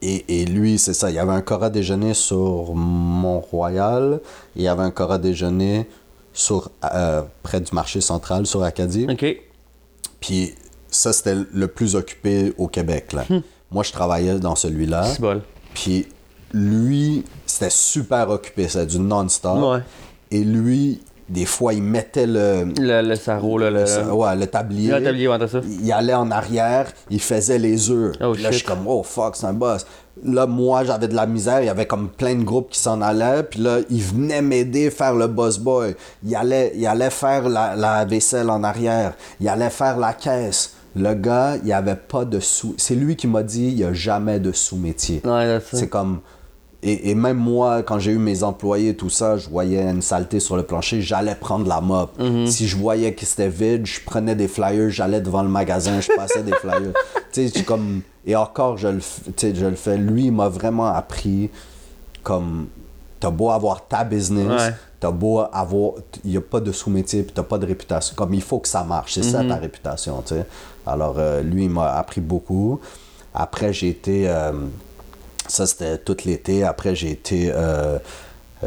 et, 0.00 0.42
et 0.42 0.44
lui, 0.44 0.78
c'est 0.78 0.92
ça, 0.94 1.10
il 1.10 1.16
y 1.16 1.18
avait 1.18 1.32
un 1.32 1.40
Cora 1.40 1.70
déjeuner 1.70 2.12
sur 2.14 2.74
Mont-Royal, 2.74 4.20
il 4.56 4.62
y 4.62 4.68
avait 4.68 4.82
un 4.82 4.90
Cora 4.90 5.18
déjeuner 5.18 5.88
sur, 6.32 6.70
euh, 6.92 7.22
près 7.42 7.60
du 7.60 7.72
marché 7.74 8.00
central 8.00 8.46
sur 8.46 8.62
Acadie. 8.62 9.06
OK. 9.10 9.24
Puis 10.20 10.54
ça, 10.90 11.12
c'était 11.12 11.36
le 11.52 11.68
plus 11.68 11.96
occupé 11.96 12.52
au 12.58 12.66
Québec. 12.68 13.12
Là. 13.12 13.24
Moi, 13.74 13.82
je 13.82 13.92
travaillais 13.92 14.38
dans 14.38 14.54
celui-là. 14.54 15.04
Bol. 15.20 15.42
Puis 15.74 16.06
lui, 16.52 17.24
c'était 17.44 17.70
super 17.70 18.30
occupé. 18.30 18.68
C'était 18.68 18.86
du 18.86 18.98
non-stop. 19.00 19.58
Ouais. 19.58 19.80
Et 20.30 20.44
lui, 20.44 21.02
des 21.28 21.44
fois, 21.46 21.74
il 21.74 21.82
mettait 21.82 22.26
le, 22.26 22.66
Le, 22.78 23.02
le 23.02 23.14
sarreau, 23.16 23.58
le. 23.58 23.70
le- 23.70 24.12
ouais, 24.12 24.36
le 24.36 24.46
tablier. 24.46 24.92
Le 24.92 25.02
tablier, 25.02 25.26
ouais, 25.28 25.48
ça. 25.48 25.60
Il 25.82 25.90
allait 25.92 26.14
en 26.14 26.30
arrière, 26.30 26.86
il 27.10 27.20
faisait 27.20 27.58
les 27.58 27.90
œufs. 27.90 28.14
Oh, 28.20 28.34
là, 28.34 28.50
je 28.50 28.56
suis 28.58 28.64
comme, 28.66 28.86
oh 28.86 29.02
fuck, 29.02 29.34
c'est 29.36 29.46
un 29.46 29.52
boss. 29.54 29.86
Là, 30.22 30.46
moi, 30.46 30.84
j'avais 30.84 31.08
de 31.08 31.14
la 31.16 31.26
misère. 31.26 31.60
Il 31.60 31.66
y 31.66 31.68
avait 31.70 31.86
comme 31.86 32.08
plein 32.08 32.34
de 32.36 32.44
groupes 32.44 32.70
qui 32.70 32.78
s'en 32.78 33.00
allaient. 33.02 33.42
Puis 33.42 33.58
là, 33.60 33.78
il 33.90 34.00
venait 34.02 34.42
m'aider 34.42 34.86
à 34.86 34.90
faire 34.92 35.14
le 35.14 35.26
boss 35.26 35.58
boy. 35.58 35.96
Il 36.24 36.36
allait, 36.36 36.72
il 36.76 36.86
allait 36.86 37.10
faire 37.10 37.48
la, 37.48 37.74
la 37.74 38.04
vaisselle 38.04 38.48
en 38.50 38.62
arrière. 38.62 39.14
Il 39.40 39.48
allait 39.48 39.70
faire 39.70 39.96
la 39.98 40.12
caisse. 40.12 40.73
Le 40.96 41.14
gars, 41.14 41.56
il 41.56 41.64
n'y 41.64 41.72
avait 41.72 41.96
pas 41.96 42.24
de 42.24 42.38
sous. 42.40 42.74
C'est 42.78 42.94
lui 42.94 43.16
qui 43.16 43.26
m'a 43.26 43.42
dit, 43.42 43.68
il 43.68 43.74
n'y 43.76 43.84
a 43.84 43.92
jamais 43.92 44.38
de 44.40 44.52
sous-métier. 44.52 45.22
Ouais. 45.24 45.58
C'est 45.72 45.88
comme. 45.88 46.20
Et, 46.86 47.10
et 47.10 47.14
même 47.14 47.38
moi, 47.38 47.82
quand 47.82 47.98
j'ai 47.98 48.12
eu 48.12 48.18
mes 48.18 48.42
employés, 48.42 48.94
tout 48.94 49.08
ça, 49.08 49.38
je 49.38 49.48
voyais 49.48 49.82
une 49.82 50.02
saleté 50.02 50.38
sur 50.38 50.54
le 50.54 50.64
plancher, 50.64 51.00
j'allais 51.00 51.34
prendre 51.34 51.66
la 51.66 51.80
mop. 51.80 52.12
Mhm. 52.20 52.46
Si 52.46 52.68
je 52.68 52.76
voyais 52.76 53.14
que 53.14 53.24
c'était 53.24 53.48
vide, 53.48 53.86
je 53.86 54.00
prenais 54.04 54.34
des 54.34 54.48
flyers, 54.48 54.90
j'allais 54.90 55.22
devant 55.22 55.42
le 55.42 55.48
magasin, 55.48 55.98
je 56.00 56.08
passais 56.14 56.42
des 56.42 56.52
flyers. 56.52 56.92
Tu 57.32 57.48
sais, 57.48 57.62
comme. 57.64 58.02
Et 58.26 58.36
encore, 58.36 58.76
je 58.76 58.88
le, 58.88 59.00
je 59.00 59.70
fais. 59.74 59.96
Lui, 59.96 60.26
il 60.26 60.32
m'a 60.32 60.48
vraiment 60.48 60.86
appris 60.86 61.50
comme. 62.22 62.66
T'as 63.18 63.30
beau 63.30 63.50
avoir 63.50 63.86
ta 63.88 64.04
business, 64.04 64.46
Ouais. 64.50 64.74
t'as 65.00 65.10
beau 65.10 65.40
avoir. 65.50 65.92
Il 66.24 66.32
n'y 66.32 66.36
a 66.36 66.40
pas 66.42 66.60
de 66.60 66.70
sous-métier, 66.70 67.22
puis 67.22 67.32
t'as 67.34 67.42
pas 67.42 67.56
de 67.56 67.64
réputation. 67.66 68.14
Comme 68.14 68.34
il 68.34 68.42
faut 68.42 68.58
que 68.58 68.68
ça 68.68 68.84
marche. 68.84 69.14
C'est 69.14 69.22
ça 69.22 69.42
Mhm. 69.42 69.48
ta 69.48 69.56
réputation, 69.56 70.22
tu 70.26 70.34
sais. 70.34 70.46
Alors, 70.86 71.16
euh, 71.18 71.42
lui, 71.42 71.64
il 71.64 71.70
m'a 71.70 71.92
appris 71.94 72.20
beaucoup. 72.20 72.80
Après, 73.34 73.72
j'ai 73.72 73.88
été. 73.88 74.28
euh, 74.28 74.52
ça, 75.46 75.66
c'était 75.66 75.98
tout 75.98 76.16
l'été. 76.24 76.64
Après, 76.64 76.94
j'ai 76.94 77.10
été 77.10 77.50
euh, 77.52 77.98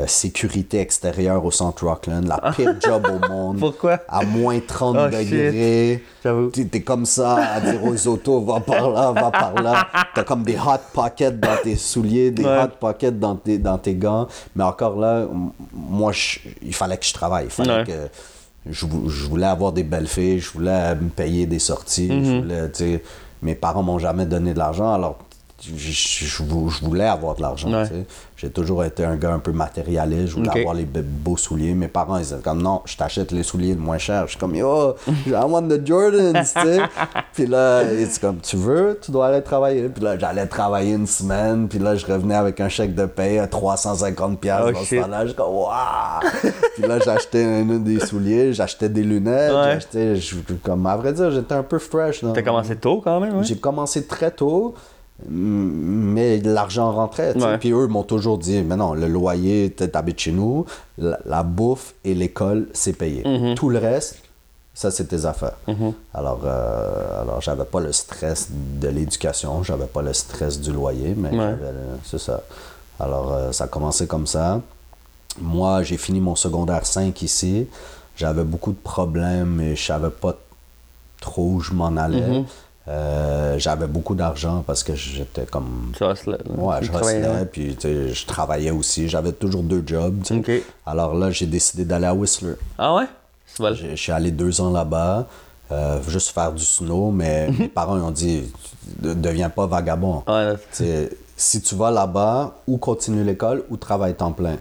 sécurité 0.05 0.79
extérieure 0.79 1.43
au 1.43 1.49
centre 1.49 1.85
Rockland. 1.87 2.27
La 2.27 2.51
pire 2.51 2.75
job 2.83 3.07
au 3.09 3.27
monde. 3.27 3.57
Pourquoi? 3.59 3.99
À 4.07 4.23
moins 4.23 4.59
30 4.59 4.95
Oh, 4.99 5.05
degrés. 5.07 6.03
J'avoue. 6.23 6.49
T'es 6.49 6.81
comme 6.81 7.05
ça 7.05 7.35
à 7.37 7.61
dire 7.61 7.83
aux 7.83 8.07
autos, 8.07 8.41
va 8.41 8.59
par 8.59 8.89
là, 8.91 9.11
va 9.11 9.31
par 9.31 9.53
là. 9.55 9.87
T'as 10.13 10.23
comme 10.23 10.43
des 10.43 10.55
hot 10.57 10.81
pockets 10.93 11.39
dans 11.39 11.57
tes 11.63 11.75
souliers, 11.75 12.29
des 12.31 12.43
Ouais. 12.43 12.63
hot 12.63 12.67
pockets 12.79 13.17
dans 13.19 13.35
tes, 13.37 13.57
dans 13.57 13.77
tes 13.79 13.95
gants. 13.95 14.27
Mais 14.55 14.63
encore 14.63 14.99
là, 14.99 15.25
moi, 15.73 16.11
je- 16.11 16.39
il 16.61 16.75
fallait 16.75 16.97
que 16.97 17.05
je 17.05 17.13
travaille. 17.13 17.45
Il 17.45 17.51
fallait 17.51 17.77
Ouais. 17.77 17.83
que 17.85 18.07
je, 18.71 18.85
vou- 18.85 19.09
je 19.09 19.25
voulais 19.25 19.45
avoir 19.47 19.71
des 19.71 19.83
belles 19.83 20.07
filles, 20.07 20.39
je 20.39 20.51
voulais 20.51 20.95
me 20.95 21.09
payer 21.09 21.45
des 21.45 21.59
sorties. 21.59 22.09
Mhm. 22.11 22.23
je 22.25 22.37
voulais, 22.41 22.71
tu 22.71 22.77
sais, 22.83 23.03
mes 23.41 23.55
parents 23.55 23.83
m'ont 23.83 23.99
jamais 23.99 24.25
donné 24.25 24.53
de 24.53 24.57
l'argent, 24.59 24.93
alors 24.93 25.17
je, 25.61 25.71
je- 25.75 26.25
je 26.25 26.43
vou- 26.43 26.69
je 26.69 26.85
voulais 26.85 27.05
avoir 27.07 27.35
de 27.35 27.41
l'argent. 27.41 27.71
Ouais. 27.71 27.87
tu 27.87 27.93
sais. 27.95 28.05
J'ai 28.35 28.51
toujours 28.51 28.83
été 28.83 29.03
un 29.03 29.15
gars 29.15 29.33
un 29.33 29.39
peu 29.39 29.51
matérialiste, 29.51 30.27
je 30.27 30.35
voulais 30.35 30.59
avoir 30.59 30.75
les 30.75 30.85
be- 30.85 31.01
beaux 31.01 31.37
souliers. 31.37 31.73
Mes 31.73 31.87
parents, 31.87 32.19
ils 32.19 32.31
étaient 32.31 32.43
comme 32.43 32.61
non, 32.61 32.81
je 32.85 32.95
t'achète 32.95 33.31
les 33.31 33.41
souliers 33.41 33.73
le 33.73 33.79
moins 33.79 33.97
cher. 33.97 34.25
Je 34.25 34.31
suis 34.31 34.37
comme 34.39 34.53
yo, 34.55 34.93
I 35.25 35.31
want 35.31 35.67
the 35.67 35.83
Jordans, 35.83 36.33
tu 36.33 36.45
sais. 36.45 36.79
Puis 37.33 37.47
là, 37.47 37.81
c'est 38.07 38.21
comme 38.21 38.37
tu 38.39 38.55
veux, 38.57 38.99
tu 39.01 39.09
dois 39.09 39.27
aller 39.27 39.41
travailler. 39.41 39.89
Puis 39.89 40.03
là, 40.03 40.19
j'allais 40.19 40.45
travailler 40.45 40.93
une 40.93 41.07
semaine, 41.07 41.67
puis 41.67 41.79
là, 41.79 41.95
je 41.95 42.05
revenais 42.05 42.35
avec 42.35 42.59
un 42.61 42.69
chèque 42.69 42.93
de 42.93 43.07
paye 43.07 43.39
à 43.39 43.47
350$ 43.47 44.37
piastres 44.37 44.67
Oh, 44.69 44.71
dans 44.73 44.79
ce 44.81 44.85
shit. 44.85 45.01
temps-là. 45.01 45.21
Je 45.23 45.27
suis 45.29 45.35
comme 45.35 45.53
waouh! 45.55 45.71
puis 46.75 46.83
là, 46.87 46.99
j'achetais 47.03 47.43
un, 47.43 47.63
des 47.79 47.99
souliers, 47.99 48.53
j'achetais 48.53 48.89
des 48.89 49.03
lunettes, 49.03 49.51
Ouais. 49.51 49.71
j'achetais, 49.73 50.15
je- 50.17 50.35
comme 50.63 50.85
à 50.85 50.95
vrai 50.95 51.13
dire, 51.13 51.31
j'étais 51.31 51.55
un 51.55 51.63
peu 51.63 51.79
fresh. 51.79 52.21
T'as 52.33 52.41
commencé 52.43 52.75
tôt 52.75 53.01
quand 53.03 53.19
même, 53.19 53.37
ouais? 53.37 53.43
j'ai 53.43 53.57
commencé 53.57 54.05
très 54.05 54.29
tôt, 54.29 54.75
mais 55.27 56.39
l'argent 56.39 56.91
rentrait. 56.91 57.35
Ouais. 57.37 57.57
Puis 57.57 57.71
eux 57.71 57.87
m'ont 57.87 58.03
toujours 58.03 58.37
dit, 58.37 58.61
mais 58.61 58.75
non, 58.75 58.93
le 58.93 59.07
loyer, 59.07 59.73
tu 59.75 59.83
habites 59.93 60.19
chez 60.19 60.31
nous, 60.31 60.65
la, 60.97 61.19
la 61.25 61.43
bouffe 61.43 61.93
et 62.03 62.13
l'école, 62.13 62.67
c'est 62.73 62.93
payé. 62.93 63.23
Mhm. 63.27 63.55
Tout 63.55 63.69
le 63.69 63.79
reste, 63.79 64.17
ça, 64.73 64.91
c'est 64.91 65.05
tes 65.05 65.25
affaires. 65.25 65.55
Alors, 66.13 66.41
euh, 66.45 67.21
alors 67.21 67.41
j'avais 67.41 67.65
pas 67.65 67.79
le 67.79 67.91
stress 67.91 68.49
de 68.51 68.87
l'éducation, 68.89 69.63
j'avais 69.63 69.87
pas 69.87 70.01
le 70.03 70.13
stress 70.13 70.59
du 70.61 70.71
loyer, 70.71 71.15
mais 71.17 71.29
Ouais. 71.31 71.55
c'est 72.03 72.19
ça. 72.19 72.41
Alors, 72.99 73.33
euh, 73.33 73.51
ça 73.51 73.63
a 73.65 73.67
commencé 73.67 74.05
comme 74.07 74.27
ça. 74.27 74.61
Moi, 75.39 75.83
j'ai 75.83 75.97
fini 75.97 76.19
mon 76.19 76.35
secondaire 76.35 76.85
5 76.85 77.21
ici. 77.21 77.67
J'avais 78.15 78.43
beaucoup 78.43 78.71
de 78.71 78.77
problèmes, 78.77 79.49
mais 79.55 79.75
je 79.75 79.85
savais 79.85 80.09
pas 80.09 80.35
trop 81.21 81.43
où 81.53 81.59
je 81.59 81.73
m'en 81.73 81.95
allais. 81.97 82.43
Euh, 82.87 83.59
j'avais 83.59 83.87
beaucoup 83.87 84.15
d'argent 84.15 84.63
parce 84.65 84.83
que 84.83 84.95
j'étais 84.95 85.45
comme. 85.45 85.91
Tu 85.97 86.05
hustles, 86.05 86.31
là. 86.31 86.37
Ouais, 86.47 86.75
je 86.81 86.91
hustlais, 86.91 87.45
puis 87.51 87.75
tu 87.75 87.81
sais, 87.81 88.13
je 88.13 88.25
travaillais 88.25 88.71
aussi. 88.71 89.09
J'avais 89.09 89.33
toujours 89.33 89.63
deux 89.63 89.83
jobs. 89.85 90.21
tu 90.23 90.41
sais. 90.41 90.59
Ok. 90.59 90.63
Alors 90.85 91.13
là, 91.13 91.29
j'ai 91.31 91.47
décidé 91.47 91.83
d'aller 91.83 92.05
à 92.05 92.13
Whistler. 92.13 92.53
Ah 92.77 92.95
ouais? 92.95 93.05
C'est 93.45 93.61
bon. 93.61 93.73
Je 93.73 93.95
suis 93.95 94.11
allé 94.11 94.31
deux 94.31 94.61
ans 94.61 94.71
là-bas, 94.71 95.27
euh, 95.71 95.99
juste 96.07 96.29
faire 96.29 96.53
du 96.53 96.63
snow, 96.63 97.11
mais 97.11 97.49
mes 97.59 97.67
parents 97.67 97.97
ils 97.97 98.03
ont 98.03 98.11
dit 98.11 98.51
ne 99.01 99.13
deviens 99.13 99.49
pas 99.49 99.65
vagabond. 99.65 100.23
Ouais, 100.27 100.53
si 101.39 101.61
tu 101.61 101.75
vas 101.75 101.91
là-bas, 101.91 102.55
ou 102.67 102.77
continue 102.77 103.23
l'école, 103.23 103.63
ou 103.69 103.77
travaille 103.77 104.15
temps 104.15 104.31
plein. 104.31 104.55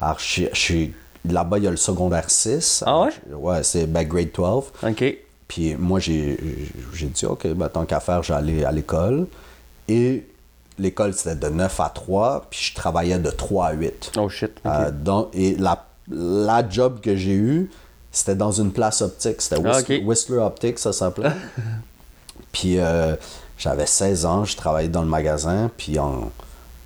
Alors, 0.00 0.18
je 0.18 0.44
je 0.52 0.88
là-bas, 1.28 1.58
il 1.58 1.64
y 1.64 1.66
a 1.66 1.70
le 1.70 1.76
secondaire 1.76 2.30
6. 2.30 2.84
Ah 2.86 3.02
ouais? 3.02 3.10
Ouais, 3.32 3.62
c'est 3.62 3.86
ben, 3.86 4.06
grade 4.06 4.30
12. 4.34 4.64
ok. 4.82 5.16
Puis 5.48 5.74
moi, 5.76 6.00
j'ai 6.00 6.38
j'ai 6.92 7.06
dit, 7.06 7.26
OK, 7.26 7.46
ben, 7.48 7.68
tant 7.68 7.84
qu'à 7.84 8.00
faire, 8.00 8.22
j'allais 8.22 8.64
à 8.64 8.72
l'école. 8.72 9.26
Et 9.88 10.26
l'école, 10.78 11.14
c'était 11.14 11.36
de 11.36 11.48
9 11.48 11.80
à 11.80 11.88
3, 11.88 12.46
puis 12.50 12.60
je 12.70 12.74
travaillais 12.74 13.18
de 13.18 13.30
3 13.30 13.66
à 13.68 13.72
8. 13.72 14.12
Oh 14.18 14.28
shit. 14.28 14.50
Euh, 14.66 14.90
dans- 14.90 15.28
et 15.32 15.54
la, 15.56 15.86
la 16.10 16.68
job 16.68 17.00
que 17.00 17.14
j'ai 17.16 17.34
eue, 17.34 17.70
c'était 18.10 18.34
dans 18.34 18.50
une 18.52 18.72
place 18.72 19.02
optique. 19.02 19.40
C'était 19.40 19.60
Ah, 19.64 19.80
Whistler, 20.04 20.38
Optique, 20.38 20.78
ça 20.78 20.92
s'appelait. 20.92 21.30
puis 22.52 22.78
euh, 22.78 23.14
j'avais 23.58 23.86
16 23.86 24.26
ans, 24.26 24.44
je 24.44 24.56
travaillais 24.56 24.88
dans 24.88 25.02
le 25.02 25.08
magasin, 25.08 25.70
puis 25.76 25.98
en 25.98 26.30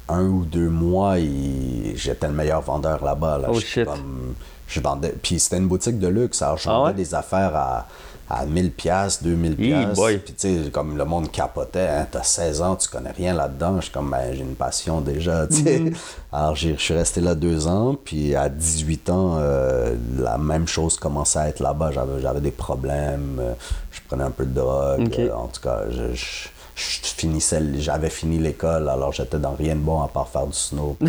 un 0.09 0.25
ou 0.25 0.45
deux 0.45 0.69
mois, 0.69 1.19
il- 1.19 1.93
j'étais 1.97 2.27
le 2.29 2.35
meilleur 2.35 2.61
vendeur 2.61 3.03
là-bas. 3.05 3.39
Là. 3.39 3.49
Oh, 3.51 3.59
shit. 3.61 3.85
comme- 3.87 4.35
je 4.69 4.79
vendais, 4.81 5.13
puis 5.21 5.41
c'était 5.41 5.57
une 5.57 5.67
boutique 5.67 5.99
de 5.99 6.07
luxe, 6.07 6.43
alors 6.43 6.57
je 6.59 6.69
Ah 6.69 6.73
vendais 6.75 6.91
ouais? 6.91 6.95
des 6.95 7.13
affaires 7.15 7.57
à, 7.57 7.89
à 8.31 8.47
1000 8.47 8.71
pièces, 8.71 9.23
2000 9.23 9.51
Hey, 9.53 9.57
pièces. 9.57 9.99
Puis 10.25 10.35
tu 10.35 10.65
sais, 10.65 10.71
comme 10.71 10.97
le 10.97 11.05
monde 11.05 11.31
capotait, 11.33 11.89
hein, 11.89 12.07
t'as 12.11 12.23
16 12.23 12.63
ans, 12.63 12.77
tu 12.77 12.89
connais 12.89 13.11
rien 13.11 13.35
là-dedans. 13.35 13.77
Je 13.79 13.87
suis 13.87 13.93
comme, 13.93 14.09
ben, 14.11 14.33
j'ai 14.33 14.41
une 14.43 14.55
passion 14.55 15.01
déjà, 15.01 15.49
tu 15.49 15.65
sais. 15.65 15.79
Mhm. 15.81 15.93
Alors 16.33 16.55
j'ai- 16.55 16.77
je 16.77 16.81
suis 16.81 16.95
resté 16.95 17.21
là 17.21 17.35
deux 17.35 17.67
ans, 17.67 17.97
puis 18.05 18.37
à 18.37 18.49
18 18.49 19.11
ans, 19.11 19.37
euh, 19.39 19.97
la 20.19 20.39
même 20.39 20.69
chose 20.69 20.97
commençait 20.97 21.41
à 21.41 21.49
être 21.49 21.61
là-bas. 21.61 21.91
J'avais, 21.91 22.21
j'avais 22.23 22.41
des 22.41 22.53
problèmes, 22.53 23.39
euh, 23.41 23.53
je 23.91 23.99
prenais 24.07 24.25
un 24.25 24.31
peu 24.31 24.45
de 24.47 24.55
drogue. 24.55 25.01
Euh, 25.19 25.35
en 25.35 25.49
tout 25.49 25.61
cas, 25.61 25.81
je, 25.91 26.15
je- 26.15 26.49
je 26.75 26.85
finissais, 27.17 27.61
j'avais 27.79 28.11
fini 28.11 28.39
l'école, 28.39 28.89
alors 28.89 29.13
j'étais 29.13 29.39
dans 29.39 29.55
rien 29.55 29.75
de 29.75 29.81
bon 29.81 30.03
à 30.03 30.09
part 30.09 30.29
faire 30.29 30.47
du 30.47 30.53
snow, 30.57 30.97
puis, 31.01 31.09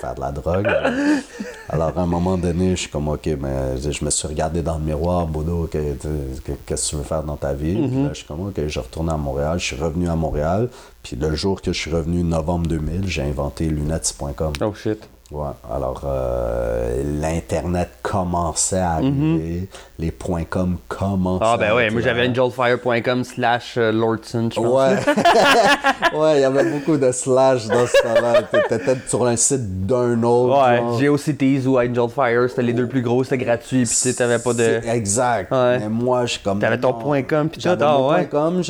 faire 0.00 0.14
de 0.14 0.20
la 0.20 0.32
drogue. 0.32 0.68
Alors, 1.68 1.96
à 1.96 2.02
un 2.02 2.06
moment 2.06 2.36
donné, 2.36 2.70
je 2.72 2.82
suis 2.82 2.90
comme, 2.90 3.08
OK, 3.08 3.26
mais 3.40 3.78
je 3.80 4.04
me 4.04 4.10
suis 4.10 4.28
regardé 4.28 4.62
dans 4.62 4.78
le 4.78 4.84
miroir, 4.84 5.26
Bodo, 5.26 5.68
que- 5.70 5.94
que- 5.94 6.52
qu'est-ce 6.66 6.86
que 6.86 6.90
tu 6.90 6.96
veux 6.96 7.02
faire 7.04 7.22
dans 7.22 7.36
ta 7.36 7.52
vie? 7.54 7.74
Puis 7.74 8.02
là, 8.02 8.08
je 8.10 8.18
suis 8.18 8.26
comme, 8.26 8.46
OK, 8.48 8.60
je 8.66 8.78
retourne 8.80 9.08
à 9.10 9.16
Montréal. 9.16 9.58
Je 9.58 9.64
suis 9.64 9.76
revenu 9.76 10.08
à 10.08 10.16
Montréal. 10.16 10.68
Puis 11.02 11.16
le 11.16 11.34
jour 11.34 11.60
que 11.62 11.72
je 11.72 11.78
suis 11.78 11.90
revenu, 11.90 12.22
novembre 12.22 12.66
2000, 12.66 13.06
j'ai 13.08 13.22
inventé 13.22 13.66
lunettes.com. 13.66 14.52
Oh 14.60 14.74
shit. 14.74 14.98
Ouais, 15.32 15.48
alors 15.72 16.02
euh, 16.04 17.02
l'Internet 17.20 17.88
commençait 18.02 18.78
à 18.78 18.92
arriver, 18.92 19.66
les 19.98 20.10
points 20.10 20.44
.com 20.44 20.76
commençaient 20.88 21.44
Ah 21.46 21.56
ben 21.56 21.78
être 21.78 21.92
moi 21.92 22.02
j'avais 22.02 22.28
angelfire.com 22.28 23.24
slash 23.24 23.78
euh, 23.78 23.92
Lordson, 23.92 24.50
je 24.52 24.60
pense. 24.60 24.66
Ouais. 24.66 24.98
ouais, 26.18 26.38
il 26.38 26.40
y 26.42 26.44
avait 26.44 26.70
beaucoup 26.70 26.98
de 26.98 27.10
slash 27.12 27.66
dans 27.66 27.86
ce 27.86 28.02
temps-là. 28.02 28.42
T'étais 28.42 28.96
sur 29.08 29.24
un 29.24 29.36
site 29.36 29.86
d'un 29.86 30.22
autre. 30.22 30.62
Ouais, 30.62 31.00
GeoCities 31.00 31.66
ou 31.66 31.78
Angelfire, 31.78 32.50
c'était 32.50 32.62
les 32.62 32.74
deux 32.74 32.86
plus 32.86 33.00
gros, 33.00 33.24
c'était 33.24 33.42
gratuit, 33.42 33.84
puis 33.84 34.14
t'avais 34.14 34.38
pas 34.38 34.52
de... 34.52 34.86
Exact. 34.86 35.50
Ouais. 35.50 35.78
Mais 35.78 35.88
moi, 35.88 36.26
je 36.26 36.32
suis 36.32 36.42
comme. 36.42 36.58
T'avais 36.58 36.78
ton 36.78 36.92
point 36.92 37.22
.com 37.22 37.48
pis 37.48 37.58
tout, 37.58 37.68
ah 37.68 38.02
ouais. 38.02 38.26
.com. 38.26 38.62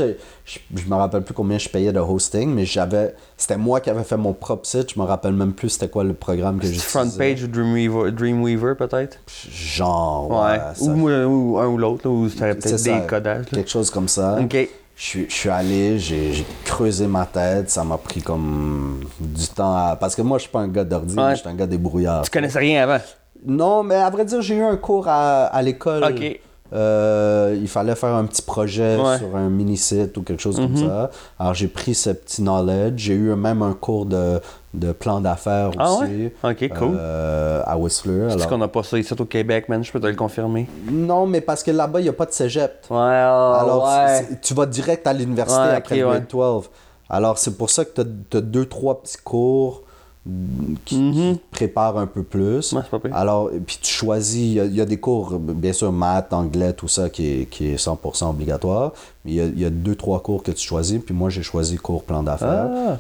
Je, 0.45 0.59
je 0.75 0.89
me 0.89 0.95
rappelle 0.97 1.23
plus 1.23 1.35
combien 1.35 1.57
je 1.59 1.69
payais 1.69 1.93
de 1.93 2.01
hosting, 2.01 2.53
mais 2.53 2.65
j'avais. 2.65 3.15
C'était 3.37 3.57
moi 3.57 3.81
qui 3.81 3.91
avais 3.91 4.03
fait 4.03 4.17
mon 4.17 4.33
propre 4.33 4.67
site. 4.67 4.93
Je 4.95 5.01
me 5.01 5.05
rappelle 5.05 5.35
même 5.35 5.53
plus 5.53 5.69
c'était 5.71 5.89
quoi 5.89 6.03
le 6.03 6.15
programme 6.15 6.59
que 6.59 6.67
j'utilisais. 6.67 6.89
Front 6.89 7.11
page 7.17 7.45
ou 7.45 7.47
Dreamweaver, 7.47 8.11
Dreamweaver 8.13 8.75
peut-être? 8.77 9.19
Genre. 9.51 10.31
Ouais. 10.31 10.59
Ça- 10.75 10.85
ou, 10.91 11.09
ou 11.09 11.59
un 11.59 11.67
ou 11.69 11.79
l'autre, 11.79 12.09
ou 12.09 12.29
c'était 12.29 12.55
peut-être 12.55 12.83
des 12.83 13.07
codages. 13.07 13.45
Là. 13.47 13.57
Quelque 13.59 13.71
chose 13.71 13.91
comme 13.91 14.09
ça. 14.09 14.39
Ok. 14.41 14.69
Je 14.95 15.03
suis, 15.03 15.27
je 15.29 15.35
suis 15.35 15.49
allé, 15.49 15.99
j'ai 15.99 16.33
j'ai 16.33 16.47
creusé 16.65 17.07
ma 17.07 17.25
tête, 17.25 17.71
ça 17.71 17.83
m'a 17.83 17.97
pris 17.97 18.21
comme 18.21 19.01
du 19.19 19.49
temps 19.49 19.75
à... 19.75 19.97
Parce 19.99 20.15
que 20.15 20.23
moi, 20.23 20.37
je 20.39 20.43
suis 20.43 20.51
pas 20.53 20.61
un 20.61 20.69
gars 20.69 20.85
d'ordi, 20.85 21.17
Ouais. 21.19 21.35
je 21.35 21.41
suis 21.41 21.49
un 21.49 21.55
gars 21.55 21.67
débrouillard. 21.67 22.23
Tu 22.23 22.31
connaissais 22.31 22.59
rien 22.59 22.83
avant? 22.83 23.03
Non, 23.45 23.83
mais 23.83 23.95
à 23.97 24.11
vrai 24.11 24.25
dire, 24.27 24.43
j'ai 24.43 24.55
eu 24.57 24.63
un 24.63 24.77
cours 24.77 25.09
à, 25.09 25.45
à 25.47 25.63
l'école. 25.63 26.05
Ok. 26.05 26.41
Euh, 26.73 27.57
il 27.61 27.69
fallait 27.69 27.95
faire 27.95 28.15
un 28.15 28.25
petit 28.25 28.43
projet 28.43 28.97
Ouais. 28.97 29.19
sur 29.19 29.37
un 29.37 29.49
mini-site 29.51 30.17
ou 30.17 30.23
quelque 30.23 30.41
chose 30.41 30.59
Mhm. 30.59 30.67
comme 30.67 30.77
ça. 30.89 31.11
Alors 31.39 31.55
j'ai 31.55 31.69
pris 31.69 31.95
ce 31.95 32.11
petit 32.11 32.43
knowledge. 32.43 32.95
J'ai 32.97 33.15
eu 33.15 33.35
même 33.35 33.63
un 33.63 33.73
cours 33.75 34.07
de, 34.07 34.41
de 34.75 34.93
plan 34.93 35.21
d'affaires 35.21 35.71
Ah 35.79 35.93
aussi. 35.93 36.03
ouais? 36.05 36.33
Ok, 36.45 36.69
cool. 36.79 36.97
euh, 36.99 37.63
à 37.67 37.77
Whistler. 37.77 38.27
C'est 38.29 38.35
Alors, 38.37 38.49
qu'on 38.49 38.59
n'a 38.59 38.69
pas 38.69 38.83
ça 38.83 38.99
ici 38.99 39.13
au 39.19 39.25
Québec, 39.25 39.69
man, 39.69 39.85
je 39.85 39.93
peux 39.93 40.01
te 40.01 40.07
le 40.07 40.15
confirmer. 40.17 40.67
Non, 40.91 41.27
mais 41.27 41.41
parce 41.43 41.63
que 41.63 41.71
là-bas, 41.71 42.01
il 42.01 42.05
n'y 42.05 42.09
a 42.09 42.13
pas 42.15 42.27
de 42.27 42.33
cégep. 42.33 42.87
Ouais, 42.91 42.97
Alors, 42.99 43.85
ouais. 43.85 43.91
c'est- 44.19 44.25
c'est- 44.31 44.41
tu 44.41 44.55
vas 44.55 44.67
direct 44.67 45.07
à 45.07 45.13
l'université 45.13 45.61
après 45.61 45.97
le 45.99 46.07
grade 46.07 46.27
12. 46.29 46.71
Alors, 47.11 47.37
c'est 47.37 47.57
pour 47.59 47.69
ça 47.69 47.85
que 47.85 48.01
tu 48.31 48.37
as, 48.37 48.41
deux, 48.41 48.65
trois 48.65 49.03
petits 49.03 49.19
cours 49.23 49.83
mm, 50.27 50.75
qui, 50.85 50.99
Mhm. 50.99 51.33
qui 51.35 51.39
te 51.39 51.51
préparent 51.51 51.99
un 51.99 52.07
peu 52.07 52.23
plus. 52.23 52.73
Ouais, 52.73 52.81
c'est 52.83 52.91
pas 52.91 52.99
pire. 52.99 53.15
Alors, 53.17 53.51
puis 53.67 53.79
tu 53.81 53.93
choisis, 53.93 54.41
il 54.41 54.53
y 54.55 54.61
a- 54.61 54.65
il 54.65 54.75
y, 54.75 54.81
a 54.81 54.85
des 54.85 54.99
cours, 54.99 55.39
bien 55.39 55.73
sûr, 55.73 55.91
maths, 55.93 56.33
anglais, 56.33 56.73
tout 56.73 56.89
ça 56.89 57.09
qui 57.11 57.27
est, 57.43 57.47
qui 57.47 57.69
est 57.69 57.77
100% 57.77 58.31
obligatoire. 58.31 58.93
Mais 59.25 59.33
il 59.33 59.59
y 59.59 59.63
y 59.63 59.65
a 59.65 59.71
deux, 59.71 59.95
trois 59.97 60.21
cours 60.23 60.43
que 60.43 60.53
tu 60.53 60.67
choisis. 60.67 61.01
Puis 61.05 61.15
moi, 61.15 61.31
j'ai 61.31 61.43
choisi 61.43 61.77
cours 61.77 62.05
plan 62.05 62.23
d'affaires. 62.23 62.69
Ah. 62.75 62.99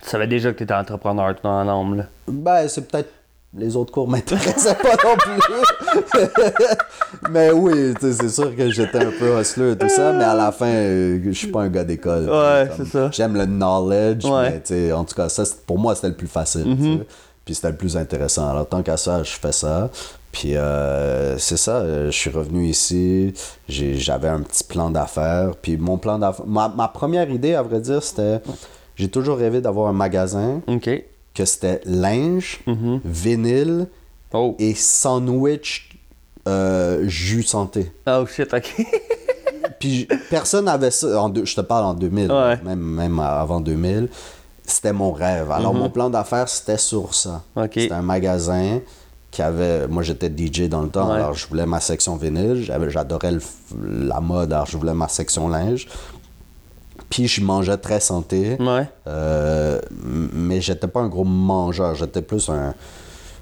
Tu 0.00 0.08
savais 0.10 0.26
déjà 0.28 0.52
que 0.52 0.58
tu 0.58 0.62
étais 0.64 0.74
entrepreneur 0.74 1.34
tout 1.34 1.42
dans 1.42 1.64
l'âme, 1.64 1.96
là. 1.96 2.04
Ben, 2.28 2.68
c'est 2.68 2.86
peut-être. 2.88 3.10
Les 3.56 3.76
autres 3.76 3.92
cours 3.92 4.06
m'intéressaient 4.08 4.74
pas 4.74 4.94
non 5.04 5.16
plus. 5.16 6.20
mais 7.30 7.50
oui, 7.50 7.94
c'est 8.00 8.28
sûr 8.28 8.54
que 8.54 8.70
j'étais 8.70 8.98
un 9.04 9.10
peu 9.18 9.40
hustler 9.40 9.72
et 9.72 9.76
tout 9.78 9.88
ça, 9.88 10.12
mais 10.12 10.24
à 10.24 10.34
la 10.34 10.52
fin, 10.52 10.66
euh, 10.66 11.18
je 11.24 11.30
suis 11.32 11.46
pas 11.48 11.62
un 11.62 11.68
gars 11.68 11.84
d'école. 11.84 12.28
Ouais, 12.28 12.68
Comme, 12.68 12.84
c'est 12.86 12.92
ça. 12.92 13.10
J'aime 13.10 13.34
le 13.36 13.46
knowledge, 13.46 14.24
Ouais. 14.26 14.50
Mhm. 14.50 14.60
mais 14.70 14.92
en 14.92 15.04
tout 15.04 15.14
cas, 15.14 15.28
ça, 15.30 15.44
pour 15.66 15.78
moi, 15.78 15.94
c'était 15.94 16.08
le 16.08 16.14
plus 16.14 16.26
facile. 16.28 16.64
sais. 16.78 17.06
Puis 17.44 17.54
c'était 17.54 17.70
le 17.70 17.76
plus 17.76 17.96
intéressant. 17.96 18.50
Alors, 18.50 18.68
tant 18.68 18.82
qu'à 18.82 18.98
ça, 18.98 19.22
je 19.22 19.30
fais 19.30 19.52
ça. 19.52 19.88
Puis 20.30 20.54
euh, 20.54 21.38
c'est 21.38 21.56
ça, 21.56 21.76
euh, 21.76 22.10
je 22.10 22.16
suis 22.16 22.28
revenu 22.30 22.66
ici, 22.66 23.32
j'avais 23.66 24.28
un 24.28 24.40
petit 24.42 24.62
plan 24.64 24.90
d'affaires. 24.90 25.52
Puis 25.60 25.78
mon 25.78 25.96
plan 25.96 26.18
d'affaires. 26.18 26.44
Ma, 26.46 26.68
ma 26.68 26.88
première 26.88 27.30
idée, 27.30 27.54
à 27.54 27.62
vrai 27.62 27.80
dire, 27.80 28.02
c'était. 28.02 28.40
J'ai 28.96 29.08
toujours 29.08 29.38
rêvé 29.38 29.60
d'avoir 29.62 29.88
un 29.88 29.92
magasin 29.94 30.60
Ok. 30.66 30.90
Que 31.38 31.44
c'était 31.44 31.80
linge, 31.84 32.60
vinyle 33.04 33.86
Oh. 34.34 34.54
et 34.58 34.74
sandwich 34.74 35.88
euh, 36.46 37.04
jus 37.08 37.42
santé. 37.44 37.90
Oh 38.06 38.26
shit, 38.26 38.52
ok. 38.52 38.74
Puis 39.80 40.06
personne 40.30 40.64
n'avait 40.66 40.90
ça. 40.90 41.20
En 41.22 41.28
deux- 41.28 41.44
je 41.44 41.54
te 41.54 41.60
parle 41.62 41.84
en 41.86 41.94
2000, 41.94 42.30
Ouais. 42.32 42.58
même, 42.64 42.80
même 42.80 43.18
avant 43.20 43.60
2000. 43.60 44.08
C'était 44.64 44.92
mon 44.92 45.12
rêve. 45.12 45.50
Alors, 45.50 45.72
mon 45.72 45.88
plan 45.88 46.10
d'affaires, 46.10 46.48
c'était 46.48 46.76
sur 46.76 47.14
ça. 47.14 47.42
Mhm. 47.56 47.62
Ok. 47.64 47.70
C'était 47.74 47.92
un 47.92 48.02
magasin 48.02 48.80
qui 49.30 49.40
avait. 49.40 49.86
Moi, 49.88 50.02
j'étais 50.02 50.28
DJ 50.28 50.68
dans 50.68 50.82
le 50.82 50.88
temps, 50.90 51.08
Ouais. 51.10 51.16
alors 51.16 51.32
je 51.34 51.46
voulais 51.46 51.64
ma 51.66 51.80
section 51.80 52.16
vinyle. 52.16 52.64
J'adorais 52.88 53.32
la 53.82 54.20
mode, 54.20 54.52
alors 54.52 54.66
je 54.66 54.76
voulais 54.76 54.94
ma 54.94 55.08
section 55.08 55.48
linge. 55.48 55.86
Puis 57.10 57.26
je 57.26 57.42
mangeais 57.42 57.76
très 57.78 58.00
santé. 58.00 58.56
Ouais. 58.60 58.88
Euh, 59.06 59.80
mais 60.32 60.60
j'étais 60.60 60.88
pas 60.88 61.00
un 61.00 61.08
gros 61.08 61.24
mangeur. 61.24 61.94
J'étais 61.94 62.22
plus 62.22 62.48
un, 62.50 62.74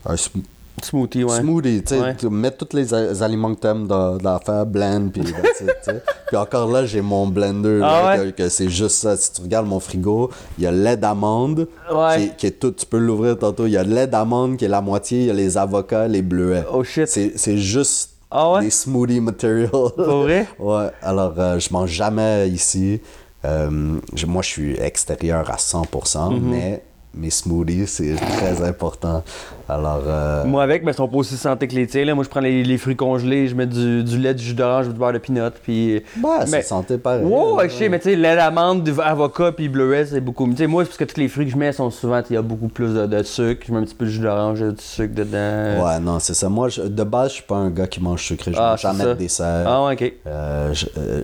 un 0.05 0.14
sm- 0.14 0.43
Smoothie, 0.83 1.25
ouais. 1.25 1.41
smoothie. 1.41 1.83
Tu 1.85 1.95
sais, 1.95 2.01
Ouais. 2.03 2.14
tu 2.14 2.29
mets 2.29 2.51
tous 2.51 2.77
les 2.77 2.93
aliments 3.23 3.55
que 3.55 3.61
t'aimes 3.61 3.87
dans, 3.87 4.19
dans 4.19 4.33
l'affaire, 4.35 4.67
blend, 4.67 5.09
puis. 5.12 5.23
Puis 6.27 6.37
encore 6.37 6.71
là, 6.71 6.85
j'ai 6.85 7.01
mon 7.01 7.27
blender, 7.29 7.81
Ah 7.83 8.17
là, 8.17 8.23
ouais? 8.23 8.33
que, 8.33 8.43
que 8.43 8.49
c'est 8.49 8.69
juste 8.69 8.97
ça. 8.97 9.17
Si 9.17 9.33
tu 9.33 9.43
regardes 9.43 9.67
mon 9.67 9.79
frigo, 9.81 10.31
il 10.59 10.64
y 10.64 10.67
a 10.67 10.73
lait 10.73 10.97
d'amande, 10.97 11.67
Ouais. 11.91 12.17
qui, 12.17 12.23
est- 12.25 12.37
qui 12.37 12.47
est 12.49 12.51
tout, 12.61 12.73
tu 12.73 12.85
peux 12.85 12.99
l'ouvrir 12.99 13.39
tantôt. 13.39 13.67
Il 13.67 13.73
y 13.73 13.77
a 13.77 13.85
lait 13.85 14.07
d'amande 14.07 14.57
qui 14.59 14.64
est 14.64 14.69
la 14.69 14.81
moitié, 14.81 15.21
il 15.21 15.27
y 15.27 15.31
a 15.31 15.35
les 15.35 15.57
avocats, 15.57 16.09
les 16.09 16.23
bleuets. 16.23 16.64
Oh 16.73 16.83
shit. 16.85 17.07
C'est 17.09 17.33
c'est 17.37 17.57
juste 17.59 18.11
Ah 18.31 18.53
ouais? 18.53 18.61
des 18.62 18.71
smoothie 18.71 19.21
material. 19.21 19.71
Pour 19.71 20.23
vrai? 20.25 20.47
Ouais, 20.59 20.91
alors 21.01 21.35
euh, 21.39 21.59
je 21.59 21.73
mange 21.73 21.91
jamais 21.91 22.49
ici. 22.51 23.01
Euh, 23.47 24.01
je- 24.14 24.26
moi, 24.26 24.42
je 24.42 24.49
suis 24.49 24.72
extérieur 24.80 25.51
à 25.51 25.59
100%, 25.59 26.30
Mhm. 26.32 26.51
mais 26.51 26.82
mes 27.14 27.30
smoothies, 27.30 27.86
c'est 27.86 28.14
très 28.16 28.61
important. 28.62 29.22
Alors, 29.69 30.03
euh, 30.07 30.45
Moi 30.45 30.62
avec, 30.62 30.85
mais 30.85 30.93
ils 30.93 30.95
sont 30.95 31.09
pas 31.09 31.17
aussi 31.17 31.37
santé 31.37 31.67
que 31.67 31.75
les 31.75 31.87
tiens. 31.89 32.05
Là. 32.05 32.14
Moi, 32.14 32.23
je 32.23 32.29
prends 32.29 32.39
les, 32.41 32.62
les 32.62 32.79
fruits 32.79 32.95
congelés, 32.95 33.49
je 33.49 33.55
mets 33.57 33.67
du, 33.67 34.05
du 34.05 34.17
lait, 34.19 34.33
du 34.33 34.45
jus 34.45 34.55
d'orange, 34.55 34.87
du 34.87 34.95
beurre 34.95 35.12
de 35.12 35.19
pinot, 35.19 35.51
puis... 35.62 36.03
bah, 36.19 36.41
c'est 36.45 36.51
mais- 36.53 36.62
santé 36.62 36.99
pareil. 36.99 37.25
Ouais, 37.25 37.53
ouais, 37.55 37.69
je 37.69 37.75
sais, 37.75 37.89
mais 37.89 37.99
tu 37.99 38.11
sais, 38.11 38.17
lait 38.17 38.37
d'amande, 38.37 38.85
du 38.85 38.93
avocat, 39.01 39.51
puis 39.51 39.69
bleuet, 39.69 40.07
c'est 40.07 40.21
beaucoup... 40.21 40.49
Tu 40.51 40.57
sais, 40.59 40.67
moi, 40.69 40.85
c'est 40.85 40.89
parce 40.91 40.99
que 40.99 41.05
tous 41.05 41.19
les 41.21 41.29
fruits 41.29 41.47
que 41.47 41.53
je 41.53 41.57
mets 41.57 41.73
sont 41.73 41.91
souvent... 41.91 42.23
Il 42.31 42.35
y 42.35 42.37
a 42.37 42.43
beaucoup 42.43 42.69
plus 42.69 42.95
de, 42.95 43.07
de 43.07 43.23
sucre. 43.25 43.64
Je 43.67 43.73
mets 43.73 43.79
un 43.79 43.85
petit 43.85 43.95
peu 43.97 44.05
de 44.05 44.11
jus 44.11 44.21
d'orange, 44.21 44.61
du 44.61 44.75
sucre 44.79 45.14
dedans. 45.14 45.85
Ouais, 45.85 45.99
non, 46.01 46.19
c'est 46.21 46.35
ça. 46.35 46.49
Moi, 46.49 46.69
je- 46.69 46.83
de 46.83 47.03
base, 47.05 47.31
je 47.31 47.35
suis 47.35 47.43
pas 47.45 47.57
un 47.57 47.71
gars 47.71 47.87
qui 47.89 48.01
mange 48.01 48.23
sucré. 48.23 48.53
Je 48.53 48.59
Ah, 48.59 48.71
mange 48.71 48.81
c'est 48.81 48.87
jamais 48.89 49.03
ça. 49.05 49.14
de 49.14 49.19
dessert. 49.19 49.64
Ah 49.67 49.85
ouais, 49.87 49.95
ok. 49.95 50.12
Euh, 50.29 50.75
euh, 50.99 51.23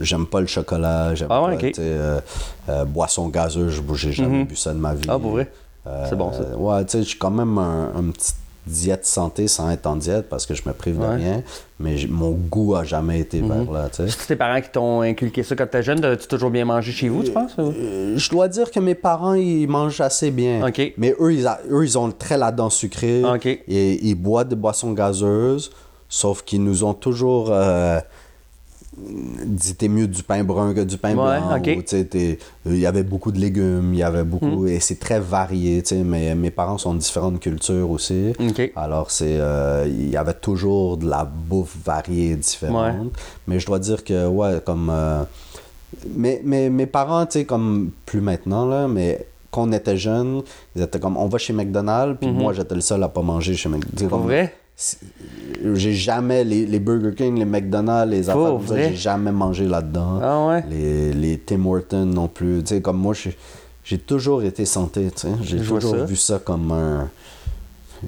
J'aime 0.00 0.26
pas 0.26 0.40
le 0.40 0.46
chocolat. 0.46 1.14
J'aime 1.14 1.28
Ah 1.30 1.42
ouais, 1.44 1.56
pas, 1.56 1.66
ok. 1.68 1.72
euh, 1.78 2.20
euh, 2.68 2.84
boisson 2.84 3.28
gazeuse, 3.28 3.72
je- 3.88 3.94
j'ai 3.94 4.12
jamais 4.12 4.40
Mhm. 4.40 4.44
bu 4.44 4.56
ça 4.56 4.72
de 4.74 4.78
ma 4.78 4.92
vie. 4.94 5.06
Ah, 5.08 5.18
pour 5.18 5.30
vrai? 5.32 5.50
Euh, 5.86 6.06
C'est 6.08 6.16
bon, 6.16 6.32
ça. 6.32 6.56
Ouais, 6.56 6.84
tu 6.84 6.92
sais, 6.92 6.98
je 7.02 7.08
suis 7.08 7.18
quand 7.18 7.30
même 7.30 7.58
un, 7.58 7.92
un 7.96 8.10
petit 8.10 8.32
diète 8.64 9.04
santé 9.04 9.48
sans 9.48 9.68
être 9.70 9.86
en 9.88 9.96
diète 9.96 10.28
parce 10.28 10.46
que 10.46 10.54
je 10.54 10.62
me 10.66 10.72
prive 10.72 10.96
de 10.96 11.02
Ouais. 11.04 11.16
Rien. 11.16 11.42
Mais 11.80 11.96
j'ai- 11.96 12.06
mon 12.06 12.30
goût 12.30 12.76
a 12.76 12.84
jamais 12.84 13.18
été 13.18 13.40
vers 13.40 13.68
là, 13.72 13.88
tu. 13.88 14.08
C'est 14.08 14.26
tes 14.28 14.36
parents 14.36 14.60
qui 14.60 14.70
t'ont 14.70 15.00
inculqué 15.00 15.42
ça 15.42 15.56
quand 15.56 15.64
t'étais 15.64 15.82
jeune? 15.82 16.00
T'as-tu 16.00 16.28
toujours 16.28 16.50
bien 16.50 16.64
mangé 16.64 16.92
chez 16.92 17.08
vous, 17.08 17.24
tu 17.24 17.32
penses? 17.32 17.56
ou? 17.58 17.72
Euh, 17.76 18.16
Je 18.16 18.30
dois 18.30 18.46
dire 18.46 18.70
que 18.70 18.78
mes 18.78 18.94
parents, 18.94 19.34
ils 19.34 19.66
mangent 19.66 20.00
assez 20.00 20.30
bien. 20.30 20.64
Ok. 20.64 20.92
Mais 20.96 21.16
eux, 21.18 21.34
ils, 21.34 21.46
a- 21.48 21.58
eux, 21.68 21.84
ils 21.84 21.98
ont 21.98 22.12
très 22.12 22.38
la 22.38 22.52
dent 22.52 22.70
sucrée. 22.70 23.24
Ok. 23.24 23.46
Et 23.46 24.06
ils 24.06 24.14
boivent 24.14 24.46
des 24.48 24.54
boissons 24.56 24.92
gazeuses. 24.92 25.72
Sauf 26.08 26.42
qu'ils 26.44 26.62
nous 26.62 26.84
ont 26.84 26.94
toujours 26.94 27.48
euh, 27.50 27.98
dit 28.96 29.74
t'es 29.74 29.88
mieux 29.88 30.06
du 30.06 30.22
pain 30.22 30.44
brun 30.44 30.74
que 30.74 30.80
du 30.80 30.98
pain 30.98 31.10
Ouais, 31.16 31.38
blanc. 31.40 31.78
ou, 31.78 31.82
t'es- 31.82 32.38
Il 32.66 32.78
y 32.78 32.86
avait 32.86 33.02
beaucoup 33.02 33.32
de 33.32 33.38
légumes, 33.38 33.94
il 33.94 33.98
y 33.98 34.02
avait 34.02 34.22
Hmm. 34.22 34.28
beaucoup. 34.28 34.66
Et 34.66 34.80
c'est 34.80 34.98
très 34.98 35.18
varié. 35.18 35.82
Mais 36.04 36.34
mes 36.34 36.50
parents 36.50 36.78
sont 36.78 36.94
de 36.94 36.98
différentes 36.98 37.40
cultures 37.40 37.90
aussi. 37.90 38.32
Alors, 38.76 39.10
c'est, 39.10 39.38
euh, 39.40 39.86
il 39.88 40.10
y 40.10 40.16
avait 40.16 40.34
toujours 40.34 40.96
de 40.98 41.08
la 41.08 41.24
bouffe 41.24 41.76
variée, 41.84 42.36
différente. 42.36 43.12
Mais 43.46 43.58
je 43.58 43.66
dois 43.66 43.78
dire 43.78 44.04
que, 44.04 44.26
ouais, 44.28 44.60
comme. 44.64 44.90
euh, 44.90 45.22
mais, 46.14 46.40
mais 46.44 46.70
mes 46.70 46.86
parents, 46.86 47.26
tu 47.26 47.40
sais, 47.40 47.44
comme 47.44 47.90
plus 48.06 48.20
maintenant, 48.20 48.66
là, 48.66 48.88
mais 48.88 49.26
quand 49.50 49.68
on 49.68 49.72
était 49.72 49.96
jeunes, 49.98 50.42
ils 50.74 50.82
étaient 50.82 50.98
comme, 51.00 51.16
on 51.18 51.26
va 51.26 51.36
chez 51.38 51.52
McDonald's, 51.52 52.16
puis 52.20 52.30
moi, 52.30 52.52
j'étais 52.54 52.74
le 52.74 52.80
seul 52.80 53.02
à 53.02 53.08
pas 53.08 53.20
manger 53.22 53.54
chez 53.54 53.68
McDonald's. 53.68 54.02
Mhm. 54.02 54.08
Pour 54.08 54.20
vrai? 54.20 54.54
J'ai 55.74 55.92
jamais, 55.94 56.42
les, 56.44 56.66
les 56.66 56.78
Burger 56.80 57.14
King, 57.14 57.38
les 57.38 57.44
McDonald's, 57.44 58.10
les 58.10 58.28
affaires 58.28 58.42
comme 58.56 58.66
ça, 58.66 58.76
j'ai 58.76 58.96
jamais 58.96 59.30
mangé 59.32 59.66
là-dedans. 59.66 60.18
Ah 60.22 60.46
ouais? 60.48 60.64
Les, 60.68 61.12
les 61.12 61.38
Tim 61.38 61.64
Hortons 61.66 62.06
non 62.06 62.26
plus. 62.28 62.62
Tu 62.64 62.74
sais, 62.76 62.82
comme 62.82 62.98
moi, 62.98 63.14
j'ai- 63.14 63.98
toujours 63.98 64.42
été 64.42 64.64
santé, 64.64 65.10
tu 65.14 65.22
sais. 65.22 65.28
J'ai 65.42 65.58
toujours 65.58 65.82
ça. 65.82 66.04
vu 66.04 66.16
ça 66.16 66.38
comme 66.38 66.72
un- 66.72 67.08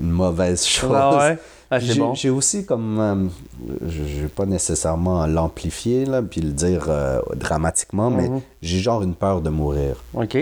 une 0.01 0.11
mauvaise 0.11 0.65
chose. 0.67 0.91
Ah 0.95 1.17
ouais? 1.29 1.39
Ah, 1.71 1.79
J'ai 1.79 1.95
bon. 1.95 2.15
aussi 2.37 2.65
comme. 2.67 2.99
euh, 3.01 3.27
je 3.87 4.03
je 4.05 4.21
vais 4.23 4.29
pas 4.29 4.47
nécessairement 4.47 5.27
l'amplifier, 5.27 6.05
là, 6.05 6.23
puis 6.23 6.41
le 6.41 6.51
dire 6.53 6.87
euh, 6.89 7.21
dramatiquement, 7.37 8.11
mais 8.11 8.29
Mhm. 8.29 8.41
j'ai 8.63 8.79
genre 8.81 9.03
une 9.03 9.15
peur 9.15 9.41
de 9.41 9.51
mourir. 9.51 9.97
Ok. 10.15 10.37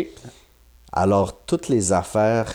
Alors, 0.92 1.36
toutes 1.46 1.68
les 1.68 1.92
affaires 1.92 2.52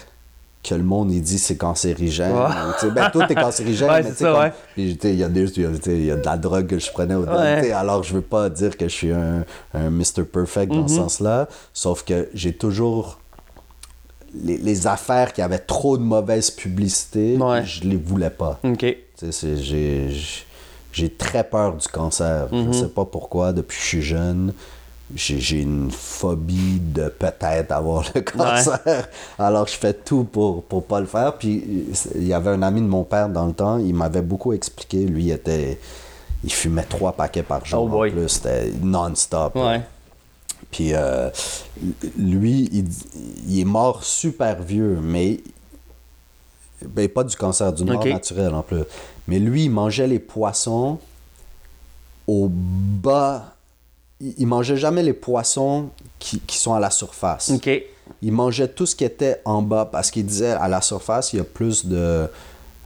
que 0.69 0.75
le 0.75 0.83
monde 0.83 1.11
il 1.11 1.21
dit 1.21 1.37
c'est 1.39 1.57
cancérigène. 1.57 2.33
Ouais. 2.33 2.89
ben, 2.91 3.09
tout 3.11 3.21
est 3.21 3.35
cancérigène, 3.47 3.89
Ouais, 3.89 4.03
mais 4.03 4.09
tu 4.11 4.15
sais, 4.17 4.23
comme- 4.25 4.39
ouais. 4.39 4.51
il 4.77 4.87
y, 4.89 5.23
a 5.23 5.29
des- 5.29 5.43
il 5.57 5.61
y 5.63 5.89
il 5.91 6.05
y 6.05 6.11
a 6.11 6.15
de 6.15 6.25
la 6.25 6.37
drogue 6.37 6.67
que 6.67 6.79
je 6.79 6.91
prenais 6.91 7.15
au 7.15 7.25
Alors, 7.27 8.03
je 8.03 8.13
veux 8.13 8.21
pas 8.21 8.49
dire 8.49 8.75
que 8.77 8.87
je 8.87 8.93
suis 8.93 9.11
un, 9.11 9.45
un 9.73 9.89
Mr. 9.89 10.23
Perfect 10.31 10.71
dans 10.71 10.87
ce 10.87 10.93
Mhm. 10.93 10.99
sens-là, 10.99 11.47
sauf 11.73 12.03
que 12.03 12.29
j'ai 12.33 12.53
toujours. 12.53 13.19
Les, 14.43 14.57
les 14.57 14.87
affaires 14.87 15.31
qui 15.33 15.41
avaient 15.41 15.57
trop 15.57 15.97
de 15.97 16.03
mauvaise 16.03 16.51
publicité, 16.51 17.37
je 17.63 17.81
les 17.87 17.95
voulais 17.95 18.29
pas. 18.29 18.59
J'ai 20.93 21.09
très 21.09 21.43
peur 21.43 21.75
du 21.75 21.87
cancer. 21.87 22.47
Je 22.51 22.71
sais 22.71 22.87
pas 22.89 23.05
pourquoi, 23.05 23.53
depuis 23.53 23.77
que 23.77 23.83
je 23.83 23.87
suis 23.87 24.01
jeune, 24.01 24.53
j'ai 25.15 25.39
j'ai 25.39 25.61
une 25.61 25.89
phobie 25.89 26.79
de 26.81 27.07
peut-être 27.09 27.71
avoir 27.71 28.03
le 28.13 28.21
cancer. 28.37 29.07
Alors 29.39 29.67
je 29.67 29.73
fais 29.75 29.93
tout 29.93 30.23
pour, 30.25 30.63
pour 30.63 30.85
pas 30.85 30.99
le 30.99 31.05
faire. 31.05 31.37
Puis 31.37 31.63
il 32.15 32.27
y 32.27 32.33
avait 32.33 32.49
un 32.51 32.61
ami 32.61 32.81
de 32.81 32.87
mon 32.87 33.03
père 33.03 33.29
dans 33.29 33.45
le 33.45 33.53
temps, 33.53 33.77
il 33.77 33.93
m'avait 33.95 34.21
beaucoup 34.21 34.53
expliqué. 34.53 35.05
Lui, 35.05 35.25
il 35.25 35.31
était. 35.31 35.79
Il 36.43 36.51
fumait 36.53 36.83
trois 36.83 37.13
paquets 37.13 37.41
par 37.43 37.65
jour 37.65 37.83
Oh 37.83 37.87
boy. 37.87 38.09
en 38.09 38.13
plus. 38.13 38.29
C'était 38.29 38.71
non-stop. 38.81 39.55
Ouais. 39.55 39.81
Puis 40.71 40.93
euh, 40.93 41.29
lui, 42.17 42.69
il, 42.71 42.85
il 43.47 43.59
est 43.61 43.65
mort 43.65 44.03
super 44.03 44.61
vieux, 44.61 44.99
mais 45.01 45.39
ben, 46.85 47.07
pas 47.09 47.23
du 47.23 47.35
cancer, 47.35 47.73
d'une 47.73 47.87
mort 47.91 48.01
Ok. 48.01 48.09
naturelle 48.09 48.53
en 48.53 48.61
plus. 48.61 48.83
Mais 49.27 49.39
lui, 49.39 49.63
il 49.65 49.69
mangeait 49.71 50.05
les 50.07 50.19
poissons 50.19 50.99
au 52.27 52.47
bas. 52.51 53.55
Il, 54.21 54.33
il 54.37 54.47
mangeait 54.47 54.77
jamais 54.77 55.03
les 55.03 55.13
poissons 55.13 55.89
qui, 56.19 56.39
qui 56.39 56.57
sont 56.57 56.73
à 56.73 56.79
la 56.79 56.89
surface. 56.89 57.51
Ok. 57.51 57.69
Il 58.21 58.31
mangeait 58.31 58.67
tout 58.69 58.85
ce 58.85 58.95
qui 58.95 59.03
était 59.03 59.41
en 59.45 59.61
bas 59.61 59.85
parce 59.91 60.09
qu'il 60.11 60.25
disait 60.25 60.51
à 60.51 60.67
la 60.67 60.81
surface, 60.81 61.33
il 61.33 61.37
y 61.37 61.39
a 61.39 61.43
plus 61.43 61.85
de, 61.85 62.27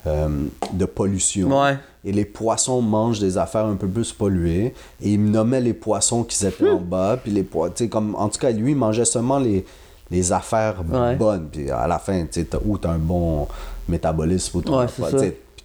euh, 0.08 0.28
de 0.74 0.86
pollution. 0.86 1.62
Ouais. 1.62 1.78
et 2.04 2.12
les 2.12 2.26
poissons 2.26 2.82
mangent 2.82 3.20
des 3.20 3.38
affaires 3.38 3.66
un 3.68 3.76
peu 3.76 3.88
plus 3.88 4.12
polluées. 4.12 4.74
Et 5.02 5.12
il 5.14 5.20
me 5.20 5.30
nommait 5.30 5.62
les 5.62 5.74
poissons 5.76 6.24
qui 6.24 6.44
étaient 6.46 6.70
en 6.70 6.80
bas. 6.80 7.18
Puis 7.22 7.32
les 7.32 7.44
poissons, 7.44 7.88
comme, 7.88 8.16
en 8.16 8.28
tout 8.30 8.40
cas, 8.40 8.50
lui, 8.50 8.72
il 8.72 8.78
mangeait 8.78 9.06
seulement 9.06 9.38
les, 9.38 9.64
les 10.10 10.32
affaires 10.32 10.82
Ouais. 10.92 11.16
bonnes. 11.16 11.48
Puis 11.52 11.70
à 11.70 11.86
la 11.88 12.00
fin, 12.00 12.26
tu 12.26 12.40
as 12.52 12.90
un 12.90 12.98
bon 12.98 13.48
métabolisme, 13.88 14.58
ou 14.58 14.62
Ouais, 14.76 14.88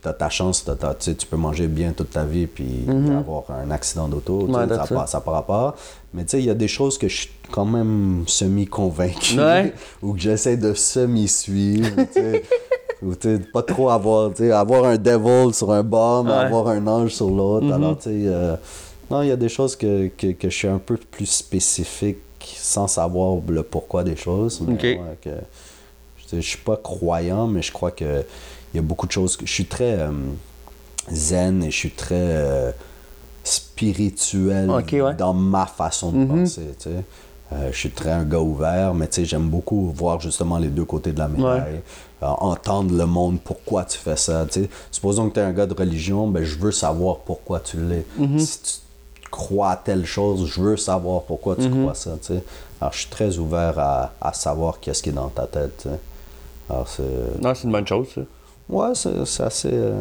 ça. 0.02 0.12
puis 0.12 0.18
t'as 0.18 0.24
ta 0.26 0.30
chance, 0.30 0.64
t'as- 0.64 0.74
t'as- 0.76 0.94
tu 0.94 1.26
peux 1.26 1.36
manger 1.36 1.66
bien 1.66 1.92
toute 1.92 2.10
ta 2.10 2.24
vie 2.24 2.46
puis 2.46 2.84
avoir 3.18 3.44
un 3.50 3.70
accident 3.70 4.08
d'auto, 4.08 4.46
Mhm. 4.46 4.54
Ouais, 4.54 4.68
ça, 4.68 4.86
part- 4.86 5.08
ça 5.08 5.20
par 5.20 5.34
rapport. 5.34 5.74
Mais 6.14 6.24
tu 6.24 6.30
sais, 6.30 6.38
il 6.40 6.46
y 6.46 6.50
a 6.50 6.54
des 6.54 6.68
choses 6.68 6.96
que 6.98 7.08
je 7.08 7.16
suis 7.22 7.30
quand 7.50 7.64
même 7.64 8.24
semi-convaincu 8.26 9.38
Ouais. 9.38 9.72
ou 10.02 10.12
que 10.14 10.20
j'essaie 10.20 10.56
de 10.56 10.74
semi-suivre. 10.74 11.90
Ou 13.02 13.14
tu 13.14 13.38
pas 13.52 13.62
trop 13.62 13.90
avoir, 13.90 14.32
tu 14.32 14.50
avoir 14.50 14.84
un 14.86 14.96
devil 14.96 15.52
sur 15.52 15.70
un 15.70 15.82
bord, 15.82 16.24
mais 16.24 16.30
Ouais. 16.30 16.36
avoir 16.38 16.68
un 16.68 16.86
ange 16.86 17.10
sur 17.12 17.28
l'autre. 17.28 17.66
Mhm. 17.66 17.72
Alors, 17.74 17.96
tu 17.98 18.04
sais, 18.04 18.10
euh, 18.24 18.56
non, 19.10 19.20
il 19.20 19.28
y 19.28 19.32
a 19.32 19.36
des 19.36 19.50
choses 19.50 19.76
que, 19.76 20.08
que, 20.16 20.28
que 20.32 20.48
je 20.48 20.56
suis 20.56 20.66
un 20.68 20.78
peu 20.78 20.96
plus 20.96 21.26
spécifique 21.26 22.16
sans 22.40 22.88
savoir 22.88 23.36
le 23.48 23.62
pourquoi 23.62 24.02
des 24.02 24.16
choses. 24.16 24.62
Mais 24.66 24.72
Ok. 24.74 24.82
ouais, 24.82 25.18
que, 25.20 25.30
je 26.32 26.40
suis 26.40 26.56
pas 26.58 26.78
croyant, 26.78 27.46
mais 27.46 27.60
je 27.60 27.70
crois 27.70 27.90
que 27.90 28.24
il 28.76 28.80
y 28.80 28.84
a 28.84 28.88
beaucoup 28.88 29.06
de 29.06 29.12
choses. 29.12 29.36
que- 29.38 29.46
je 29.46 29.52
suis 29.52 29.64
très 29.64 29.98
euh, 30.00 30.10
zen 31.10 31.62
et 31.64 31.70
je 31.70 31.76
suis 31.76 31.90
très 31.90 32.14
euh, 32.20 32.70
spirituel 33.42 34.70
ouais. 34.70 35.14
dans 35.14 35.32
ma 35.34 35.64
façon 35.66 36.12
de 36.12 36.18
Mhm. 36.18 36.28
penser, 36.28 36.74
tu 36.78 36.90
sais. 36.90 37.04
Euh, 37.52 37.70
je 37.72 37.76
suis 37.78 37.90
très 37.90 38.10
un 38.10 38.24
gars 38.24 38.40
ouvert, 38.40 38.92
mais 38.92 39.06
tu 39.06 39.14
sais, 39.16 39.24
j'aime 39.24 39.48
beaucoup 39.48 39.90
voir 39.92 40.20
justement 40.20 40.58
les 40.58 40.68
deux 40.68 40.84
côtés 40.84 41.12
de 41.12 41.18
la 41.20 41.28
médaille. 41.28 41.80
Euh, 42.22 42.26
entendre 42.26 42.92
le 42.94 43.06
monde, 43.06 43.38
pourquoi 43.42 43.84
tu 43.84 43.96
fais 43.98 44.16
ça. 44.16 44.44
tu 44.50 44.62
sais. 44.64 44.70
Supposons 44.90 45.28
que 45.28 45.34
tu 45.34 45.40
es 45.40 45.44
un 45.44 45.52
gars 45.52 45.66
de 45.66 45.74
religion, 45.74 46.26
ben, 46.28 46.42
je 46.42 46.58
veux 46.58 46.72
savoir 46.72 47.18
pourquoi 47.18 47.60
tu 47.60 47.76
l'es. 47.78 48.04
Mhm. 48.18 48.38
Si 48.40 48.58
tu 48.62 49.30
crois 49.30 49.70
à 49.70 49.76
telle 49.76 50.04
chose, 50.04 50.46
je 50.52 50.60
veux 50.60 50.76
savoir 50.76 51.22
pourquoi 51.22 51.54
tu 51.56 51.68
Mhm. 51.68 51.82
crois 51.82 51.94
ça. 51.94 52.12
tu 52.20 52.34
sais. 52.34 52.42
Alors, 52.80 52.92
je 52.92 52.98
suis 53.00 53.10
très 53.10 53.38
ouvert 53.38 53.78
à, 53.78 54.12
à 54.20 54.32
savoir 54.32 54.80
qu'est-ce 54.80 55.02
qui 55.02 55.10
est 55.10 55.12
dans 55.12 55.28
ta 55.28 55.46
tête. 55.46 55.76
tu 55.82 55.88
sais. 55.88 56.00
Alors, 56.68 56.88
c'est. 56.88 57.40
Non, 57.42 57.54
c'est 57.54 57.64
une 57.64 57.72
bonne 57.72 57.86
chose, 57.86 58.08
ça. 58.12 58.22
Ouais, 58.68 58.88
c'est 58.94 59.24
c'est 59.26 59.42
assez. 59.44 59.70
euh, 59.72 59.94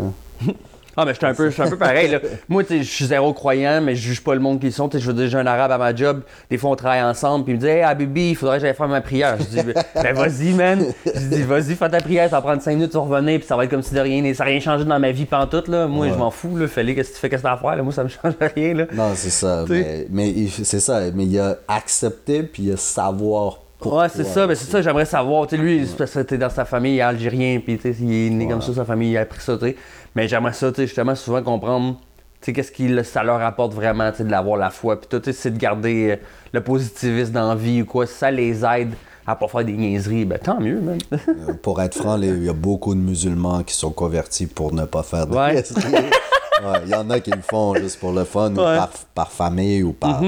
Ah, 0.97 1.03
mais 1.03 1.11
je 1.11 1.17
suis 1.17 1.25
un 1.25 1.33
peu, 1.33 1.47
je 1.49 1.53
suis 1.53 1.61
un 1.61 1.69
peu 1.69 1.77
pareil. 1.77 2.09
Là. 2.09 2.19
Moi, 2.49 2.63
tu 2.63 2.77
je 2.81 2.89
suis 2.89 3.05
zéro 3.05 3.33
croyant, 3.33 3.81
mais 3.81 3.95
je 3.95 4.01
juge 4.01 4.23
pas 4.23 4.33
le 4.33 4.39
monde 4.39 4.61
qui 4.61 4.71
sont. 4.71 4.87
Tu 4.87 4.97
Je 4.97 5.05
veux 5.05 5.13
dire, 5.13 5.27
j'ai 5.27 5.37
un 5.37 5.45
arabe 5.45 5.69
à 5.71 5.77
ma 5.77 5.93
job. 5.93 6.21
Des 6.49 6.57
fois, 6.57 6.69
on 6.71 6.75
travaille 6.77 7.03
ensemble, 7.03 7.43
puis 7.43 7.53
il 7.53 7.57
me 7.57 7.61
dit 7.61 7.67
Hey, 7.67 7.81
Habibi, 7.81 8.29
il 8.29 8.35
faudrait 8.35 8.57
que 8.57 8.61
j'aille 8.65 8.73
faire 8.73 8.87
ma 8.87 9.01
prière. 9.01 9.35
Je 9.37 9.43
dis 9.43 9.73
Ben, 9.93 10.13
vas-y, 10.15 10.53
man. 10.53 10.85
Je 11.05 11.19
dis 11.35 11.43
Vas-y, 11.43 11.75
fais 11.75 11.89
ta 11.89 11.99
prière, 11.99 12.29
ça 12.29 12.37
va 12.37 12.41
prendre 12.43 12.61
5 12.61 12.71
minutes, 12.75 12.91
tu 12.91 12.97
revenir, 12.97 13.39
puis 13.39 13.47
ça 13.47 13.57
va 13.57 13.65
être 13.65 13.69
comme 13.71 13.81
si 13.83 13.93
de 13.93 13.99
rien. 13.99 14.33
Ça 14.33 14.45
n'a 14.45 14.51
rien 14.51 14.59
changé 14.61 14.85
dans 14.85 14.97
ma 14.99 15.11
vie 15.11 15.25
pantoute. 15.25 15.67
Là. 15.67 15.85
Moi, 15.87 16.07
Ouais. 16.07 16.13
je 16.13 16.17
m'en 16.17 16.31
fous. 16.31 16.55
Là. 16.55 16.65
Qu'est-ce 16.67 16.93
que 17.09 17.13
tu 17.15 17.19
fais, 17.19 17.29
qu'est-ce 17.29 17.41
que 17.43 17.47
t'as 17.47 17.53
à 17.53 17.57
faire. 17.57 17.75
Là? 17.75 17.83
Moi, 17.83 17.91
ça 17.91 18.03
me 18.05 18.09
change 18.23 18.33
rien. 18.55 18.73
Là. 18.73 18.85
Non, 18.93 19.11
c'est 19.15 19.29
ça. 19.31 19.63
Tu 19.67 19.73
mais 19.73 20.07
mais 20.09 20.29
il- 20.29 20.49
c'est 20.49 20.79
ça. 20.79 21.01
Mais 21.13 21.25
il 21.25 21.31
y 21.33 21.39
a 21.39 21.57
accepter, 21.67 22.41
puis 22.43 22.63
il 22.63 22.69
y 22.69 22.71
a 22.71 22.77
savoir 22.77 23.59
pourquoi. 23.89 24.03
Ouais, 24.03 24.09
c'est 24.09 24.23
ça, 24.23 24.47
ben 24.47 24.55
c'est 24.55 24.69
ça, 24.69 24.81
j'aimerais 24.81 25.05
savoir. 25.05 25.47
Tu 25.47 25.55
sais, 25.55 25.61
lui, 25.61 25.85
parce 25.97 26.11
que 26.11 26.19
t'es 26.19 26.37
dans 26.37 26.49
sa 26.49 26.65
famille, 26.65 26.95
il 26.95 26.99
est 26.99 27.01
algérien, 27.01 27.59
puis 27.63 27.77
tu 27.77 27.93
sais, 27.93 27.97
il 28.01 28.27
est 28.27 28.29
né 28.29 28.47
comme 28.47 28.61
ça, 28.61 28.73
sa 28.73 28.85
famille, 28.85 29.11
il 29.11 29.17
a 29.17 29.21
appris 29.21 29.41
ça, 29.41 29.57
tu 29.57 29.65
sais. 29.67 29.75
Mais 30.15 30.27
j'aimerais 30.27 30.53
ça, 30.53 30.69
tu 30.71 30.77
sais, 30.77 30.87
justement, 30.87 31.15
souvent 31.15 31.41
comprendre, 31.43 31.95
tu 32.41 32.45
sais, 32.45 32.53
qu'est-ce 32.53 32.71
que 32.71 33.03
ça 33.03 33.23
leur 33.23 33.41
apporte 33.41 33.73
vraiment, 33.73 34.11
tu 34.11 34.17
sais, 34.17 34.23
de 34.23 34.31
l'avoir 34.31 34.57
la 34.57 34.69
foi. 34.69 34.99
Puis 34.99 35.07
tout, 35.09 35.19
tu 35.19 35.31
sais, 35.31 35.39
c'est 35.39 35.51
de 35.51 35.57
garder 35.57 36.11
euh, 36.11 36.15
le 36.53 36.61
positivisme 36.61 37.33
dans 37.33 37.49
la 37.49 37.55
vie 37.55 37.81
ou 37.81 37.85
quoi. 37.85 38.05
Si 38.05 38.13
ça 38.13 38.31
les 38.31 38.63
aide 38.65 38.93
à 39.27 39.35
pas 39.35 39.47
faire 39.47 39.65
des 39.65 39.73
niaiseries, 39.73 40.25
ben 40.25 40.37
tant 40.37 40.59
mieux, 40.59 40.79
man. 40.79 40.99
Euh, 41.13 41.53
Pour 41.61 41.81
être 41.81 41.95
franc, 41.97 42.21
il 42.21 42.43
y 42.43 42.49
a 42.49 42.53
beaucoup 42.53 42.93
de 42.93 42.99
musulmans 42.99 43.63
qui 43.63 43.73
sont 43.73 43.89
convertis 43.91 44.45
pour 44.45 44.71
ne 44.73 44.85
pas 44.85 45.01
faire 45.03 45.25
de 45.25 45.33
niaiseries. 45.35 45.93
Ouais, 45.93 46.81
Il 46.85 46.91
y 46.91 46.95
en 46.95 47.09
a 47.09 47.19
qui 47.19 47.31
le 47.31 47.41
font 47.41 47.73
juste 47.75 47.99
pour 47.99 48.11
le 48.13 48.23
fun, 48.23 48.53
ou 48.55 48.59
Ouais. 48.59 48.63
Mm-hmm. 48.63 48.77
par, 48.77 48.89
par 49.13 49.31
famille, 49.31 49.83
ou 49.83 49.91
par, 49.93 50.21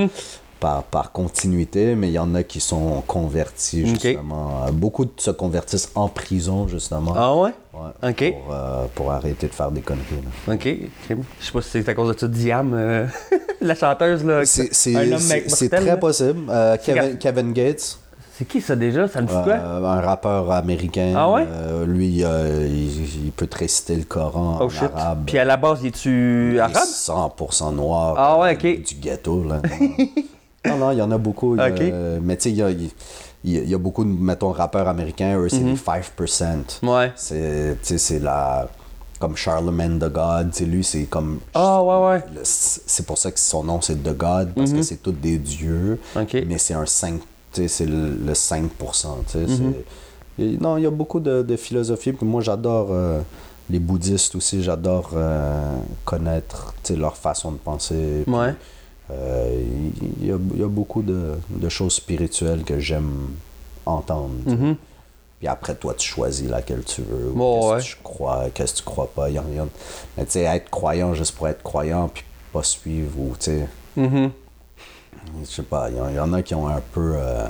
par, 0.59 0.84
par 0.84 1.11
continuité, 1.11 1.95
mais 1.95 2.07
il 2.07 2.13
y 2.13 2.19
en 2.19 2.34
a 2.35 2.43
qui 2.43 2.59
sont 2.59 3.01
convertis, 3.07 3.85
justement. 3.88 4.65
Beaucoup 4.73 5.05
se 5.17 5.31
convertissent 5.31 5.91
en 5.95 6.07
prison, 6.09 6.67
justement. 6.67 7.13
Ah 7.15 7.35
ouais? 7.35 7.51
Ouais, 7.73 8.09
Ok. 8.09 8.34
Pour, 8.43 8.53
euh, 8.53 8.85
pour 8.95 9.11
arrêter 9.11 9.47
de 9.47 9.53
faire 9.53 9.69
des 9.71 9.81
conneries. 9.81 10.03
là. 10.47 10.53
Ok. 10.55 10.67
Je 11.09 11.15
sais 11.45 11.51
pas 11.51 11.61
si 11.61 11.69
c'est 11.69 11.89
à 11.89 11.93
cause 11.93 12.13
de 12.15 12.19
ça, 12.19 12.27
Diam, 12.27 12.73
euh, 12.73 13.05
la 13.61 13.75
chanteuse, 13.75 14.23
là. 14.25 14.43
C'est 14.45 14.89
très 15.69 15.81
là. 15.85 15.97
possible. 15.97 16.41
Euh, 16.49 16.75
Kevin, 17.19 17.53
Gates. 17.53 17.99
C'est 18.38 18.45
qui 18.45 18.61
ça 18.61 18.75
déjà? 18.75 19.07
Ça 19.07 19.19
me 19.19 19.25
dit 19.25 19.34
quoi? 19.34 19.53
Euh, 19.53 19.84
un 19.84 19.99
rappeur 19.99 20.51
américain. 20.51 21.11
Ah 21.17 21.31
ouais? 21.31 21.43
Euh, 21.49 21.88
lui, 21.88 22.23
euh, 22.23 22.67
il, 22.69 23.25
il 23.25 23.31
peut 23.31 23.47
te 23.47 23.57
réciter 23.57 23.95
le 23.95 24.03
Coran 24.03 24.59
Oh 24.61 24.65
en 24.65 24.69
shit. 24.69 24.84
arabe. 24.95 25.23
Puis 25.25 25.39
à 25.39 25.45
la 25.45 25.57
base, 25.57 25.84
es-tu 25.84 26.51
Il 26.51 26.57
est 26.57 26.59
arabe? 26.59 26.75
100% 26.75 27.73
noir. 27.73 28.13
Ah 28.15 28.38
ouais, 28.39 28.53
ok. 28.53 28.84
Du 28.84 28.95
ghetto, 29.01 29.43
là. 29.43 29.59
non, 30.65 30.77
non, 30.77 30.91
il 30.91 30.97
y 30.97 31.01
en 31.01 31.11
a 31.11 31.17
beaucoup. 31.17 31.55
il 31.55 31.59
y 31.59 31.61
a- 31.61 31.67
Ok. 31.69 32.19
mais 32.23 32.35
tu 32.38 32.43
sais, 32.43 32.49
il 32.51 32.57
y 32.57 32.61
a, 32.63 32.69
il 32.71 33.69
y 33.69 33.73
a- 33.73 33.77
beaucoup 33.77 34.03
de, 34.03 34.09
mettons, 34.09 34.51
rappeurs 34.51 34.88
américains, 34.88 35.38
eux, 35.39 35.49
c'est 35.49 35.59
Mhm. 35.59 35.69
les 35.71 35.75
5%. 35.75 36.79
Ouais. 36.84 37.11
C'est, 37.15 37.77
tu 37.81 37.88
sais, 37.88 37.97
c'est 37.97 38.19
la... 38.19 38.67
Comme 39.19 39.35
Charlemagne 39.35 39.97
the 39.97 40.11
God, 40.11 40.51
tu 40.51 40.59
sais, 40.59 40.65
lui, 40.65 40.84
c'est 40.84 41.05
comme... 41.05 41.39
Ah 41.55 41.81
ouais, 41.81 42.07
ouais. 42.09 42.23
C'est 42.43 43.03
pour 43.05 43.17
ça 43.17 43.31
que 43.31 43.39
son 43.39 43.63
nom, 43.63 43.81
c'est 43.81 43.95
The 44.03 44.15
God, 44.15 44.49
parce 44.55 44.71
que 44.73 44.84
c'est 44.84 44.97
tous 45.01 45.11
des 45.11 45.38
dieux. 45.39 45.99
Mhm. 46.15 46.21
Ok. 46.21 46.38
Mais 46.47 46.57
c'est 46.59 46.73
un 46.75 46.85
5... 46.85 47.19
Tu 47.53 47.61
sais, 47.63 47.67
c'est 47.67 47.85
le, 47.88 48.09
le 48.09 48.34
5%, 48.34 48.67
tu 49.25 49.31
sais. 49.31 49.39
Mhm. 49.47 50.57
non, 50.61 50.77
il 50.77 50.84
y 50.84 50.85
a 50.85 50.91
beaucoup 50.91 51.19
de, 51.19 51.41
de 51.41 51.55
philosophie. 51.55 52.11
Puis 52.11 52.27
moi, 52.27 52.41
j'adore 52.41 52.89
euh, 52.91 53.21
les 53.71 53.79
bouddhistes 53.79 54.35
aussi. 54.35 54.61
J'adore 54.61 55.09
euh, 55.15 55.75
connaître 56.05 56.73
tu 56.84 56.93
sais, 56.93 56.99
leur 56.99 57.17
façon 57.17 57.51
de 57.53 57.57
penser. 57.57 58.21
Puis, 58.23 58.31
Ouais. 58.34 58.53
Euh, 59.11 59.61
Il 60.21 60.25
y, 60.25 60.27
y 60.29 60.63
a 60.63 60.67
beaucoup 60.67 61.01
de, 61.01 61.35
de 61.49 61.69
choses 61.69 61.93
spirituelles 61.95 62.63
que 62.63 62.79
j'aime 62.79 63.29
entendre. 63.85 64.31
Mhm. 64.45 64.75
Puis 65.39 65.47
après, 65.47 65.75
toi, 65.75 65.93
tu 65.93 66.07
choisis 66.07 66.49
laquelle 66.49 66.84
tu 66.84 67.01
veux. 67.03 67.29
ou 67.31 67.71
qu'est-ce 67.75 67.91
que 67.91 67.95
tu 67.95 68.03
crois, 68.03 68.45
qu'est-ce 68.53 68.73
que 68.73 68.77
tu 68.79 68.84
crois 68.84 69.09
pas. 69.13 69.29
Y 69.29 69.38
en- 69.39 69.43
en- 69.43 69.67
Mais 70.17 70.25
tu 70.25 70.31
sais, 70.31 70.41
être 70.43 70.69
croyant 70.69 71.13
juste 71.13 71.35
pour 71.35 71.47
être 71.47 71.61
croyant, 71.63 72.07
puis 72.11 72.23
pas 72.51 72.63
suivre, 72.63 73.19
ou 73.19 73.34
tu 73.39 73.45
sais, 73.45 73.67
Mhm. 73.95 74.31
je 75.41 75.45
sais 75.45 75.61
pas, 75.63 75.89
il 75.89 75.95
y, 75.95 76.15
y 76.15 76.19
en 76.19 76.34
a 76.34 76.41
qui 76.41 76.55
ont 76.55 76.67
un 76.67 76.81
peu. 76.93 77.13
euh, 77.17 77.47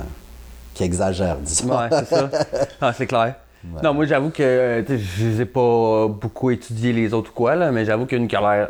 qui 0.74 0.84
exagèrent, 0.84 1.38
disons. 1.38 1.70
Ouais, 1.76 1.88
c'est 1.90 2.04
ça. 2.06 2.30
Ah, 2.80 2.92
c'est 2.92 3.06
clair. 3.08 3.34
Non, 3.82 3.92
moi, 3.94 4.04
j'avoue 4.06 4.30
que 4.30 4.84
je 4.88 5.24
les 5.26 5.40
ai 5.40 5.44
pas 5.44 6.06
beaucoup 6.06 6.50
étudié 6.50 6.92
les 6.92 7.12
autres 7.12 7.30
ou 7.30 7.34
quoi, 7.34 7.56
là, 7.56 7.72
mais 7.72 7.84
j'avoue 7.84 8.06
qu'il 8.06 8.16
y 8.18 8.20
a 8.20 8.22
une 8.22 8.28
qui 8.28 8.36
a 8.36 8.40
l'air 8.40 8.68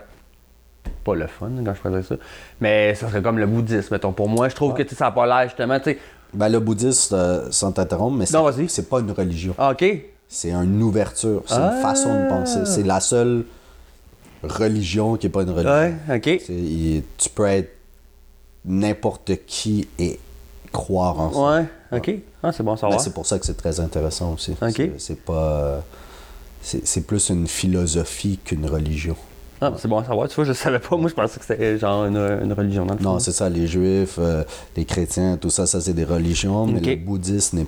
pas 1.08 1.14
le 1.16 1.26
fun 1.26 1.50
quand 1.64 1.74
je 1.74 1.80
faisais 1.80 2.02
ça. 2.02 2.14
Mais 2.60 2.94
ça 2.94 3.08
serait 3.08 3.22
comme 3.22 3.38
le 3.38 3.46
bouddhisme, 3.46 3.94
mettons. 3.94 4.12
Pour 4.12 4.28
moi, 4.28 4.48
je 4.48 4.54
trouve 4.54 4.74
que 4.74 4.82
ça 4.94 5.06
n'a 5.06 5.10
pas 5.12 5.26
l'air 5.26 5.48
justement. 5.48 5.78
Ben, 6.34 6.48
le 6.50 6.60
bouddhisme, 6.60 7.14
euh, 7.14 7.50
sans 7.50 7.72
t'interrompre, 7.72 8.16
mais 8.18 8.26
c'est, 8.26 8.36
c'est 8.68 8.88
pas 8.88 9.00
une 9.00 9.10
religion. 9.12 9.54
Ah, 9.58 9.70
ok. 9.72 9.84
C'est 10.28 10.50
une 10.52 10.82
ouverture. 10.82 11.42
C'est 11.46 11.54
Ah. 11.54 11.72
une 11.76 11.82
façon 11.82 12.08
de 12.22 12.28
penser. 12.28 12.60
C'est 12.66 12.82
la 12.82 13.00
seule 13.00 13.44
religion 14.42 15.16
qui 15.16 15.26
est 15.26 15.30
pas 15.30 15.42
une 15.42 15.50
religion. 15.50 15.70
Ouais, 15.72 15.94
ok. 16.16 16.26
Il- 16.50 17.02
tu 17.16 17.28
peux 17.30 17.46
être 17.46 17.70
n'importe 18.64 19.32
qui 19.46 19.88
et 19.98 20.18
croire 20.70 21.18
en 21.18 21.32
ça. 21.32 21.60
Ouais, 21.60 21.98
ok. 21.98 22.14
Ah, 22.42 22.52
c'est 22.52 22.62
bon 22.62 22.72
Ben, 22.72 22.76
savoir. 22.76 23.00
c'est 23.00 23.14
pour 23.14 23.26
ça 23.26 23.38
que 23.38 23.46
c'est 23.46 23.56
très 23.56 23.80
intéressant 23.80 24.34
aussi. 24.34 24.54
Ok. 24.60 24.82
C'est, 24.98 25.24
pas. 25.24 25.82
C'est 26.60 27.06
plus 27.06 27.30
une 27.30 27.46
philosophie 27.46 28.38
qu'une 28.44 28.66
religion. 28.66 29.16
Ah, 29.60 29.72
c'est 29.76 29.88
bon 29.88 29.98
à 29.98 30.04
savoir. 30.04 30.28
Tu 30.28 30.34
vois, 30.36 30.44
je 30.44 30.52
savais 30.52 30.78
pas. 30.78 30.96
Moi, 30.96 31.08
je 31.10 31.14
pensais 31.14 31.38
que 31.38 31.44
c'était 31.44 31.78
genre 31.78 32.04
une, 32.06 32.16
une 32.16 32.52
religion. 32.52 32.86
Dans 32.86 32.94
le 32.94 33.00
Non, 33.02 33.18
c'est 33.18 33.32
ça, 33.32 33.48
les 33.48 33.66
juifs, 33.66 34.16
euh, 34.18 34.44
les 34.76 34.84
chrétiens, 34.84 35.36
tout 35.36 35.50
ça, 35.50 35.66
ça 35.66 35.80
c'est 35.80 35.94
des 35.94 36.04
religions, 36.04 36.66
mais 36.66 36.80
le 36.80 36.96
bouddhisme 36.96 37.58
n'est 37.58 37.66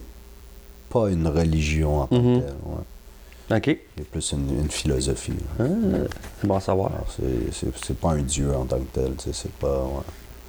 pas 0.89 1.09
une 1.11 1.27
religion 1.27 2.03
en 2.03 2.07
tant 2.07 2.17
Mhm. 2.21 2.41
que 2.41 2.45
telle. 2.47 2.55
ouais. 2.67 3.57
Ok. 3.57 3.79
C'est 3.99 4.05
plus 4.09 4.33
une, 4.33 4.61
une 4.61 4.71
philosophie. 4.71 5.33
Ah, 5.59 5.65
c'est 6.41 6.47
bon 6.47 6.55
à 6.55 6.61
savoir. 6.61 6.93
C'est, 7.11 7.97
pas 7.99 8.11
un 8.13 8.23
dieu 8.23 8.55
en 8.55 8.65
tant 8.65 8.79
que 8.79 8.93
tel, 8.93 9.13
c'est 9.33 9.51
pas. 9.53 9.83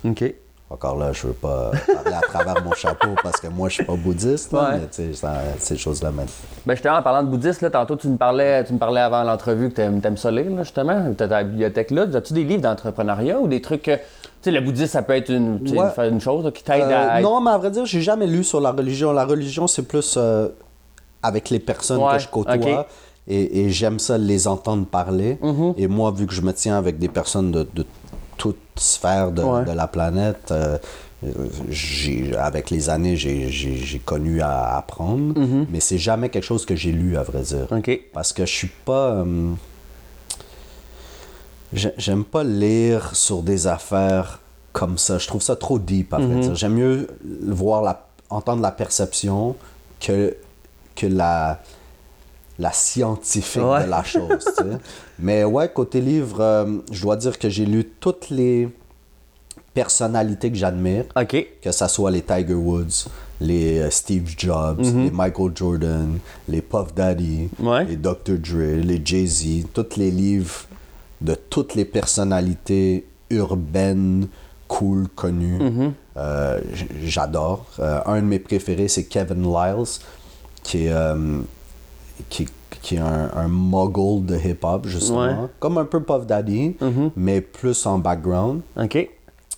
ouais. 0.03 0.11
Ok. 0.11 0.34
Encore 0.72 0.98
là, 0.98 1.11
je 1.11 1.27
veux 1.27 1.34
pas 1.34 1.72
parler 1.85 2.15
à 2.18 2.22
travers 2.22 2.64
mon 2.64 2.72
chapeau 2.72 3.10
parce 3.22 3.41
que 3.41 3.48
moi 3.48 3.68
je 3.68 3.73
suis 3.76 3.84
pas 3.84 3.95
bouddhiste, 3.95 4.53
là, 4.53 4.69
Ouais. 4.69 4.77
mais 4.80 4.88
tu 4.89 5.14
sais, 5.14 5.27
ces 5.60 5.76
choses-là 5.77 6.11
maintenant. 6.11 6.31
Ben, 6.65 6.76
justement, 6.76 6.95
en 6.95 7.02
parlant 7.03 7.23
de 7.23 7.27
bouddhiste, 7.30 7.61
là, 7.61 7.69
tantôt, 7.69 7.98
tu 7.98 8.07
me 8.07 8.15
parlais, 8.15 8.64
tu 8.64 8.72
me 8.73 8.77
parlais 8.80 9.02
avant 9.02 9.23
l'entrevue 9.23 9.69
que 9.69 9.76
t'aimes, 9.76 9.99
t'aimes 9.99 10.15
ça 10.15 10.31
lire, 10.31 10.49
là, 10.49 10.64
justement. 10.64 11.14
T'as 11.18 11.27
ta 11.27 11.43
bibliothèque 11.43 11.91
là. 11.91 12.03
As-tu 12.14 12.34
des 12.34 12.45
livres 12.45 12.61
d'entrepreneuriat 12.61 13.38
ou 13.39 13.48
des 13.48 13.61
trucs 13.61 13.81
que. 13.84 13.95
Tu 13.95 14.02
sais, 14.43 14.52
le 14.52 14.61
bouddhisme, 14.61 14.88
ça 14.88 15.02
peut 15.02 15.15
être 15.15 15.30
une, 15.30 15.60
Ouais. 15.77 16.19
chose 16.19 16.45
là, 16.45 16.52
qui 16.52 16.64
t'aide 16.64 16.84
à. 16.84 17.18
Euh, 17.18 17.22
non, 17.22 17.41
mais 17.41 17.52
à 17.52 17.57
vrai 17.57 17.69
dire, 17.69 17.85
j'ai 17.85 18.02
jamais 18.02 18.26
lu 18.27 18.43
sur 18.43 18.61
la 18.61 18.72
religion. 18.72 19.11
La 19.11 19.26
religion, 19.26 19.68
c'est 19.68 19.84
plus 19.84 20.15
euh, 20.18 20.48
avec 21.22 21.49
les 21.49 21.60
personnes 21.60 22.02
Ouais, 22.02 22.14
que 22.14 22.19
je 22.19 22.27
côtoie. 22.30 22.56
Mm-hmm. 22.56 22.85
Et, 23.27 23.61
et 23.65 23.69
j'aime 23.69 23.99
ça 23.99 24.18
les 24.18 24.48
entendre 24.48 24.85
parler. 24.88 25.38
Et 25.77 25.88
moi, 25.88 26.11
vu 26.11 26.26
que 26.26 26.34
je 26.34 26.41
me 26.41 26.53
tiens 26.53 26.77
avec 26.77 26.98
des 26.98 27.07
personnes 27.10 27.52
de, 27.52 27.68
de 27.76 27.85
sphère 28.82 29.32
de, 29.32 29.44
Ouais. 29.44 29.66
de 29.66 29.72
la 29.72 29.88
planète, 29.88 30.52
euh, 30.52 30.78
avec 32.40 32.70
les 32.72 32.90
années, 32.90 33.16
j'ai, 33.16 34.02
connu 34.03 34.41
à 34.41 34.76
apprendre. 34.78 35.34
Mm-hmm. 35.40 35.66
Mais 35.72 35.80
c'est 35.80 35.98
jamais 35.99 36.30
quelque 36.30 36.44
chose 36.45 36.66
que 36.66 36.76
j'ai 36.76 36.91
lu, 36.91 37.16
à 37.18 37.24
vrai 37.24 37.41
dire. 37.41 37.68
Parce 38.14 38.34
que 38.34 38.45
je 38.45 38.52
suis 38.53 38.72
pas. 38.86 39.12
euh, 39.12 39.53
J'ai- 41.74 41.94
J'aime 41.98 42.26
pas 42.26 42.44
lire 42.44 43.16
sur 43.16 43.44
des 43.44 43.66
affaires 43.68 44.40
comme 44.74 44.98
ça. 44.98 45.18
Je 45.18 45.28
trouve 45.28 45.41
ça 45.41 45.56
trop 45.56 45.80
deep, 45.80 46.14
à 46.14 46.18
vrai 46.18 46.28
Mhm. 46.36 46.41
dire. 46.41 46.56
J'aime 46.56 46.74
mieux 46.74 47.08
voir 47.48 47.82
la, 47.82 48.08
entendre 48.30 48.62
la 48.62 48.72
perception 48.72 49.56
que, 50.02 50.36
que 50.95 51.08
la, 51.08 51.62
la 52.61 52.71
scientifique 52.71 53.63
Ouais. 53.63 53.83
de 53.85 53.89
la 53.89 54.03
chose. 54.03 54.45
tu 54.45 54.63
sais. 54.63 54.69
Mais 55.19 55.43
ouais, 55.43 55.69
côté 55.73 55.99
livre, 56.01 56.38
euh, 56.41 56.65
je 56.91 57.01
dois 57.01 57.15
dire 57.15 57.38
que 57.39 57.49
j'ai 57.49 57.65
lu 57.65 57.85
toutes 57.99 58.29
les 58.29 58.69
personnalités 59.73 60.51
que 60.51 60.57
j'admire, 60.57 61.05
que 61.61 61.71
ce 61.71 61.88
soit 61.88 62.11
les 62.11 62.21
Tiger 62.21 62.53
Woods, 62.53 63.07
les 63.39 63.79
euh, 63.79 63.89
Steve 63.89 64.29
Jobs, 64.38 64.83
Mhm. 64.85 65.03
les 65.05 65.11
Michael 65.11 65.51
Jordan, 65.55 66.17
les 66.47 66.61
Puff 66.61 66.93
Daddy, 66.93 67.49
Ouais. 67.59 67.85
les 67.85 67.95
Dr. 67.95 68.38
Dre, 68.38 68.81
les 68.83 69.01
Jay-Z, 69.03 69.67
tous 69.73 69.95
les 69.97 70.11
livres 70.11 70.65
de 71.21 71.35
toutes 71.35 71.75
les 71.75 71.85
personnalités 71.85 73.05
urbaines, 73.29 74.27
cool, 74.67 75.07
connues. 75.15 75.59
Mhm. 75.61 75.93
Euh, 76.17 76.59
J'adore. 77.05 77.65
Euh, 77.79 77.99
un 78.05 78.21
de 78.21 78.25
mes 78.27 78.39
préférés, 78.39 78.89
c'est 78.89 79.05
Kevin 79.05 79.43
Lyles, 79.43 79.99
qui 80.63 80.88
est, 80.88 80.93
qui, 82.30 82.48
qui 82.81 82.95
est 82.95 82.99
un, 82.99 83.30
un 83.35 83.48
mogul 83.48 84.26
de 84.26 84.35
hip-hop, 84.38 84.88
justement. 84.88 85.22
Ouais. 85.26 85.35
Comme 85.60 85.77
un 85.77 85.85
peu 85.85 86.02
Puff 86.02 86.26
Daddy, 86.26 86.76
Mhm. 86.81 87.11
mais 87.15 87.41
plus 87.41 87.85
en 87.85 87.98
background. 87.99 88.61
Ok. 88.77 88.95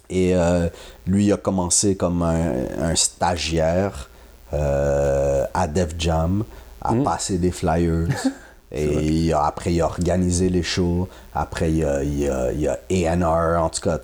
Et 0.09 0.35
euh, 0.35 0.67
lui, 1.07 1.25
il 1.27 1.33
a 1.33 1.37
commencé 1.37 1.95
comme 1.95 2.21
un, 2.21 2.51
un 2.79 2.95
stagiaire 2.95 4.09
euh, 4.53 5.45
à 5.53 5.67
Def 5.67 5.95
Jam, 5.97 6.43
à 6.81 6.93
passer 6.95 7.37
des 7.37 7.51
flyers. 7.51 8.07
Et 8.75 8.87
il 9.05 9.33
a- 9.33 9.45
après, 9.45 9.71
il 9.71 9.81
a 9.81 9.85
organisé 9.85 10.49
les 10.49 10.63
shows. 10.63 11.07
Après, 11.35 11.69
il 11.71 11.77
y 11.77 11.83
a, 11.85 12.03
il 12.03 12.27
a, 12.27 12.51
il 12.51 12.67
a 12.67 12.79
A&R, 13.11 13.61
en 13.63 13.69
tout 13.69 13.81
cas, 13.81 13.99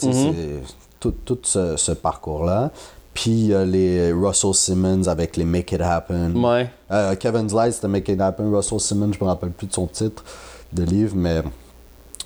tout, 1.00 1.12
tout 1.26 1.40
ce, 1.44 1.76
ce 1.76 1.92
parcours-là. 1.92 2.72
Puis 3.14 3.32
il 3.32 3.48
y 3.48 3.54
a 3.54 3.66
les 3.66 4.12
Russell 4.12 4.54
Simmons 4.54 5.08
avec 5.08 5.36
les 5.36 5.46
Make 5.46 5.72
It 5.72 5.82
Happen. 5.82 6.36
Ouais. 6.36 6.70
Euh, 6.92 7.16
Kevin 7.16 7.50
Slice, 7.50 7.76
c'était 7.76 7.88
Make 7.88 8.08
It 8.08 8.22
Happen. 8.22 8.54
Russell 8.54 8.80
Simmons, 8.80 9.12
je 9.14 9.24
me 9.24 9.30
rappelle 9.30 9.52
plus 9.52 9.68
de 9.68 9.74
son 9.74 9.88
titre 9.88 10.24
de 10.72 10.84
livre, 10.84 11.16
mais 11.16 11.42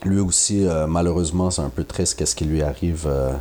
lui 0.03 0.19
aussi, 0.19 0.67
euh, 0.67 0.85
malheureusement, 0.87 1.49
c'est 1.49 1.61
un 1.61 1.69
peu 1.69 1.83
triste 1.83 2.17
qu'est-ce 2.17 2.35
qui 2.35 2.45
lui 2.45 2.61
arrive 2.61 3.05
euh, 3.07 3.31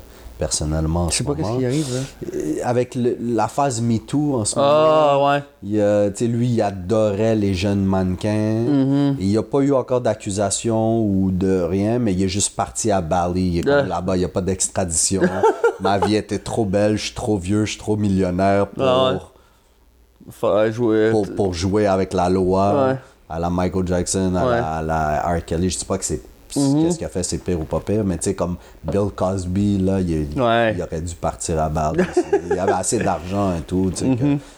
personnellement. 0.47 1.05
en 1.05 1.11
Je 1.11 1.19
sais 1.19 1.23
ce 1.23 1.29
pas 1.29 1.37
qu'est-ce 1.37 1.57
qui 1.57 1.65
arrive, 1.65 1.95
là. 1.95 2.01
Euh, 2.35 2.55
Avec 2.65 2.97
le- 2.97 3.17
la 3.21 3.47
phase 3.47 3.81
MeToo 3.81 4.35
en 4.41 4.45
ce 4.45 4.57
moment. 4.59 4.69
Ah, 4.73 5.25
ouais. 5.35 5.43
Il, 5.63 5.79
euh, 5.79 6.11
lui, 6.23 6.49
il 6.49 6.61
adorait 6.63 7.37
les 7.37 7.55
jeunes 7.55 7.85
mannequins. 7.85 8.65
Mm-hmm. 8.69 9.15
Il 9.21 9.29
n'y 9.29 9.37
a 9.37 9.43
pas 9.45 9.61
eu 9.61 9.73
encore 9.73 10.01
d'accusation 10.01 11.01
ou 11.01 11.31
de 11.31 11.61
rien, 11.61 12.01
mais 12.01 12.13
il 12.13 12.21
est 12.25 12.29
juste 12.29 12.57
parti 12.57 12.91
à 12.91 13.01
Bali. 13.01 13.63
Ah. 13.69 13.83
là-bas, 13.83 14.17
il 14.17 14.21
n'y 14.21 14.25
a 14.25 14.29
pas 14.29 14.41
d'extradition. 14.41 15.23
Ma 15.81 15.99
vie 15.99 16.17
était 16.17 16.41
trop 16.41 16.65
belle, 16.65 16.97
je 16.97 17.05
suis 17.07 17.15
trop 17.15 17.37
vieux, 17.39 17.65
je 17.65 17.71
suis 17.73 17.81
trop 17.81 17.97
millionnaire 17.97 18.67
pour, 18.67 18.83
Ah 18.85 19.13
ouais. 19.13 20.73
Jouer. 20.73 21.11
pour, 21.13 21.33
pour 21.35 21.55
jouer 21.55 21.87
avec 21.87 22.13
la 22.15 22.29
loi 22.29 22.87
Ouais. 22.89 22.97
à 23.29 23.39
la 23.39 23.49
Michael 23.49 23.87
Jackson, 23.87 24.35
à, 24.35 24.45
Ouais. 24.45 24.57
la, 24.57 24.67
à 24.79 24.83
la 24.83 25.37
R. 25.39 25.45
Kelly. 25.45 25.71
Je 25.71 25.79
dis 25.79 25.85
pas 25.85 25.99
que 25.99 26.05
c'est 26.05 26.21
Mhm. 26.61 26.83
qu'est-ce 26.85 26.97
qu'il 26.99 27.07
a 27.07 27.11
fait, 27.11 27.23
c'est 27.23 27.39
pire 27.39 27.61
ou 27.61 27.65
pas 27.65 27.81
pire, 27.81 28.05
mais 28.05 28.17
tu 28.19 28.25
sais, 28.25 28.35
comme 28.35 28.57
Bill 28.85 29.09
Cosby, 29.15 29.79
là, 29.79 30.01
il, 30.01 30.29
Ouais. 30.41 30.75
il 30.75 30.83
aurait 30.83 31.01
dû 31.01 31.15
partir 31.15 31.61
à 31.61 31.69
Bali. 31.69 32.03
il 32.51 32.59
avait 32.59 32.73
assez 32.73 32.99
d'argent 32.99 33.57
et 33.57 33.63
tout. 33.63 33.91
que 33.97 34.05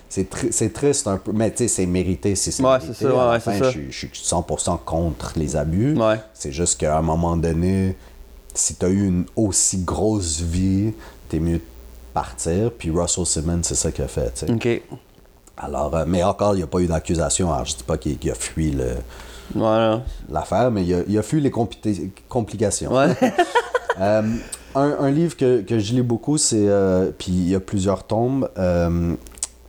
C'est 0.08 0.30
tri- 0.30 0.48
c'est 0.52 0.72
triste 0.72 1.08
un 1.08 1.16
peu, 1.16 1.32
mais 1.32 1.50
tu 1.50 1.58
sais, 1.58 1.68
c'est 1.68 1.86
mérité. 1.86 2.36
C'est 2.36 2.56
Mhm. 2.60 2.64
Ouais, 2.66 2.72
mérité. 2.78 2.94
c'est 2.98 3.04
ça, 3.04 3.30
ouais, 3.30 3.40
fin, 3.40 3.52
c'est 3.52 3.58
ça. 3.58 3.64
Je, 3.64 3.70
suis- 3.70 3.90
je 3.90 3.98
suis 3.98 4.10
100% 4.24 4.76
contre 4.84 5.32
les 5.36 5.56
abus. 5.56 5.96
C'est 6.34 6.52
juste 6.52 6.78
qu'à 6.78 6.96
un 6.98 7.02
moment 7.02 7.36
donné, 7.36 7.96
si 8.54 8.76
tu 8.76 8.84
as 8.86 8.88
eu 8.88 9.06
une 9.08 9.24
aussi 9.34 9.78
grosse 9.78 10.40
vie, 10.40 10.92
t'es 11.28 11.40
mieux 11.40 11.56
de 11.58 11.62
partir. 12.12 12.70
Puis 12.78 12.90
Russell 12.90 13.26
Simmons, 13.26 13.60
c'est 13.62 13.74
ça 13.74 13.90
qu'il 13.90 14.04
a 14.04 14.08
fait. 14.08 14.44
Ok. 14.48 14.82
Alors, 15.56 15.94
euh, 15.94 16.04
mais 16.06 16.22
encore, 16.22 16.54
il 16.54 16.58
n'y 16.58 16.62
a 16.64 16.66
pas 16.66 16.80
eu 16.80 16.86
d'accusation. 16.86 17.52
Alors, 17.52 17.64
je 17.64 17.76
dis 17.76 17.82
pas 17.84 17.96
qu'il 17.96 18.18
qu'il 18.18 18.30
a 18.30 18.34
fui 18.34 18.70
le- 18.72 18.96
Voilà. 19.54 20.02
l'affaire, 20.30 20.70
mais 20.70 20.84
il 20.84 20.94
a, 20.94 20.98
il 21.08 21.16
a 21.18 21.22
fui 21.22 21.40
les 21.40 21.50
compli- 21.50 22.10
complications. 22.28 22.92
Ouais. 22.94 23.14
Euh, 24.00 24.22
un, 24.74 24.96
un 25.02 25.10
livre 25.12 25.36
que, 25.36 25.60
que 25.60 25.78
je 25.78 25.94
lis 25.94 26.02
beaucoup, 26.02 26.36
c'est. 26.36 26.66
euh, 26.68 27.12
puis 27.16 27.30
il 27.30 27.48
y 27.50 27.54
a 27.54 27.60
plusieurs 27.60 28.02
tombes. 28.02 28.50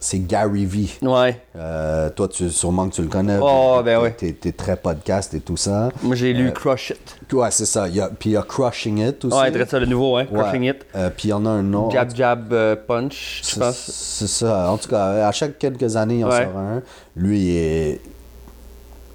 Euh, 0.06 0.08
c'est 0.08 0.20
Gary 0.20 0.66
V. 0.66 0.88
ouais. 1.02 1.40
Euh, 1.56 2.10
toi, 2.10 2.28
tu, 2.28 2.50
sûrement 2.50 2.88
que 2.90 2.96
tu 2.96 3.02
le 3.02 3.08
connais. 3.08 3.38
Oh, 3.42 3.76
T'es- 3.78 3.84
ben 3.84 4.02
ouais. 4.02 4.12
T'es, 4.12 4.52
très 4.52 4.76
podcast 4.76 5.34
et 5.34 5.40
tout 5.40 5.58
ça. 5.58 5.90
Moi, 6.04 6.16
j'ai 6.16 6.34
Euh, 6.34 6.38
lu 6.38 6.54
Crush 6.54 6.92
It. 6.92 7.34
Ouais, 7.34 7.50
c'est 7.52 7.66
ça. 7.66 7.88
Il 7.88 7.96
y 7.96 8.02
a, 8.02 8.10
puis 8.10 8.30
il 8.32 8.34
y 8.34 8.38
a 8.38 8.44
Crushing 8.44 9.00
It 9.00 9.26
aussi. 9.26 9.38
Ouais, 9.38 9.52
très 9.52 9.66
ça, 9.66 9.80
le 9.80 9.86
nouveau. 9.88 10.16
Ouais. 10.18 10.26
Crushing 10.28 10.64
It. 10.64 10.86
Euh, 10.96 11.10
puis 11.16 11.30
il 11.30 11.32
y 11.32 11.34
en 11.34 11.46
a 11.46 11.50
un 11.50 11.74
autre. 11.74 11.92
Jab, 11.94 12.16
jab, 12.16 12.54
euh, 12.54 12.76
punch, 12.76 13.42
je 13.44 13.60
pense. 13.60 13.76
C'est 13.78 14.28
ça. 14.28 14.72
En 14.72 14.78
tout 14.78 14.90
cas, 14.90 15.28
à 15.28 15.32
chaque 15.32 15.58
quelques 15.58 15.96
années, 15.96 16.20
il 16.20 16.26
en 16.26 16.30
Ouais. 16.30 16.44
sort 16.46 16.58
un. 16.58 16.82
Lui, 17.16 17.40
il 17.42 17.58
est. 17.58 18.02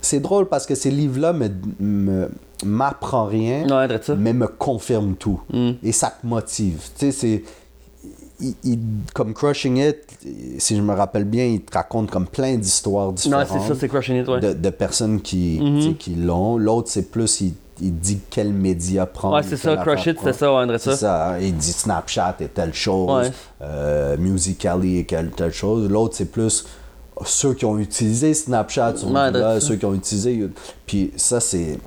C'est 0.03 0.21
drôle 0.21 0.47
parce 0.49 0.67
que 0.67 0.75
ces 0.75 0.91
livres-là 0.91 1.33
me, 1.33 1.49
me- 1.79 2.31
m'apprend 2.65 3.27
rien, 3.27 3.67
Ouais, 3.69 4.01
mais 4.17 4.33
me 4.33 4.47
confirment 4.47 5.15
tout. 5.15 5.41
Mm. 5.53 5.71
Et 5.83 5.93
ça 5.93 6.09
te 6.21 6.27
motive. 6.27 6.81
Tu 6.99 7.07
sais, 7.07 7.13
c'est. 7.13 7.43
Il- 8.41 8.55
il- 8.65 8.79
comme 9.15 9.35
Crushing 9.35 9.77
It, 9.79 9.97
si 10.59 10.77
je 10.77 10.83
me 10.83 10.95
rappelle 10.95 11.25
bien, 11.25 11.45
il 11.47 11.61
te 11.63 11.75
raconte 11.75 12.11
comme 12.11 12.27
plein 12.27 12.57
d'histoires 12.57 13.07
Non, 13.09 13.13
différentes 13.13 13.47
c'est 13.49 13.69
ça, 13.69 13.75
c'est 13.79 13.89
Crushing 13.89 14.23
It, 14.23 14.29
ouais. 14.29 14.41
de, 14.41 14.53
de 14.53 14.71
personnes 14.71 15.21
qui, 15.21 15.59
Mhm. 15.63 15.97
qui 15.97 16.15
l'ont. 16.15 16.57
L'autre, 16.57 16.89
c'est 16.91 17.11
plus, 17.11 17.41
il, 17.41 17.55
il 17.83 17.97
dit 17.99 18.21
quel 18.31 18.53
média 18.53 19.07
prendre. 19.07 19.37
Ouais, 19.37 19.43
c'est 19.43 19.57
ça, 19.57 19.77
Crush 19.79 20.07
It, 20.07 20.17
prendre. 20.17 20.35
ça, 20.35 20.53
ouais, 20.53 20.63
André, 20.63 20.79
C'est 20.79 20.91
ça. 20.91 20.97
ça, 20.97 21.31
hein, 21.35 21.39
il 21.41 21.57
dit 21.57 21.73
Snapchat 21.73 22.37
et 22.41 22.49
telle 22.49 22.75
chose, 22.75 23.11
Ouais. 23.27 23.33
euh, 23.63 24.17
Musical.ly 24.19 24.99
et 24.99 25.05
quelle, 25.05 25.31
telle 25.31 25.53
chose. 25.53 25.89
L'autre, 25.89 26.15
c'est 26.17 26.31
plus 26.31 26.67
ceux 27.27 27.53
qui 27.55 27.65
ont 27.67 27.79
utilisé 27.79 28.33
Snapchat 28.35 28.97
sont 28.97 29.15
Ouais, 29.15 29.31
là, 29.31 29.61
ceux 29.61 29.77
qui 29.77 29.85
ont 29.85 29.95
utilisé. 29.95 30.49
Puis 30.87 31.13
ça, 31.17 31.41
c'est. 31.41 31.79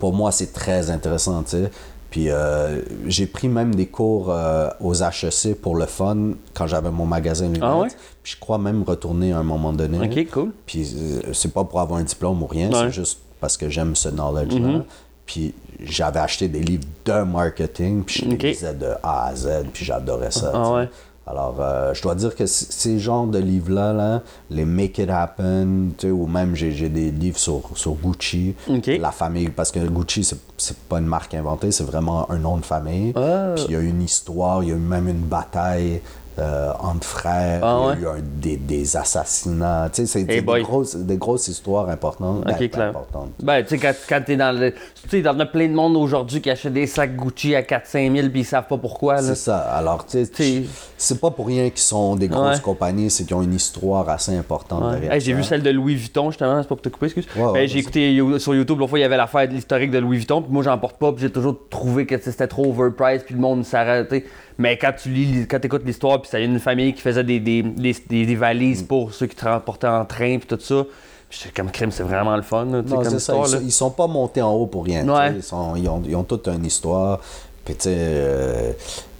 Pour 0.00 0.12
moi, 0.12 0.32
c'est 0.32 0.52
très 0.52 0.90
intéressant, 0.90 1.42
tu 1.44 1.50
sais. 1.52 1.70
Puis 2.16 2.30
euh, 2.30 2.80
j'ai 3.06 3.26
pris 3.26 3.46
même 3.46 3.74
des 3.74 3.84
cours 3.88 4.30
euh, 4.30 4.70
aux 4.80 4.94
HEC 5.02 5.54
pour 5.60 5.76
le 5.76 5.84
fun 5.84 6.30
quand 6.54 6.66
j'avais 6.66 6.90
mon 6.90 7.04
magasin 7.04 7.44
lunettes. 7.44 7.60
Ah 7.62 7.76
ouais? 7.76 7.88
Puis 8.22 8.32
je 8.32 8.40
crois 8.40 8.56
même 8.56 8.82
retourner 8.84 9.32
à 9.34 9.38
un 9.40 9.42
moment 9.42 9.74
donné. 9.74 9.98
Ok, 10.00 10.30
cool. 10.30 10.52
Puis 10.64 10.94
euh, 10.96 11.34
c'est 11.34 11.52
pas 11.52 11.64
pour 11.64 11.78
avoir 11.78 12.00
un 12.00 12.04
diplôme 12.04 12.42
ou 12.42 12.46
rien, 12.46 12.70
Ouais. 12.70 12.78
c'est 12.86 12.90
juste 12.92 13.18
parce 13.38 13.58
que 13.58 13.68
j'aime 13.68 13.94
ce 13.94 14.08
knowledge-là. 14.08 14.66
Mhm. 14.66 14.84
Puis 15.26 15.52
j'avais 15.78 16.20
acheté 16.20 16.48
des 16.48 16.60
livres 16.60 16.84
de 17.04 17.20
marketing, 17.22 18.02
puis 18.02 18.20
je 18.22 18.24
les 18.30 18.34
Ok. 18.36 18.42
lisais 18.44 18.72
de 18.74 18.88
A 19.02 19.26
à 19.26 19.36
Z, 19.36 19.48
puis 19.74 19.84
j'adorais 19.84 20.30
ça. 20.30 20.52
Ah 20.54 20.72
ouais. 20.72 20.88
Alors, 21.28 21.56
euh, 21.58 21.92
je 21.92 22.02
dois 22.02 22.14
dire 22.14 22.36
que 22.36 22.46
ces 22.46 23.00
genres 23.00 23.26
de 23.26 23.38
livres-là, 23.38 23.92
là, 23.92 24.22
les 24.48 24.64
Make 24.64 24.98
It 24.98 25.10
Happen, 25.10 25.90
ou 26.04 26.26
même 26.28 26.54
j'ai 26.54 26.88
des 26.88 27.10
livres 27.10 27.38
sur, 27.38 27.62
sur 27.74 27.94
Gucci, 27.94 28.54
la 28.98 29.10
famille, 29.10 29.48
parce 29.48 29.72
que 29.72 29.80
Gucci, 29.80 30.22
c'est- 30.22 30.76
pas 30.88 30.98
une 31.00 31.06
marque 31.06 31.34
inventée, 31.34 31.72
c'est 31.72 31.84
vraiment 31.84 32.30
un 32.30 32.38
nom 32.38 32.56
de 32.58 32.64
famille. 32.64 33.12
Ah. 33.16 33.52
Puis 33.56 33.64
il 33.68 33.72
y 33.72 33.76
a 33.76 33.80
une 33.80 34.02
histoire, 34.02 34.62
il 34.62 34.68
y 34.68 34.72
a 34.72 34.76
eu 34.76 34.78
même 34.78 35.08
une 35.08 35.18
bataille 35.22 36.00
euh, 36.38 36.72
entre 36.80 37.06
frères, 37.06 37.60
Ah 37.64 37.94
il 37.96 38.02
y 38.02 38.06
a 38.06 38.08
eu 38.08 38.12
un- 38.18 38.22
des, 38.22 38.56
des 38.56 38.96
assassinats, 38.96 39.88
tu 39.92 40.02
sais, 40.02 40.06
c'est 40.06 40.20
Hey 40.32 40.42
des, 40.42 40.62
grosses, 40.62 40.94
des 40.96 41.16
grosses 41.16 41.48
histoires 41.48 41.88
importantes. 41.88 42.44
Ok, 42.48 42.70
Ben, 42.72 42.80
importantes. 42.88 43.30
Ben, 43.42 43.62
tu 43.62 43.70
sais, 43.70 43.78
quand, 43.78 43.92
quand 44.08 44.22
t'es 44.24 44.36
dans 44.36 44.52
le. 44.58 44.72
Tu 44.72 44.78
sais, 45.08 45.18
il 45.20 45.24
y 45.24 45.28
en 45.28 45.40
a 45.40 45.46
plein 45.46 45.68
de 45.68 45.72
monde 45.74 45.96
aujourd'hui 45.96 46.40
qui 46.40 46.50
achètent 46.50 46.72
des 46.72 46.86
sacs 46.86 47.16
Gucci 47.16 47.54
à 47.54 47.62
4-5 47.62 48.14
000 48.14 48.28
puis 48.28 48.40
ils 48.40 48.44
savent 48.44 48.66
pas 48.66 48.76
pourquoi. 48.76 49.18
C'est 49.22 49.34
ça. 49.34 49.58
Alors, 49.58 50.04
tu 50.06 50.24
sais, 50.24 50.64
c'est 50.96 51.20
pas 51.20 51.30
pour 51.30 51.46
rien 51.46 51.70
qu'ils 51.70 51.78
sont 51.80 52.16
des 52.16 52.28
grosses 52.28 52.56
Ouais. 52.56 52.62
compagnies, 52.62 53.10
c'est 53.10 53.24
qu'ils 53.24 53.36
ont 53.36 53.42
une 53.42 53.54
histoire 53.54 54.08
assez 54.08 54.36
importante 54.36 54.82
Ouais. 54.84 54.90
derrière 54.92 55.12
Hey, 55.14 55.20
j'ai 55.20 55.32
vu 55.32 55.42
celle 55.42 55.62
de 55.62 55.70
Louis 55.70 55.94
Vuitton, 55.94 56.30
justement, 56.30 56.60
c'est 56.62 56.68
pas 56.68 56.74
pour 56.74 56.82
te 56.82 56.88
couper, 56.88 57.06
excuse. 57.06 57.26
Ben, 57.34 57.66
j'ai 57.66 57.78
écouté 57.78 58.20
sur 58.38 58.54
YouTube, 58.54 58.78
l'autre 58.78 58.90
fois, 58.90 58.98
il 58.98 59.02
y 59.02 59.04
avait 59.04 59.16
l'affaire 59.16 59.48
de 59.48 59.54
l'historique 59.54 59.90
de 59.90 59.98
Louis 59.98 60.18
Vuitton, 60.18 60.42
puis 60.42 60.52
moi, 60.52 60.62
j'en 60.62 60.76
porte 60.78 60.96
pas, 60.98 61.12
puis 61.12 61.22
j'ai 61.22 61.30
toujours 61.30 61.56
trouvé 61.70 62.06
que 62.06 62.18
c'était 62.20 62.46
trop 62.46 62.66
overpriced, 62.66 63.24
puis 63.26 63.34
le 63.34 63.40
monde 63.40 63.64
s'arrêtait. 63.64 64.24
Mais 64.58 64.78
quand 64.78 64.92
tu 65.00 65.10
lis, 65.10 65.46
quand 65.46 65.62
écoutes 65.64 65.84
l'histoire, 65.84 66.20
puis 66.20 66.30
ça 66.30 66.38
y 66.38 66.42
a 66.42 66.46
une 66.46 66.58
famille 66.58 66.94
qui 66.94 67.02
faisait 67.02 67.24
des, 67.24 67.38
des, 67.40 67.62
des, 67.62 68.34
valises 68.36 68.82
Mm. 68.82 68.86
pour 68.86 69.12
ceux 69.12 69.26
qui 69.26 69.36
transportaient 69.36 69.86
en 69.86 70.04
train, 70.04 70.38
puis 70.38 70.46
tout 70.48 70.58
ça. 70.60 70.84
Puis 71.28 71.50
comme 71.54 71.70
crime, 71.70 71.90
c'est 71.90 72.02
vraiment 72.04 72.36
le 72.36 72.42
fun, 72.42 72.64
là, 72.66 72.82
Non, 72.82 73.02
comme 73.02 73.18
ça. 73.18 73.34
Ils, 73.34 73.40
là. 73.40 73.46
sont- 73.46 73.60
ils 73.64 73.72
sont 73.72 73.90
pas 73.90 74.06
montés 74.06 74.40
en 74.42 74.52
haut 74.52 74.66
pour 74.66 74.84
rien. 74.84 75.06
Ouais. 75.08 75.34
Ils, 75.36 75.42
sont- 75.42 75.76
ils 75.76 75.88
ont, 75.88 76.02
ils 76.06 76.14
ont 76.16 76.22
toute 76.24 76.46
une 76.48 76.64
histoire. 76.64 77.20
Puis, 77.64 77.74
tu 77.74 77.82
sais, 77.82 77.94
euh, 77.98 78.72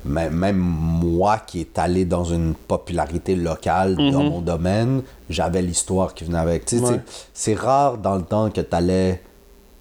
même, 0.04 0.56
moi 0.56 1.38
qui 1.44 1.60
est 1.62 1.78
allé 1.80 2.04
dans 2.04 2.22
une 2.24 2.54
popularité 2.54 3.34
locale 3.34 3.96
dans 3.96 4.22
mon 4.22 4.40
domaine, 4.40 5.02
j'avais 5.28 5.60
l'histoire 5.62 6.14
qui 6.14 6.22
venait 6.24 6.38
avec. 6.38 6.70
Ouais. 6.72 7.00
C'est 7.34 7.54
rare 7.54 7.98
dans 7.98 8.14
le 8.14 8.22
temps 8.22 8.48
que 8.50 8.60
tu 8.60 8.74
allais 8.76 9.20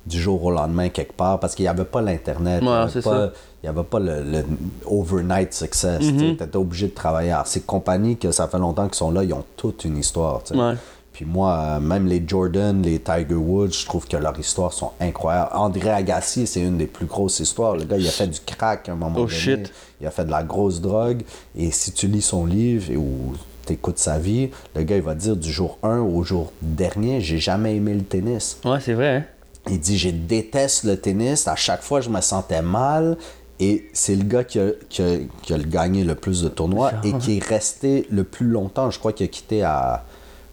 du 0.05 0.19
jour 0.21 0.43
au 0.43 0.51
lendemain 0.51 0.89
quelque 0.89 1.13
part 1.13 1.39
parce 1.39 1.55
qu'il 1.55 1.63
n'y 1.63 1.69
avait 1.69 1.83
pas 1.85 2.01
l'Internet. 2.01 2.61
il 2.61 2.67
Ouais, 2.67 3.29
n'y 3.63 3.69
avait 3.69 3.83
pas 3.83 3.99
le, 3.99 4.21
le 4.23 4.43
overnight 4.85 5.53
success. 5.53 5.99
Tu 5.99 6.29
étais 6.31 6.55
obligé 6.55 6.87
de 6.87 6.93
travailler. 6.93 7.31
Alors, 7.31 7.47
ces 7.47 7.61
compagnies 7.61 8.17
que 8.17 8.31
ça 8.31 8.47
fait 8.47 8.59
longtemps 8.59 8.85
qu'ils 8.85 8.95
sont 8.95 9.11
là, 9.11 9.23
ils 9.23 9.33
ont 9.33 9.43
toute 9.57 9.85
une 9.85 9.97
histoire. 9.97 10.41
Ouais. 10.53 10.73
Puis 11.11 11.23
moi, 11.25 11.57
euh, 11.57 11.79
même 11.79 12.07
les 12.07 12.21
Jordan, 12.27 12.81
les 12.81 12.99
Tiger 12.99 13.35
Woods, 13.35 13.71
je 13.71 13.85
trouve 13.85 14.05
que 14.05 14.17
leurs 14.17 14.37
histoires 14.37 14.73
sont 14.73 14.91
incroyables. 14.99 15.49
André 15.53 15.89
Agassi, 15.89 16.45
c'est 16.45 16.59
une 16.61 16.77
des 16.77 16.87
plus 16.87 17.05
grosses 17.05 17.39
histoires. 17.39 17.75
Le 17.77 17.85
gars, 17.85 17.97
il 17.97 18.05
a 18.05 18.11
fait 18.11 18.27
du 18.27 18.39
crack 18.41 18.89
à 18.89 18.91
un 18.91 18.95
moment 18.95 19.15
Oh, 19.15 19.19
donné. 19.21 19.29
shit. 19.31 19.71
Il 20.01 20.05
a 20.07 20.11
fait 20.11 20.25
de 20.25 20.31
la 20.31 20.43
grosse 20.43 20.81
drogue. 20.81 21.21
Et 21.57 21.71
si 21.71 21.93
tu 21.93 22.07
lis 22.07 22.21
son 22.21 22.45
livre 22.45 22.91
et 22.91 22.97
ou 22.97 23.33
t'écoutes 23.65 23.97
sa 23.97 24.19
vie, 24.19 24.49
le 24.75 24.83
gars, 24.83 24.97
il 24.97 25.01
va 25.01 25.15
dire 25.15 25.37
du 25.37 25.49
jour 25.51 25.77
1 25.83 25.99
au 25.99 26.21
jour 26.23 26.51
dernier, 26.61 27.21
j'ai 27.21 27.37
jamais 27.39 27.77
aimé 27.77 27.93
le 27.93 28.03
tennis. 28.03 28.59
Ouais, 28.65 28.79
c'est 28.81 28.93
vrai, 28.93 29.15
hein? 29.15 29.23
Il 29.69 29.79
dit 29.79 29.97
Je 29.97 30.09
déteste 30.09 30.83
le 30.83 30.97
tennis. 30.97 31.47
À 31.47 31.55
chaque 31.55 31.81
fois, 31.81 32.01
je 32.01 32.09
me 32.09 32.21
sentais 32.21 32.61
mal. 32.61 33.17
Et 33.59 33.87
c'est 33.93 34.15
le 34.15 34.23
gars 34.25 34.43
qui 34.43 34.59
a, 34.59 34.67
qui 34.89 35.01
a- 35.01 35.17
qui 35.41 35.53
a 35.53 35.57
gagné 35.57 36.03
le 36.03 36.13
plus 36.15 36.41
de 36.43 36.49
tournois 36.49 36.91
et 37.05 37.13
qui 37.13 37.37
est 37.37 37.43
resté 37.43 38.05
le 38.11 38.23
plus 38.25 38.47
longtemps. 38.47 38.91
Je 38.91 38.99
crois 38.99 39.13
qu'il 39.13 39.25
a 39.25 39.29
quitté 39.29 39.63
à. 39.63 40.03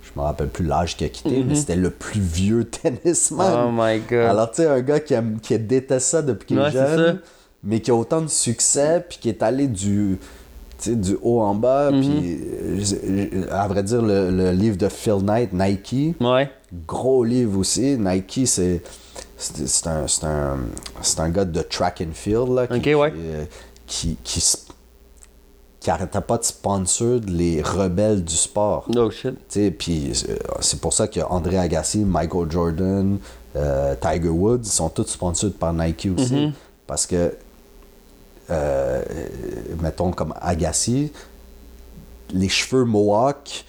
Je 0.02 0.10
me 0.20 0.24
rappelle 0.24 0.48
plus 0.48 0.64
l'âge 0.64 0.96
qu'il 0.96 1.06
a 1.06 1.10
quitté, 1.10 1.42
mais 1.42 1.54
c'était 1.56 1.74
le 1.76 1.90
plus 1.90 2.20
vieux 2.20 2.64
tennisman. 2.70 3.66
Oh 3.66 3.70
my 3.72 3.98
God. 4.08 4.18
Alors, 4.30 4.50
tu 4.50 4.62
sais, 4.62 4.68
un 4.68 4.80
gars 4.80 5.00
qui, 5.00 5.14
aime- 5.14 5.38
qui 5.42 5.58
déteste 5.58 6.06
ça 6.08 6.22
depuis 6.22 6.46
qu'il 6.46 6.58
Ouais, 6.60 6.68
est 6.68 6.72
jeune, 6.72 7.20
mais 7.64 7.80
qui 7.80 7.90
a 7.90 7.94
autant 7.94 8.20
de 8.20 8.28
succès, 8.28 9.04
puis 9.08 9.18
qui 9.20 9.28
est 9.30 9.42
allé 9.42 9.66
du. 9.66 10.18
du 10.86 11.16
haut 11.22 11.40
en 11.40 11.54
bas, 11.56 11.90
Mm-hmm. 11.90 12.00
puis 12.18 12.40
euh, 13.32 13.46
à 13.50 13.66
vrai 13.68 13.82
dire, 13.82 14.02
le, 14.02 14.30
le 14.30 14.50
livre 14.52 14.76
de 14.76 14.88
Phil 14.88 15.18
Knight, 15.24 15.52
Nike, 15.52 16.14
Ouais. 16.20 16.50
gros 16.86 17.24
livre 17.24 17.58
aussi. 17.58 17.96
Nike, 17.98 18.42
c'est 18.46 18.82
c'est 19.42 19.86
un, 19.86 20.06
c'est 20.06 20.24
un, 20.24 20.58
c'est 21.02 21.20
un 21.20 21.28
gars 21.30 21.44
de 21.44 21.62
track 21.62 22.02
and 22.06 22.12
field 22.14 22.48
là, 22.48 22.66
qui, 22.66 22.94
Ok, 22.94 23.00
ouais. 23.00 23.12
qui, 23.12 23.18
euh, 23.18 23.44
qui, 23.86 24.16
qui, 25.80 25.90
arrêtait 25.90 26.20
pas 26.20 26.38
de 26.38 26.44
sponsor 26.44 27.20
les 27.26 27.60
rebelles 27.60 28.24
du 28.24 28.36
sport. 28.36 28.86
Oh 28.96 29.10
shit. 29.10 29.34
Puis 29.78 30.12
euh, 30.28 30.36
c'est 30.60 30.80
pour 30.80 30.92
ça 30.92 31.08
que 31.08 31.20
André 31.20 31.58
Agassi, 31.58 31.98
Michael 31.98 32.50
Jordan, 32.50 33.18
euh, 33.56 33.94
Tiger 34.00 34.28
Woods 34.28 34.64
sont 34.64 34.88
tous 34.88 35.06
sponsors 35.06 35.52
par 35.52 35.72
Nike 35.72 36.08
aussi. 36.16 36.34
Mm-hmm. 36.34 36.52
Parce 36.86 37.06
que, 37.06 37.34
euh, 38.50 39.02
mettons 39.80 40.12
comme 40.12 40.34
Agassi, 40.40 41.12
les 42.32 42.48
cheveux 42.48 42.84
mohawk, 42.84 43.64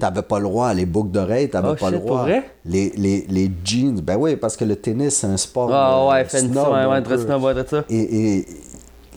t'avais 0.00 0.22
pas 0.22 0.38
le 0.38 0.44
droit, 0.44 0.72
les 0.74 0.86
boucles 0.86 1.10
d'oreilles, 1.10 1.48
t'avais 1.50 1.68
Hmm. 1.68 1.76
Oh, 1.78 1.84
pas 1.84 1.90
le 1.90 1.98
droit. 1.98 2.26
Les, 2.64 2.90
les, 2.96 3.26
les 3.28 3.50
jeans, 3.64 4.00
ben 4.00 4.16
oui, 4.16 4.36
parce 4.36 4.56
que 4.56 4.64
le 4.64 4.76
tennis, 4.76 5.16
c'est 5.16 5.26
un 5.26 5.36
sport. 5.36 5.70
Ah 5.72 5.98
euh, 6.02 6.10
ouais, 6.10 6.24
fait 6.24 6.40
une 6.42 6.52
snob 6.52 6.68
ouais, 6.72 6.86
ouais, 6.86 7.18
snob, 7.18 7.66
ça. 7.68 7.84
Et, 7.88 8.36
et 8.38 8.46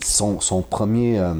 son, 0.03 0.39
son 0.39 0.61
premier 0.61 1.19
euh, 1.19 1.33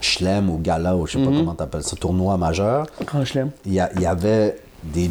chelem 0.00 0.50
ou 0.50 0.58
gala, 0.58 0.96
ou 0.96 1.06
je 1.06 1.12
sais 1.12 1.18
Mm-hmm. 1.18 1.24
pas 1.24 1.36
comment 1.36 1.54
t'appelles 1.54 1.82
ça, 1.82 1.96
tournoi 1.96 2.36
majeur, 2.36 2.86
je 3.24 3.34
l'aime. 3.34 3.50
il 3.64 3.72
y, 3.74 3.80
avait 4.06 4.56
des 4.82 5.10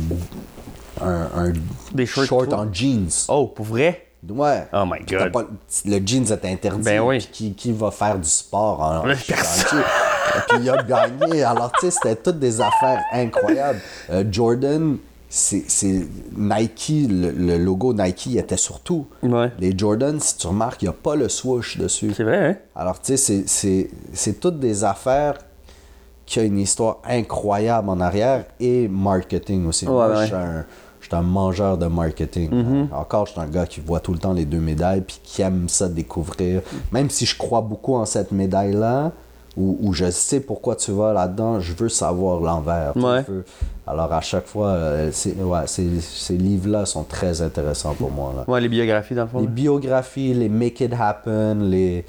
un, 1.01 1.27
un 1.35 1.53
Des 1.93 2.05
shorts 2.05 2.25
short 2.25 2.53
en 2.53 2.71
jeans. 2.71 3.09
Oh, 3.27 3.47
pour 3.47 3.65
vrai? 3.65 4.01
Ouais. 4.27 4.65
Oh 4.73 4.83
my 4.85 5.05
god. 5.05 5.31
pas- 5.31 5.45
le 5.85 5.99
jeans 6.05 6.23
était 6.31 6.49
interdit. 6.49 6.83
Ben 6.83 6.99
oui. 7.01 7.19
Qui, 7.31 7.53
qui 7.53 7.71
va 7.71 7.91
faire 7.91 8.17
du 8.17 8.27
sport 8.27 8.81
en, 8.81 9.07
en 9.07 9.13
puis 10.47 10.57
il 10.61 10.69
a 10.69 10.81
gagné. 10.83 11.43
Alors, 11.43 11.71
tu 11.73 11.85
sais, 11.85 11.91
c'était 11.91 12.15
toutes 12.15 12.39
des 12.39 12.61
affaires 12.61 13.01
incroyables. 13.11 13.79
Euh, 14.09 14.23
Jordan, 14.29 14.97
c'est 15.27 15.65
Nike, 16.37 17.07
le, 17.09 17.31
le 17.31 17.57
logo 17.57 17.93
Nike 17.93 18.35
était 18.37 18.57
sur 18.57 18.79
tout. 18.79 19.07
Ouais. 19.23 19.51
Les 19.59 19.77
Jordan, 19.77 20.19
si 20.19 20.37
tu 20.37 20.47
remarques, 20.47 20.81
il 20.81 20.85
n'y 20.85 20.89
a 20.89 20.93
pas 20.93 21.15
le 21.15 21.27
swoosh 21.29 21.77
dessus. 21.77 22.13
C'est 22.15 22.23
vrai, 22.23 22.47
hein? 22.47 22.55
Alors, 22.75 23.01
tu 23.01 23.17
sais, 23.17 23.43
c'est- 23.47 24.39
toutes 24.39 24.59
des 24.59 24.83
affaires 24.83 25.35
qui 26.25 26.39
ont 26.39 26.43
une 26.43 26.59
histoire 26.59 26.97
incroyable 27.07 27.89
en 27.89 27.99
arrière 27.99 28.45
et 28.59 28.87
marketing 28.87 29.67
aussi. 29.67 29.85
Ouais, 29.85 29.91
Moi, 29.93 30.07
ouais. 30.09 30.21
je 30.21 30.25
suis 30.25 30.35
un, 30.35 30.65
je 31.01 31.07
suis 31.07 31.15
un 31.15 31.21
mangeur 31.21 31.77
de 31.77 31.85
marketing. 31.87 32.49
Mm-hmm. 32.51 32.93
Encore, 32.95 33.25
je 33.27 33.33
suis 33.33 33.41
un 33.41 33.45
gars 33.47 33.65
qui 33.67 33.79
voit 33.79 33.99
tout 33.99 34.13
le 34.13 34.17
temps 34.19 34.33
les 34.33 34.45
deux 34.45 34.59
médailles 34.59 35.01
puis 35.01 35.19
qui 35.23 35.41
aime 35.43 35.67
ça 35.69 35.87
découvrir. 35.89 36.61
Même 36.91 37.09
si 37.11 37.25
je 37.25 37.37
crois 37.37 37.61
beaucoup 37.61 37.93
en 37.95 38.05
cette 38.05 38.31
médaille-là, 38.31 39.11
ou, 39.57 39.77
ou 39.81 39.93
je 39.93 40.09
sais 40.11 40.39
pourquoi 40.41 40.75
tu 40.75 40.91
vas 40.91 41.13
là-dedans, 41.13 41.59
je 41.59 41.73
veux 41.73 41.89
savoir 41.89 42.39
l'envers. 42.41 42.95
Ouais. 42.97 43.23
Alors, 43.87 44.11
à 44.11 44.21
chaque 44.21 44.47
fois, 44.47 44.69
euh, 44.69 45.09
c'est- 45.13 45.35
ouais, 45.41 45.67
ces 45.67 46.37
livres-là 46.37 46.85
sont 46.85 47.03
très 47.03 47.41
intéressants 47.41 47.93
pour 47.93 48.11
moi. 48.11 48.33
Là. 48.35 48.43
Ouais, 48.51 48.59
les 48.61 48.67
biographies, 48.69 49.13
dans 49.15 49.23
le 49.23 49.27
fond. 49.29 49.39
Les 49.39 49.45
là. 49.45 49.51
biographies, 49.51 50.33
les 50.33 50.49
make 50.49 50.81
it 50.81 50.91
happen, 50.99 51.69
les, 51.69 52.03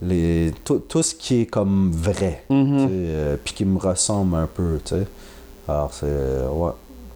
les, 0.00 0.52
tout, 0.64 0.78
tout 0.78 1.02
ce 1.02 1.14
qui 1.14 1.42
est 1.42 1.46
comme 1.46 1.90
vrai, 1.92 2.44
Mm-hmm. 2.50 2.88
euh, 2.90 3.36
puis 3.42 3.52
qui 3.54 3.64
me 3.64 3.78
ressemble 3.78 4.36
un 4.36 4.46
peu, 4.46 4.78
tu 4.84 4.94
sais. 4.96 5.06
Alors, 5.66 5.92
c'est, 5.92 6.06
euh, 6.08 6.48
ouais. 6.48 6.70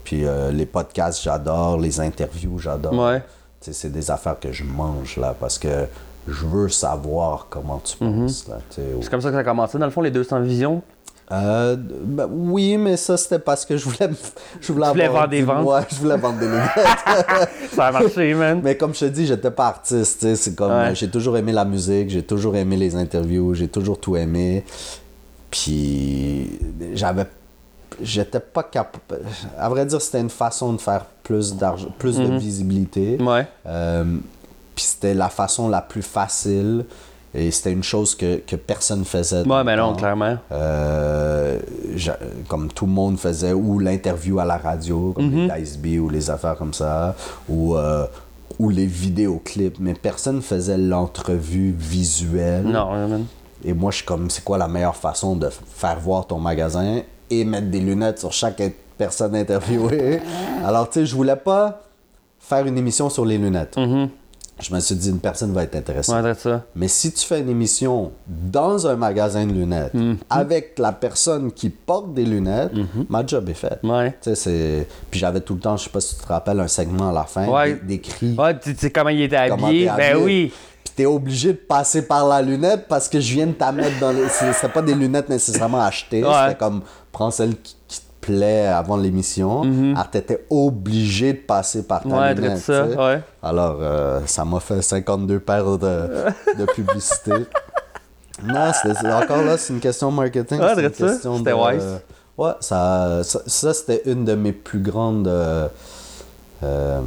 Puis 0.04 0.24
euh, 0.26 0.50
les 0.50 0.66
podcasts, 0.66 1.22
j'adore, 1.22 1.78
les 1.78 2.00
interviews, 2.00 2.58
j'adore. 2.58 2.92
Ouais. 2.92 3.22
C'est 3.60 3.92
des 3.92 4.10
affaires 4.10 4.38
que 4.40 4.50
je 4.50 4.64
mange, 4.64 5.16
là, 5.16 5.34
parce 5.38 5.56
que 5.58 5.86
je 6.28 6.46
veux 6.46 6.68
savoir 6.68 7.46
comment 7.50 7.80
tu 7.84 7.96
Mm-hmm. 8.02 8.20
penses, 8.22 8.46
sais. 8.70 8.82
C'est 9.00 9.10
comme 9.10 9.20
ça 9.20 9.28
que 9.28 9.34
ça 9.34 9.40
a 9.40 9.44
commencé, 9.44 9.78
dans 9.78 9.86
le 9.86 9.90
fond, 9.92 10.00
les 10.00 10.10
200 10.10 10.40
visions. 10.42 10.82
Euh, 11.30 11.76
ben, 11.78 12.28
oui, 12.30 12.76
mais 12.76 12.96
ça, 12.98 13.16
c'était 13.16 13.38
parce 13.38 13.64
que 13.64 13.76
je 13.78 13.84
voulais, 13.88 14.10
je 14.60 14.72
voulais, 14.72 15.08
vendre 15.08 15.28
des 15.28 15.42
ventes? 15.42 15.66
Ouais, 15.66 15.80
je 15.90 15.96
voulais 15.96 16.16
vendre 16.18 16.38
des 16.38 16.46
lunettes. 16.46 16.70
Ça 17.74 17.86
a 17.86 17.92
marché, 17.92 18.34
man. 18.34 18.60
Mais 18.62 18.76
comme 18.76 18.92
je 18.94 19.00
te 19.00 19.04
dis, 19.06 19.26
j'étais 19.26 19.50
pas 19.50 19.68
artiste. 19.68 20.34
C'est 20.34 20.54
comme 20.54 20.70
Ouais. 20.70 20.90
euh, 20.90 20.94
j'ai 20.94 21.08
toujours 21.08 21.36
aimé 21.38 21.52
la 21.52 21.64
musique, 21.64 22.10
j'ai 22.10 22.22
toujours 22.22 22.54
aimé 22.56 22.76
les 22.76 22.94
interviews, 22.96 23.54
j'ai 23.54 23.68
toujours 23.68 23.98
tout 23.98 24.14
aimé. 24.16 24.62
Puis 25.50 26.58
j'avais, 26.94 27.26
j'étais 28.02 28.40
pas 28.40 28.62
capable. 28.64 29.24
À 29.58 29.68
vrai 29.68 29.86
dire, 29.86 30.00
c'était 30.02 30.20
une 30.20 30.30
façon 30.30 30.72
de 30.74 30.80
faire 30.80 31.04
plus 31.22 31.54
d'argent, 31.56 31.88
plus 31.98 32.16
de 32.18 32.36
visibilité. 32.38 33.16
Ouais. 33.20 33.46
Euh, 33.66 34.04
puis 34.82 34.90
c'était 34.90 35.14
la 35.14 35.28
façon 35.28 35.68
la 35.68 35.80
plus 35.80 36.02
facile. 36.02 36.84
Et 37.34 37.50
c'était 37.50 37.72
une 37.72 37.82
chose 37.82 38.14
que, 38.14 38.36
que 38.46 38.56
personne 38.56 39.06
faisait. 39.06 39.42
Ouais, 39.48 39.64
mais 39.64 39.74
le 39.74 39.80
non, 39.82 39.94
clairement. 39.94 40.36
Euh, 40.50 41.58
comme 42.48 42.68
tout 42.70 42.84
le 42.84 42.92
monde 42.92 43.18
faisait, 43.18 43.54
ou 43.54 43.78
l'interview 43.78 44.38
à 44.38 44.44
la 44.44 44.58
radio, 44.58 45.12
comme 45.14 45.30
Mhm. 45.30 45.48
les 45.54 45.60
Dice 45.62 45.78
B 45.78 45.86
ou 45.98 46.10
les 46.10 46.28
affaires 46.28 46.56
comme 46.56 46.74
ça, 46.74 47.14
ou, 47.48 47.74
euh, 47.74 48.04
ou 48.58 48.68
les 48.68 48.84
vidéoclips, 48.84 49.78
mais 49.80 49.94
personne 49.94 50.42
faisait 50.42 50.76
l'entrevue 50.76 51.74
visuelle. 51.78 52.64
Non, 52.64 52.90
man. 53.08 53.24
Et 53.64 53.72
moi, 53.72 53.90
je 53.92 53.96
suis 53.98 54.04
comme, 54.06 54.28
c'est 54.28 54.44
quoi 54.44 54.58
la 54.58 54.68
meilleure 54.68 54.96
façon 54.96 55.34
de 55.34 55.48
faire 55.74 55.98
voir 56.00 56.26
ton 56.26 56.38
magasin 56.38 57.00
et 57.30 57.44
mettre 57.46 57.68
des 57.70 57.80
lunettes 57.80 58.18
sur 58.18 58.32
chaque 58.32 58.60
personne 58.98 59.34
interviewée? 59.36 60.20
Alors, 60.66 60.90
tu 60.90 61.00
sais, 61.00 61.06
je 61.06 61.14
voulais 61.16 61.36
pas 61.36 61.80
faire 62.40 62.66
une 62.66 62.76
émission 62.76 63.08
sur 63.08 63.24
les 63.24 63.38
lunettes. 63.38 63.78
Je 64.60 64.72
me 64.72 64.78
suis 64.80 64.94
dit, 64.94 65.08
une 65.08 65.18
personne 65.18 65.52
va 65.52 65.64
être 65.64 65.74
intéressée. 65.74 66.12
Mhm. 66.12 66.24
Ouais, 66.24 66.34
c'est 66.34 66.48
ça. 66.50 66.62
Mais 66.76 66.86
si 66.86 67.10
tu 67.12 67.26
fais 67.26 67.40
une 67.40 67.48
émission 67.48 68.12
dans 68.28 68.86
un 68.86 68.94
magasin 68.96 69.44
de 69.46 69.52
lunettes 69.52 69.94
Mhm. 69.94 70.18
avec 70.30 70.78
la 70.78 70.92
personne 70.92 71.50
qui 71.50 71.68
porte 71.70 72.12
des 72.14 72.24
lunettes, 72.24 72.70
ma 73.08 73.26
job 73.26 73.48
est 73.48 73.54
faite. 73.54 73.80
Ouais. 73.82 74.16
C'est... 74.20 74.86
Puis 75.10 75.18
j'avais 75.18 75.40
tout 75.40 75.54
le 75.54 75.60
temps, 75.60 75.76
je 75.76 75.84
sais 75.84 75.90
pas 75.90 76.00
si 76.00 76.16
tu 76.16 76.22
te 76.22 76.28
rappelles, 76.28 76.60
un 76.60 76.68
segment 76.68 77.08
à 77.10 77.12
la 77.12 77.24
fin 77.24 77.48
Ouais. 77.48 77.74
d- 77.74 77.80
d'écrit. 77.84 78.34
Ouais, 78.38 78.56
tu 78.60 78.74
sais 78.76 78.90
comment 78.90 79.10
il 79.10 79.22
était 79.22 79.36
habillé? 79.36 79.90
Ben 79.96 80.16
oui. 80.18 80.52
Puis 80.84 80.94
t'es 80.96 81.06
obligé 81.06 81.52
de 81.54 81.58
passer 81.58 82.06
par 82.06 82.28
la 82.28 82.42
lunette 82.42 82.86
parce 82.88 83.08
que 83.08 83.18
je 83.20 83.32
viens 83.34 83.46
de 83.46 83.52
t'en 83.52 83.72
mettre 83.72 83.98
dans 84.00 84.12
les... 84.12 84.28
C'est 84.28 84.72
pas 84.72 84.82
des 84.82 84.94
lunettes 84.94 85.28
nécessairement 85.28 85.80
achetées. 85.80 86.22
Ouais. 86.22 86.30
C'était 86.44 86.58
comme, 86.58 86.82
prends 87.10 87.30
celle 87.30 87.56
qui, 87.56 87.74
qui 87.88 88.00
avant 88.66 88.96
l'émission. 88.96 89.62
Alors 89.94 90.08
t'étais 90.10 90.46
obligé 90.50 91.32
de 91.32 91.38
passer 91.38 91.82
par 91.82 92.02
ta. 92.02 92.08
Ouais, 92.08 92.34
lunette. 92.34 92.58
ça. 92.58 92.86
Alors, 93.42 93.78
euh, 93.80 94.20
ça 94.26 94.44
m'a 94.44 94.60
fait 94.60 94.80
52 94.82 95.40
paires 95.40 95.78
de, 95.78 96.08
de 96.58 96.64
publicité. 96.74 97.32
non, 98.44 98.72
encore 99.12 99.42
là, 99.42 99.56
c'est 99.58 99.72
une 99.72 99.80
question 99.80 100.10
marketing. 100.10 100.58
Ouais, 100.60 100.72
c'est 100.74 100.82
une 100.86 100.92
ça. 100.94 101.06
question 101.08 101.38
C'était 101.38 101.50
de- 101.50 101.56
wise. 101.56 102.00
Ouais, 102.38 102.52
ça, 102.60 103.20
ça, 103.24 103.40
ça, 103.46 103.74
c'était 103.74 104.02
une 104.10 104.24
de 104.24 104.34
mes 104.34 104.52
plus 104.52 104.80
grandes 104.80 105.28
euh, 105.28 105.68
euh, 106.62 107.00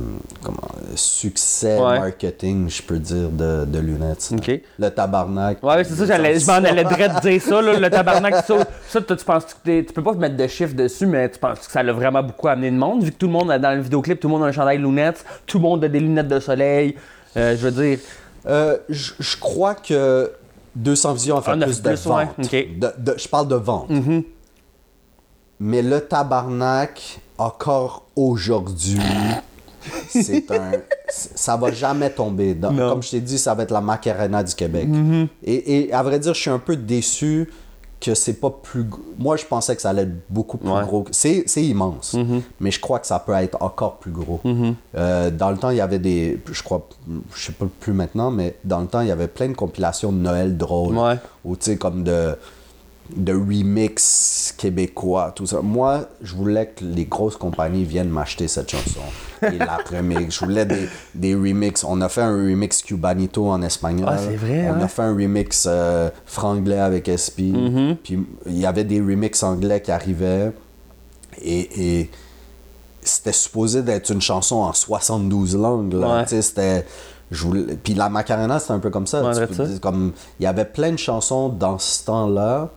comment, 0.44 0.58
succès 0.96 1.80
Ouais. 1.80 2.00
marketing, 2.00 2.70
je 2.70 2.82
peux 2.82 3.00
dire, 3.00 3.30
de, 3.30 3.66
de 3.66 3.80
lunettes. 3.80 4.22
ça. 4.22 4.36
Ok. 4.36 4.60
Le 4.80 4.90
tabarnak. 4.90 5.64
Ouais, 5.64 5.84
c'est 5.84 5.96
ça, 5.96 6.06
j'allais- 6.06 6.40
je 6.40 6.46
m'en 6.46 6.54
allais 6.54 6.84
direct 6.84 7.22
dire 7.22 7.42
ça, 7.42 7.62
là, 7.62 7.80
le 7.80 7.90
tabarnak, 7.90 8.36
ça. 8.46 8.56
Tu 9.02 9.16
penses 9.26 9.46
que 9.64 9.82
tu 9.82 9.94
peux 9.94 10.04
pas 10.04 10.14
te 10.14 10.18
mettre 10.20 10.36
de 10.38 10.48
chiffres 10.48 10.76
dessus, 10.76 11.06
mais 11.06 11.30
tu 11.30 11.40
penses 11.40 11.60
que 11.66 11.72
ça 11.72 11.82
l'a 11.84 11.94
vraiment 11.94 12.24
beaucoup 12.24 12.48
amené 12.48 12.72
de 12.72 12.76
monde, 12.78 13.04
vu 13.04 13.12
que 13.12 13.18
tout 13.18 13.28
le 13.28 13.32
monde, 13.34 13.48
dans 13.50 13.76
le 13.76 13.82
vidéoclip, 13.82 14.20
tout 14.20 14.28
le 14.28 14.34
monde 14.34 14.44
a 14.44 14.48
un 14.48 14.52
chandail 14.52 14.78
de 14.78 14.84
lunettes, 14.84 15.24
tout 15.46 15.58
le 15.58 15.64
monde 15.64 15.84
a 15.84 15.88
des 15.88 16.00
lunettes 16.00 16.28
de 16.28 16.40
soleil. 16.40 16.96
Euh, 17.38 17.56
je 17.58 17.68
veux 17.68 17.72
dire, 17.72 18.00
Euh, 18.48 18.78
je 18.90 19.38
crois 19.40 19.74
que 19.74 20.32
200 20.76 21.14
Visions 21.14 21.38
a 21.38 21.42
fait 21.42 21.58
plus 21.58 21.82
de 21.82 21.90
ouais, 21.90 21.96
ventes. 21.96 22.38
Mm-hmm. 22.40 22.80
De- 22.80 22.94
de- 23.14 23.18
je 23.18 23.28
parle 23.28 23.48
de 23.48 23.56
vente. 23.56 23.90
Mais 25.60 25.82
le 25.82 26.02
tabarnak, 26.02 27.20
encore 27.38 28.04
aujourd'hui, 28.16 29.00
c'est 30.10 30.50
un. 30.52 30.72
Ça 31.10 31.56
va 31.58 31.72
jamais 31.72 32.10
tomber. 32.10 32.56
Dans- 32.56 32.76
Comme 32.76 33.04
je 33.04 33.12
t'ai 33.12 33.22
dit, 33.22 33.38
ça 33.38 33.54
va 33.54 33.64
être 33.64 33.72
la 33.72 33.82
Macarena 33.82 34.44
du 34.44 34.54
Québec. 34.56 34.88
Mm-hmm. 34.90 35.28
et, 35.44 35.80
et 35.88 35.94
à 35.94 36.02
vrai 36.04 36.20
dire, 36.20 36.34
je 36.34 36.42
suis 36.42 36.50
un 36.50 36.60
peu 36.60 36.76
déçu 36.76 37.50
que 38.02 38.14
c'est 38.14 38.34
pas 38.34 38.50
plus. 38.50 38.86
Moi, 39.18 39.38
je 39.38 39.46
pensais 39.46 39.76
que 39.76 39.82
ça 39.82 39.90
allait 39.92 40.04
être 40.04 40.16
beaucoup 40.30 40.58
plus 40.58 40.70
Ouais. 40.70 40.82
gros. 40.84 41.06
C'est 41.12 41.44
c'est 41.48 41.64
immense, 41.64 42.16
mais 42.60 42.72
je 42.72 42.80
crois 42.80 43.00
que 43.00 43.08
ça 43.08 43.20
peut 43.20 43.34
être 43.34 43.58
encore 43.62 43.98
plus 43.98 44.12
gros. 44.12 44.42
Euh, 44.96 45.30
dans 45.32 45.52
le 45.52 45.58
temps, 45.58 45.70
il 45.70 45.78
y 45.78 45.82
avait 45.82 46.00
des. 46.00 46.42
Je 46.52 46.64
crois, 46.64 46.88
je 47.36 47.46
sais 47.46 47.52
pas 47.54 47.66
plus 47.80 47.94
maintenant, 47.94 48.32
mais 48.32 48.56
dans 48.64 48.82
le 48.82 48.88
temps, 48.88 49.02
il 49.02 49.08
y 49.08 49.12
avait 49.12 49.28
plein 49.28 49.48
de 49.50 49.54
compilations 49.56 50.12
de 50.12 50.18
Noël 50.18 50.58
drôles. 50.58 50.98
Ouais. 50.98 51.16
Ou 51.46 51.56
tu 51.56 51.66
sais, 51.72 51.78
comme 51.78 52.04
de 52.04 52.36
de 53.16 53.34
remix 53.34 54.54
québécois, 54.58 55.32
tout 55.36 55.46
ça. 55.46 55.62
Moi, 55.62 56.06
je 56.22 56.34
voulais 56.36 56.68
que 56.68 56.84
les 56.84 57.06
grosses 57.06 57.38
compagnies 57.38 57.84
viennent 57.84 58.10
m'acheter 58.10 58.48
cette 58.48 58.72
chanson 58.72 59.02
et 59.44 59.58
la 59.60 59.78
remix. 59.92 60.34
Je 60.40 60.46
voulais 60.46 60.66
des, 60.66 60.88
des 61.14 61.36
remix. 61.36 61.84
On 61.84 62.02
a 62.02 62.10
fait 62.10 62.22
un 62.22 62.36
remix 62.36 62.82
Cubanito 62.82 63.48
en 63.48 63.62
espagnol. 63.62 64.10
Ah, 64.12 64.18
c'est 64.18 64.36
vrai, 64.36 64.70
On 64.70 64.76
hein? 64.76 64.82
a 64.82 64.88
fait 64.88 65.04
un 65.04 65.14
remix 65.14 65.66
euh, 65.68 66.10
franglais 66.26 66.80
avec 66.80 67.08
SP. 67.14 67.54
Mm-hmm. 67.54 67.96
Puis 68.04 68.26
il 68.48 68.58
y 68.60 68.66
avait 68.66 68.84
des 68.86 69.00
remix 69.00 69.44
anglais 69.44 69.82
qui 69.82 69.92
arrivaient. 69.92 70.52
Et, 71.44 72.00
et 72.00 72.12
c'était 73.02 73.34
supposé 73.34 73.84
d'être 73.84 74.10
une 74.10 74.22
chanson 74.22 74.56
en 74.58 74.74
72 74.74 75.56
langues. 75.58 75.94
Là. 75.94 76.22
Ouais. 76.22 76.42
C'était... 76.42 76.86
voulais- 77.30 77.76
Puis 77.84 77.94
la 77.94 78.10
Macarena, 78.10 78.58
c'était 78.58 78.74
un 78.74 78.80
peu 78.80 78.90
comme 78.90 79.06
ça. 79.06 79.22
Ouais, 79.22 79.30
Tu 79.32 79.38
vrai 79.38 79.48
peux 79.48 79.54
ça. 79.54 79.66
dire, 79.66 79.80
comme 79.80 80.12
il 80.40 80.44
y 80.44 80.48
avait 80.48 80.66
plein 80.66 80.92
de 80.92 80.98
chansons 80.98 81.50
dans 81.50 81.78
ce 81.78 82.04
temps-là 82.06 82.70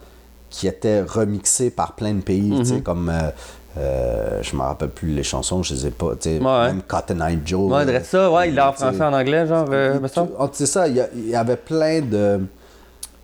qui 0.50 0.66
étaient 0.66 1.02
remixées 1.02 1.70
par 1.70 1.92
plein 1.94 2.14
de 2.14 2.20
pays, 2.22 2.50
tu 2.50 2.56
Mm-hmm. 2.62 2.64
sais, 2.64 2.80
comme 2.80 3.08
euh, 3.10 3.30
euh, 3.78 4.42
je 4.42 4.56
me 4.56 4.62
rappelle 4.62 4.88
plus 4.88 5.10
les 5.12 5.22
chansons, 5.22 5.62
je 5.62 5.74
les 5.74 5.86
ai 5.86 5.90
pas, 5.90 6.12
Ouais. 6.24 6.40
même 6.40 6.82
Cotton 6.82 7.20
Eye 7.20 7.38
Joe. 7.44 7.70
Ouais, 7.70 7.78
là, 7.80 7.84
dirait 7.84 8.04
ça, 8.04 8.30
ouais, 8.30 8.48
il 8.48 8.54
l'a 8.54 8.70
en 8.70 8.72
français, 8.72 9.02
en 9.04 9.12
anglais, 9.12 9.46
genre, 9.46 9.66
euh, 9.70 9.98
ah, 10.38 10.48
C'est 10.52 10.66
ça, 10.66 10.88
il 10.88 11.04
y, 11.28 11.34
avait 11.34 11.56
plein 11.56 12.00
de, 12.00 12.40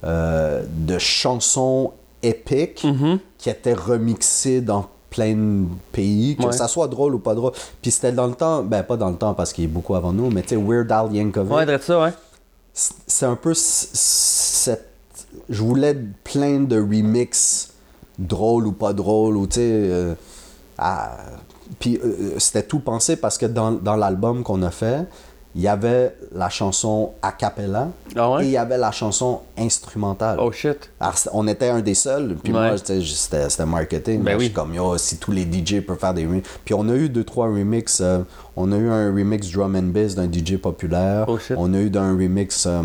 euh, 0.04 0.62
de 0.68 0.98
chansons 0.98 1.92
épiques 2.22 2.84
Mm-hmm. 2.84 3.18
qui 3.38 3.50
étaient 3.50 3.74
remixées 3.74 4.60
dans 4.60 4.86
plein 5.10 5.34
de 5.34 5.66
pays, 5.92 6.36
que 6.36 6.46
Ouais. 6.46 6.52
ça 6.52 6.66
soit 6.68 6.88
drôle 6.88 7.14
ou 7.14 7.18
pas 7.20 7.34
drôle. 7.34 7.52
Puis 7.82 7.90
c'était 7.92 8.12
dans 8.12 8.26
le 8.26 8.34
temps, 8.34 8.62
ben 8.62 8.82
pas 8.82 8.96
dans 8.96 9.10
le 9.10 9.16
temps 9.16 9.32
parce 9.34 9.52
qu'il 9.52 9.64
est 9.64 9.68
beaucoup 9.68 9.94
avant 9.94 10.12
nous, 10.12 10.28
mais 10.30 10.42
tu 10.42 10.48
sais, 10.50 10.56
Weird 10.56 10.90
Al 10.90 11.12
Yankovic, 11.14 11.52
Ouais, 11.52 11.64
dirait 11.66 11.78
ça, 11.80 12.00
ouais. 12.00 12.10
c'est 12.72 13.26
un 13.26 13.36
peu 13.36 13.54
cette... 13.54 14.88
Je 15.48 15.62
voulais 15.62 15.96
plein 16.24 16.60
de 16.60 16.76
remix 16.80 17.70
drôles 18.18 18.66
ou 18.66 18.72
pas 18.72 18.92
drôles, 18.92 19.36
ou 19.36 19.46
tu 19.46 19.54
sais... 19.54 19.60
euh, 19.62 20.14
ah, 20.78 21.16
Puis 21.78 21.98
euh, 22.04 22.34
c'était 22.38 22.62
tout 22.62 22.80
pensé 22.80 23.16
parce 23.16 23.38
que 23.38 23.46
dans, 23.46 23.72
dans 23.72 23.96
l'album 23.96 24.42
qu'on 24.42 24.62
a 24.62 24.70
fait, 24.70 25.04
il 25.56 25.62
y 25.62 25.68
avait 25.68 26.16
la 26.34 26.48
chanson 26.48 27.12
a 27.22 27.30
cappella 27.30 27.88
Ah 28.16 28.28
ouais? 28.32 28.42
et 28.44 28.46
il 28.48 28.50
y 28.52 28.56
avait 28.56 28.76
la 28.76 28.90
chanson 28.90 29.40
instrumentale. 29.56 30.38
Oh 30.40 30.50
shit. 30.50 30.90
Alors, 30.98 31.14
on 31.32 31.46
était 31.46 31.68
un 31.68 31.80
des 31.80 31.94
seuls. 31.94 32.36
Puis 32.42 32.52
Ouais. 32.52 32.58
moi, 32.70 32.76
c'était 32.76 33.00
c'était 33.02 33.64
marketing. 33.66 34.22
Ben 34.22 34.32
oui. 34.34 34.40
Je 34.40 34.44
suis 34.46 34.52
comme, 34.52 34.74
yo, 34.74 34.98
si 34.98 35.16
tous 35.18 35.30
les 35.30 35.42
DJ 35.44 35.80
peuvent 35.80 35.98
faire 35.98 36.12
des 36.14 36.26
remixes. 36.26 36.48
Puis 36.64 36.74
on 36.74 36.88
a 36.88 36.94
eu 36.94 37.08
deux, 37.08 37.22
trois 37.22 37.46
remixes. 37.46 38.00
euh, 38.00 38.20
on 38.56 38.72
a 38.72 38.76
eu 38.76 38.88
un 38.90 39.14
remix 39.14 39.48
drum 39.52 39.76
and 39.76 39.92
bass 39.94 40.16
d'un 40.16 40.26
DJ 40.30 40.56
populaire. 40.56 41.24
Oh, 41.28 41.38
shit. 41.38 41.56
On 41.56 41.72
a 41.72 41.78
eu 41.78 41.88
d'un 41.90 42.12
remix 42.16 42.64
euh, 42.66 42.82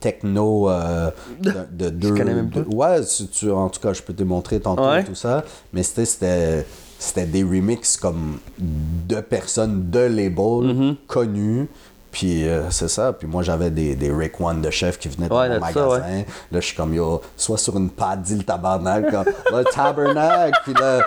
techno 0.00 0.68
euh, 0.70 1.10
de, 1.40 1.52
de 1.72 1.88
deux. 1.90 2.14
connais 2.14 2.34
même 2.34 2.50
pas. 2.50 2.60
de- 2.60 2.74
ouais, 2.74 3.02
si 3.04 3.28
tu, 3.28 3.50
en 3.50 3.68
tout 3.68 3.80
cas, 3.80 3.92
je 3.92 4.02
peux 4.02 4.12
te 4.14 4.22
montrer 4.22 4.60
tantôt 4.60 4.82
Ouais. 4.88 5.04
tout 5.04 5.14
ça. 5.14 5.44
Mais 5.72 5.82
c'était- 5.82 6.04
c'était 6.06 6.66
c'était 6.98 7.24
des 7.24 7.42
remixes 7.42 7.96
comme 7.96 8.38
de 8.58 9.20
personnes 9.22 9.88
de 9.90 10.00
label 10.00 10.34
Mm-hmm. 10.36 10.96
connues. 11.06 11.68
Puis 12.12 12.48
euh, 12.48 12.68
c'est 12.70 12.88
ça. 12.88 13.12
Puis 13.12 13.28
moi, 13.28 13.42
j'avais 13.42 13.70
des, 13.70 13.94
des 13.94 14.10
Rick 14.12 14.40
One 14.40 14.60
de 14.60 14.70
chef 14.70 14.98
qui 14.98 15.08
venaient 15.08 15.32
Ouais, 15.32 15.48
dans 15.48 15.60
mon 15.60 15.72
ça, 15.72 15.80
magasin. 15.80 16.02
ouais. 16.08 16.26
Là, 16.50 16.60
je 16.60 16.66
suis 16.66 16.76
comme, 16.76 16.92
yo, 16.92 17.20
soit 17.36 17.56
sur 17.58 17.76
une 17.76 17.88
patte, 17.90 18.22
dis 18.22 18.34
le 18.36 18.42
tabarnak. 18.42 19.10
comme, 19.10 19.24
le 19.58 19.64
tabernacle. 19.64 20.58
Puis 20.64 20.74
là, 20.74 20.82
euh, 20.98 21.00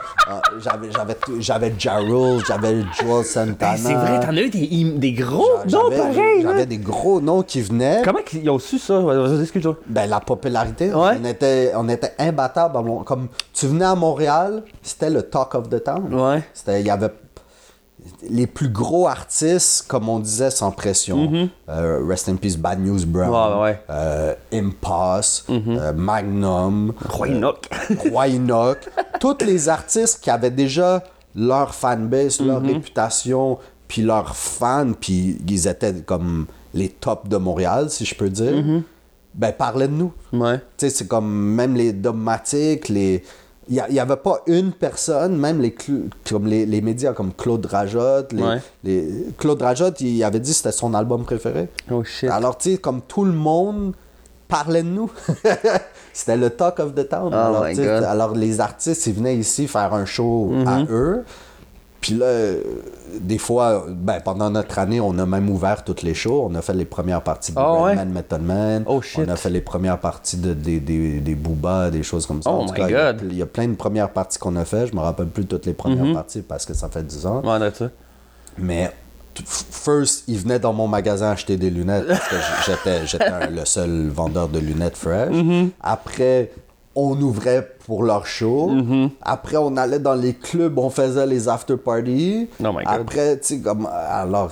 j'avais, 0.59 0.91
j'avais, 0.91 1.15
tout- 1.15 1.41
j'avais 1.41 1.73
Ja 1.77 1.97
Rule, 1.97 2.41
j'avais 2.47 2.83
Joel 3.01 3.25
Santana. 3.25 3.73
Hey, 3.73 3.79
c'est 3.79 3.93
vrai, 3.93 4.19
t'en 4.21 4.29
as 4.37 4.41
eu 4.41 4.49
des, 4.49 4.83
des 4.97 5.11
gros 5.11 5.45
noms 5.69 5.89
j'avais- 5.89 5.97
pareils, 5.97 6.41
J'avais 6.41 6.59
là. 6.59 6.65
des 6.65 6.77
gros 6.77 7.19
noms 7.19 7.43
qui 7.43 7.61
venaient. 7.61 8.01
Comment 8.05 8.19
ils 8.33 8.49
ont 8.49 8.59
su 8.59 8.79
ça? 8.79 8.99
Vas-y, 8.99 9.41
excuse-moi. 9.41 9.75
Ben, 9.87 10.09
la 10.09 10.19
popularité, 10.21 10.93
Ouais. 10.93 11.17
on, 11.21 11.25
était, 11.25 11.71
on 11.75 11.89
était 11.89 12.13
imbattables. 12.19 12.77
à 12.77 12.81
Mon- 12.81 13.03
Comme 13.03 13.27
tu 13.53 13.67
venais 13.67 13.85
à 13.85 13.95
Montréal, 13.95 14.63
c'était 14.81 15.09
le 15.09 15.23
talk 15.23 15.53
of 15.55 15.69
the 15.69 15.83
town. 15.83 16.13
Ouais. 16.13 16.43
C'était, 16.53 16.79
il 16.79 16.87
y 16.87 16.89
avait 16.89 17.09
les 18.29 18.47
plus 18.47 18.69
gros 18.69 19.07
artistes, 19.07 19.85
comme 19.87 20.09
on 20.09 20.19
disait, 20.19 20.51
sans 20.51 20.71
pression. 20.71 21.49
Euh, 21.69 22.03
Rest 22.07 22.29
in 22.29 22.35
Peace, 22.35 22.57
Bad 22.57 22.79
News 22.79 23.05
Brown. 23.05 23.61
Ouais, 23.61 23.81
euh, 23.89 24.33
Impasse, 24.51 25.45
euh, 25.49 25.93
Magnum. 25.93 26.93
Roy 27.09 27.27
Enoch. 27.29 27.69
Roy 28.11 28.27
Enoch. 28.35 28.79
Tous 29.19 29.37
les 29.45 29.69
artistes 29.69 30.19
qui 30.21 30.29
avaient 30.29 30.51
déjà 30.51 31.03
leur 31.35 31.73
fanbase, 31.73 32.39
leur 32.41 32.61
Mm-hmm. 32.61 32.67
réputation, 32.73 33.57
puis 33.87 34.01
leurs 34.01 34.35
fans, 34.35 34.93
puis 34.99 35.37
ils 35.47 35.67
étaient 35.67 35.93
comme 36.05 36.45
les 36.73 36.89
tops 36.89 37.27
de 37.29 37.37
Montréal, 37.37 37.89
si 37.89 38.05
je 38.05 38.15
peux 38.15 38.29
dire, 38.29 38.63
ben 39.35 39.51
parlaient 39.51 39.87
de 39.87 39.93
nous. 39.93 40.11
Ouais. 40.31 40.57
Tu 40.57 40.63
sais, 40.77 40.89
c'est 40.89 41.07
comme 41.07 41.27
même 41.31 41.75
les 41.75 41.91
dogmatiques, 41.93 42.89
les. 42.89 43.23
Il 43.69 43.81
n'y 43.91 43.99
avait 43.99 44.17
pas 44.17 44.41
une 44.47 44.71
personne, 44.73 45.37
même 45.37 45.61
les, 45.61 45.73
comme 46.29 46.47
les, 46.47 46.65
les 46.65 46.81
médias 46.81 47.13
comme 47.13 47.31
Claude 47.33 47.65
Rajotte. 47.65 48.33
Les, 48.33 48.43
Ouais. 48.43 48.57
les- 48.83 49.09
Claude 49.37 49.61
Rajotte, 49.61 50.01
il 50.01 50.21
avait 50.23 50.39
dit 50.41 50.51
que 50.51 50.57
c'était 50.57 50.71
son 50.73 50.93
album 50.93 51.23
préféré. 51.23 51.69
Oh 51.89 52.03
shit. 52.03 52.29
Alors, 52.29 52.57
tu 52.57 52.71
sais, 52.73 52.77
comme 52.77 53.01
tout 53.01 53.23
le 53.23 53.31
monde 53.31 53.93
parlait 54.49 54.83
de 54.83 54.89
nous. 54.89 55.09
c'était 56.13 56.37
le 56.37 56.49
talk 56.49 56.79
of 56.79 56.93
the 56.93 57.07
town. 57.07 57.29
Oh 57.33 57.63
alors, 58.05 58.35
les 58.35 58.59
artistes, 58.59 59.07
ils 59.07 59.13
venaient 59.13 59.37
ici 59.37 59.67
faire 59.67 59.93
un 59.93 60.05
show 60.05 60.51
à 60.65 60.79
Mm-hmm. 60.79 60.87
eux. 60.91 61.23
Puis 62.03 62.15
là, 62.15 62.25
euh, 62.25 62.61
des 63.21 63.37
fois, 63.37 63.85
ben, 63.89 64.19
pendant 64.19 64.49
notre 64.49 64.77
année, 64.77 64.99
on 64.99 65.17
a 65.19 65.25
même 65.25 65.49
ouvert 65.49 65.85
toutes 65.85 66.01
les 66.01 66.13
shows. 66.13 66.45
On 66.49 66.53
a 66.55 66.61
fait 66.61 66.73
les 66.73 66.83
premières 66.83 67.21
parties 67.21 67.53
de 67.53 67.57
Ah 67.59 67.81
ouais? 67.81 67.91
Redman, 67.91 68.09
Method 68.09 68.41
Man. 68.41 68.83
Oh, 68.87 69.01
shit. 69.01 69.21
On 69.25 69.29
a 69.31 69.37
fait 69.37 69.49
les 69.49 69.61
premières 69.61 69.97
parties 69.99 70.35
de, 70.35 70.53
des, 70.53 70.81
des, 70.81 71.21
des 71.21 71.35
Booba, 71.35 71.89
des 71.91 72.03
choses 72.03 72.25
comme 72.25 72.43
ça. 72.43 72.49
Oh 72.51 72.55
En 72.63 72.65
tout 72.65 72.73
my 72.73 72.79
cas, 72.81 72.87
il 72.89 72.91
y 72.91 72.95
a- 72.95 73.13
God. 73.13 73.21
Il 73.31 73.37
y, 73.37 73.41
a 73.41 73.45
plein 73.45 73.69
de 73.69 73.75
premières 73.75 74.09
parties 74.09 74.37
qu'on 74.37 74.57
a 74.57 74.65
fait. 74.65 74.87
Je 74.87 74.93
me 74.95 74.99
rappelle 74.99 75.27
plus 75.27 75.45
toutes 75.45 75.65
les 75.65 75.73
premières 75.73 76.03
Mm-hmm. 76.03 76.13
parties 76.13 76.41
parce 76.41 76.65
que 76.65 76.73
ça 76.73 76.89
fait 76.89 77.03
10 77.03 77.25
ans. 77.25 77.41
Ouais, 77.41 77.71
ça. 77.73 77.89
Mais 78.57 78.91
first, 79.45 80.25
il 80.27 80.37
venait 80.39 80.59
dans 80.59 80.73
mon 80.73 80.87
magasin 80.87 81.31
acheter 81.31 81.55
des 81.57 81.69
lunettes 81.69 82.07
parce 82.07 82.27
que 82.29 82.35
j'étais, 83.07 83.49
le 83.49 83.65
seul 83.65 84.09
vendeur 84.09 84.47
de 84.49 84.59
lunettes 84.59 84.97
fresh. 84.97 85.29
Mm-hmm. 85.33 85.69
Après, 85.81 86.51
on 86.95 87.19
ouvrait 87.21 87.67
pour 87.85 88.03
leur 88.03 88.25
show. 88.25 88.69
Mm-hmm. 88.71 89.09
Après, 89.21 89.57
on 89.57 89.77
allait 89.77 89.99
dans 89.99 90.13
les 90.13 90.33
clubs, 90.33 90.77
on 90.77 90.89
faisait 90.89 91.25
les 91.25 91.49
after 91.49 91.77
parties. 91.77 92.47
Oh 92.59 92.67
my 92.67 92.83
God. 92.83 92.87
Après, 92.87 93.39
tu 93.39 93.55
sais, 93.55 93.59
comme. 93.59 93.87
Alors, 93.87 94.51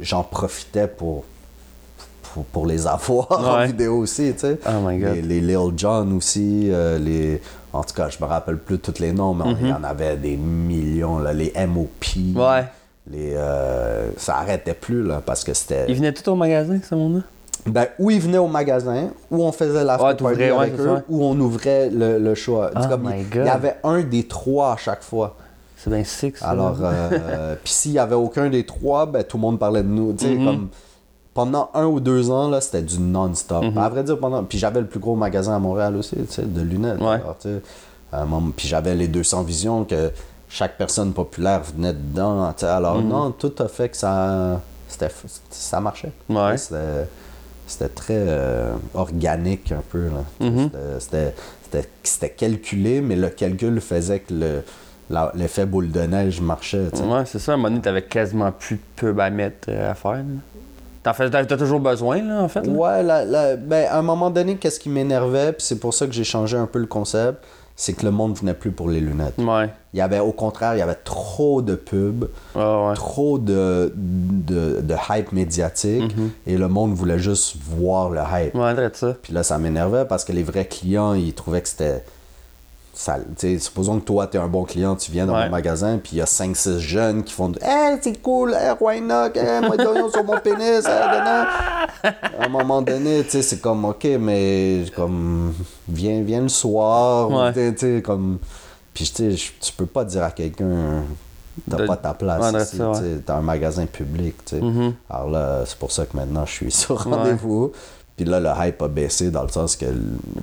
j'en 0.00 0.22
profitais 0.22 0.86
pour. 0.86 1.24
Pour, 2.34 2.44
pour 2.44 2.66
les 2.66 2.86
avoir 2.86 3.26
en 3.32 3.66
vidéo 3.66 3.98
aussi, 3.98 4.32
tu 4.34 4.38
sais. 4.40 4.58
Oh 4.64 4.86
my 4.86 4.98
God. 4.98 5.14
Les, 5.16 5.22
les 5.22 5.40
Lil 5.40 5.72
Jon 5.76 6.16
aussi, 6.16 6.68
euh, 6.70 6.96
les... 6.96 7.42
En 7.72 7.82
tout 7.82 7.92
cas, 7.92 8.08
je 8.08 8.18
me 8.22 8.28
rappelle 8.28 8.58
plus 8.58 8.78
tous 8.78 9.00
les 9.00 9.12
noms, 9.12 9.34
mais 9.34 9.46
il 9.60 9.66
y 9.66 9.72
en 9.72 9.82
avait 9.82 10.16
des 10.16 10.36
millions, 10.36 11.18
là, 11.18 11.32
les 11.32 11.52
MOP. 11.66 12.04
Mm-hmm. 12.04 12.36
Ouais. 12.36 12.64
Les, 13.10 13.32
euh, 13.34 14.10
ça 14.16 14.36
arrêtait 14.36 14.74
plus, 14.74 15.02
là, 15.02 15.20
parce 15.26 15.42
que 15.42 15.52
c'était... 15.54 15.86
Ils 15.88 15.96
venaient 15.96 16.12
tout 16.12 16.30
au 16.30 16.36
magasin, 16.36 16.78
ce 16.88 16.94
monde-là? 16.94 17.22
Ben, 17.66 17.86
où 17.98 18.10
ils 18.10 18.20
venaient 18.20 18.38
au 18.38 18.46
magasin, 18.46 19.08
où 19.30 19.42
on 19.44 19.52
faisait 19.52 19.84
la 19.84 19.94
Ouais, 19.96 20.14
party 20.16 20.24
ouais, 20.24 20.50
avec 20.50 20.78
eux, 20.80 21.02
où 21.08 21.24
on 21.24 21.38
ouvrait 21.38 21.90
le, 21.90 22.18
le 22.18 22.34
show. 22.34 22.60
Oh 22.62 22.96
my 23.02 23.24
il, 23.34 23.44
y 23.44 23.48
avait 23.48 23.76
un 23.84 24.00
des 24.02 24.26
trois 24.26 24.72
à 24.72 24.76
chaque 24.76 25.02
fois. 25.02 25.36
C'est 25.76 25.90
bien 25.90 26.04
ça. 26.04 26.26
Alors, 26.42 26.76
euh, 26.82 27.54
puis 27.64 27.72
s'il 27.72 27.92
y 27.92 27.98
avait 27.98 28.14
aucun 28.14 28.48
des 28.50 28.64
trois, 28.64 29.06
ben, 29.06 29.22
tout 29.24 29.36
le 29.36 29.42
monde 29.42 29.58
parlait 29.58 29.82
de 29.82 29.88
nous. 29.88 30.12
Tu 30.14 30.24
sais, 30.26 30.34
Mm-hmm. 30.34 30.44
comme 30.44 30.68
pendant 31.34 31.70
un 31.74 31.84
ou 31.86 32.00
deux 32.00 32.30
ans, 32.30 32.48
là, 32.48 32.60
c'était 32.60 32.82
du 32.82 32.98
non-stop. 32.98 33.62
Mm-hmm. 33.64 33.78
À 33.78 33.88
vrai 33.88 34.04
dire, 34.04 34.18
pendant... 34.18 34.42
Puis 34.44 34.58
j'avais 34.58 34.80
le 34.80 34.86
plus 34.86 34.98
gros 35.00 35.14
magasin 35.14 35.54
à 35.54 35.58
Montréal 35.58 35.96
aussi, 35.96 36.16
tu 36.16 36.26
sais, 36.28 36.42
de 36.42 36.60
lunettes. 36.60 37.00
Ouais. 37.00 37.06
Alors, 37.14 37.36
tu 37.40 37.48
sais, 37.48 38.24
moment- 38.26 38.50
Puis 38.56 38.68
j'avais 38.68 38.94
les 38.94 39.06
200 39.08 39.42
visions 39.44 39.84
que 39.84 40.10
chaque 40.48 40.76
personne 40.76 41.12
populaire 41.12 41.62
venait 41.74 41.92
dedans. 41.92 42.52
tu 42.52 42.60
sais. 42.60 42.66
Alors, 42.66 43.00
Mm-hmm. 43.00 43.06
non, 43.08 43.30
tout 43.30 43.52
a 43.58 43.68
fait 43.68 43.88
que 43.90 43.96
ça... 43.96 44.60
Ça 45.50 45.80
marchait. 45.80 46.12
Ouais. 46.28 46.56
C'était... 47.70 47.88
Très 47.88 48.16
euh, 48.16 48.72
organique 48.94 49.72
un 49.72 49.82
peu. 49.90 50.04
là. 50.08 50.24
Mm-hmm. 50.46 50.70
C'était- 50.98 50.98
C'était, 50.98 51.34
c'était, 51.64 51.88
c'était 52.02 52.30
calculé, 52.30 53.00
mais 53.00 53.16
le 53.16 53.28
calcul 53.28 53.80
faisait 53.80 54.20
que 54.20 54.34
le, 54.34 54.62
l'effet 55.34 55.66
boule 55.66 55.90
de 55.90 56.00
neige 56.02 56.40
marchait. 56.40 56.86
tu 56.92 56.98
sais. 56.98 57.04
Ouais, 57.04 57.22
c'est 57.26 57.38
ça. 57.38 57.52
À 57.52 57.54
un 57.54 57.58
moment 57.58 57.68
donné, 57.70 57.80
t'avais 57.80 58.02
quasiment 58.02 58.50
plus 58.52 58.76
de 58.76 58.80
pub 58.96 59.18
à 59.20 59.30
mettre 59.30 59.68
euh, 59.68 59.90
à 59.90 59.94
faire. 59.94 60.22
T'en 61.02 61.14
fais, 61.14 61.30
t'as 61.30 61.44
t'as 61.46 61.56
toujours 61.56 61.80
besoin, 61.80 62.22
là, 62.22 62.42
en 62.42 62.48
fait. 62.48 62.66
là? 62.66 62.72
Ouais, 62.72 63.02
la- 63.02 63.24
la- 63.24 63.56
ben, 63.56 63.86
à 63.88 63.98
un 63.98 64.02
moment 64.02 64.28
donné, 64.30 64.56
qu'est-ce 64.56 64.78
qui 64.78 64.90
m'énervait, 64.90 65.52
puis 65.52 65.62
c'est 65.64 65.78
pour 65.80 65.94
ça 65.94 66.06
que 66.06 66.12
j'ai 66.12 66.24
changé 66.24 66.56
un 66.58 66.66
peu 66.66 66.78
le 66.78 66.86
concept, 66.86 67.38
c'est 67.80 67.94
que 67.94 68.04
le 68.04 68.10
monde 68.10 68.36
venait 68.36 68.52
plus 68.52 68.72
pour 68.72 68.90
les 68.90 69.00
lunettes. 69.00 69.38
Ouais. 69.38 69.70
Il 69.94 69.98
y 69.98 70.02
avait, 70.02 70.18
au 70.18 70.32
contraire, 70.32 70.74
il 70.74 70.80
y 70.80 70.82
avait 70.82 70.98
trop 71.02 71.62
de 71.62 71.74
pubs, 71.74 72.28
ouais. 72.54 72.94
trop 72.94 73.38
de, 73.38 73.90
de, 73.96 74.82
de 74.82 74.94
hype 75.08 75.32
médiatique, 75.32 76.14
et 76.46 76.58
le 76.58 76.68
monde 76.68 76.92
voulait 76.92 77.18
juste 77.18 77.56
voir 77.62 78.10
le 78.10 78.20
hype. 78.20 78.54
Ouais, 78.54 78.74
ça. 78.92 79.16
Puis 79.22 79.32
là, 79.32 79.42
ça 79.42 79.56
m'énervait 79.56 80.04
parce 80.04 80.26
que 80.26 80.32
les 80.32 80.42
vrais 80.42 80.66
clients, 80.66 81.14
ils 81.14 81.32
trouvaient 81.32 81.62
que 81.62 81.68
c'était. 81.68 82.04
Ça, 82.92 83.16
supposons 83.58 84.00
que 84.00 84.04
toi, 84.04 84.26
tu 84.26 84.36
es 84.36 84.40
un 84.40 84.48
bon 84.48 84.64
client, 84.64 84.96
tu 84.96 85.10
viens 85.12 85.24
dans 85.24 85.34
Ouais. 85.34 85.44
mon 85.44 85.50
magasin, 85.50 85.98
puis 85.98 86.12
il 86.14 86.18
y 86.18 86.20
a 86.20 86.26
5-6 86.26 86.78
jeunes 86.80 87.22
qui 87.22 87.32
font 87.32 87.50
Hey, 87.62 87.98
c'est 88.02 88.20
cool, 88.20 88.52
hey, 88.52 88.70
Roynock, 88.78 89.36
hey, 89.36 89.60
moi, 89.62 89.76
sur 90.10 90.24
mon 90.24 90.38
pénis, 90.38 90.84
hey. 90.84 90.90
À 92.02 92.44
un 92.44 92.48
moment 92.48 92.82
donné, 92.82 93.24
c'est 93.28 93.60
comme 93.60 93.84
OK, 93.84 94.04
mais 94.18 94.84
comme. 94.96 95.54
Viens, 95.88 96.22
viens 96.22 96.40
le 96.42 96.48
soir, 96.48 97.30
Ouais. 97.30 97.52
tu 97.52 97.60
sais, 97.60 97.74
tu 97.74 97.96
sais, 97.96 98.02
comme. 98.02 98.38
Puis, 98.92 99.10
tu 99.14 99.72
peux 99.76 99.86
pas 99.86 100.04
dire 100.04 100.24
à 100.24 100.30
quelqu'un. 100.32 101.02
T'as 101.68 101.76
De- 101.78 101.86
pas 101.86 101.96
ta 101.96 102.14
place 102.14 102.52
Ouais, 102.52 102.62
ici, 102.62 102.76
ça, 102.78 102.92
t'as 103.26 103.36
un 103.36 103.40
magasin 103.42 103.84
public. 103.86 104.36
Mhm. 104.52 104.94
Alors 105.10 105.30
là, 105.30 105.62
c'est 105.66 105.76
pour 105.78 105.92
ça 105.92 106.06
que 106.06 106.16
maintenant, 106.16 106.46
je 106.46 106.52
suis 106.52 106.70
sur 106.72 107.02
rendez-vous. 107.04 107.72
Puis 108.20 108.28
là, 108.28 108.38
le 108.38 108.50
hype 108.66 108.82
a 108.82 108.88
baissé 108.88 109.30
dans 109.30 109.44
le 109.44 109.48
sens 109.48 109.76
que 109.76 109.86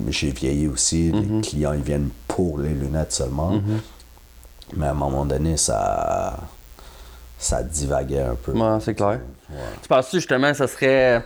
j'ai 0.08 0.32
vieilli 0.32 0.66
aussi. 0.66 1.12
Mhm. 1.14 1.36
Les 1.36 1.40
clients, 1.42 1.72
ils 1.74 1.80
viennent 1.82 2.08
pour 2.26 2.58
les 2.58 2.70
lunettes 2.70 3.12
seulement. 3.12 3.52
Mais 4.76 4.86
à 4.86 4.90
un 4.90 4.94
moment 4.94 5.24
donné, 5.24 5.56
ça, 5.56 6.40
ça 7.38 7.62
divaguait 7.62 8.22
un 8.22 8.34
peu. 8.34 8.50
Ouais, 8.50 8.78
c'est 8.80 8.94
clair. 8.94 9.20
Ouais. 9.48 9.56
Tu 9.80 9.86
penses-tu 9.88 10.16
justement 10.16 10.52
ça 10.54 10.66
serait. 10.66 11.22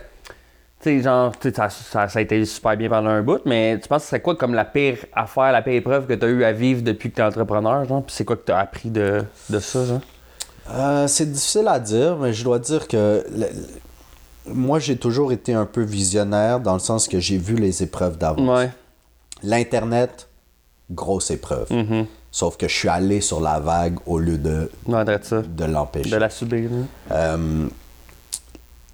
Tu 0.79 0.89
sais, 0.99 1.01
genre, 1.01 1.33
ça, 1.55 1.69
ça, 1.71 2.07
ça 2.07 2.19
a 2.19 2.21
été 2.21 2.45
super 2.45 2.77
bien 2.77 2.87
pendant 2.87 3.09
un 3.09 3.23
bout, 3.23 3.41
mais 3.45 3.79
tu 3.81 3.87
penses 3.87 4.01
que 4.01 4.03
ce 4.03 4.09
serait 4.11 4.21
quoi 4.21 4.35
comme 4.35 4.53
la 4.53 4.65
pire 4.65 4.97
affaire, 5.13 5.51
la 5.53 5.63
pire 5.63 5.73
épreuve 5.73 6.05
que 6.05 6.13
tu 6.13 6.23
as 6.23 6.29
eu 6.29 6.43
à 6.43 6.51
vivre 6.51 6.83
depuis 6.83 7.09
que 7.09 7.15
tu 7.15 7.21
es 7.21 7.25
entrepreneur, 7.25 7.83
genre? 7.85 8.03
Puis 8.03 8.13
c'est 8.15 8.25
quoi 8.25 8.35
que 8.35 8.45
tu 8.45 8.51
as 8.51 8.59
appris 8.59 8.91
de, 8.91 9.23
de 9.49 9.59
ça, 9.59 9.85
genre? 9.85 10.01
Euh, 10.69 11.07
c'est 11.07 11.31
difficile 11.31 11.67
à 11.67 11.79
dire, 11.79 12.15
mais 12.17 12.31
je 12.31 12.43
dois 12.43 12.59
dire 12.59 12.87
que 12.87 13.25
le- 13.35 13.47
moi, 14.45 14.79
j'ai 14.79 14.97
toujours 14.97 15.31
été 15.31 15.53
un 15.53 15.65
peu 15.65 15.81
visionnaire 15.81 16.59
dans 16.59 16.73
le 16.73 16.79
sens 16.79 17.07
que 17.07 17.19
j'ai 17.19 17.37
vu 17.37 17.55
les 17.55 17.83
épreuves. 17.83 18.17
Ouais. 18.37 18.69
L'Internet, 19.43 20.27
grosse 20.91 21.31
épreuve. 21.31 21.71
Mhm. 21.71 22.05
Sauf 22.31 22.57
que 22.57 22.67
je 22.67 22.73
suis 22.73 22.89
allé 22.89 23.21
sur 23.21 23.39
la 23.41 23.59
vague 23.59 23.97
au 24.07 24.17
lieu 24.17 24.37
de, 24.37 24.71
Ouais, 24.87 25.05
de 25.05 25.65
l'empêcher. 25.65 26.09
De 26.09 26.15
la 26.15 26.29
subir. 26.29 26.69
Euh, 27.11 27.67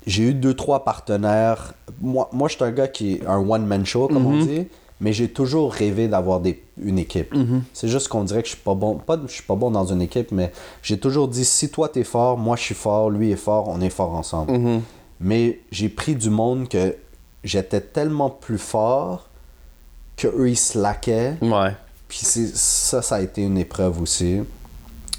j'ai 0.05 0.23
eu 0.23 0.33
deux, 0.33 0.53
trois 0.53 0.83
partenaires. 0.83 1.73
Moi, 2.01 2.29
moi 2.33 2.49
je 2.49 2.55
suis 2.55 2.63
un 2.63 2.71
gars 2.71 2.89
qui 2.89 3.13
est 3.13 3.25
un 3.25 3.37
one-man 3.37 3.85
show, 3.85 4.07
comme 4.07 4.25
on 4.25 4.39
dit, 4.43 4.67
mais 4.99 5.13
j'ai 5.13 5.29
toujours 5.29 5.71
rêvé 5.71 6.09
d'avoir 6.09 6.41
une 6.81 6.99
équipe. 6.99 7.33
C'est 7.73 7.87
juste 7.87 8.09
qu'on 8.09 8.25
dirait 8.25 8.41
que 8.41 8.49
je 8.49 8.55
suis 8.55 8.63
pas 8.63 8.75
bon. 8.75 8.95
Pas, 8.95 9.17
je 9.25 9.31
suis 9.31 9.43
pas 9.43 9.55
bon 9.55 9.71
dans 9.71 9.85
une 9.85 10.01
équipe, 10.01 10.31
mais 10.31 10.51
j'ai 10.81 10.99
toujours 10.99 11.29
dit 11.29 11.45
si 11.45 11.69
toi 11.69 11.87
t'es 11.87 12.03
fort, 12.03 12.37
moi 12.37 12.57
je 12.57 12.63
suis 12.63 12.75
fort, 12.75 13.09
lui 13.09 13.31
est 13.31 13.37
fort, 13.37 13.69
on 13.69 13.79
est 13.79 13.89
fort 13.89 14.15
ensemble. 14.15 14.81
Mais 15.19 15.59
j'ai 15.71 15.89
pris 15.89 16.15
du 16.15 16.29
monde 16.29 16.67
que 16.69 16.95
j'étais 17.43 17.81
tellement 17.81 18.29
plus 18.29 18.57
fort 18.57 19.27
que 20.17 20.27
eux 20.27 20.49
ils 20.49 20.57
slackaient. 20.57 21.35
Ouais. 21.41 21.75
Puis 22.07 22.19
c'est- 22.23 22.55
ça, 22.55 23.01
ça 23.01 23.15
a 23.15 23.21
été 23.21 23.41
une 23.41 23.57
épreuve 23.57 24.01
aussi. 24.01 24.39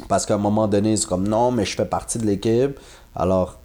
Parce 0.09 0.25
qu'à 0.27 0.35
un 0.35 0.39
moment 0.39 0.67
donné, 0.69 0.97
c'est 0.97 1.07
comme 1.07 1.29
non, 1.29 1.51
mais 1.51 1.65
je 1.65 1.77
fais 1.77 1.85
partie 1.85 2.19
de 2.19 2.27
l'équipe. 2.27 2.79
Alors, 3.15 3.59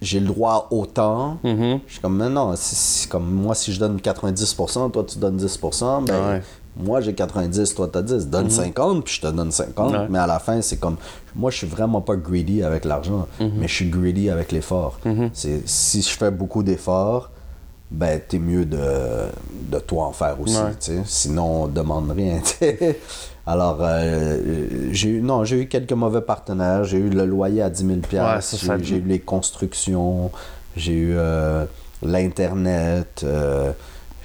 j'ai 0.00 0.20
le 0.20 0.26
droit 0.26 0.68
à 0.70 0.74
autant. 0.74 1.38
Mhm. 1.44 1.80
Je 1.86 1.92
suis 1.92 2.00
comme, 2.00 2.16
mais 2.16 2.28
non, 2.28 2.54
c'est 2.56 2.74
c'est 2.76 3.08
comme 3.08 3.30
moi, 3.30 3.54
si 3.54 3.72
je 3.72 3.78
donne 3.80 4.00
90%, 4.00 4.90
toi 4.90 5.04
tu 5.04 5.18
donnes 5.18 5.36
10%, 5.36 6.02
ben 6.02 6.28
Ouais. 6.32 6.42
Moi 6.76 7.00
j'ai 7.00 7.14
90, 7.14 7.74
toi 7.74 7.88
t'as 7.92 8.02
10. 8.02 8.28
Donne 8.28 8.50
50, 8.50 9.04
puis 9.04 9.14
je 9.14 9.20
te 9.20 9.26
donne 9.28 9.50
50. 9.50 9.92
Ouais. 9.92 9.98
Mais 10.10 10.18
à 10.18 10.26
la 10.26 10.38
fin, 10.38 10.60
c'est 10.60 10.76
comme, 10.78 10.96
moi 11.34 11.50
je 11.50 11.58
suis 11.58 11.66
vraiment 11.66 12.00
pas 12.00 12.16
greedy 12.16 12.62
avec 12.62 12.84
l'argent, 12.84 13.26
mais 13.40 13.68
je 13.68 13.74
suis 13.74 13.88
greedy 13.90 14.30
avec 14.30 14.52
l'effort. 14.52 14.98
C'est 15.32 15.68
Si 15.68 16.02
je 16.02 16.10
fais 16.10 16.30
beaucoup 16.30 16.62
d'efforts, 16.62 17.30
ben 17.90 18.20
t'es 18.26 18.38
mieux 18.38 18.64
de, 18.64 18.78
de 19.70 19.78
toi 19.78 20.06
en 20.06 20.12
faire 20.12 20.40
aussi, 20.40 20.56
Ouais. 20.56 20.70
tu 20.80 20.92
sais. 20.92 21.02
Sinon, 21.04 21.64
on 21.64 21.66
demande 21.68 22.10
rien. 22.10 22.40
Alors, 23.46 23.76
euh, 23.82 24.88
j'ai 24.90 25.10
eu, 25.10 25.20
non, 25.20 25.44
j'ai 25.44 25.60
eu 25.62 25.68
quelques 25.68 25.92
mauvais 25.92 26.22
partenaires. 26.22 26.84
J'ai 26.84 26.96
eu 26.96 27.10
le 27.10 27.26
loyer 27.26 27.60
à 27.62 27.68
10 27.68 27.86
000 27.86 27.98
Ouais, 28.24 28.40
j'ai, 28.82 28.96
eu 28.96 29.02
les 29.02 29.18
constructions, 29.20 30.30
j'ai 30.76 30.92
eu 30.94 31.14
euh, 31.14 31.66
l'Internet, 32.02 33.20
euh, 33.22 33.72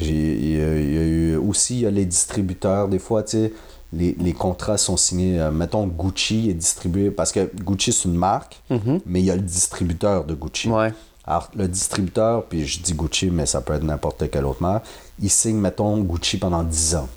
il 0.02 0.52
y, 0.58 0.62
a- 0.62 0.80
il 0.80 0.94
y 0.94 0.98
a 0.98 1.02
eu 1.02 1.36
aussi 1.38 1.76
il 1.76 1.82
y 1.82 1.86
a 1.86 1.92
les 1.92 2.06
distributeurs. 2.06 2.88
Des 2.88 3.00
fois, 3.00 3.24
tu 3.24 3.32
sais, 3.32 3.54
les, 3.94 4.16
les 4.20 4.34
contrats 4.34 4.78
sont 4.78 4.98
signés. 4.98 5.40
euh, 5.40 5.52
mettons, 5.52 5.88
Gucci 5.88 6.50
est 6.50 6.54
distribué, 6.54 7.10
parce 7.12 7.32
que 7.32 7.50
Gucci, 7.64 7.92
c'est 7.92 8.06
une 8.08 8.16
marque, 8.16 8.62
mais 9.06 9.20
il 9.22 9.26
y 9.26 9.32
a 9.32 9.36
le 9.36 9.42
distributeur 9.42 10.26
de 10.26 10.34
Gucci. 10.36 10.70
Ouais. 10.70 10.94
Alors, 11.26 11.50
le 11.56 11.68
distributeur, 11.68 12.46
puis 12.46 12.66
je 12.66 12.82
dis 12.82 12.94
Gucci, 12.94 13.30
mais 13.32 13.46
ça 13.46 13.62
peut 13.62 13.74
être 13.74 13.84
n'importe 13.84 14.30
quelle 14.32 14.46
autre 14.46 14.62
marque, 14.62 14.86
il 15.22 15.30
signe, 15.30 15.58
mettons, 15.58 15.98
Gucci 16.00 16.38
pendant 16.38 16.64
10 16.64 16.96
ans. 16.96 17.10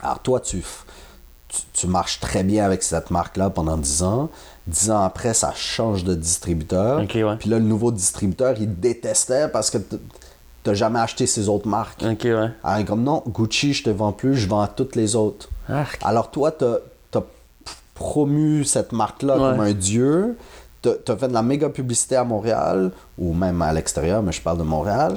Alors, 0.00 0.18
toi, 0.20 0.40
tu, 0.40 0.62
tu, 1.48 1.60
tu 1.72 1.86
marches 1.86 2.20
très 2.20 2.42
bien 2.42 2.64
avec 2.64 2.82
cette 2.82 3.10
marque-là 3.10 3.50
pendant 3.50 3.76
10 3.76 4.02
ans. 4.02 4.30
10 4.66 4.90
ans 4.90 5.02
après, 5.02 5.34
ça 5.34 5.52
change 5.54 6.04
de 6.04 6.14
distributeur. 6.14 7.00
Ouais. 7.00 7.36
Puis 7.38 7.48
là, 7.50 7.58
le 7.58 7.64
nouveau 7.64 7.90
distributeur, 7.92 8.54
il 8.60 8.78
détestait 8.80 9.48
parce 9.48 9.70
que 9.70 9.78
t'as 10.62 10.74
jamais 10.74 11.00
acheté 11.00 11.26
ces 11.26 11.48
autres 11.48 11.68
marques. 11.68 12.02
Ok, 12.08 12.20
ouais. 12.24 12.50
Alors, 12.64 12.78
est 12.78 12.84
comme 12.84 13.02
non, 13.02 13.22
Gucci, 13.26 13.72
je 13.74 13.82
te 13.84 13.90
vends 13.90 14.12
plus, 14.12 14.36
je 14.36 14.48
vends 14.48 14.60
à 14.60 14.68
toutes 14.68 14.96
les 14.96 15.16
autres. 15.16 15.48
Arc. 15.68 15.98
Alors 16.04 16.30
toi, 16.30 16.50
t'as 16.52 16.76
as 17.14 17.22
promu 17.94 18.64
cette 18.64 18.92
marque-là 18.92 19.34
Ouais. 19.38 19.50
comme 19.50 19.60
un 19.60 19.72
dieu. 19.72 20.36
T'as 20.82 20.92
as 21.08 21.16
fait 21.16 21.28
de 21.28 21.32
la 21.34 21.42
méga 21.42 21.68
publicité 21.68 22.16
à 22.16 22.24
Montréal, 22.24 22.90
ou 23.18 23.32
même 23.34 23.62
à 23.62 23.72
l'extérieur, 23.72 24.22
mais 24.22 24.32
je 24.32 24.40
parle 24.42 24.58
de 24.58 24.64
Montréal. 24.64 25.16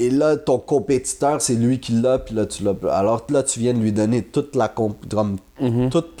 Et 0.00 0.10
là, 0.10 0.36
ton 0.36 0.58
compétiteur, 0.58 1.40
c'est 1.40 1.54
lui 1.54 1.78
qui 1.78 1.92
l'a, 1.92 2.18
puis 2.18 2.34
là, 2.34 2.46
tu 2.46 2.64
l'as. 2.64 2.74
Alors 2.90 3.24
là, 3.28 3.42
tu 3.44 3.60
viens 3.60 3.74
de 3.74 3.78
lui 3.78 3.92
donner 3.92 4.22
toute 4.24 4.56
la 4.56 4.68
comp- 4.68 4.96
comme 5.08 5.36
Mhm. 5.60 5.90
toutes 5.90 6.20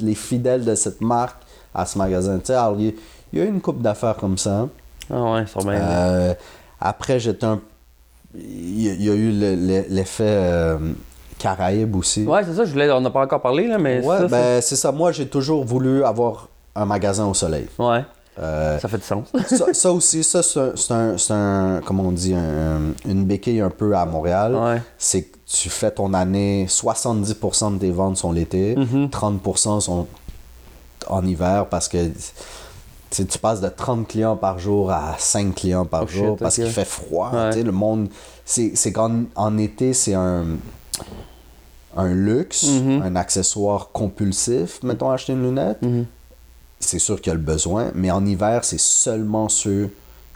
les 0.00 0.14
fidèles 0.14 0.64
de 0.64 0.74
cette 0.74 1.00
marque 1.02 1.42
à 1.74 1.84
ce 1.84 1.98
magasin. 1.98 2.38
Tu 2.38 2.46
sais, 2.46 2.54
alors, 2.54 2.76
il 2.78 2.94
y 3.34 3.40
a- 3.40 3.44
une 3.44 3.60
coupe 3.60 3.82
d'affaires 3.82 4.16
comme 4.16 4.38
ça. 4.38 4.68
Ah 5.12 5.32
ouais. 5.32 5.44
Euh, 5.66 6.32
après, 6.80 7.18
j'étais 7.20 7.44
un. 7.44 7.60
Il 8.34 8.80
y, 8.82 8.88
a- 8.90 8.92
il 8.94 9.04
y 9.04 9.10
a 9.10 9.14
eu 9.14 9.30
le- 9.32 9.54
le- 9.54 9.84
l'effet 9.88 10.24
euh, 10.26 10.78
Caraïbe 11.38 11.96
aussi. 11.96 12.24
Ouais, 12.24 12.42
c'est 12.44 12.54
ça, 12.54 12.64
je 12.64 12.72
voulais, 12.72 12.90
on 12.90 13.00
n'a 13.00 13.10
pas 13.10 13.22
encore 13.24 13.40
parlé, 13.40 13.66
là, 13.68 13.78
mais 13.78 14.04
Ouais, 14.04 14.18
ça, 14.18 14.26
ben 14.28 14.60
c'est 14.60 14.76
ça. 14.76 14.92
Moi, 14.92 15.12
j'ai 15.12 15.28
toujours 15.28 15.64
voulu 15.64 16.04
avoir 16.04 16.48
un 16.74 16.84
magasin 16.84 17.26
au 17.26 17.34
soleil. 17.34 17.66
ouais, 17.78 18.04
Euh, 18.40 18.78
ça 18.78 18.86
fait 18.88 18.98
du 18.98 19.04
sens. 19.04 19.26
ça, 19.46 19.72
ça 19.72 19.92
aussi, 19.92 20.22
ça, 20.22 20.42
c'est 20.42 20.92
un, 20.92 21.16
un, 21.30 21.80
comment 21.84 22.04
on 22.04 22.12
dit, 22.12 22.34
un- 22.34 22.92
une 23.08 23.24
béquille 23.24 23.60
un 23.60 23.70
peu 23.70 23.96
à 23.96 24.04
Montréal. 24.06 24.54
Ouais. 24.54 24.82
C'est 24.98 25.22
que 25.22 25.36
tu 25.46 25.70
fais 25.70 25.90
ton 25.90 26.12
année, 26.14 26.66
70% 26.68 27.74
de 27.74 27.78
tes 27.78 27.90
ventes 27.90 28.16
sont 28.18 28.30
l'été, 28.32 28.76
Mm-hmm. 28.76 29.10
30% 29.10 29.80
sont 29.80 30.06
en 31.08 31.24
hiver 31.26 31.66
parce 31.66 31.88
que 31.88 31.96
tu 33.10 33.38
passes 33.38 33.60
de 33.60 33.68
30 33.68 34.06
clients 34.08 34.36
par 34.36 34.58
jour 34.58 34.90
à 34.90 35.14
5 35.18 35.54
clients 35.54 35.84
par 35.86 36.02
Oh 36.04 36.06
jour 36.08 36.30
shit, 36.34 36.38
parce 36.40 36.54
qu'il 36.56 36.66
fait 36.70 36.84
froid. 36.84 37.30
Ouais. 37.32 37.62
Le 37.62 37.72
monde, 37.72 38.08
c'est 38.44 38.92
qu'en 38.92 39.24
en 39.34 39.56
été, 39.58 39.92
c'est 39.94 40.14
un, 40.14 40.44
un 41.96 42.08
luxe, 42.12 42.64
Mm-hmm. 42.64 43.02
un 43.02 43.16
accessoire 43.16 43.90
compulsif, 43.92 44.82
mettons, 44.82 45.10
acheter 45.10 45.32
une 45.32 45.42
lunette. 45.42 45.78
C'est 46.80 46.98
sûr 47.00 47.16
qu'il 47.20 47.28
y 47.30 47.32
a 47.32 47.34
le 47.34 47.40
besoin, 47.40 47.90
mais 47.94 48.10
en 48.10 48.24
hiver, 48.24 48.64
c'est 48.64 48.78
seulement 48.80 49.48
ceux 49.48 49.90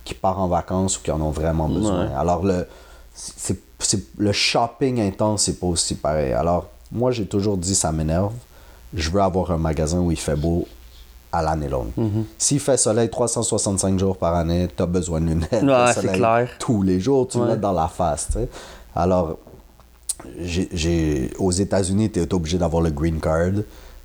qui 0.05 0.15
partent 0.15 0.39
en 0.41 0.49
vacances 0.49 0.99
ou 0.99 1.03
qui 1.03 1.11
en 1.13 1.21
ont 1.21 1.31
vraiment 1.31 1.69
besoin. 1.69 2.07
Ouais. 2.09 2.15
Alors, 2.17 2.43
le, 2.45 2.67
c'est, 3.15 3.57
c'est- 3.79 4.03
le 4.19 4.33
shopping 4.33 5.01
intense, 5.01 5.43
c'est 5.45 5.61
pas 5.61 5.67
aussi 5.69 5.95
pareil. 5.95 6.33
Alors, 6.33 6.67
moi, 6.91 7.13
j'ai 7.13 7.27
toujours 7.27 7.57
dit, 7.57 7.75
ça 7.77 7.93
m'énerve. 7.93 8.33
Je 8.95 9.09
veux 9.11 9.21
avoir 9.23 9.53
un 9.53 9.59
magasin 9.59 10.01
où 10.01 10.11
il 10.11 10.19
fait 10.19 10.35
beau 10.37 10.67
à 11.33 11.43
l'année 11.43 11.69
longue. 11.69 11.91
Mhm. 11.97 12.25
S'il 12.39 12.61
fait 12.61 12.77
soleil 12.77 13.09
365 13.09 13.99
jours 13.99 14.17
par 14.19 14.35
année, 14.35 14.69
t'as 14.77 14.87
besoin 14.87 15.21
de 15.21 15.27
lunettes. 15.27 15.63
Ouais, 15.63 15.93
c'est 15.95 16.13
clair. 16.13 16.49
Tous 16.59 16.83
les 16.83 17.01
jours, 17.01 17.27
tu 17.29 17.39
Ouais. 17.39 17.49
mets 17.49 17.57
dans 17.57 17.73
la 17.73 17.89
face. 17.89 18.29
tu. 18.33 18.39
Alors, 18.95 19.39
j'ai, 20.41 21.31
aux 21.39 21.51
États-Unis, 21.51 22.11
tu 22.11 22.21
es 22.21 22.35
obligé 22.35 22.59
d'avoir 22.59 22.83
le 22.83 22.91
green 22.91 23.21
card. 23.21 23.53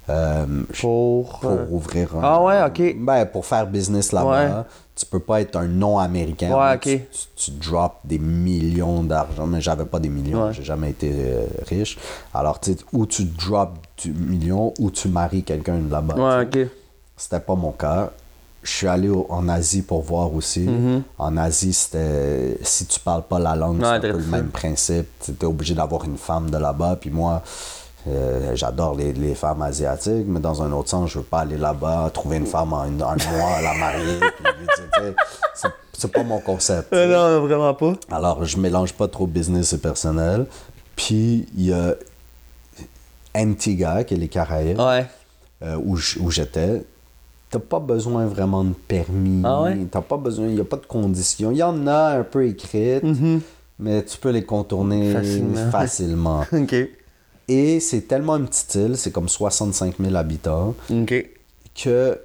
euh, 0.10 0.46
Pour. 0.80 1.40
pour 1.40 1.52
euh, 1.52 1.66
ouvrir 1.70 2.16
un... 2.16 2.22
Ah 2.24 2.42
ouais, 2.42 2.64
ok. 2.66 2.96
Ben, 2.98 3.26
pour 3.26 3.46
faire 3.46 3.68
business 3.68 4.14
là-bas, 4.14 4.30
Ouais. 4.46 4.64
tu 4.96 5.06
peux 5.06 5.20
pas 5.20 5.42
être 5.42 5.58
un 5.58 5.68
non-américain. 5.68 6.58
Ouais, 6.58 6.80
Tu- 6.80 6.94
ok. 6.96 7.02
Tu, 7.12 7.28
tu 7.36 7.52
drops 7.70 7.98
des 8.06 8.18
millions 8.18 9.04
d'argent, 9.04 9.46
mais 9.46 9.60
j'avais 9.60 9.84
pas 9.84 10.00
des 10.00 10.08
millions, 10.08 10.46
Ouais. 10.46 10.54
j'ai 10.54 10.64
jamais 10.64 10.92
été 10.92 11.12
euh, 11.14 11.46
riche. 11.68 11.98
Alors, 12.34 12.58
tu 12.62 12.72
sais, 12.72 12.78
ou 12.94 13.06
tu 13.06 13.26
drops 13.26 13.78
du 14.02 14.14
million, 14.14 14.74
ou 14.80 14.90
tu 14.92 15.10
maries 15.10 15.44
quelqu'un 15.44 15.78
de 15.80 15.92
là-bas. 15.92 16.16
Ouais, 16.40 16.48
tu 16.50 16.62
ok. 16.64 16.70
C'était 17.18 17.40
pas 17.40 17.56
mon 17.56 17.72
cas. 17.72 18.12
Je 18.64 18.72
suis 18.72 18.88
allé 18.88 19.10
au- 19.10 19.26
en 19.30 19.48
Asie 19.50 19.82
pour 19.82 20.02
voir 20.04 20.34
aussi. 20.34 20.68
En 21.18 21.36
Asie, 21.38 21.74
c'était. 21.74 22.58
Si 22.64 22.86
tu 22.86 23.00
parles 23.00 23.24
pas 23.24 23.40
la 23.40 23.56
langue. 23.56 23.80
Ouais, 23.80 23.84
c'est 23.86 23.96
un 23.96 24.00
peu 24.00 24.18
le 24.18 24.24
même 24.26 24.50
principe. 24.50 25.08
Tu 25.24 25.32
es 25.32 25.46
obligé 25.46 25.74
d'avoir 25.74 26.04
une 26.06 26.18
femme 26.18 26.50
de 26.50 26.58
là-bas. 26.58 26.98
Puis 27.00 27.10
moi, 27.10 27.42
Euh, 28.10 28.56
J'adore 28.56 28.96
les, 28.96 29.12
les 29.12 29.36
femmes 29.36 29.62
asiatiques, 29.64 30.28
mais 30.28 30.40
dans 30.40 30.64
un 30.64 30.72
autre 30.72 30.88
sens, 30.90 31.10
je 31.12 31.18
veux 31.20 31.26
pas 31.26 31.40
aller 31.42 31.58
là-bas, 31.58 32.10
trouver 32.14 32.38
une 32.38 32.46
femme 32.46 32.72
en 32.72 32.84
un 32.84 32.90
mois, 32.92 33.62
la 33.62 33.74
marier. 33.74 34.20
c'est- 35.94 36.08
pas 36.08 36.24
mon 36.24 36.40
concept. 36.40 36.94
non, 36.94 37.42
vraiment 37.42 37.74
pas. 37.74 37.94
Alors, 38.10 38.46
je 38.46 38.58
mélange 38.60 38.94
pas 38.94 39.10
trop 39.10 39.28
business 39.28 39.74
et 39.74 39.78
personnel. 39.80 40.46
Puis, 40.96 41.50
il 41.58 41.66
y 41.66 41.74
a 41.74 41.96
Antigua, 43.36 44.04
qui 44.06 44.14
est 44.14 44.18
les 44.18 44.30
Caraïbes, 44.30 44.80
Ouais. 44.80 45.06
euh, 45.64 45.76
où 45.84 45.98
j'étais. 46.32 46.84
T'as 47.50 47.60
pas 47.60 47.80
besoin 47.80 48.26
vraiment 48.26 48.64
de 48.64 48.74
permis. 48.88 49.42
Ah 49.46 49.64
ouais? 49.64 49.78
T'as 49.90 50.02
pas 50.02 50.18
besoin, 50.18 50.48
il 50.48 50.56
n'y 50.56 50.62
a 50.62 50.66
pas 50.66 50.76
de 50.78 50.86
conditions. 50.86 51.52
Il 51.52 51.58
y 51.58 51.64
en 51.64 51.88
a 51.88 52.18
un 52.20 52.24
peu 52.24 52.46
écrites, 52.46 53.04
mais 53.80 54.04
tu 54.04 54.18
peux 54.18 54.32
les 54.32 54.44
contourner 54.44 55.14
Facilement. 55.14 55.72
facilement. 55.72 56.44
Et 57.48 57.80
c'est 57.80 58.02
tellement 58.02 58.36
une 58.36 58.48
petite 58.48 58.76
île, 58.76 58.98
c'est 58.98 59.12
comme 59.12 59.30
65 59.30 59.96
000 60.00 60.16
habitants, 60.16 60.76
que 61.82 62.20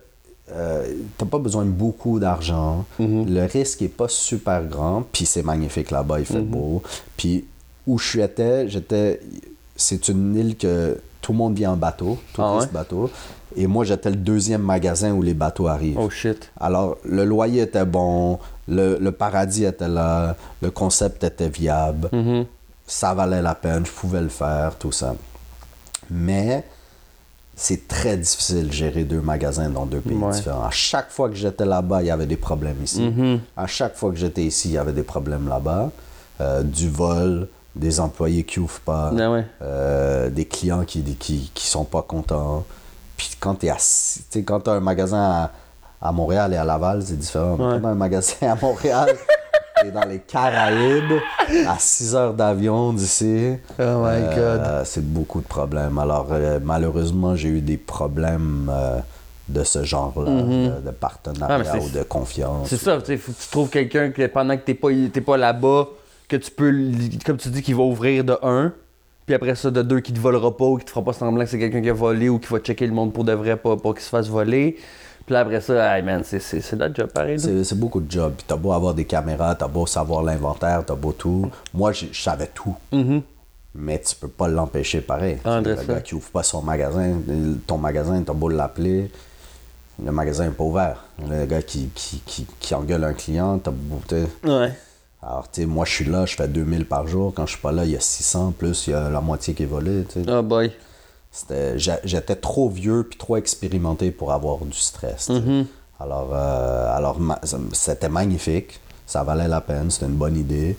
euh, 0.50 0.94
t'as 1.16 1.26
pas 1.26 1.38
besoin 1.38 1.64
de 1.64 1.70
beaucoup 1.70 2.18
d'argent. 2.18 2.84
Mhm. 2.98 3.26
Le 3.32 3.44
risque 3.44 3.82
est 3.82 3.88
pas 3.88 4.08
super 4.08 4.64
grand, 4.66 5.04
puis 5.12 5.24
c'est 5.24 5.44
magnifique 5.44 5.92
là-bas, 5.92 6.18
il 6.18 6.26
fait 6.26 6.40
Mhm. 6.40 6.46
beau. 6.46 6.82
Puis 7.16 7.44
où 7.86 7.96
je 7.98 8.18
étais, 8.20 8.68
j'étais, 8.68 9.20
c'est 9.76 10.08
une 10.08 10.34
île 10.34 10.56
que 10.56 10.98
tout 11.20 11.30
le 11.32 11.38
monde 11.38 11.54
vient 11.54 11.72
en 11.72 11.76
bateau, 11.76 12.18
tout 12.34 12.42
Ah 12.42 12.56
ouais? 12.58 12.66
bateau. 12.72 13.08
Et 13.56 13.66
moi, 13.66 13.84
j'étais 13.84 14.10
le 14.10 14.16
deuxième 14.16 14.62
magasin 14.62 15.12
où 15.12 15.22
les 15.22 15.34
bateaux 15.34 15.68
arrivent. 15.68 15.98
Oh 15.98 16.10
shit. 16.10 16.50
Alors, 16.60 16.96
le 17.04 17.24
loyer 17.24 17.62
était 17.62 17.84
bon, 17.84 18.38
le, 18.68 18.98
le 19.00 19.12
paradis 19.12 19.64
était 19.64 19.88
là, 19.88 20.36
le 20.60 20.70
concept 20.70 21.24
était 21.24 21.48
viable 21.48 22.08
Mhm. 22.12 22.46
ça 22.86 23.14
valait 23.14 23.42
la 23.42 23.54
peine, 23.54 23.84
je 23.86 23.90
pouvais 23.92 24.20
le 24.20 24.28
faire, 24.28 24.76
tout 24.78 24.92
ça. 24.92 25.14
Mais 26.10 26.64
c'est 27.54 27.86
très 27.86 28.16
difficile 28.16 28.68
de 28.68 28.72
gérer 28.72 29.04
deux 29.04 29.20
magasins 29.20 29.68
dans 29.70 29.86
deux 29.86 30.00
pays 30.00 30.16
Ouais. 30.16 30.32
différents. 30.32 30.64
À 30.64 30.70
chaque 30.70 31.10
fois 31.10 31.28
que 31.28 31.34
j'étais 31.36 31.64
là-bas, 31.64 32.02
il 32.02 32.06
y 32.06 32.10
avait 32.10 32.26
des 32.26 32.36
problèmes 32.36 32.82
ici. 32.82 33.02
Mhm. 33.02 33.40
À 33.56 33.66
chaque 33.66 33.94
fois 33.96 34.10
que 34.10 34.16
j'étais 34.16 34.42
ici, 34.42 34.68
il 34.70 34.74
y 34.74 34.78
avait 34.78 34.92
des 34.92 35.02
problèmes 35.02 35.48
là-bas. 35.48 35.90
Euh, 36.40 36.62
du 36.62 36.88
vol, 36.88 37.46
des 37.76 38.00
employés 38.00 38.42
qui 38.44 38.58
ouvrent 38.58 38.80
pas, 38.80 39.12
Ah 39.18 39.30
ouais. 39.30 39.44
euh, 39.62 40.28
des 40.30 40.44
clients 40.46 40.84
qui, 40.84 41.02
qui, 41.16 41.50
qui 41.54 41.66
sont 41.66 41.84
pas 41.84 42.02
contents. 42.02 42.64
Puis 44.30 44.44
quand 44.44 44.60
tu 44.60 44.70
as 44.70 44.72
un 44.72 44.80
magasin 44.80 45.20
à, 45.20 45.50
à 46.00 46.12
Montréal 46.12 46.52
et 46.52 46.56
à 46.56 46.64
Laval, 46.64 47.02
c'est 47.02 47.18
différent. 47.18 47.52
Ouais. 47.52 47.74
Quand 47.74 47.80
t'as 47.80 47.88
un 47.88 47.94
magasin 47.94 48.34
à 48.42 48.56
Montréal, 48.60 49.08
t'es 49.82 49.90
dans 49.90 50.04
les 50.04 50.18
Caraïbes, 50.20 51.20
à 51.68 51.76
6 51.78 52.14
heures 52.14 52.34
d'avion 52.34 52.92
d'ici. 52.92 53.54
Oh 53.78 53.82
my 53.82 54.22
Euh, 54.36 54.82
c'est 54.84 55.04
beaucoup 55.04 55.40
de 55.40 55.46
problèmes. 55.46 55.98
Alors, 55.98 56.28
euh, 56.30 56.58
malheureusement, 56.62 57.36
j'ai 57.36 57.48
eu 57.48 57.60
des 57.60 57.76
problèmes 57.76 58.70
euh, 58.72 58.98
de 59.48 59.64
ce 59.64 59.84
genre-là, 59.84 60.30
de, 60.30 60.80
de 60.86 60.90
partenariat. 60.90 61.72
Ah, 61.72 61.78
ou 61.78 61.88
de 61.88 62.02
confiance. 62.02 62.68
C'est 62.68 62.76
ça, 62.78 63.00
tu 63.00 63.16
faut 63.18 63.32
que 63.32 63.38
tu 63.38 63.48
trouves 63.50 63.68
quelqu'un 63.70 64.10
que 64.10 64.26
pendant 64.26 64.56
que 64.56 64.62
t'es 64.62 64.74
pas, 64.74 64.88
t'es 65.12 65.20
pas 65.20 65.36
là-bas, 65.36 65.88
que 66.28 66.36
tu 66.36 66.50
peux, 66.50 66.72
comme 67.26 67.36
tu 67.36 67.48
dis, 67.50 67.62
qui 67.62 67.72
va 67.72 67.82
ouvrir 67.82 68.24
de 68.24 68.36
un, 68.42 68.72
puis 69.26 69.34
après 69.34 69.54
ça, 69.54 69.70
de 69.70 69.82
deux, 69.82 70.00
qui 70.00 70.12
te 70.12 70.18
volera 70.18 70.56
pas 70.56 70.64
ou 70.64 70.78
qui 70.78 70.84
te 70.84 70.90
fera 70.90 71.04
pas 71.04 71.12
semblant 71.12 71.44
que 71.44 71.50
c'est 71.50 71.58
quelqu'un 71.58 71.82
qui 71.82 71.90
a 71.90 71.94
volé 71.94 72.28
ou 72.28 72.38
qui 72.38 72.48
va 72.52 72.58
checker 72.58 72.86
le 72.86 72.92
monde 72.92 73.12
pour 73.12 73.24
de 73.24 73.32
vrai, 73.32 73.56
pas, 73.56 73.76
pas 73.76 73.92
qu'il 73.92 74.02
se 74.02 74.08
fasse 74.08 74.28
voler. 74.28 74.76
Puis 75.24 75.34
là, 75.34 75.40
après 75.40 75.60
ça, 75.60 75.96
hey 75.96 76.02
man, 76.02 76.22
c'est, 76.24 76.40
c'est 76.40 76.72
notre 76.74 76.96
job 76.96 77.10
pareil. 77.12 77.38
C'est 77.38 77.78
beaucoup 77.78 78.00
de 78.00 78.10
job. 78.10 78.34
Puis 78.36 78.44
t'as 78.48 78.56
beau 78.56 78.72
avoir 78.72 78.94
des 78.94 79.04
caméras, 79.04 79.54
t'as 79.54 79.68
beau 79.68 79.86
savoir 79.86 80.22
l'inventaire, 80.22 80.84
t'as 80.84 80.96
beau 80.96 81.12
tout. 81.12 81.48
Moi, 81.72 81.92
je 81.92 82.06
savais 82.12 82.50
tout. 82.52 82.74
Mais 83.74 84.00
tu 84.00 84.16
peux 84.16 84.28
pas 84.28 84.48
l'empêcher 84.48 85.00
pareil. 85.00 85.38
Ah, 85.44 85.60
le 85.60 85.70
de 85.70 85.76
ça. 85.76 85.84
gars 85.84 86.00
qui 86.00 86.14
ouvre 86.14 86.28
pas 86.30 86.42
son 86.42 86.60
magasin, 86.60 87.14
ton 87.66 87.78
magasin, 87.78 88.20
t'as 88.22 88.34
beau 88.34 88.48
l'appeler, 88.48 89.10
le 90.04 90.12
magasin 90.12 90.46
est 90.46 90.50
pas 90.50 90.64
ouvert. 90.64 91.04
Le 91.26 91.46
gars 91.46 91.62
qui, 91.62 91.88
qui, 91.94 92.20
qui, 92.26 92.46
qui 92.58 92.74
engueule 92.74 93.04
un 93.04 93.14
client, 93.14 93.58
t'as 93.58 93.70
beau... 93.70 94.00
Ouais. 94.44 94.72
Alors, 95.22 95.48
tu 95.50 95.60
sais, 95.60 95.66
moi, 95.66 95.84
je 95.84 95.92
suis 95.92 96.04
là, 96.04 96.26
je 96.26 96.34
fais 96.34 96.48
2000 96.48 96.86
par 96.86 97.06
jour. 97.06 97.32
Quand 97.34 97.46
je 97.46 97.52
suis 97.52 97.60
pas 97.60 97.70
là, 97.72 97.84
il 97.84 97.92
y 97.92 97.96
a 97.96 98.00
600, 98.00 98.52
plus 98.58 98.86
il 98.88 98.90
y 98.90 98.94
a 98.94 99.08
la 99.08 99.20
moitié 99.20 99.54
qui 99.54 99.62
est 99.62 99.66
volée, 99.66 100.04
tu 100.08 100.24
sais. 100.24 100.30
Oh 100.30 100.42
boy. 100.42 100.72
J'étais 101.76 102.36
trop 102.36 102.68
vieux 102.68 103.06
puis 103.08 103.18
trop 103.18 103.36
expérimenté 103.36 104.10
pour 104.10 104.32
avoir 104.32 104.58
du 104.58 104.76
stress. 104.76 105.30
Mm-hmm. 105.30 105.64
Alors, 106.00 106.30
euh, 106.34 106.96
alors 106.96 107.18
c'était 107.72 108.08
magnifique. 108.08 108.80
Ça 109.06 109.22
valait 109.22 109.48
la 109.48 109.60
peine. 109.60 109.90
C'était 109.90 110.06
une 110.06 110.16
bonne 110.16 110.36
idée. 110.36 110.76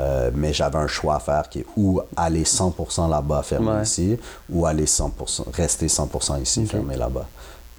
Euh, 0.00 0.30
mais 0.34 0.52
j'avais 0.52 0.78
un 0.78 0.88
choix 0.88 1.16
à 1.16 1.20
faire 1.20 1.48
qui 1.48 1.60
est 1.60 1.66
ou 1.76 2.00
aller 2.16 2.42
100% 2.42 3.08
là-bas, 3.08 3.42
fermer 3.44 3.70
Ouais. 3.70 3.82
ici, 3.82 4.18
ou 4.50 4.66
aller 4.66 4.86
100%, 4.86 5.44
rester 5.52 5.86
100% 5.86 6.42
ici, 6.42 6.66
fermer 6.66 6.96
là-bas. 6.96 7.28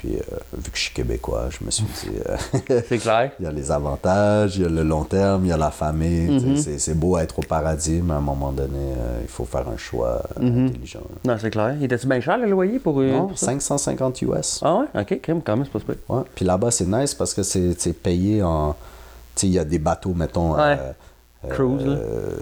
Puis, 0.06 0.18
euh, 0.18 0.36
vu 0.54 0.70
que 0.70 0.78
je 0.78 0.82
suis 0.84 0.94
québécois, 0.94 1.46
je 1.50 1.66
me 1.66 1.72
suis 1.72 1.84
dit, 1.86 2.10
euh, 2.30 2.82
C'est 2.88 3.00
clair. 3.00 3.32
il 3.40 3.46
y 3.46 3.48
a 3.48 3.52
les 3.52 3.72
avantages, 3.72 4.56
il 4.58 4.62
y 4.64 4.66
a 4.66 4.70
le 4.70 4.84
long 4.84 5.04
terme, 5.04 5.46
il 5.46 5.50
y 5.50 5.52
a 5.52 5.58
la 5.58 5.72
famille. 5.72 6.28
Mm-hmm. 6.30 6.58
c'est- 6.58 6.78
C'est 6.80 6.94
beau 6.94 7.18
être 7.18 7.40
au 7.40 7.42
paradis, 7.42 8.02
mais 8.04 8.14
à 8.14 8.18
un 8.18 8.22
moment 8.22 8.52
donné, 8.52 8.94
euh, 8.98 9.20
il 9.24 9.28
faut 9.28 9.46
faire 9.46 9.68
un 9.68 9.78
choix 9.78 10.22
Mm-hmm. 10.40 10.68
intelligent. 10.68 11.00
là. 11.26 11.34
Non, 11.34 11.40
c'est 11.42 11.50
clair. 11.50 11.76
Il 11.80 11.86
était-tu 11.86 12.06
bien 12.08 12.20
cher 12.22 12.38
le 12.38 12.48
loyer 12.50 12.78
pour. 12.80 13.02
Non, 13.02 13.28
pour 13.28 13.38
ça? 13.38 13.48
550 13.48 14.22
US. 14.24 14.60
Ah 14.64 14.76
ouais? 14.94 15.02
Ok, 15.02 15.20
quand 15.44 15.56
même, 15.56 15.66
c'est 15.66 15.72
pas 15.72 15.80
super. 15.80 15.96
Ouais. 16.10 16.24
Puis 16.36 16.46
là-bas, 16.46 16.70
c'est 16.72 16.86
nice 16.88 17.14
parce 17.16 17.34
que 17.34 17.42
c'est 17.42 17.74
c'est 17.80 17.94
payé 17.94 18.44
en. 18.44 18.74
Tu 19.36 19.42
sais, 19.42 19.48
il 19.48 19.54
y 19.54 19.60
a 19.60 19.66
des 19.66 19.80
bateaux, 19.80 20.14
mettons. 20.14 20.54
Ouais. 20.56 20.78
Euh, 21.46 21.54
Cruise, 21.54 21.86
là? 21.86 21.94
euh, 21.94 22.38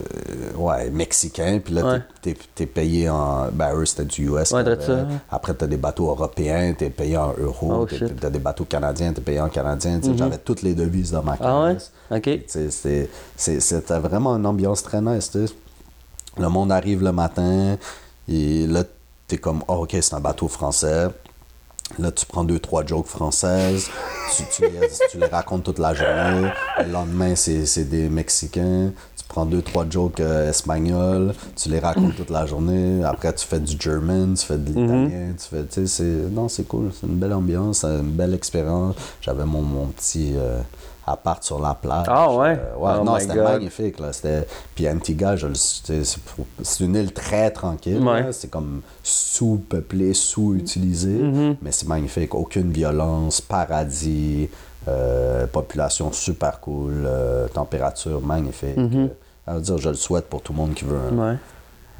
ouais, 0.57 0.89
mexicains. 0.89 1.59
Puis 1.63 1.73
là, 1.73 1.81
t'es- 2.21 2.38
t'es 2.55 2.65
payé 2.65 3.09
en. 3.09 3.49
Ben, 3.51 3.73
eux, 3.75 3.85
c'était 3.85 4.05
du 4.05 4.27
US. 4.27 4.34
Ouais, 4.34 4.45
ça, 4.49 4.59
avait. 4.59 4.75
ouais. 4.77 5.07
Après, 5.31 5.53
t'as 5.53 5.67
des 5.67 5.77
bateaux 5.77 6.09
européens, 6.09 6.73
t'es 6.77 6.89
payé 6.89 7.17
en 7.17 7.34
euros. 7.39 7.69
Oh, 7.81 7.88
t'as 8.19 8.30
des 8.30 8.39
bateaux 8.39 8.65
canadiens, 8.65 9.13
t'es 9.13 9.21
payé 9.21 9.39
en 9.41 9.49
canadien. 9.49 9.99
Tu 9.99 10.11
sais, 10.11 10.17
J'avais 10.17 10.38
toutes 10.38 10.61
les 10.61 10.73
devises 10.75 11.11
dans 11.11 11.23
ma 11.23 11.38
Ah 11.39 11.63
ouais? 11.63 11.77
Ok. 12.11 12.30
C'était 13.38 13.99
vraiment 13.99 14.35
une 14.35 14.45
ambiance 14.45 14.84
très 14.84 15.01
nice. 15.01 15.31
tu 15.31 15.47
sais. 15.47 15.53
Le 16.38 16.49
monde 16.49 16.71
arrive 16.71 17.03
le 17.03 17.11
matin 17.11 17.77
et 18.27 18.65
là, 18.67 18.84
t'es 19.27 19.38
comme, 19.38 19.63
oh, 19.67 19.84
ok, 19.84 19.95
c'est 20.01 20.13
un 20.15 20.19
bateau 20.19 20.47
français. 20.47 21.07
Là, 21.99 22.11
tu 22.11 22.25
prends 22.25 22.43
deux, 22.43 22.59
trois 22.59 22.85
jokes 22.85 23.07
françaises, 23.07 23.89
tu, 24.35 24.43
tu 24.51 24.61
les, 24.63 24.89
tu 25.11 25.17
les 25.19 25.27
racontes 25.27 25.63
toute 25.63 25.79
la 25.79 25.93
journée. 25.93 26.49
Le 26.79 26.91
lendemain, 26.91 27.35
c'est 27.35 27.83
des 27.89 28.09
Mexicains. 28.09 28.91
Tu 29.15 29.23
prends 29.27 29.45
deux, 29.45 29.61
trois 29.61 29.85
jokes 29.89 30.19
euh, 30.19 30.49
espagnols, 30.49 31.33
tu 31.55 31.69
les 31.69 31.79
racontes 31.79 32.15
toute 32.15 32.29
la 32.29 32.45
journée. 32.45 33.03
Après, 33.03 33.33
tu 33.33 33.45
fais 33.45 33.59
du 33.59 33.75
German, 33.79 34.33
tu 34.35 34.45
fais 34.45 34.57
de 34.57 34.67
l'italien. 34.67 35.33
Tu 35.39 35.47
fais, 35.49 35.65
tu 35.65 35.73
sais, 35.73 35.87
c'est... 35.87 36.29
Non, 36.31 36.49
c'est 36.49 36.67
cool. 36.67 36.91
C'est 36.99 37.07
une 37.07 37.15
belle 37.15 37.33
ambiance, 37.33 37.79
c'est 37.79 37.87
une 37.87 38.11
belle 38.11 38.33
expérience. 38.33 38.95
J'avais 39.21 39.45
mon, 39.45 39.61
mon 39.61 39.87
petit 39.87 40.33
euh, 40.35 40.59
appart 41.05 41.43
sur 41.43 41.59
la 41.59 41.73
plage. 41.73 42.05
Ah 42.07 42.31
ouais? 42.34 42.57
Euh, 42.59 42.77
ouais, 42.77 42.91
Oh 42.99 43.03
non, 43.03 43.19
c'était 43.19 43.35
magnifique. 43.35 43.99
Là. 43.99 44.13
C'était... 44.13 44.47
Puis 44.75 44.89
Antigua, 44.89 45.35
je 45.35 45.47
le- 45.47 45.55
c'est, 45.55 46.03
une 46.84 46.95
île 46.95 47.11
très 47.13 47.51
tranquille. 47.51 48.01
Ouais. 48.01 48.31
C'est 48.31 48.49
comme 48.49 48.81
sous-peuplé, 49.03 50.13
sous-utilisé. 50.13 51.19
Mm-hmm. 51.21 51.55
Mais 51.61 51.71
c'est 51.71 51.88
magnifique. 51.88 52.34
Aucune 52.35 52.71
violence, 52.71 53.41
paradis, 53.41 54.49
euh, 54.88 55.47
population 55.47 56.11
super 56.11 56.59
cool, 56.59 57.03
euh, 57.05 57.47
température 57.47 58.21
magnifique. 58.21 58.77
Euh, 58.77 59.07
à 59.47 59.59
dire, 59.59 59.77
je 59.77 59.89
le 59.89 59.95
souhaite 59.95 60.25
pour 60.30 60.41
tout 60.41 60.53
le 60.53 60.57
monde 60.57 60.73
qui 60.73 60.85
veut 60.85 60.97
un. 61.11 61.17
Ouais. 61.31 61.38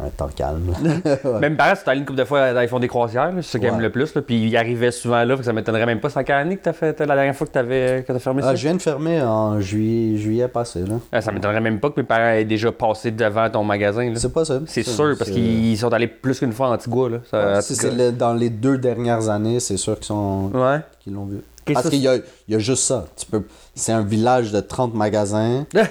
Un 0.04 0.10
temps 0.10 0.30
calme. 0.36 0.74
Même 1.42 1.56
pareil, 1.58 1.76
c'est 1.78 1.90
allé 1.90 2.00
une 2.00 2.06
couple 2.06 2.20
de 2.20 2.26
fois, 2.26 2.62
ils 2.64 2.68
font 2.68 2.80
des 2.80 2.88
croisières, 2.88 3.32
c'est 3.38 3.42
ça 3.44 3.60
qu'ils 3.60 3.68
aiment 3.68 3.80
le 3.80 3.90
plus. 3.92 4.14
Là, 4.14 4.22
puis 4.22 4.48
ils 4.48 4.58
arrivaient 4.58 4.92
souvent 4.92 5.24
là, 5.24 5.36
fait 5.36 5.40
que 5.42 5.46
ça 5.46 5.54
m'étonnerait 5.54 5.86
même 5.86 6.00
pas. 6.00 6.10
C'est 6.10 6.20
en 6.20 6.24
quelle 6.24 6.36
année 6.38 6.58
que 6.58 6.64
t'as 6.64 6.74
fait 6.74 7.00
la 7.00 7.16
dernière 7.16 7.36
fois 7.36 7.48
que 7.48 7.52
t'avais 7.52 8.04
que 8.08 8.12
t'as 8.14 8.20
fermé 8.20 8.42
ça? 8.42 8.50
Ah, 8.50 8.56
je 8.56 8.62
viens 8.64 8.76
de 8.76 8.82
fermer 8.82 9.22
en 9.22 9.60
juillet, 9.60 10.18
juillet 10.18 10.48
passé. 10.48 10.80
Là. 10.82 10.96
Ah, 11.12 11.22
ça 11.22 11.32
m'étonnerait 11.32 11.62
même 11.62 11.80
pas 11.80 11.90
que 11.90 12.00
mes 12.00 12.06
parents 12.06 12.32
aient 12.32 12.46
déjà 12.46 12.72
passé 12.72 13.12
devant 13.12 13.50
ton 13.50 13.64
magasin. 13.64 14.12
C'est 14.16 14.32
possible. 14.34 14.64
C'est 14.68 14.84
sûr, 14.84 15.16
parce 15.18 15.30
qu'ils 15.32 15.78
sont 15.78 15.92
allés 15.94 16.08
plus 16.08 16.40
qu'une 16.40 16.54
fois 16.54 16.70
en 16.70 16.74
Antigua. 16.74 17.10
Là. 17.10 17.18
Ça- 17.30 17.54
Ouais, 17.56 17.62
si 17.62 17.76
le- 17.90 18.12
dans 18.12 18.34
les 18.34 18.50
deux 18.50 18.78
dernières 18.78 19.30
années, 19.30 19.60
c'est 19.60 19.78
sûr 19.78 19.96
qu'ils 19.96 20.06
sont 20.06 20.50
Ouais. 20.54 20.80
qu'ils 21.00 21.14
l'ont 21.14 21.26
vu. 21.26 21.42
Parce 21.66 21.84
ça, 21.86 21.90
qu'il 21.90 22.00
y 22.00 22.08
a, 22.10 22.16
il 22.16 22.54
y 22.54 22.56
a 22.56 22.60
juste 22.60 22.84
ça. 22.84 23.06
Tu 23.16 23.26
peux, 23.26 23.44
c'est 23.74 23.94
un 23.94 24.02
village 24.04 24.52
de 24.52 24.60
30 24.60 24.94
magasins, 24.96 25.66
Ah! 25.76 25.84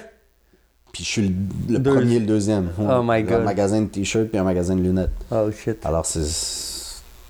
Puis 0.92 1.04
je 1.04 1.08
suis 1.08 1.28
le, 1.28 1.34
le 1.74 1.78
Deux. 1.78 1.94
premier 1.94 2.14
et 2.16 2.20
le 2.20 2.26
deuxième. 2.26 2.68
Oh 2.78 3.02
my 3.02 3.16
Un 3.20 3.22
God. 3.22 3.44
magasin 3.44 3.80
de 3.80 3.86
t-shirts 3.86 4.28
puis 4.28 4.38
un 4.38 4.44
magasin 4.44 4.76
de 4.76 4.82
lunettes. 4.82 5.10
Oh 5.30 5.50
shit. 5.50 5.84
Alors 5.84 6.04
c'est 6.06 6.24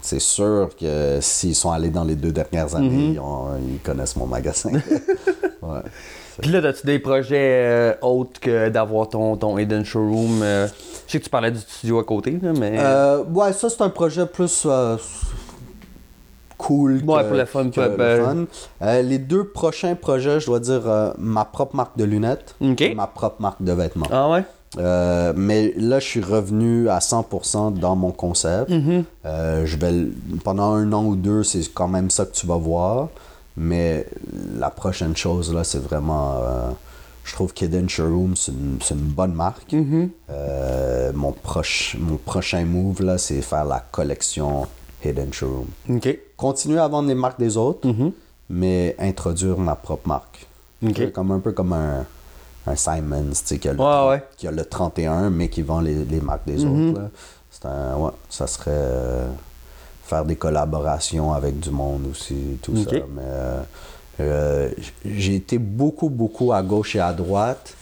c'est 0.04 0.20
sûr 0.20 0.70
que 0.78 1.18
s'ils 1.20 1.54
sont 1.54 1.70
allés 1.70 1.90
dans 1.90 2.02
les 2.02 2.16
deux 2.16 2.32
dernières 2.32 2.74
années, 2.74 3.12
ils, 3.14 3.20
ont- 3.20 3.50
ils 3.68 3.78
connaissent 3.78 4.16
mon 4.16 4.26
magasin. 4.26 4.70
ouais. 5.62 5.78
Puis 6.40 6.50
là, 6.50 6.58
as-tu 6.66 6.86
des 6.86 6.98
projets 6.98 7.62
euh, 7.66 7.94
autres 8.02 8.40
que 8.40 8.68
d'avoir 8.68 9.08
ton, 9.08 9.36
ton 9.36 9.56
Hidden 9.58 9.84
Showroom? 9.84 10.40
euh, 10.42 10.66
Je 11.06 11.12
sais 11.12 11.18
que 11.20 11.24
tu 11.24 11.30
parlais 11.30 11.52
du 11.52 11.58
studio 11.60 12.00
à 12.00 12.04
côté, 12.04 12.36
là, 12.42 12.52
mais. 12.58 12.78
Euh, 12.80 13.22
ouais, 13.32 13.52
ça 13.52 13.68
c'est 13.70 13.82
un 13.82 13.90
projet 13.90 14.26
plus 14.26 14.64
euh, 14.66 14.96
cool. 16.66 16.92
Ouais, 17.04 17.22
que- 17.22 17.28
pour 17.28 17.36
le 17.36 17.44
fun, 17.44 17.70
que 17.70 17.74
pas- 17.76 17.88
le 17.88 17.96
ben- 17.96 18.24
fun. 18.24 18.44
Euh, 18.86 19.02
les 19.02 19.18
deux 19.18 19.44
prochains 19.44 19.94
projets, 19.94 20.40
je 20.40 20.46
dois 20.46 20.60
dire 20.60 20.82
euh, 20.86 21.12
ma 21.18 21.44
propre 21.44 21.76
marque 21.76 21.96
de 21.98 22.04
lunettes, 22.04 22.54
et 22.60 22.94
ma 22.94 23.06
propre 23.06 23.40
marque 23.40 23.62
de 23.62 23.72
vêtements. 23.72 24.06
Ah 24.10 24.30
ouais? 24.30 24.44
Euh, 24.78 25.34
mais 25.36 25.74
là, 25.76 25.98
je 26.00 26.06
suis 26.06 26.22
revenu 26.22 26.88
à 26.88 27.00
100% 27.00 27.72
dans 27.72 27.94
mon 27.94 28.10
concept. 28.10 28.70
Mm-hmm. 28.70 29.04
Je 29.66 29.76
vais, 29.76 29.92
pendant 30.44 30.72
un 30.72 30.90
an 30.94 31.04
ou 31.04 31.14
deux, 31.14 31.42
c'est 31.42 31.72
quand 31.74 31.88
même 31.88 32.08
ça 32.08 32.24
que 32.24 32.32
tu 32.32 32.46
vas 32.46 32.56
voir. 32.56 33.08
Mais 33.58 34.06
la 34.58 34.70
prochaine 34.70 35.14
chose, 35.14 35.52
là, 35.52 35.62
c'est 35.62 35.82
vraiment... 35.82 36.40
je 37.24 37.34
trouve 37.34 37.52
qu'Hidden 37.52 37.86
Showroom, 37.88 38.34
c'est 38.34 38.52
une, 38.52 38.98
bonne 39.00 39.34
marque. 39.34 39.72
Mm-hmm. 39.72 40.08
Euh, 40.30 41.12
mon, 41.14 41.32
proche, 41.32 41.96
mon 42.00 42.16
prochain 42.16 42.64
move, 42.64 43.02
là, 43.02 43.18
c'est 43.18 43.42
faire 43.42 43.66
la 43.66 43.80
collection 43.80 44.66
Hidden 45.04 45.32
Showroom. 45.34 45.66
OK. 45.90 46.18
Continuer 46.42 46.80
à 46.80 46.88
vendre 46.88 47.08
les 47.08 47.14
marques 47.14 47.38
des 47.38 47.56
autres, 47.56 47.86
Mhm. 47.86 48.10
mais 48.50 48.96
introduire 48.98 49.56
ma 49.58 49.76
propre 49.76 50.08
marque. 50.08 50.38
Comme 51.14 51.30
un 51.30 51.38
peu 51.38 51.52
comme 51.52 51.72
un, 51.72 52.04
un 52.66 52.74
Simons, 52.76 53.30
qui 53.60 53.68
a, 53.68 53.72
le, 53.72 53.78
Ouais, 53.78 54.08
ouais. 54.08 54.22
qui 54.36 54.48
a 54.48 54.50
le 54.50 54.64
31, 54.64 55.30
mais 55.30 55.48
qui 55.48 55.62
vend 55.62 55.80
les, 55.80 56.04
les 56.04 56.20
marques 56.20 56.44
des 56.46 56.64
Mhm. 56.64 56.70
autres. 56.90 57.00
là. 57.00 57.08
C'est 57.48 57.66
un, 57.66 57.96
ouais, 57.96 58.10
ça 58.28 58.46
serait 58.48 58.70
euh, 58.74 59.28
faire 60.04 60.24
des 60.24 60.34
collaborations 60.34 61.32
avec 61.32 61.60
du 61.60 61.70
monde 61.70 62.06
aussi, 62.10 62.58
tout 62.60 62.76
ça. 62.76 62.90
Mais 62.90 63.22
euh, 63.24 63.62
euh, 64.20 64.70
j'ai 65.04 65.36
été 65.36 65.58
beaucoup, 65.58 66.08
beaucoup 66.10 66.52
à 66.52 66.60
gauche 66.64 66.96
et 66.96 67.00
à 67.00 67.12
droite, 67.12 67.74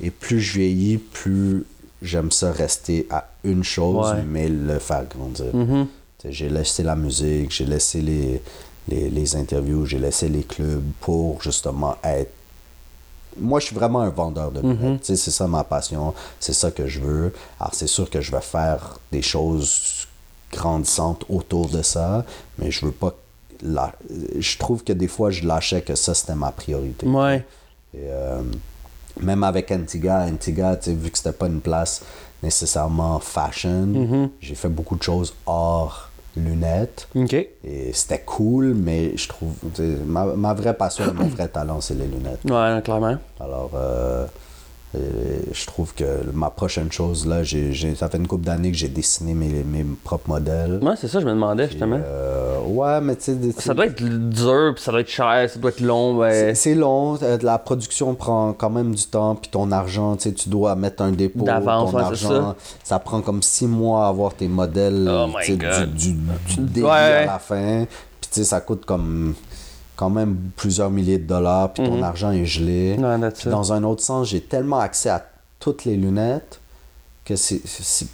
et 0.00 0.10
plus 0.10 0.40
je 0.40 0.58
vieillis, 0.58 0.98
plus 0.98 1.64
j'aime 2.02 2.32
ça 2.32 2.50
rester 2.50 3.06
à 3.10 3.28
une 3.44 3.62
chose, 3.62 4.08
mais 4.26 4.48
le 4.48 4.80
faire 4.80 5.04
grandir. 5.08 5.54
Mhm. 5.54 5.86
T'sais, 5.86 5.88
J'ai 6.24 6.48
laissé 6.48 6.82
la 6.82 6.96
musique, 6.96 7.50
j'ai 7.52 7.64
laissé 7.64 8.00
les, 8.00 8.42
les, 8.88 9.08
les 9.08 9.36
interviews, 9.36 9.86
j'ai 9.86 9.98
laissé 9.98 10.28
les 10.28 10.42
clubs 10.42 10.82
pour 11.00 11.40
justement 11.42 11.96
être. 12.02 12.32
Moi, 13.38 13.60
je 13.60 13.66
suis 13.66 13.74
vraiment 13.76 14.00
un 14.00 14.08
vendeur 14.10 14.50
de 14.50 14.60
lunettes. 14.60 15.02
T'sais, 15.02 15.14
C'est 15.16 15.30
ça 15.30 15.46
ma 15.46 15.62
passion, 15.62 16.12
c'est 16.40 16.52
ça 16.52 16.72
que 16.72 16.88
je 16.88 16.98
veux. 16.98 17.32
Alors, 17.60 17.72
c'est 17.74 17.86
sûr 17.86 18.10
que 18.10 18.20
je 18.20 18.32
vais 18.32 18.40
faire 18.40 18.98
des 19.12 19.22
choses 19.22 20.08
grandissantes 20.52 21.24
autour 21.28 21.68
de 21.68 21.82
ça, 21.82 22.24
mais 22.58 22.70
je 22.70 22.86
veux 22.86 22.92
pas. 22.92 23.14
la- 23.62 23.92
Je 24.38 24.56
trouve 24.58 24.82
que 24.82 24.92
des 24.92 25.08
fois, 25.08 25.30
je 25.30 25.46
lâchais 25.46 25.82
que 25.82 25.94
ça, 25.94 26.14
c'était 26.14 26.34
ma 26.34 26.50
priorité. 26.50 27.06
Ouais. 27.06 27.44
Et, 27.94 27.98
euh, 28.08 28.42
même 29.20 29.44
avec 29.44 29.70
Antigua, 29.70 30.22
Antigua, 30.24 30.74
vu 30.86 31.10
que 31.10 31.16
c'était 31.18 31.32
pas 31.32 31.46
une 31.46 31.60
place 31.60 32.02
nécessairement 32.42 33.18
fashion, 33.20 33.86
Mm-hmm. 33.86 34.28
j'ai 34.40 34.54
fait 34.54 34.68
beaucoup 34.68 34.96
de 34.96 35.02
choses 35.02 35.34
hors 35.46 36.07
lunettes. 36.36 37.08
OK. 37.14 37.32
Et 37.34 37.92
c'était 37.92 38.20
cool, 38.20 38.74
mais 38.74 39.16
je 39.16 39.28
trouve. 39.28 39.54
Ma, 40.06 40.24
ma 40.26 40.54
vraie 40.54 40.74
passion 40.74 41.04
et 41.08 41.12
mon 41.12 41.26
vrai 41.28 41.48
talent, 41.48 41.80
c'est 41.80 41.94
les 41.94 42.06
lunettes. 42.06 42.44
Ouais, 42.44 42.80
clairement. 42.82 43.16
Alors, 43.40 43.70
euh, 43.74 44.26
euh, 44.94 44.98
je 45.52 45.66
trouve 45.66 45.92
que 45.94 46.04
ma 46.32 46.48
prochaine 46.48 46.90
chose, 46.90 47.26
là, 47.26 47.42
j'ai, 47.42 47.72
j'ai- 47.74 47.94
ça 47.94 48.08
fait 48.08 48.16
une 48.16 48.26
couple 48.26 48.46
d'années 48.46 48.70
que 48.70 48.76
j'ai 48.76 48.88
dessiné 48.88 49.34
mes, 49.34 49.62
mes 49.62 49.84
propres 50.02 50.28
modèles. 50.30 50.78
Ouais, 50.82 50.94
c'est 50.96 51.08
ça, 51.08 51.20
je 51.20 51.26
me 51.26 51.32
demandais 51.32 51.68
justement. 51.68 52.00
Euh, 52.02 52.58
ouais, 52.66 53.00
mais 53.02 53.16
tu 53.16 53.24
sais. 53.24 53.36
Ça 53.58 53.74
doit 53.74 53.86
être 53.86 54.02
dur, 54.02 54.72
puis 54.74 54.82
ça 54.82 54.90
doit 54.90 55.00
être 55.02 55.10
cher, 55.10 55.48
ça 55.50 55.58
doit 55.58 55.70
être 55.70 55.80
long. 55.80 56.14
C'est 56.14 56.18
Ouais. 56.46 56.54
c'est 56.54 56.74
long, 56.74 57.18
euh, 57.22 57.36
la 57.42 57.58
production 57.58 58.14
prend 58.14 58.54
quand 58.54 58.70
même 58.70 58.94
du 58.94 59.04
temps, 59.04 59.34
puis 59.34 59.50
ton 59.50 59.70
argent, 59.72 60.16
tu 60.16 60.22
sais, 60.30 60.32
tu 60.32 60.48
dois 60.48 60.74
mettre 60.74 61.02
un 61.02 61.12
dépôt, 61.12 61.44
D'avance, 61.44 61.90
ton 61.90 61.96
ouais, 61.98 62.02
c'est 62.14 62.24
argent, 62.26 62.54
ça. 62.82 62.98
prend 62.98 63.20
comme 63.20 63.42
six 63.42 63.66
mois 63.66 64.06
à 64.06 64.08
avoir 64.08 64.32
tes 64.32 64.48
modèles, 64.48 65.06
Oh 65.12 65.26
my 65.28 65.56
God. 65.56 65.94
du, 65.94 66.12
du, 66.14 66.18
du 66.56 66.60
début 66.62 66.86
Ouais. 66.86 66.90
à 66.92 67.26
la 67.26 67.38
fin, 67.38 67.84
puis 68.20 68.30
tu 68.32 68.40
sais, 68.40 68.44
ça 68.44 68.60
coûte 68.62 68.86
comme 68.86 69.34
quand 69.98 70.10
même 70.10 70.36
plusieurs 70.54 70.90
milliers 70.90 71.18
de 71.18 71.26
dollars, 71.26 71.72
puis 71.72 71.84
ton 71.84 72.00
argent 72.04 72.30
est 72.30 72.44
gelé. 72.44 72.96
Ouais, 72.98 73.30
Puis 73.32 73.50
dans 73.50 73.72
un 73.72 73.82
autre 73.82 74.00
sens, 74.02 74.28
j'ai 74.28 74.40
tellement 74.40 74.78
accès 74.78 75.08
à 75.10 75.26
toutes 75.58 75.84
les 75.84 75.96
lunettes 75.96 76.60
que 77.24 77.34
c'est, 77.34 77.60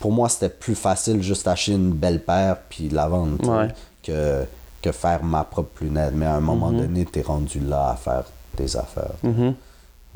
pour 0.01 0.11
moi, 0.11 0.28
c'était 0.31 0.48
plus 0.48 0.74
facile 0.74 1.23
juste 1.23 1.47
acheter 1.47 1.73
une 1.73 1.93
belle 1.93 2.20
paire 2.24 2.56
puis 2.70 2.89
la 2.89 3.06
vendre 3.06 3.47
Ouais. 3.48 3.69
que, 4.02 4.44
que 4.81 4.93
faire 4.93 5.23
ma 5.23 5.44
propre 5.44 5.85
lunette. 5.85 6.12
Mais 6.15 6.24
à 6.27 6.35
un 6.36 6.40
moment 6.40 6.73
donné, 6.73 7.05
tu 7.05 7.19
es 7.19 7.23
rendu 7.23 7.61
là 7.61 7.90
à 7.90 7.97
faire 7.97 8.24
tes 8.56 8.74
affaires. 8.77 9.12
Mhm. 9.23 9.55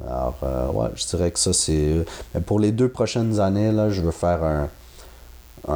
Alors, 0.09 0.37
euh, 0.43 0.69
ouais, 0.73 0.89
je 0.95 1.07
dirais 1.07 1.31
que 1.31 1.39
ça, 1.39 1.53
c'est. 1.53 2.05
Mais 2.35 2.41
pour 2.41 2.61
les 2.61 2.73
deux 2.73 2.89
prochaines 2.89 3.39
années, 3.41 3.73
là, 3.73 3.91
je 3.91 4.01
veux 4.01 4.11
faire 4.11 4.43
un, 4.43 4.69
un, 5.69 5.75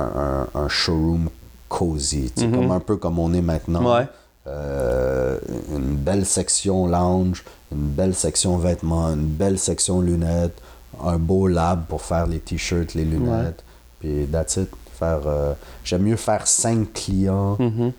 un- 0.55 0.61
un 0.61 0.69
showroom 0.69 1.29
cozy. 1.69 2.33
comme 2.37 2.71
un 2.71 2.81
peu 2.81 2.97
comme 2.97 3.19
on 3.19 3.33
est 3.35 3.41
maintenant. 3.43 3.81
Mhm. 3.83 3.87
Ouais. 3.87 4.07
Euh, 4.47 5.39
une 5.75 5.95
belle 5.97 6.27
section 6.27 6.87
lounge, 6.89 7.45
une 7.71 7.89
belle 7.91 8.15
section 8.15 8.57
vêtements, 8.57 9.07
une 9.13 9.27
belle 9.27 9.59
section 9.59 10.01
lunettes, 10.01 10.61
un 11.03 11.17
beau 11.19 11.47
lab 11.47 11.87
pour 11.87 12.03
faire 12.03 12.27
les 12.27 12.41
t-shirts, 12.41 12.95
les 12.95 13.05
lunettes. 13.05 13.63
Puis 14.01 14.27
that's 14.31 14.57
it. 14.57 14.69
Faire, 14.99 15.21
euh, 15.27 15.55
j'aime 15.85 16.03
mieux 16.03 16.17
faire 16.17 16.47
5 16.47 16.93
clients 16.93 17.57
Mhm. 17.59 17.93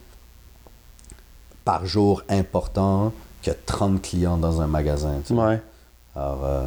par 1.66 1.86
jour 1.86 2.22
importants 2.30 3.14
que 3.42 3.52
30 3.66 4.02
clients 4.02 4.38
dans 4.38 4.62
un 4.62 4.68
magasin. 4.68 5.16
tu 5.26 5.34
sais. 5.34 5.40
Ouais. 5.40 5.62
Alors, 6.16 6.42
euh, 6.44 6.66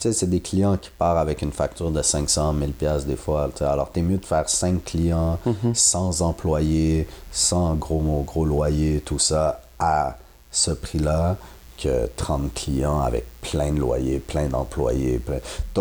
c'est 0.00 0.28
des 0.28 0.40
clients 0.40 0.76
qui 0.76 0.90
partent 0.96 1.18
avec 1.18 1.42
une 1.42 1.52
facture 1.52 1.90
de 1.90 2.02
500, 2.02 2.52
1000 2.54 2.72
pièces 2.72 3.06
des 3.06 3.16
fois. 3.16 3.48
tu 3.52 3.58
sais. 3.58 3.64
Alors, 3.64 3.90
t'es 3.90 4.02
mieux 4.02 4.18
de 4.18 4.24
faire 4.26 4.48
5 4.48 4.84
clients 4.84 5.38
sans 5.74 6.22
employés, 6.22 7.06
sans 7.30 7.74
gros, 7.74 8.22
gros 8.26 8.44
loyer, 8.44 9.00
tout 9.04 9.18
ça, 9.18 9.60
à 9.78 10.16
ce 10.50 10.70
prix-là, 10.72 11.36
que 11.82 12.08
30 12.16 12.52
clients 12.54 13.00
avec 13.00 13.24
plein 13.40 13.72
de 13.72 13.78
loyers, 13.80 14.18
plein 14.18 14.48
d'employés. 14.48 15.18
plein- 15.18 15.38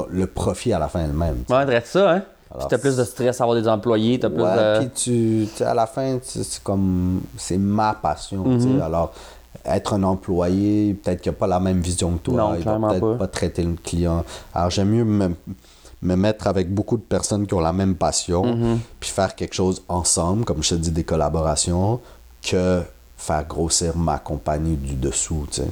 Le 0.10 0.28
profit 0.28 0.72
à 0.74 0.80
la 0.80 0.88
fin 0.88 1.02
est 1.04 1.08
le 1.08 1.14
même. 1.14 1.44
tu 1.48 1.54
sais. 1.54 1.66
Ouais, 1.66 1.82
ça, 1.86 2.12
hein? 2.12 2.22
Alors, 2.52 2.68
Puis 2.68 2.78
t'as 2.78 2.82
plus 2.82 2.98
de 2.98 3.04
stress 3.04 3.40
à 3.41 3.44
avoir 3.44 3.62
des 3.62 3.68
employés, 3.68 4.20
t'as 4.20 4.30
plus 4.30 4.41
Ouais, 4.41 4.56
de. 4.56 4.80
puis 4.80 4.90
tu, 4.96 5.48
sais, 5.56 5.66
à 5.66 5.74
la 5.76 5.86
fin, 5.86 6.18
c'est 6.24 6.64
comme, 6.64 7.22
c'est 7.38 7.58
ma 7.60 7.94
passion, 7.94 8.44
tu 8.44 8.50
Mhm. 8.50 8.78
sais. 8.78 8.82
Alors, 8.82 9.14
être 9.65 9.94
un 9.94 10.03
employé, 10.03 10.94
peut-être 10.94 11.22
qu'il 11.22 11.31
n'a 11.31 11.38
pas 11.38 11.48
la 11.48 11.60
même 11.60 11.80
vision 11.81 12.11
que 12.14 12.23
toi. 12.23 12.34
Non, 12.36 12.56
il 12.56 12.64
va 12.64 12.77
peut-être 12.80 12.99
pas. 12.99 13.15
pas 13.18 13.27
traiter 13.27 13.64
le 13.64 13.76
client. 13.84 14.23
Alors, 14.53 14.69
j'aime 14.69 14.90
mieux 14.90 15.03
me, 15.03 15.30
me 16.02 16.15
mettre 16.15 16.48
avec 16.48 16.73
beaucoup 16.73 16.98
de 16.98 17.02
personnes 17.03 17.45
qui 17.45 17.53
ont 17.53 17.60
la 17.60 17.73
même 17.73 17.95
passion, 17.95 18.44
Mhm. 18.56 18.80
puis 18.99 19.10
faire 19.10 19.36
quelque 19.36 19.53
chose 19.53 19.81
ensemble, 19.90 20.45
comme 20.45 20.64
je 20.64 20.69
te 20.69 20.76
dis, 20.76 20.91
des 20.91 21.03
collaborations, 21.03 21.99
que 22.41 22.81
faire 23.18 23.45
grossir 23.45 23.98
ma 23.98 24.18
compagnie 24.18 24.76
du 24.77 24.95
dessous, 24.95 25.45
tu 25.52 25.61
sais. 25.61 25.68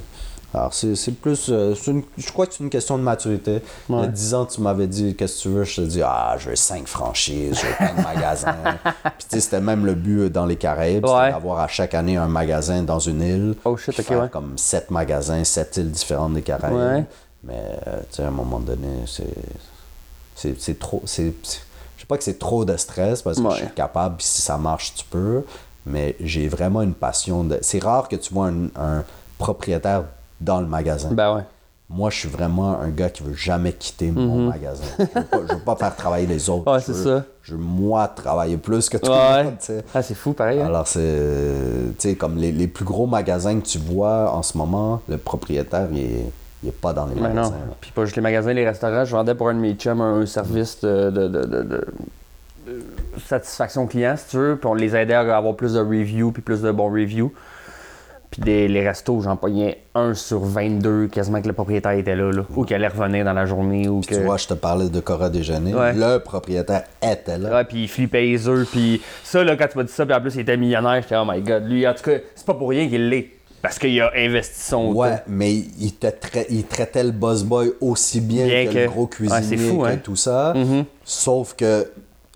Alors, 0.54 0.72
c'est 0.72 0.94
c'est 0.96 1.12
plus. 1.12 1.48
euh, 1.50 1.74
une- 1.86 2.02
je 2.16 2.32
crois 2.32 2.46
que 2.46 2.54
c'est 2.54 2.64
une 2.64 2.70
question 2.70 2.96
de 2.96 3.02
maturité. 3.02 3.60
Il 3.88 3.94
y 3.94 3.98
a 3.98 4.00
Ouais. 4.02 4.08
10 4.08 4.32
ans, 4.34 4.46
tu 4.46 4.62
m'avais 4.62 4.86
dit 4.86 5.14
Qu'est-ce 5.14 5.36
que 5.38 5.42
tu 5.42 5.48
veux? 5.50 5.64
Je 5.64 5.76
te 5.76 5.80
dis 5.82 6.00
Ah, 6.02 6.36
je 6.38 6.48
veux 6.50 6.56
5 6.56 6.86
franchises, 6.88 7.58
je 7.60 7.66
veux 7.66 7.74
plein 7.74 7.94
de 7.94 8.02
magasins. 8.02 8.54
Puis, 9.18 9.26
tu 9.28 9.36
sais, 9.36 9.40
c'était 9.40 9.60
même 9.60 9.84
le 9.84 9.94
but 9.94 10.20
euh, 10.20 10.30
dans 10.30 10.46
les 10.46 10.56
Caraïbes 10.56 11.04
c'était 11.06 11.18
Ouais. 11.18 11.30
d'avoir 11.32 11.60
à 11.60 11.68
chaque 11.68 11.92
année 11.94 12.16
un 12.16 12.28
magasin 12.28 12.82
dans 12.82 12.98
une 12.98 13.20
île. 13.20 13.54
Oh 13.66 13.76
shit, 13.76 13.98
ok, 13.98 14.04
faire 14.06 14.22
ouais. 14.22 14.28
comme 14.30 14.56
7 14.56 14.90
magasins, 14.90 15.44
7 15.44 15.76
îles 15.76 15.90
différentes 15.90 16.32
des 16.32 16.42
Caraïbes. 16.42 16.76
Ouais. 16.76 17.04
Mais, 17.44 17.60
euh, 17.86 18.00
tu 18.10 18.16
sais, 18.16 18.22
à 18.24 18.28
un 18.28 18.30
moment 18.30 18.58
donné, 18.58 18.88
c'est. 19.06 19.26
C'est 20.34 20.58
c'est 20.60 20.78
trop. 20.78 21.02
c'est 21.04 21.34
c'est- 21.42 21.60
Je 21.96 22.02
sais 22.02 22.06
pas 22.06 22.16
que 22.16 22.24
c'est 22.24 22.38
trop 22.38 22.64
de 22.64 22.76
stress 22.76 23.22
parce 23.22 23.38
que 23.38 23.42
Ouais. 23.42 23.50
je 23.54 23.64
suis 23.64 23.74
capable, 23.74 24.16
puis 24.16 24.26
si 24.26 24.40
ça 24.40 24.56
marche, 24.56 24.94
tu 24.94 25.04
peux. 25.04 25.42
Mais 25.84 26.16
j'ai 26.20 26.48
vraiment 26.48 26.80
une 26.80 26.94
passion 26.94 27.44
de. 27.44 27.58
C'est 27.60 27.82
rare 27.82 28.08
que 28.08 28.16
tu 28.16 28.32
vois 28.32 28.46
un, 28.46 28.66
un 28.76 29.04
propriétaire 29.36 30.04
dans 30.40 30.60
le 30.60 30.66
magasin. 30.66 31.08
Ben 31.12 31.34
ouais. 31.36 31.42
Moi, 31.90 32.10
je 32.10 32.18
suis 32.18 32.28
vraiment 32.28 32.78
un 32.78 32.90
gars 32.90 33.08
qui 33.08 33.22
veut 33.22 33.32
jamais 33.34 33.72
quitter 33.72 34.10
mon 34.10 34.48
magasin. 34.50 34.84
Je 34.98 35.04
veux, 35.04 35.24
pas, 35.24 35.38
je 35.48 35.54
veux 35.54 35.60
pas 35.60 35.74
faire 35.76 35.96
travailler 35.96 36.26
les 36.26 36.50
autres. 36.50 36.64
Mhm. 36.70 36.72
Ouais, 36.74 36.80
Je 36.80 36.84
c'est 36.84 36.92
veux- 36.92 37.18
ça. 37.20 37.24
Je 37.42 37.52
veux, 37.54 37.58
moi, 37.62 38.06
travailler 38.08 38.58
plus 38.58 38.90
que 38.90 38.98
tout 38.98 39.10
Ouais. 39.10 39.38
le 39.38 39.44
monde. 39.44 39.82
Ah, 39.94 40.02
c'est 40.02 40.14
fou, 40.14 40.34
pareil. 40.34 40.60
hein? 40.60 40.66
Alors, 40.66 40.86
c'est. 40.86 41.00
Tu 41.98 42.10
sais, 42.10 42.14
comme 42.14 42.36
les, 42.36 42.52
les 42.52 42.66
plus 42.68 42.84
gros 42.84 43.06
magasins 43.06 43.58
que 43.58 43.64
tu 43.66 43.78
vois 43.78 44.30
en 44.34 44.42
ce 44.42 44.58
moment, 44.58 45.00
le 45.08 45.16
propriétaire, 45.16 45.88
il 45.90 45.98
est, 45.98 46.24
il 46.62 46.68
est 46.68 46.72
pas 46.78 46.92
dans 46.92 47.06
les 47.06 47.14
Ben 47.14 47.22
magasins. 47.32 47.52
non. 47.52 47.74
Puis 47.80 47.90
pas 47.92 48.04
juste 48.04 48.16
les 48.16 48.22
magasins, 48.22 48.52
les 48.52 48.66
restaurants. 48.68 49.06
Je 49.06 49.12
vendais 49.16 49.34
pour 49.34 49.48
un 49.48 49.54
de 49.54 49.60
mes 49.60 49.72
chums 49.72 50.02
un, 50.02 50.26
service 50.26 50.80
de, 50.82 51.08
de, 51.10 51.26
de- 51.28 51.44
de- 51.46 51.62
de- 51.62 51.86
de 52.66 52.82
satisfaction 53.26 53.86
client, 53.86 54.14
si 54.18 54.26
tu 54.28 54.36
veux. 54.36 54.56
Puis 54.56 54.68
on 54.68 54.74
les 54.74 54.94
aidait 54.94 55.14
à 55.14 55.20
avoir 55.38 55.54
plus 55.56 55.72
de 55.72 55.80
reviews, 55.80 56.32
puis 56.32 56.42
plus 56.42 56.60
de 56.60 56.70
bons 56.70 56.90
reviews. 56.90 57.32
Puis 58.40 58.44
des, 58.44 58.68
les 58.68 58.86
restos, 58.86 59.20
j'en 59.20 59.36
pognais 59.36 59.78
un 59.94 60.14
sur 60.14 60.40
22, 60.40 61.08
quasiment 61.08 61.42
que 61.42 61.48
le 61.48 61.52
propriétaire 61.52 61.92
était 61.92 62.14
là, 62.14 62.30
là. 62.30 62.42
Ou 62.54 62.64
qu'il 62.64 62.76
allait 62.76 62.88
revenir 62.88 63.24
dans 63.24 63.32
la 63.32 63.46
journée. 63.46 63.88
Ou 63.88 64.00
que... 64.00 64.14
tu 64.14 64.20
vois, 64.20 64.36
je 64.36 64.46
te 64.46 64.54
parlais 64.54 64.88
de 64.88 65.00
Cora 65.00 65.28
Déjeuner. 65.30 65.74
Ouais. 65.74 65.92
Le 65.94 66.18
propriétaire 66.18 66.84
était 67.02 67.38
là. 67.38 67.52
Ouais, 67.56 67.64
puis 67.64 67.82
il 67.84 67.88
flippait 67.88 68.22
les 68.22 68.46
œufs, 68.48 68.68
puis 68.70 69.00
ça, 69.24 69.42
là, 69.42 69.56
quand 69.56 69.66
tu 69.68 69.78
m'as 69.78 69.84
dit 69.84 69.92
ça, 69.92 70.06
puis 70.06 70.14
en 70.14 70.20
plus, 70.20 70.34
il 70.36 70.40
était 70.40 70.56
millionnaire, 70.56 71.02
j'étais, 71.02 71.16
oh 71.16 71.24
my 71.26 71.40
god, 71.40 71.64
lui, 71.68 71.86
en 71.86 71.94
tout 71.94 72.02
cas, 72.04 72.18
c'est 72.34 72.46
pas 72.46 72.54
pour 72.54 72.68
rien 72.70 72.88
qu'il 72.88 73.08
l'est. 73.08 73.30
Parce 73.60 73.76
qu'il 73.80 74.00
a 74.00 74.12
investi 74.14 74.60
son 74.60 74.92
Ouais, 74.92 75.16
mais 75.26 75.52
il, 75.52 75.92
te 75.98 76.06
trai- 76.06 76.46
il 76.48 76.62
traitait 76.64 77.02
le 77.02 77.10
boss 77.10 77.42
boy 77.42 77.72
aussi 77.80 78.20
bien, 78.20 78.46
Bien 78.46 78.66
que, 78.66 78.72
que- 78.72 78.78
le 78.78 78.86
gros 78.86 79.06
cuisinier 79.08 79.40
Ouais, 79.40 79.46
c'est 79.48 79.56
fou, 79.56 79.78
que 79.82 79.86
hein? 79.88 79.98
tout 80.02 80.14
ça. 80.14 80.54
Sauf 81.04 81.54
que, 81.54 81.90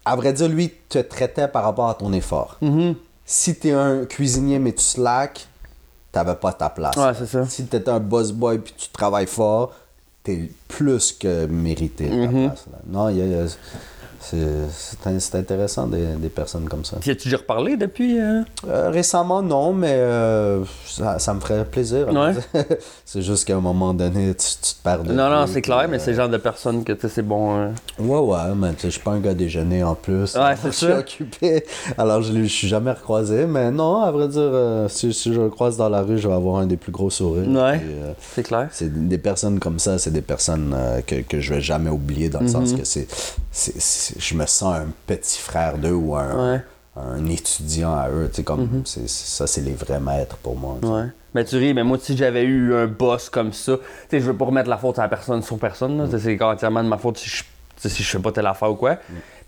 à 0.04 0.16
vrai 0.16 0.32
dire, 0.32 0.48
lui 0.48 0.72
te 0.88 0.98
traitait 0.98 1.46
par 1.46 1.62
rapport 1.62 1.88
à 1.88 1.94
ton 1.94 2.12
effort. 2.12 2.58
Mm-hmm. 2.60 2.94
Si 3.24 3.54
t'es 3.54 3.70
un 3.70 4.04
cuisinier 4.04 4.58
mais 4.58 4.72
tu 4.72 4.82
slack, 4.82 5.46
t'avais 6.12 6.34
pas 6.36 6.52
ta 6.52 6.68
place. 6.70 6.94
Ouais, 6.97 7.12
c'est 7.18 7.26
ça. 7.26 7.47
Si 7.47 7.64
t'étais 7.66 7.90
un 7.90 7.98
boss 8.01 8.30
boy 8.32 8.59
puis 8.59 8.74
tu 8.76 8.89
travailles 8.90 9.26
fort, 9.26 9.72
t'es 10.22 10.51
plus 10.68 11.12
que 11.12 11.47
mérité 11.47 12.09
ta 12.09 12.14
Mhm. 12.14 12.47
place. 12.48 12.66
là. 12.70 12.78
Non, 12.86 13.09
il 13.09 13.16
y 13.18 13.34
a- 13.34 13.47
c'est 14.23 15.35
intéressant 15.36 15.86
des, 15.86 16.07
des 16.16 16.28
personnes 16.28 16.69
comme 16.69 16.85
ça. 16.85 16.97
T'y 17.01 17.11
as-tu 17.11 17.24
déjà 17.28 17.39
reparlé 17.39 17.77
depuis? 17.77 18.19
euh? 18.20 18.43
Euh, 18.69 18.90
récemment, 18.90 19.43
non, 19.43 19.73
mais 19.73 19.93
euh, 19.93 20.65
ça, 20.86 21.19
ça 21.19 21.35
me 21.35 21.40
ferait 21.40 21.65
plaisir. 21.65 22.09
Ouais. 22.12 22.32
c'est 23.05 23.23
juste 23.23 23.44
qu'à 23.47 23.57
un 23.57 23.61
moment 23.61 23.93
donné, 23.94 24.35
tu, 24.35 24.47
tu 24.62 24.74
te 24.74 24.82
perds 24.82 25.03
de 25.05 25.12
Non, 25.12 25.28
non, 25.28 25.47
c'est 25.47 25.62
clair, 25.62 25.86
mais 25.89 25.97
euh, 25.97 26.01
c'est 26.01 26.12
le 26.12 26.16
genre 26.16 26.28
de 26.28 26.36
personne 26.36 26.85
que 26.85 26.93
tu 26.93 27.03
sais, 27.03 27.09
c'est 27.09 27.23
bon. 27.23 27.57
euh. 27.59 27.69
Ouais, 27.99 28.19
ouais, 28.19 28.55
mais 28.57 28.69
je 28.82 28.89
suis 28.89 29.01
pas 29.01 29.12
un 29.12 29.20
gars 29.20 29.35
déjeuner 29.35 29.82
en 29.82 29.94
plus. 29.94 30.35
Ouais, 30.36 30.55
c'est 30.62 30.70
je 30.70 30.77
suis 30.77 30.93
occupé. 30.93 31.65
Alors, 31.99 32.23
je, 32.23 32.32
je 32.32 32.44
suis 32.49 32.69
jamais 32.69 32.93
recroisé. 32.93 33.47
Mais 33.47 33.70
non, 33.70 34.03
à 34.03 34.11
vrai 34.11 34.28
dire, 34.28 34.40
euh, 34.43 34.89
si, 34.89 35.12
si 35.12 35.35
je 35.35 35.40
le 35.40 35.51
croise 35.51 35.77
dans 35.77 35.89
la 35.89 36.03
rue, 36.03 36.19
je 36.19 36.28
vais 36.28 36.35
avoir 36.35 36.57
un 36.61 36.66
des 36.66 36.77
plus 36.77 36.93
gros 36.93 37.11
sourires. 37.11 37.49
Ouais. 37.49 37.81
C'est 38.35 38.43
clair. 38.44 38.69
c'est 38.73 39.09
des 39.09 39.19
personnes 39.19 39.59
comme 39.59 39.78
ça, 39.78 39.99
c'est 39.99 40.11
des 40.12 40.23
personnes 40.23 40.77
que, 41.07 41.23
que 41.23 41.40
je 41.40 41.55
vais 41.55 41.61
jamais 41.61 41.90
oublier 41.90 42.28
dans 42.28 42.40
le 42.40 42.47
Mhm. 42.47 42.51
sens 42.53 42.73
que 42.74 42.85
c'est- 42.85 43.07
je 44.18 44.34
me 44.34 44.47
sens 44.47 44.74
un 44.76 44.86
petit 45.06 45.39
frère 45.40 45.78
d'eux 45.78 45.93
ou 45.93 46.16
un, 46.16 46.52
Ouais. 46.55 46.60
un 46.97 47.26
étudiant 47.26 47.94
à 47.94 48.09
eux. 48.10 48.30
Comme, 48.44 48.62
Mhm. 48.62 48.82
c'est, 48.84 49.09
c'est- 49.09 49.28
ça, 49.36 49.47
c'est 49.47 49.60
les 49.62 49.72
vrais 49.74 50.01
maîtres 50.01 50.36
pour 50.36 50.56
moi. 50.56 50.76
Ouais. 50.82 51.06
Mais 51.34 51.44
tu 51.44 51.56
ris, 51.56 51.72
mais 51.72 51.82
moi, 51.84 51.97
si 52.01 52.16
j'avais 52.16 52.44
eu 52.44 52.74
un 52.74 52.86
boss 52.86 53.30
comme 53.30 53.52
ça, 53.52 53.76
tu 53.76 53.82
sais, 54.10 54.20
je 54.20 54.26
veux 54.26 54.36
pas 54.36 54.44
remettre 54.44 54.68
la 54.68 54.76
faute 54.76 54.98
à 54.98 55.02
la 55.02 55.09
personne 55.09 55.43
sur 55.43 55.59
personne, 55.59 56.10
sais, 56.10 56.18
c'est 56.18 56.43
entièrement 56.43 56.82
de 56.84 56.89
ma 56.89 56.98
faute 56.98 57.16
si 57.16 57.28
je, 57.30 57.43
si 57.89 58.02
je 58.02 58.09
fais 58.10 58.18
pas 58.18 58.32
telle 58.32 58.47
affaire 58.47 58.70
ou 58.70 58.74
quoi. 58.74 58.97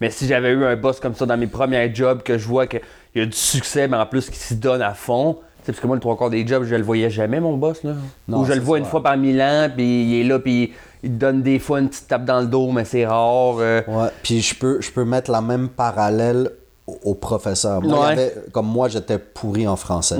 Mais 0.01 0.11
si 0.11 0.27
j'avais 0.27 0.51
eu 0.53 0.65
un 0.65 0.77
boss 0.77 0.99
comme 0.99 1.15
ça 1.15 1.27
dans 1.27 1.36
mes 1.36 1.47
premiers 1.47 1.95
jobs, 1.95 2.23
que 2.23 2.39
je 2.39 2.49
vois 2.49 2.66
qu'il 2.66 2.81
y 3.15 3.20
a 3.20 3.27
du 3.27 3.32
succès, 3.36 3.86
mais 3.86 3.97
en 3.99 4.07
plus 4.07 4.27
qu'il 4.27 4.36
s'y 4.39 4.57
donne 4.57 4.81
à 4.82 4.95
fond, 4.95 5.35
tu 5.35 5.41
sais, 5.66 5.73
parce 5.73 5.81
que 5.81 5.86
moi, 5.86 5.97
le 5.97 6.01
trois 6.01 6.16
quarts 6.16 6.31
des 6.31 6.47
jobs, 6.47 6.65
je 6.65 6.74
le 6.74 6.82
voyais 6.82 7.11
jamais, 7.11 7.39
mon 7.41 7.57
boss, 7.59 7.82
là. 7.85 7.93
Non, 8.28 8.41
Ou 8.41 8.45
je 8.47 8.55
le 8.55 8.61
vois 8.61 8.78
ça. 8.78 8.85
une 8.85 8.91
fois 8.91 9.03
par 9.03 9.16
mille 9.19 9.41
ans, 9.43 9.69
puis 9.74 10.05
il 10.05 10.20
est 10.20 10.24
là, 10.24 10.39
puis 10.39 10.73
il 11.05 11.10
te 11.10 11.14
donne 11.16 11.43
des 11.43 11.59
fois 11.59 11.81
une 11.81 11.89
petite 11.89 12.09
tape 12.09 12.24
dans 12.24 12.40
le 12.40 12.47
dos, 12.47 12.70
mais 12.72 12.85
c'est 12.85 13.06
rare. 13.06 13.56
euh. 13.59 13.82
Ouais, 13.86 14.09
puis 14.22 14.40
je 14.40 14.55
peux, 14.55 14.81
je 14.81 14.90
peux 14.90 15.05
mettre 15.05 15.31
la 15.31 15.40
même 15.40 15.68
parallèle 15.68 16.51
au, 16.86 16.98
au 17.05 17.14
professeur. 17.14 17.81
Moi, 17.82 17.90
il 17.90 17.94
y 17.94 18.01
Ouais. 18.01 18.12
avait- 18.12 18.35
comme 18.52 18.66
moi, 18.66 18.89
j'étais 18.89 19.18
pourri 19.18 19.68
en 19.68 19.76
français, 19.76 20.18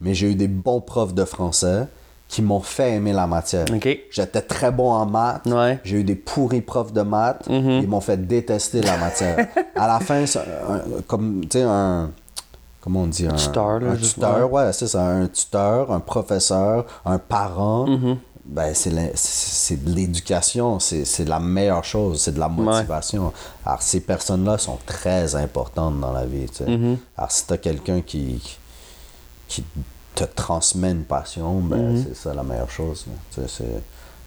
mais 0.00 0.14
j'ai 0.14 0.30
eu 0.30 0.34
des 0.34 0.48
bons 0.48 0.80
profs 0.80 1.14
de 1.14 1.24
français 1.24 1.86
qui 2.28 2.42
m'ont 2.42 2.60
fait 2.60 2.94
aimer 2.94 3.12
la 3.12 3.26
matière. 3.28 3.66
J'étais 4.10 4.42
très 4.42 4.72
bon 4.72 4.90
en 4.90 5.06
maths. 5.06 5.46
Ouais. 5.46 5.78
J'ai 5.84 5.98
eu 5.98 6.04
des 6.04 6.16
pourris 6.16 6.60
profs 6.60 6.92
de 6.92 7.02
maths. 7.02 7.44
Ils 7.48 7.86
m'ont 7.88 8.00
fait 8.00 8.16
détester 8.26 8.82
la 8.82 8.96
matière. 8.98 9.46
à 9.76 9.86
la 9.86 10.00
fin, 10.00 10.26
c'est 10.26 10.40
un- 10.40 10.82
comme, 11.06 11.42
tu 11.42 11.58
sais, 11.58 11.64
un... 11.64 12.10
Comment 12.80 13.00
on 13.02 13.06
dit? 13.08 13.26
Un 13.26 13.32
tuteur, 13.34 13.80
là, 13.80 13.90
Un 13.92 13.96
tuteur, 13.96 14.52
ouais, 14.52 14.72
c'est 14.72 14.86
ça. 14.86 15.02
Un 15.04 15.26
tuteur, 15.26 15.90
un 15.90 15.98
professeur, 15.98 16.84
un 17.04 17.18
parent. 17.18 17.86
Mm-hmm. 17.88 18.16
Ben, 18.48 18.72
c'est 18.74 18.90
de 19.84 19.90
l'éducation. 19.90 20.78
C'est 20.78 21.24
la 21.28 21.40
meilleure 21.40 21.84
chose. 21.84 22.20
C'est 22.20 22.32
de 22.32 22.38
la 22.40 22.48
motivation. 22.48 23.32
Alors, 23.64 23.82
ces 23.82 24.00
personnes-là 24.00 24.56
sont 24.58 24.78
très 24.86 25.34
importantes 25.34 26.00
dans 26.00 26.12
la 26.12 26.24
vie, 26.24 26.46
tu 26.46 26.58
sais. 26.58 26.64
Mm-hmm. 26.64 26.96
Alors, 27.16 27.30
si 27.32 27.46
t'as 27.46 27.56
quelqu'un 27.56 28.00
qui, 28.00 28.40
qui 29.48 29.64
te 30.14 30.24
transmet 30.24 30.92
une 30.92 31.04
passion, 31.04 31.60
ben, 31.60 31.76
Mm-hmm. 31.96 32.04
c'est 32.08 32.16
ça 32.16 32.34
la 32.34 32.42
meilleure 32.42 32.70
chose. 32.70 33.04
Tu 33.34 33.40
sais, 33.48 33.64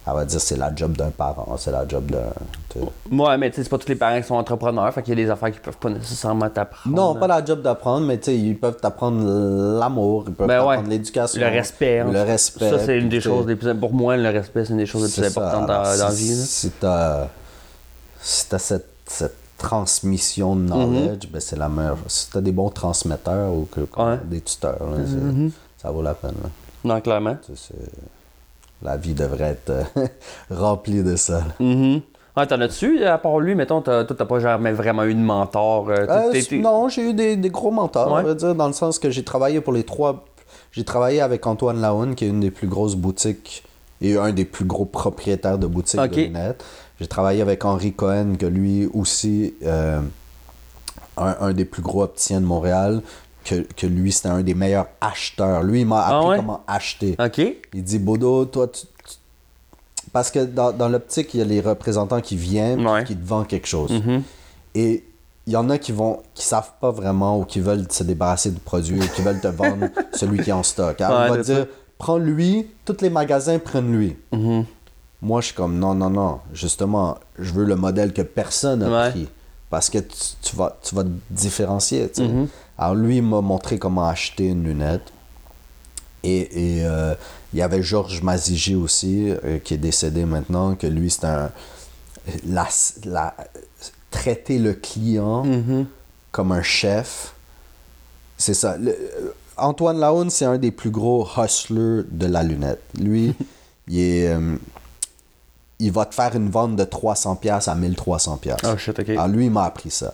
Elle 0.09 0.15
va 0.15 0.25
dire 0.25 0.39
c'est 0.41 0.57
la 0.57 0.73
job 0.75 0.93
d'un 0.97 1.09
parent, 1.09 1.55
c'est 1.57 1.71
la 1.71 1.87
job 1.87 2.09
d'un. 2.11 2.81
Ouais, 3.11 3.37
mais 3.37 3.49
tu 3.49 3.57
sais, 3.57 3.63
c'est 3.63 3.69
pas 3.69 3.77
tous 3.77 3.87
les 3.89 3.95
parents 3.95 4.19
qui 4.19 4.27
sont 4.27 4.35
entrepreneurs, 4.35 4.93
fait 4.93 5.01
qu'il 5.03 5.17
y 5.17 5.21
a 5.21 5.25
des 5.25 5.29
affaires 5.31 5.51
qui 5.51 5.59
peuvent 5.59 5.77
pas 5.77 5.89
nécessairement 5.89 6.49
t'apprendre. 6.49 6.95
Non, 6.95 7.15
pas 7.15 7.27
la 7.27 7.43
job 7.43 7.61
d'apprendre, 7.61 8.05
mais 8.05 8.17
tu 8.17 8.25
sais, 8.25 8.37
ils 8.37 8.57
peuvent 8.57 8.77
t'apprendre 8.79 9.23
l'amour, 9.79 10.25
ils 10.27 10.33
peuvent 10.33 10.47
Ben 10.47 10.59
ouais. 10.61 10.67
t'apprendre 10.75 10.89
l'éducation. 10.89 11.41
Le 11.41 11.47
respect. 11.47 12.03
Le 12.03 12.21
respect. 12.21 12.69
Ça, 12.69 12.79
c'est 12.79 12.97
une 12.97 13.09
des 13.09 13.21
choses 13.21 13.47
les 13.47 13.55
plus 13.55 13.73
Pour 13.75 13.93
moi, 13.93 14.17
le 14.17 14.29
respect, 14.29 14.65
c'est 14.65 14.71
une 14.71 14.77
des 14.79 14.85
choses 14.85 15.05
les 15.15 15.21
plus 15.21 15.29
importantes 15.37 15.67
dans, 15.67 15.81
la 15.83 16.09
vie. 16.11 16.29
là. 16.35 16.43
Si 16.45 16.69
t'as 16.71 17.27
si 18.21 18.47
t'as 18.49 18.59
cette, 18.59 18.89
cette 19.05 19.35
transmission 19.57 20.55
de 20.55 20.61
knowledge, 20.67 21.27
ben 21.31 21.39
c'est 21.41 21.57
la 21.57 21.69
meilleure. 21.69 21.97
Si 22.07 22.29
t'as 22.31 22.41
des 22.41 22.51
bons 22.51 22.69
transmetteurs 22.69 23.53
ou 23.53 23.67
que, 23.71 23.81
Ouais. 24.01 24.17
Des 24.25 24.41
tuteurs, 24.41 24.77
là, 24.89 24.97
c'est- 25.05 25.81
ça 25.81 25.91
vaut 25.91 26.01
la 26.01 26.13
peine. 26.13 26.35
là. 26.43 26.49
Non, 26.83 27.01
clairement. 27.01 27.35
La 28.81 28.95
vie 28.97 29.13
devrait 29.13 29.57
être 29.59 29.69
euh, 29.71 30.07
remplie 30.51 31.03
de 31.03 31.15
ça. 31.15 31.43
Ouais, 31.59 32.47
t'en 32.47 32.61
as-tu, 32.61 33.03
à 33.03 33.17
part 33.17 33.39
lui, 33.39 33.55
mettons, 33.55 33.81
toi, 33.81 34.05
t'as 34.05 34.25
pas 34.25 34.39
jamais 34.39 34.71
vraiment 34.71 35.03
eu 35.03 35.13
de 35.13 35.19
mentor. 35.19 35.89
euh, 35.89 36.05
Euh, 36.33 36.41
non, 36.61 36.87
j'ai 36.87 37.09
eu 37.09 37.13
des, 37.13 37.35
des 37.35 37.49
gros 37.49 37.71
mentors, 37.71 38.11
Ouais. 38.13 38.21
on 38.21 38.23
va 38.23 38.33
dire, 38.33 38.55
dans 38.55 38.67
le 38.67 38.73
sens 38.73 38.97
que 38.99 39.09
j'ai 39.09 39.23
travaillé 39.23 39.59
pour 39.61 39.73
les 39.73 39.83
trois. 39.83 40.25
J'ai 40.71 40.85
travaillé 40.85 41.19
avec 41.19 41.45
Antoine 41.47 41.81
Laoune, 41.81 42.15
qui 42.15 42.25
est 42.25 42.29
une 42.29 42.39
des 42.39 42.51
plus 42.51 42.67
grosses 42.67 42.95
boutiques 42.95 43.63
et 44.01 44.17
un 44.17 44.31
des 44.31 44.45
plus 44.45 44.63
gros 44.65 44.85
propriétaires 44.85 45.57
de 45.57 45.67
boutiques 45.67 45.99
de 45.99 46.15
lunettes. 46.27 46.63
J'ai 47.01 47.07
travaillé 47.07 47.41
avec 47.41 47.65
Henri 47.65 47.91
Cohen, 47.93 48.35
que 48.39 48.45
lui 48.45 48.85
aussi, 48.93 49.55
euh, 49.65 49.99
un, 51.17 51.35
un 51.41 51.53
des 51.53 51.65
plus 51.65 51.81
gros 51.81 52.03
opticiens 52.03 52.39
de 52.39 52.45
Montréal, 52.45 53.01
que, 53.49 53.61
que 53.75 53.87
lui, 53.87 54.11
c'était 54.11 54.29
un 54.29 54.41
des 54.41 54.53
meilleurs 54.53 54.87
acheteurs. 55.01 55.63
Lui, 55.63 55.81
il 55.81 55.85
m'a 55.87 56.01
Ah 56.01 56.17
appris 56.17 56.29
ouais? 56.29 56.35
comment 56.37 56.61
acheter. 56.67 57.15
Il 57.73 57.83
dit 57.83 57.99
Bodo, 57.99 58.45
toi, 58.45 58.67
tu. 58.67 58.81
tu- 59.07 59.15
Parce 60.13 60.31
que 60.31 60.45
dans, 60.45 60.71
dans 60.71 60.89
l'optique, 60.89 61.33
il 61.33 61.39
y 61.39 61.41
a 61.41 61.45
les 61.45 61.61
représentants 61.61 62.21
qui 62.21 62.35
viennent 62.35 62.85
Ouais. 62.87 63.03
qui 63.03 63.15
te 63.15 63.25
vendent 63.25 63.47
quelque 63.47 63.67
chose. 63.67 63.91
Mhm. 63.91 64.23
Et 64.75 65.03
il 65.47 65.53
y 65.53 65.55
en 65.55 65.69
a 65.69 65.77
qui 65.77 65.91
vont 65.91 66.21
qui 66.35 66.45
savent 66.45 66.71
pas 66.79 66.91
vraiment 66.91 67.39
ou 67.39 67.43
qui 67.45 67.59
veulent 67.59 67.87
se 67.91 68.03
débarrasser 68.03 68.51
du 68.51 68.59
produit 68.59 68.99
ou 68.99 69.07
qui 69.15 69.21
veulent 69.21 69.41
te 69.41 69.47
vendre 69.47 69.87
celui 70.13 70.43
qui 70.43 70.49
est 70.51 70.53
en 70.53 70.63
stock. 70.63 70.99
Alors, 71.01 71.21
Ouais, 71.21 71.29
on 71.31 71.35
va 71.35 71.41
dire 71.43 71.65
prends 71.97 72.17
lui, 72.17 72.67
tous 72.85 72.97
les 73.01 73.09
magasins 73.09 73.59
prennent 73.59 73.91
lui. 73.91 74.15
Mhm. 74.31 74.65
Moi, 75.21 75.41
je 75.41 75.47
suis 75.47 75.55
comme 75.55 75.77
non, 75.77 75.93
non, 75.95 76.09
non. 76.09 76.39
Justement, 76.53 77.17
je 77.37 77.51
veux 77.51 77.65
le 77.65 77.75
modèle 77.75 78.13
que 78.13 78.21
personne 78.21 78.79
n'a 78.87 79.09
pris. 79.09 79.27
Parce 79.69 79.89
que 79.89 79.99
tu, 79.99 80.15
tu 80.41 80.55
vas, 80.55 80.77
tu 80.83 80.95
vas 80.95 81.03
te 81.03 81.09
différencier. 81.29 82.09
Mhm. 82.17 82.47
Alors, 82.77 82.95
lui, 82.95 83.17
il 83.17 83.23
m'a 83.23 83.41
montré 83.41 83.77
comment 83.77 84.07
acheter 84.07 84.47
une 84.47 84.63
lunette. 84.63 85.03
Et, 86.23 86.77
et, 86.79 86.85
euh, 86.85 87.13
il 87.53 87.59
y 87.59 87.61
avait 87.61 87.81
Georges 87.81 88.21
Mazigi 88.21 88.75
aussi, 88.75 89.29
euh, 89.29 89.59
qui 89.59 89.75
est 89.75 89.77
décédé 89.77 90.25
maintenant, 90.25 90.75
que 90.75 90.87
lui, 90.87 91.09
c'est 91.09 91.25
un. 91.25 91.51
La, 92.47 92.67
la- 93.05 93.35
traiter 94.11 94.57
le 94.59 94.73
client 94.73 95.43
Mhm. 95.45 95.85
comme 96.31 96.51
un 96.51 96.61
chef. 96.63 97.33
C'est 98.37 98.53
ça. 98.53 98.75
Le- 98.77 98.91
euh, 98.91 99.31
Antoine 99.57 99.99
Laoune, 99.99 100.29
c'est 100.29 100.45
un 100.45 100.57
des 100.57 100.71
plus 100.71 100.89
gros 100.89 101.27
hustlers 101.37 102.03
de 102.09 102.25
la 102.25 102.43
lunette. 102.43 102.81
Lui, 102.99 103.33
il 103.87 103.99
est. 103.99 104.27
euh, 104.29 104.55
il 105.79 105.91
va 105.91 106.05
te 106.05 106.13
faire 106.13 106.35
une 106.35 106.49
vente 106.49 106.75
de 106.75 106.83
300$ 106.83 107.69
à 107.69 107.75
1300$. 107.75 108.55
Oh 108.65 108.77
shit, 108.77 108.99
ok. 108.99 109.09
Alors 109.09 109.27
lui, 109.27 109.45
il 109.45 109.51
m'a 109.51 109.63
appris 109.63 109.91
ça. 109.91 110.13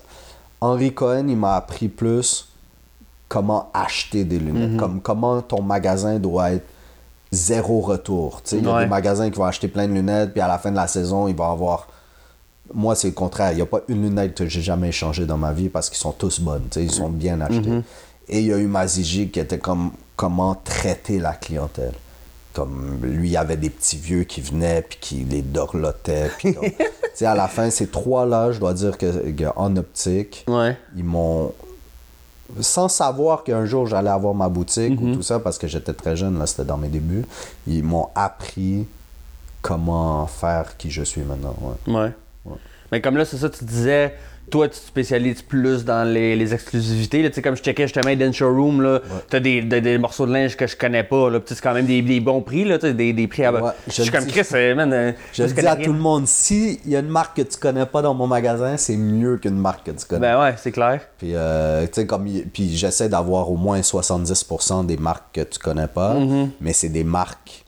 Henri 0.62 0.94
Cohen, 0.94 1.28
il 1.28 1.38
m'a 1.38 1.56
appris 1.56 1.88
plus 1.88 2.48
comment 3.28 3.70
acheter 3.74 4.24
des 4.24 4.40
lunettes. 4.40 4.72
Mhm. 4.72 4.78
Comme, 4.80 5.02
comment 5.02 5.42
ton 5.42 5.62
magasin 5.62 6.20
doit 6.20 6.52
être 6.52 6.66
zéro 7.32 7.82
retour. 7.82 8.42
Tu 8.44 8.52
sais, 8.52 8.58
Il 8.58 8.66
y 8.66 8.68
a 8.70 8.76
Ouais. 8.76 8.84
des 8.84 8.90
magasins 8.90 9.30
qui 9.30 9.38
vont 9.38 9.46
acheter 9.46 9.68
plein 9.68 9.88
de 9.88 9.94
lunettes, 9.94 10.32
puis 10.32 10.42
à 10.42 10.48
la 10.48 10.58
fin 10.60 10.72
de 10.72 10.76
la 10.76 10.88
saison, 10.88 11.28
il 11.28 11.36
va 11.36 11.50
avoir... 11.50 11.88
Moi, 12.74 12.96
c'est 12.96 13.08
le 13.10 13.14
contraire. 13.14 13.52
Il 13.52 13.56
n'y 13.58 13.62
a 13.62 13.66
pas 13.66 13.82
une 13.88 14.02
lunette 14.04 14.36
que 14.36 14.48
j'ai 14.48 14.62
jamais 14.62 14.90
échangée 14.90 15.26
dans 15.26 15.38
ma 15.38 15.52
vie 15.54 15.70
parce 15.70 15.90
qu'ils 15.90 16.00
sont 16.00 16.12
tous 16.14 16.40
bonnes. 16.40 16.64
tu 16.72 16.80
sais, 16.80 16.84
Ils 16.86 16.92
sont 16.92 17.10
bien 17.10 17.42
achetés. 17.42 17.70
Mhm. 17.70 17.84
Et 18.30 18.40
il 18.40 18.46
y 18.48 18.54
a 18.54 18.58
eu 18.58 18.66
Mazigi 18.68 19.30
qui 19.30 19.40
était 19.40 19.60
comme 19.60 19.92
comment 20.16 20.56
traiter 20.56 21.20
la 21.20 21.34
clientèle. 21.34 21.94
Comme 22.56 23.00
lui, 23.04 23.28
il 23.28 23.32
y 23.34 23.38
avait 23.38 23.58
des 23.58 23.70
petits 23.70 23.98
vieux 23.98 24.24
qui 24.24 24.40
venaient 24.42 24.82
puis 24.82 24.98
qui 25.02 25.16
les 25.26 25.42
dorlotaient. 25.42 26.32
Puis 26.38 26.54
comme- 26.56 26.64
à 27.28 27.36
la 27.36 27.48
fin, 27.50 27.70
ces 27.70 27.88
trois-là, 27.88 28.52
je 28.54 28.60
dois 28.60 28.74
dire 28.74 28.98
que, 28.98 29.30
que 29.32 29.44
en 29.58 29.76
optique, 29.76 30.46
Ouais. 30.48 30.78
ils 30.96 31.04
m'ont. 31.04 31.52
Sans 32.62 32.88
savoir 32.90 33.44
qu'un 33.44 33.66
jour 33.66 33.88
j'allais 33.88 34.10
avoir 34.12 34.34
ma 34.36 34.48
boutique 34.50 35.00
ou 35.02 35.16
tout 35.16 35.24
ça, 35.24 35.40
parce 35.40 35.58
que 35.58 35.68
j'étais 35.68 35.94
très 35.94 36.16
jeune, 36.16 36.38
là, 36.40 36.46
c'était 36.48 36.64
dans 36.64 36.78
mes 36.78 36.88
débuts, 36.90 37.26
ils 37.68 37.84
m'ont 37.84 38.10
appris 38.16 38.86
comment 39.62 40.28
faire 40.28 40.78
qui 40.78 40.92
je 40.92 41.02
suis 41.04 41.22
maintenant. 41.24 41.56
ouais. 41.88 41.94
Ouais. 41.94 42.12
Mais 42.92 43.02
comme 43.02 43.18
là, 43.18 43.26
c'est 43.26 43.38
ça, 43.38 43.50
tu 43.50 43.66
disais, 43.66 44.14
toi, 44.50 44.68
tu 44.68 44.80
te 44.80 44.86
spécialises 44.86 45.42
plus 45.42 45.84
dans 45.86 46.08
les, 46.08 46.36
les 46.36 46.54
exclusivités. 46.54 47.22
Là, 47.24 47.30
tu 47.30 47.36
sais, 47.36 47.42
comme 47.42 47.56
je 47.56 47.62
checkais 47.64 47.84
justement 47.84 48.10
Eden 48.10 48.32
Showroom, 48.34 48.82
là, 48.82 49.02
t'as 49.30 49.40
des, 49.40 49.62
des, 49.62 49.82
des 49.82 49.98
morceaux 49.98 50.26
de 50.28 50.32
linge 50.34 50.56
que 50.56 50.68
je 50.68 50.76
connais 50.78 51.04
pas. 51.04 51.30
Là, 51.30 51.40
c'est 51.46 51.60
quand 51.62 51.74
même 51.74 51.86
des, 51.86 52.02
des 52.02 52.20
bons 52.20 52.42
prix, 52.42 52.64
là, 52.64 52.78
des, 52.78 53.14
des 53.14 53.28
prix 53.28 53.44
à. 53.46 53.52
Ouais, 53.54 53.72
je 53.88 53.94
je 53.94 54.02
suis 54.04 54.12
comme 54.12 54.24
dis. 54.26 54.32
Chris, 54.32 54.48
euh, 54.54 54.76
man. 54.76 54.94
euh, 54.94 55.12
Je 55.34 55.44
le 55.44 55.52
dis 55.52 55.66
à 55.66 55.74
rien. 55.74 55.86
tout 55.86 55.94
le 55.94 56.00
monde, 56.00 56.28
s'il 56.28 56.78
y 56.88 56.96
a 56.96 57.00
une 57.00 57.08
marque 57.10 57.38
que 57.38 57.42
tu 57.42 57.58
connais 57.58 57.86
pas 57.86 58.02
dans 58.02 58.14
mon 58.14 58.28
magasin, 58.28 58.78
c'est 58.78 58.98
mieux 58.98 59.38
qu'une 59.38 59.58
marque 59.58 59.86
que 59.88 59.92
tu 59.92 60.06
connais. 60.06 60.22
Ben 60.22 60.40
ouais, 60.42 60.54
c'est 60.58 60.72
clair. 60.72 61.02
Puis, 61.18 61.32
euh, 61.34 61.86
comme, 62.08 62.28
il- 62.28 62.46
puis 62.48 62.76
j'essaie 62.78 63.10
d'avoir 63.10 63.50
au 63.52 63.58
moins 63.58 63.82
70% 63.82 64.86
des 64.86 64.98
marques 64.98 65.34
que 65.34 65.42
tu 65.42 65.60
connais 65.60 65.88
pas, 65.88 66.14
Mm-hmm. 66.16 66.50
mais 66.62 66.74
c'est 66.74 66.90
des 66.90 67.04
marques 67.04 67.64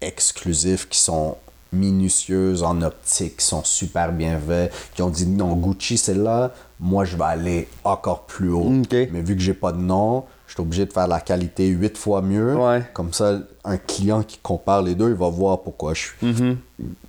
exclusives 0.00 0.88
qui 0.88 0.98
sont 0.98 1.36
minutieuses 1.72 2.62
en 2.62 2.80
optique, 2.82 3.38
qui 3.38 3.44
sont 3.44 3.64
super 3.64 4.12
bien 4.12 4.38
faites, 4.38 4.72
qui 4.94 5.02
ont 5.02 5.10
dit 5.10 5.26
non, 5.26 5.54
Gucci 5.54 5.98
c'est 5.98 6.14
là, 6.14 6.52
moi 6.80 7.04
je 7.04 7.16
vais 7.16 7.24
aller 7.24 7.68
encore 7.84 8.22
plus 8.22 8.50
haut. 8.50 8.70
Mais 8.90 9.20
vu 9.20 9.34
que 9.36 9.42
j'ai 9.42 9.54
pas 9.54 9.72
de 9.72 9.78
nom, 9.78 10.24
suis 10.58 10.62
obligé 10.62 10.86
de 10.86 10.92
faire 10.92 11.06
la 11.06 11.20
qualité 11.20 11.66
8 11.68 11.96
fois 11.96 12.20
mieux. 12.22 12.56
Ouais. 12.56 12.82
Comme 12.92 13.12
ça, 13.12 13.38
un 13.64 13.76
client 13.76 14.22
qui 14.22 14.38
compare 14.42 14.82
les 14.82 14.94
deux, 14.94 15.10
il 15.10 15.14
va 15.14 15.28
voir 15.28 15.60
pourquoi 15.60 15.94
je 15.94 16.00
suis, 16.00 16.26
Mhm. 16.26 16.56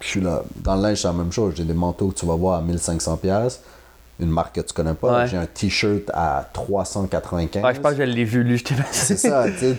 je 0.01 0.07
suis 0.07 0.21
là. 0.21 0.43
Dans 0.57 0.75
le 0.75 0.83
linge, 0.83 1.01
c'est 1.01 1.07
la 1.07 1.13
même 1.13 1.31
chose. 1.31 1.53
J'ai 1.55 1.63
des 1.63 1.73
manteaux 1.73 2.09
que 2.09 2.19
tu 2.19 2.25
vas 2.25 2.35
voir 2.35 2.59
à 2.59 2.61
1500$, 2.61 3.17
pièces 3.17 3.61
une 4.19 4.29
marque 4.29 4.55
que 4.55 4.61
tu 4.61 4.73
connais 4.73 4.93
pas. 4.93 5.19
Ouais. 5.21 5.27
J'ai 5.27 5.37
un 5.37 5.45
t-shirt 5.45 6.11
à 6.13 6.47
395$. 6.53 7.63
Ouais, 7.63 7.73
je 7.73 7.79
pense 7.79 7.91
que 7.93 7.97
je 7.97 8.03
l'ai 8.03 8.25
vu, 8.25 8.43
lui, 8.43 8.57
je 8.57 8.65
t'ai 8.65 8.75
C'est 8.91 9.17
ça, 9.17 9.45
tu, 9.59 9.59
sais, 9.59 9.75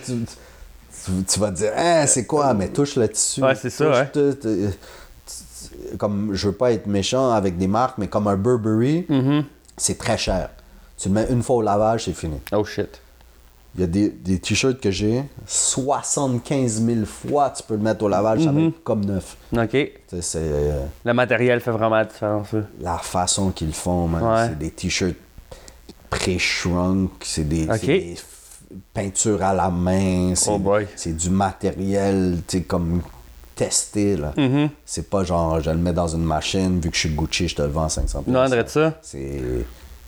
tu, 1.27 1.39
vas 1.39 1.51
te 1.51 1.55
dire, 1.57 1.71
Hein, 1.77 2.05
c'est 2.07 2.25
quoi, 2.25 2.53
mais 2.53 2.69
touche 2.69 2.95
le 2.95 3.07
tissu. 3.09 3.41
Ouais, 3.43 3.55
c'est 3.55 3.69
ça, 3.69 4.07
comme, 5.97 6.33
je 6.33 6.47
veux 6.47 6.53
pas 6.53 6.71
être 6.71 6.87
méchant 6.87 7.31
avec 7.31 7.57
des 7.57 7.67
marques, 7.67 7.97
mais 7.97 8.07
comme 8.07 8.27
un 8.27 8.35
Burberry, 8.35 9.05
Mhm. 9.09 9.45
c'est 9.77 9.97
très 9.97 10.17
cher. 10.17 10.49
Tu 10.97 11.07
le 11.09 11.15
mets 11.15 11.27
une 11.29 11.41
fois 11.43 11.57
au 11.57 11.61
lavage, 11.61 12.05
c'est 12.05 12.13
fini. 12.13 12.37
Oh 12.51 12.63
shit. 12.63 12.99
Il 13.75 13.81
y 13.81 13.83
a 13.85 13.87
des, 13.87 14.09
des 14.09 14.37
t-shirts 14.37 14.81
que 14.81 14.91
j'ai, 14.91 15.23
75 15.47 16.83
000 16.85 17.05
fois 17.05 17.51
tu 17.55 17.63
peux 17.63 17.75
le 17.75 17.79
mettre 17.79 18.03
au 18.03 18.09
lavage, 18.09 18.43
ça 18.43 18.51
va 18.51 18.59
être 18.61 18.83
comme 18.83 19.05
neuf. 19.05 19.37
OK. 19.53 19.77
C'est 20.19 20.35
euh, 20.35 20.83
Le 21.05 21.13
matériel 21.13 21.61
fait 21.61 21.71
vraiment 21.71 21.95
la 21.95 22.05
différence, 22.05 22.47
la 22.81 22.97
façon 22.97 23.51
qu'ils 23.51 23.73
font. 23.73 24.09
Ouais. 24.09 24.47
C'est 24.49 24.57
des 24.57 24.71
t-shirts 24.71 25.15
pré-shrunk, 26.09 27.11
c'est 27.23 27.47
des, 27.47 27.65
des 27.65 28.17
peintures 28.93 29.43
à 29.43 29.53
la 29.53 29.69
main, 29.69 30.33
c'est 30.35 30.51
Oh 30.51 30.59
du 31.11 31.29
matériel, 31.29 32.37
tu 32.47 32.57
sais, 32.59 32.63
comme 32.63 33.01
testé, 33.55 34.17
là. 34.17 34.33
Mhm. 34.37 34.69
C'est 34.85 35.09
pas 35.09 35.23
genre, 35.23 35.59
je 35.61 35.69
le 35.69 35.77
mets 35.77 35.93
dans 35.93 36.07
une 36.07 36.23
machine, 36.23 36.79
vu 36.79 36.89
que 36.89 36.95
je 36.95 37.01
suis 37.01 37.09
Gucci, 37.09 37.47
je 37.47 37.55
te 37.55 37.61
le 37.61 37.67
vends 37.69 37.83
à 37.85 37.89
500 37.89 38.23
Non, 38.27 38.39
André, 38.45 38.63
ça. 38.67 38.93
C'est... 39.01 39.41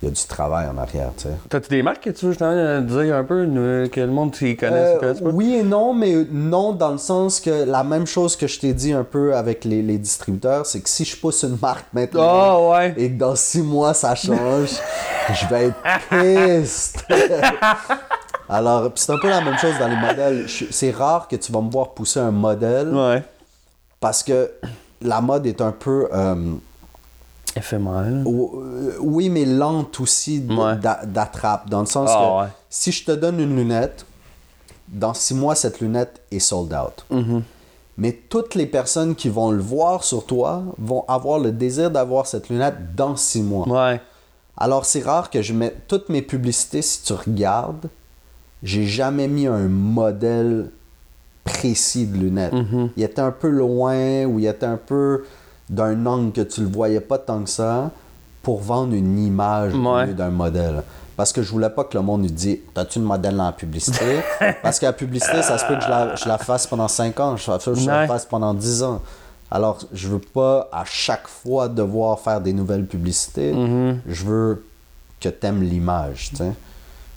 Il 0.02 0.08
y 0.08 0.12
a 0.12 0.16
du 0.16 0.24
travail 0.28 0.68
en 0.68 0.78
arrière, 0.78 1.12
tu 1.16 1.24
sais. 1.24 1.36
T'as-tu 1.48 1.70
des 1.70 1.82
marques 1.82 2.04
que 2.04 2.10
tu 2.10 2.26
veux 2.26 2.32
justement 2.34 2.52
euh, 2.52 2.82
dire 2.82 3.16
un 3.16 3.24
peu, 3.24 3.46
que 3.90 4.02
le 4.02 4.08
monde 4.08 4.36
s'y 4.36 4.58
connaisse, 4.58 4.98
Euh, 5.02 5.14
pas? 5.14 5.30
oui 5.32 5.54
et 5.56 5.64
non, 5.64 5.94
mais 5.94 6.26
non 6.30 6.74
dans 6.74 6.92
le 6.92 6.98
sens 6.98 7.40
que 7.40 7.64
la 7.64 7.86
même 7.86 8.06
chose 8.06 8.36
que 8.36 8.46
je 8.46 8.60
t'ai 8.60 8.74
dit 8.74 8.92
un 8.92 9.06
peu 9.06 9.34
avec 9.34 9.64
les, 9.64 9.82
les 9.82 9.98
distributeurs, 9.98 10.66
c'est 10.66 10.82
que 10.82 10.90
si 10.90 11.06
je 11.06 11.16
pousse 11.16 11.44
une 11.44 11.58
marque 11.62 11.86
maintenant 11.94 12.58
Oh, 12.60 12.72
ouais. 12.74 12.94
et 12.98 13.12
que 13.14 13.18
dans 13.18 13.36
six 13.38 13.62
mois 13.62 13.94
ça 13.94 14.14
change, 14.14 14.72
je 15.34 15.48
vais 15.48 15.68
être 15.68 16.60
piste. 16.60 17.06
Alors, 18.50 18.92
c'est 18.96 19.12
un 19.12 19.18
peu 19.18 19.30
la 19.30 19.42
même 19.42 19.58
chose 19.58 19.78
dans 19.80 19.88
les 19.88 19.96
modèles. 19.96 20.46
C'est 20.72 20.92
rare 20.92 21.28
que 21.28 21.36
tu 21.36 21.52
vas 21.52 21.62
me 21.62 21.70
voir 21.72 21.90
pousser 21.94 22.20
un 22.20 22.32
modèle 22.32 22.94
Ouais. 22.94 23.24
parce 24.00 24.22
que 24.24 24.52
la 25.02 25.22
mode 25.22 25.46
est 25.46 25.62
un 25.62 25.72
peu. 25.72 26.08
euh, 26.14 26.54
Éphémère. 27.56 28.04
euh, 28.26 28.96
oui, 29.00 29.30
mais 29.30 29.46
lente 29.46 30.00
aussi 30.00 30.40
d'attrape. 30.42 31.70
Dans 31.70 31.82
le 31.82 31.86
sens 31.86 32.10
Ah, 32.12 32.18
que 32.18 32.42
ouais. 32.44 32.50
si 32.70 32.92
je 32.92 33.06
te 33.06 33.12
donne 33.12 33.40
une 33.40 33.56
lunette, 33.56 34.06
dans 34.88 35.14
six 35.14 35.34
mois, 35.36 35.56
cette 35.56 35.80
lunette 35.80 36.22
est 36.32 36.40
sold 36.40 36.74
out. 36.74 37.06
Mm-hmm. 37.12 37.42
Mais 37.98 38.12
toutes 38.28 38.56
les 38.56 38.66
personnes 38.66 39.14
qui 39.16 39.30
vont 39.30 39.52
le 39.52 39.62
voir 39.62 40.04
sur 40.04 40.26
toi 40.26 40.64
vont 40.80 41.06
avoir 41.08 41.38
le 41.40 41.52
désir 41.52 41.92
d'avoir 41.92 42.26
cette 42.26 42.50
lunette 42.50 42.96
dans 42.96 43.16
six 43.16 43.42
mois. 43.44 43.68
Ouais. 43.68 44.02
Alors, 44.58 44.86
c'est 44.86 45.02
rare 45.04 45.30
que 45.30 45.42
je 45.44 45.54
mette 45.54 45.88
toutes 45.88 46.10
mes 46.10 46.22
publicités, 46.24 46.82
si 46.82 47.04
tu 47.04 47.14
regardes, 47.14 47.88
j'ai 48.64 48.86
jamais 48.86 49.28
mis 49.28 49.46
un 49.48 49.68
modèle 49.68 50.70
précis 51.44 52.06
de 52.08 52.18
lunettes. 52.18 52.54
Mm-hmm. 52.54 52.90
Il 52.98 53.04
était 53.04 53.22
un 53.22 53.32
peu 53.32 53.50
loin 53.50 54.24
ou 54.26 54.40
il 54.40 54.48
était 54.48 54.66
un 54.66 54.78
peu 54.78 55.26
d'un 55.70 56.06
angle 56.06 56.32
que 56.32 56.42
tu 56.42 56.62
le 56.62 56.68
voyais 56.68 57.02
pas 57.02 57.18
tant 57.18 57.44
que 57.44 57.50
ça 57.50 57.92
pour 58.42 58.62
vendre 58.62 58.94
une 58.94 59.20
image 59.20 59.74
Ouais. 59.74 60.14
d'un 60.14 60.30
modèle. 60.30 60.84
Parce 61.16 61.32
que 61.32 61.44
je 61.44 61.52
voulais 61.52 61.70
pas 61.70 61.84
que 61.84 61.96
le 61.98 62.04
monde 62.04 62.22
nous 62.24 62.30
dise 62.30 62.58
T'as-tu 62.74 63.00
le 63.00 63.06
modèle 63.06 63.36
dans 63.36 63.46
la 63.46 63.52
publicité? 63.52 64.20
Parce 64.64 64.80
que 64.80 64.86
la 64.86 64.94
publicité, 64.94 65.42
ça 65.42 65.58
se 65.58 65.66
peut 65.66 65.76
que 65.76 65.84
je 65.84 65.90
la, 65.90 66.16
je 66.16 66.28
la 66.28 66.38
fasse 66.38 66.66
pendant 66.66 66.88
5 66.88 67.20
ans, 67.20 67.38
je, 67.38 67.44
je 67.76 67.88
la 67.88 68.08
fasse 68.08 68.26
pendant 68.26 68.54
10 68.54 68.84
ans. 68.84 69.02
Alors, 69.52 69.78
je 69.94 70.08
veux 70.08 70.20
pas 70.20 70.68
à 70.72 70.84
chaque 70.86 71.28
fois 71.28 71.68
devoir 71.68 72.20
faire 72.20 72.42
des 72.42 72.54
nouvelles 72.54 72.86
publicités. 72.86 73.54
Mm-hmm. 73.54 73.96
Je 74.08 74.26
veux 74.26 74.66
que 75.22 75.30
tu 75.30 75.46
aimes 75.46 75.62
l'image. 75.62 76.30
tu 76.32 76.38
sais. 76.38 76.52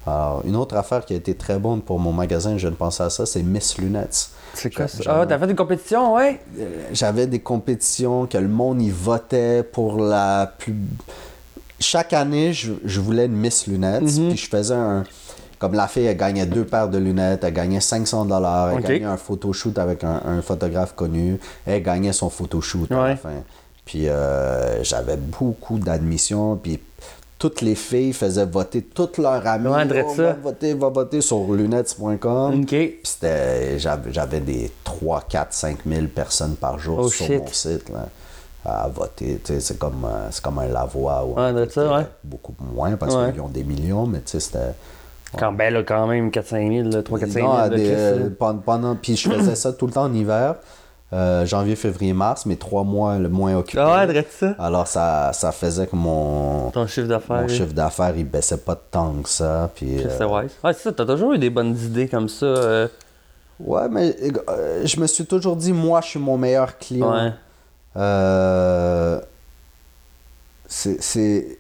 Alors, 0.07 0.43
une 0.47 0.55
autre 0.57 0.77
affaire 0.77 1.05
qui 1.05 1.15
a 1.15 1.17
été 1.17 1.35
très 1.35 1.59
bonne 1.59 1.81
pour 1.83 1.99
mon 1.99 2.13
magasin, 2.13 2.57
je 2.59 2.69
de 2.69 2.75
penser 2.75 3.03
à 3.03 3.11
ça, 3.11 3.27
c'est 3.27 3.43
Miss 3.43 3.77
Lunettes. 3.79 4.29
C'est 4.55 4.73
quoi 4.73 4.87
ça? 4.89 5.03
Ah, 5.07 5.27
t'as 5.29 5.39
fait 5.39 5.47
une 5.51 5.57
compétition, 5.57 6.15
ouais? 6.15 6.41
Euh, 6.59 6.89
J'avais 6.93 7.27
des 7.27 7.41
compétitions 7.41 8.27
que 8.27 8.39
le 8.39 8.49
monde 8.49 8.81
y 8.81 8.91
votait 8.91 9.63
pour 9.65 9.99
la 10.01 10.53
plus. 10.59 10.75
Chaque 11.81 12.13
année, 12.13 12.53
je, 12.53 12.73
je 12.85 13.01
voulais 13.01 13.27
une 13.27 13.37
Miss 13.37 13.67
Lunettes, 13.67 14.03
Mhm. 14.03 14.29
puis 14.31 14.37
je 14.39 14.49
faisais 14.49 14.75
un. 14.75 15.05
Comme 15.59 15.73
la 15.75 15.89
fille, 15.89 16.05
elle 16.05 16.17
gagnait 16.19 16.45
deux 16.47 16.65
paires 16.65 16.89
de 16.89 16.99
lunettes, 16.99 17.43
elle 17.43 17.53
gagnait 17.55 17.81
500 17.81 18.27
dollars, 18.27 18.71
elle 18.77 18.83
gagnait 18.83 19.05
un 19.07 19.17
photoshoot 19.17 19.79
avec 19.79 20.05
un, 20.05 20.21
un 20.27 20.43
photographe 20.43 20.95
connu, 20.95 21.39
elle 21.67 21.83
gagnait 21.83 22.13
son 22.13 22.29
photoshoot 22.29 22.91
à 22.93 23.03
Ouais. 23.03 23.09
la 23.11 23.17
fin. 23.17 23.31
Puis 23.87 24.09
euh, 24.09 24.83
j'avais 24.85 25.17
beaucoup 25.17 25.79
d'admissions, 25.79 26.57
puis 26.57 26.79
toutes 27.49 27.61
les 27.61 27.75
filles 27.75 28.13
faisaient 28.13 28.45
voter 28.47 28.83
toutes 28.83 29.19
leurs 29.19 29.47
amis. 29.47 29.69
Ouais, 29.69 29.85
Oh, 30.05 30.15
va 30.15 30.33
voter, 30.35 30.75
va 30.75 30.89
voter 30.89 31.21
sur 31.21 31.53
lunettes.com. 31.53 32.65
J'avais, 33.79 34.41
des 34.41 34.71
3, 34.85 35.23
4, 35.29 35.53
5 35.53 35.79
000 35.87 36.07
personnes 36.15 36.57
par 36.57 36.79
jour 36.79 36.99
Oh, 37.03 37.09
sur 37.09 37.27
shit. 37.27 37.41
mon 37.41 37.47
site 37.47 37.89
là, 37.91 38.09
à 38.65 38.89
voter. 38.89 39.41
C'est, 39.45 39.79
comme, 39.79 40.05
euh, 40.05 40.29
c'est 40.31 40.43
comme 40.43 40.59
un 40.59 40.67
Lavoie 40.67 41.25
ou 41.25 41.35
Ouais, 41.35 41.53
ouais. 41.53 41.69
euh, 41.77 42.03
beaucoup 42.25 42.55
moins 42.75 42.97
parce 42.97 43.15
qu'ils 43.33 43.41
ont 43.41 43.49
des 43.49 43.65
millions, 43.65 44.07
mais 44.07 44.19
tu 44.19 44.33
sais, 44.33 44.41
c'était. 44.41 44.73
Quand, 45.39 45.53
ben 45.53 45.73
là, 45.73 45.83
quand 45.83 46.07
même, 46.07 46.31
4-5 46.31 46.91
000, 46.91 47.03
3 47.03 47.19
4 47.19 47.31
5 47.31 47.43
Non, 47.43 47.47
000 47.53 47.59
à 47.63 47.69
de 47.69 47.77
des, 47.77 47.83
Chris, 47.85 47.93
euh, 47.97 48.19
là. 48.21 48.25
pendant, 48.39 48.59
pendant- 48.61 48.97
puis 48.97 49.17
je 49.17 49.29
faisais 49.31 49.55
ça 49.55 49.73
tout 49.73 49.87
le 49.87 49.93
temps 49.93 50.05
en 50.05 50.15
hiver, 50.15 50.55
euh, 51.13 51.47
janvier, 51.47 51.77
février, 51.77 52.13
mars, 52.13 52.47
mais 52.47 52.57
trois 52.57 52.83
mois 52.83 53.19
le 53.19 53.29
moins 53.29 53.55
occupé. 53.57 53.81
Ah 53.81 54.07
ouais, 54.07 54.27
ça? 54.29 54.55
Alors 54.59 54.87
ça, 54.89 55.33
ça 55.33 55.53
faisait 55.53 55.87
que 55.87 55.95
mon, 55.97 56.71
Ton 56.73 56.87
chiffre 56.87 57.07
d'affaires. 57.07 57.43
mon 57.43 57.49
chiffre 57.49 57.73
d'affaires 57.73 58.13
il 58.17 58.25
baissait 58.25 58.57
pas 58.59 58.75
tant 58.75 59.13
que 59.23 59.29
ça. 59.29 59.71
Puis, 59.75 59.99
euh, 60.05 60.09
C'est 60.19 60.25
wise. 60.25 60.51
Ouais, 60.65 60.73
c'est 60.73 60.83
ça, 60.83 60.93
t'as 60.93 61.07
toujours 61.07 61.33
eu 61.35 61.39
des 61.39 61.51
bonnes 61.51 61.77
idées 61.77 62.09
comme 62.09 62.29
ça. 62.29 62.47
euh, 62.47 62.89
Ouais, 63.61 63.89
mais 63.89 64.15
euh, 64.51 64.85
je 64.85 65.01
me 65.01 65.07
suis 65.07 65.25
toujours 65.25 65.57
dit, 65.57 65.73
moi, 65.73 66.01
je 66.03 66.09
suis 66.09 66.19
mon 66.19 66.37
meilleur 66.37 66.77
client. 66.77 67.11
Ouais. 67.13 67.31
Euh, 67.97 69.21
c'est, 70.69 71.59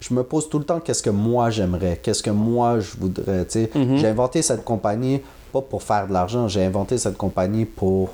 Je 0.00 0.14
me 0.14 0.22
pose 0.22 0.48
tout 0.48 0.58
le 0.58 0.64
temps 0.64 0.80
qu'est-ce 0.80 1.02
que 1.02 1.10
moi 1.10 1.50
j'aimerais, 1.50 1.98
qu'est-ce 2.02 2.22
que 2.22 2.30
moi 2.30 2.80
je 2.80 2.96
voudrais? 2.98 3.44
tu 3.44 3.52
sais. 3.64 3.70
Mhm. 3.74 3.98
J'ai 3.98 4.08
inventé 4.08 4.42
cette 4.42 4.64
compagnie 4.64 5.22
pas 5.52 5.60
pour 5.60 5.82
faire 5.82 6.08
de 6.08 6.12
l'argent, 6.12 6.48
j'ai 6.48 6.64
inventé 6.64 6.98
cette 6.98 7.16
compagnie 7.16 7.64
pour 7.64 8.10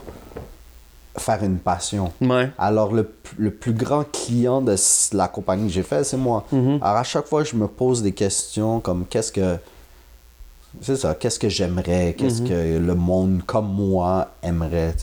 faire 1.18 1.42
une 1.44 1.58
passion. 1.58 2.12
Ouais. 2.20 2.50
Alors, 2.58 2.92
le, 2.92 3.12
le 3.36 3.50
plus 3.50 3.72
grand 3.74 4.04
client 4.10 4.60
de 4.62 4.74
la 5.12 5.28
compagnie 5.28 5.66
que 5.66 5.72
j'ai 5.72 5.82
fait, 5.82 6.04
c'est 6.04 6.16
moi. 6.16 6.44
Mhm. 6.52 6.78
Alors, 6.82 6.96
à 6.96 7.02
chaque 7.04 7.26
fois, 7.26 7.44
je 7.44 7.54
me 7.56 7.66
pose 7.68 8.02
des 8.02 8.12
questions 8.12 8.80
comme 8.80 9.04
qu'est-ce 9.06 9.32
que. 9.32 9.56
C'est 10.80 10.96
ça, 10.96 11.14
qu'est-ce 11.14 11.38
que 11.38 11.50
j'aimerais, 11.50 12.14
qu'est-ce 12.16 12.40
Mhm. 12.42 12.48
que 12.48 12.78
le 12.78 12.94
monde 12.94 13.42
comme 13.46 13.68
moi 13.72 14.28
aimerait. 14.42 14.94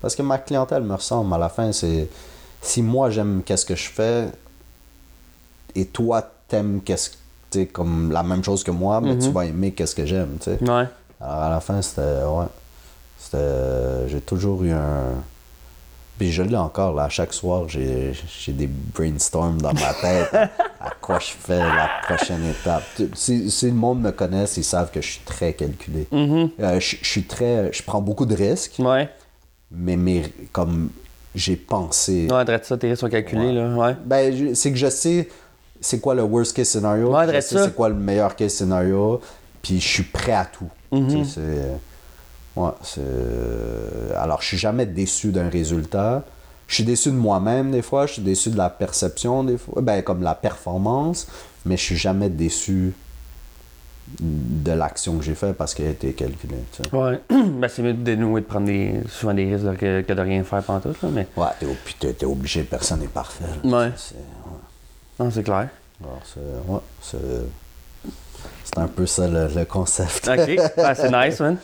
Parce 0.00 0.16
que 0.16 0.22
ma 0.22 0.38
clientèle 0.38 0.82
me 0.82 0.94
ressemble. 0.94 1.32
À 1.34 1.38
la 1.38 1.48
fin, 1.48 1.70
c'est. 1.70 2.08
Si 2.60 2.82
moi, 2.82 3.10
j'aime 3.10 3.42
qu'est-ce 3.44 3.64
que 3.66 3.74
je 3.76 3.88
fais 3.88 4.26
et 5.74 5.86
toi, 5.86 6.22
t'aimes 6.48 6.80
qu'est-ce 6.84 7.10
comme 7.72 8.10
la 8.12 8.22
même 8.22 8.42
chose 8.42 8.64
que 8.64 8.70
moi, 8.70 9.00
mais 9.00 9.18
tu 9.18 9.30
vas 9.30 9.44
aimer 9.44 9.72
qu'est-ce 9.72 9.94
que 9.94 10.06
j'aime, 10.06 10.38
tu 10.40 10.44
sais. 10.50 10.58
Ouais. 10.62 10.86
Alors 11.20 11.42
à 11.42 11.50
la 11.50 11.60
fin, 11.60 11.80
c'était. 11.82 12.00
Ouais. 12.24 12.46
C'était. 13.18 14.08
J'ai 14.08 14.20
toujours 14.22 14.62
eu 14.64 14.70
un. 14.72 15.12
Puis 16.18 16.30
je 16.30 16.42
l'ai 16.42 16.56
encore, 16.56 16.94
là. 16.94 17.04
À 17.04 17.08
chaque 17.08 17.32
soir, 17.32 17.68
j'ai 17.68 18.12
des 18.48 18.68
brainstorms 18.68 19.60
dans 19.60 19.72
ma 19.72 19.92
tête 20.00 20.32
à, 20.34 20.42
à 20.80 20.90
quoi 21.00 21.18
je 21.18 21.30
fais 21.38 21.58
la 21.58 21.88
prochaine 22.02 22.44
étape. 22.46 22.84
Si, 23.14 23.50
si 23.50 23.66
le 23.66 23.72
monde 23.72 24.00
me 24.02 24.10
connaisse, 24.12 24.56
ils 24.56 24.64
savent 24.64 24.90
que 24.90 25.00
je 25.00 25.06
suis 25.12 25.20
très 25.24 25.52
calculé. 25.54 26.06
Mhm. 26.12 26.50
Euh, 26.60 26.78
je, 26.80 26.96
je 27.02 27.08
suis 27.08 27.24
très. 27.24 27.72
Je 27.72 27.82
prends 27.82 28.00
beaucoup 28.00 28.26
de 28.26 28.36
risques, 28.36 28.76
Ouais. 28.78 29.08
mais 29.70 29.96
mes, 29.96 30.24
comme 30.52 30.90
j'ai 31.34 31.56
pensé. 31.56 32.28
Ouais, 32.30 32.44
drette 32.44 32.66
ça, 32.66 32.76
tes 32.76 32.88
risques 32.90 33.00
sont 33.00 33.08
calculés, 33.08 33.52
là. 33.52 33.74
Ouais. 33.74 33.96
Ben, 34.04 34.54
c'est 34.54 34.70
que 34.70 34.78
je 34.78 34.90
sais 34.90 35.28
c'est 35.80 35.98
quoi 35.98 36.14
le 36.14 36.22
worst 36.22 36.54
case 36.54 36.68
scenario. 36.68 37.12
Ouais, 37.12 37.26
je 37.26 37.40
sais 37.40 37.64
c'est 37.64 37.74
quoi 37.74 37.88
le 37.88 37.96
meilleur 37.96 38.36
case 38.36 38.52
scenario. 38.52 39.20
Puis 39.62 39.80
je 39.80 39.88
suis 39.88 40.02
prêt 40.04 40.32
à 40.32 40.44
tout. 40.44 40.68
Mhm. 40.92 41.08
Tu 41.08 41.24
sais, 41.24 41.30
c'est- 41.40 41.80
ouais, 42.56 42.70
c'est- 42.82 44.14
Alors, 44.16 44.40
je 44.42 44.46
suis 44.48 44.58
jamais 44.58 44.86
déçu 44.86 45.32
d'un 45.32 45.48
résultat. 45.48 46.24
Je 46.68 46.76
suis 46.76 46.84
déçu 46.84 47.10
de 47.10 47.16
moi-même 47.16 47.70
des 47.70 47.82
fois. 47.82 48.06
Je 48.06 48.14
suis 48.14 48.22
déçu 48.22 48.50
de 48.50 48.56
la 48.56 48.70
perception 48.70 49.44
des 49.44 49.58
fois. 49.58 49.82
Ben, 49.82 50.02
comme 50.02 50.22
la 50.22 50.34
performance. 50.34 51.26
Mais 51.66 51.76
je 51.76 51.82
suis 51.82 51.96
jamais 51.96 52.28
déçu 52.30 52.94
de 54.20 54.72
l'action 54.72 55.16
que 55.18 55.24
j'ai 55.24 55.34
faite 55.34 55.56
parce 55.56 55.74
qu'elle 55.74 55.86
a 55.86 55.90
été 55.90 56.12
calculée. 56.12 56.56
Ouais. 56.92 57.20
ben, 57.30 57.68
c'est 57.68 57.82
mieux 57.82 57.92
de 57.94 58.02
dénouer 58.02 58.40
de 58.40 58.46
prendre 58.46 58.66
des, 58.66 58.94
souvent 59.08 59.32
des 59.32 59.54
risques 59.54 59.76
que, 59.78 60.00
que 60.02 60.12
de 60.12 60.20
rien 60.20 60.42
faire 60.44 60.62
pendant 60.62 60.80
tout, 60.80 60.88
là. 61.02 61.08
Mais. 61.12 61.26
Ouais, 61.36 61.46
t'es, 61.60 61.66
puis 61.84 61.94
t'es- 61.98 62.24
obligé. 62.26 62.62
Personne 62.64 63.00
n'est 63.00 63.06
parfait. 63.06 63.44
là. 63.64 63.70
Ouais. 63.78 63.92
C'est- 63.96 64.14
ouais. 64.16 65.20
Non, 65.20 65.30
c'est 65.30 65.42
clair. 65.42 65.68
Alors, 66.02 66.20
c'est, 66.24 66.40
ouais, 66.72 66.80
c'est, 67.00 68.10
C'est 68.64 68.78
un 68.78 68.88
peu 68.88 69.06
ça 69.06 69.28
le, 69.28 69.46
le 69.54 69.64
concept. 69.64 70.28
OK. 70.28 70.58
Ah, 70.78 70.94
c'est 70.94 71.10
nice, 71.10 71.38
man. 71.40 71.56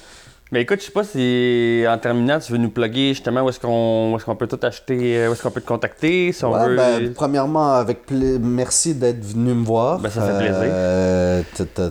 Mais 0.51 0.63
écoute, 0.63 0.81
je 0.81 0.87
sais 0.87 0.93
pas 0.93 1.05
si 1.05 1.85
en 1.87 1.99
terminant, 1.99 2.39
tu 2.39 2.53
veux 2.53 2.59
nous 2.59 2.71
plugger 2.71 3.09
justement 3.11 3.43
où 3.43 3.51
est-ce 3.51 3.61
qu'on 3.61 4.17
est 4.19 4.23
qu'on 4.23 4.35
peut 4.37 4.47
tout 4.47 4.59
acheter, 4.63 5.19
euh, 5.19 5.29
où 5.29 5.33
est-ce 5.35 5.43
qu'on 5.43 5.51
peut 5.51 5.61
te 5.61 5.67
contacter, 5.69 6.33
si 6.33 6.43
on 6.45 6.53
Ouais, 6.55 6.69
veut. 6.69 6.77
ben, 6.77 7.13
premièrement, 7.13 7.75
avec 7.75 8.07
pla- 8.07 8.39
merci 8.41 8.95
d'être 8.95 9.23
venu 9.23 9.53
me 9.53 9.65
voir. 9.65 9.99
Ben, 9.99 10.09
ça 10.09 10.23
fait 10.23 10.39
plaisir. 10.39 10.71
Euh, 10.73 11.43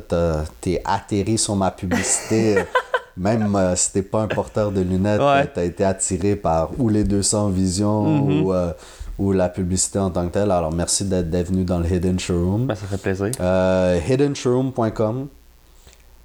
t'as- 0.07 0.43
T'es 0.59 0.81
atterri 0.85 1.37
sur 1.37 1.55
ma 1.55 1.69
publicité. 1.71 2.55
Même 3.17 3.55
euh, 3.55 3.75
si 3.75 3.93
t'es 3.93 4.01
pas 4.03 4.21
un 4.21 4.27
porteur 4.27 4.71
de 4.71 4.81
lunettes, 4.81 5.21
Ouais. 5.21 5.47
t'as 5.53 5.63
été 5.63 5.83
attiré 5.83 6.35
par 6.35 6.69
ou 6.79 6.87
les 6.89 7.03
200 7.03 7.49
visions 7.49 8.03
Mhm. 8.03 8.41
ou, 8.43 8.53
euh, 8.53 8.71
ou 9.19 9.31
la 9.33 9.49
publicité 9.49 9.97
en 9.99 10.11
tant 10.11 10.27
que 10.27 10.33
telle. 10.33 10.51
Alors 10.51 10.71
merci 10.73 11.03
d'être 11.05 11.29
d'être 11.29 11.47
venu 11.49 11.63
dans 11.63 11.79
le 11.79 11.85
Hidden 11.91 12.19
Showroom. 12.19 12.67
Ben, 12.67 12.75
ça 12.75 12.85
fait 12.87 13.01
plaisir. 13.01 13.31
Euh, 13.39 13.99
hiddenshowroom.com. 14.07 15.27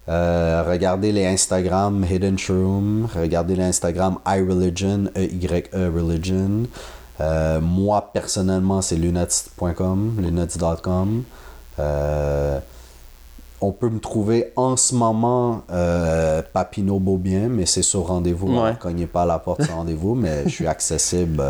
Euh, 0.09 0.65
regardez 0.69 1.13
les 1.13 1.27
Instagram 1.27 2.05
Hidden 2.09 2.39
Showroom. 2.39 3.09
Regardez 3.15 3.55
l'Instagram 3.55 4.19
iReligion, 4.27 5.05
E-Y-E 5.17 5.91
Religion. 5.95 6.67
Euh, 7.21 7.61
moi, 7.61 8.11
personnellement, 8.13 8.83
c'est 8.83 8.97
lunettes.com, 8.97 10.17
lunettes.com. 10.19 11.23
Euh, 11.79 12.59
on 13.61 13.71
peut 13.71 13.91
me 13.91 14.01
trouver 14.01 14.53
en 14.57 14.77
ce 14.77 14.93
moment 14.95 15.63
Papineau 16.53 16.99
Beaubien, 16.99 17.49
mais 17.49 17.65
c'est 17.65 17.83
sur 17.83 18.09
rendez-vous. 18.09 18.49
Ouais. 18.49 18.61
Alors, 18.61 18.79
cognez 18.79 19.07
pas 19.07 19.23
à 19.23 19.27
la 19.27 19.39
porte 19.39 19.63
sans 19.63 19.77
rendez-vous, 19.77 20.17
mais 20.17 20.43
je 20.45 20.51
suis 20.51 20.67
accessible. 20.67 21.43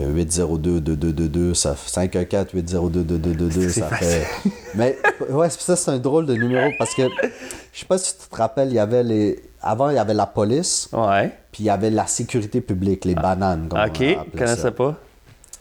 Euh, 0.00 0.24
802-2222, 0.24 1.54
ça 1.54 1.74
514-802-2222, 1.74 3.50
C'est 3.70 3.80
ça 3.80 3.88
fait. 3.88 4.26
Mais 4.74 4.96
ouais, 5.30 5.50
c'est- 5.50 5.60
ça 5.60 5.76
c'est 5.76 5.90
un 5.90 5.98
drôle 5.98 6.26
de 6.26 6.34
numéro 6.34 6.70
parce 6.78 6.94
que 6.94 7.02
je 7.72 7.78
sais 7.80 7.86
pas 7.86 7.98
si 7.98 8.16
tu 8.18 8.28
te 8.28 8.36
rappelles, 8.36 8.68
il 8.68 8.74
y 8.74 8.78
avait 8.78 9.02
les. 9.02 9.42
Avant, 9.62 9.88
il 9.90 9.96
y 9.96 9.98
avait 9.98 10.14
la 10.14 10.26
police, 10.26 10.88
Ouais. 10.92 11.32
puis 11.50 11.64
il 11.64 11.66
y 11.66 11.70
avait 11.70 11.90
la 11.90 12.06
sécurité 12.06 12.60
publique, 12.60 13.04
les 13.06 13.14
bananes. 13.14 13.68
Comme 13.68 13.78
Ah, 13.78 13.86
OK. 13.86 13.98
Je 14.00 14.38
connaissais 14.38 14.70
pas. 14.72 14.94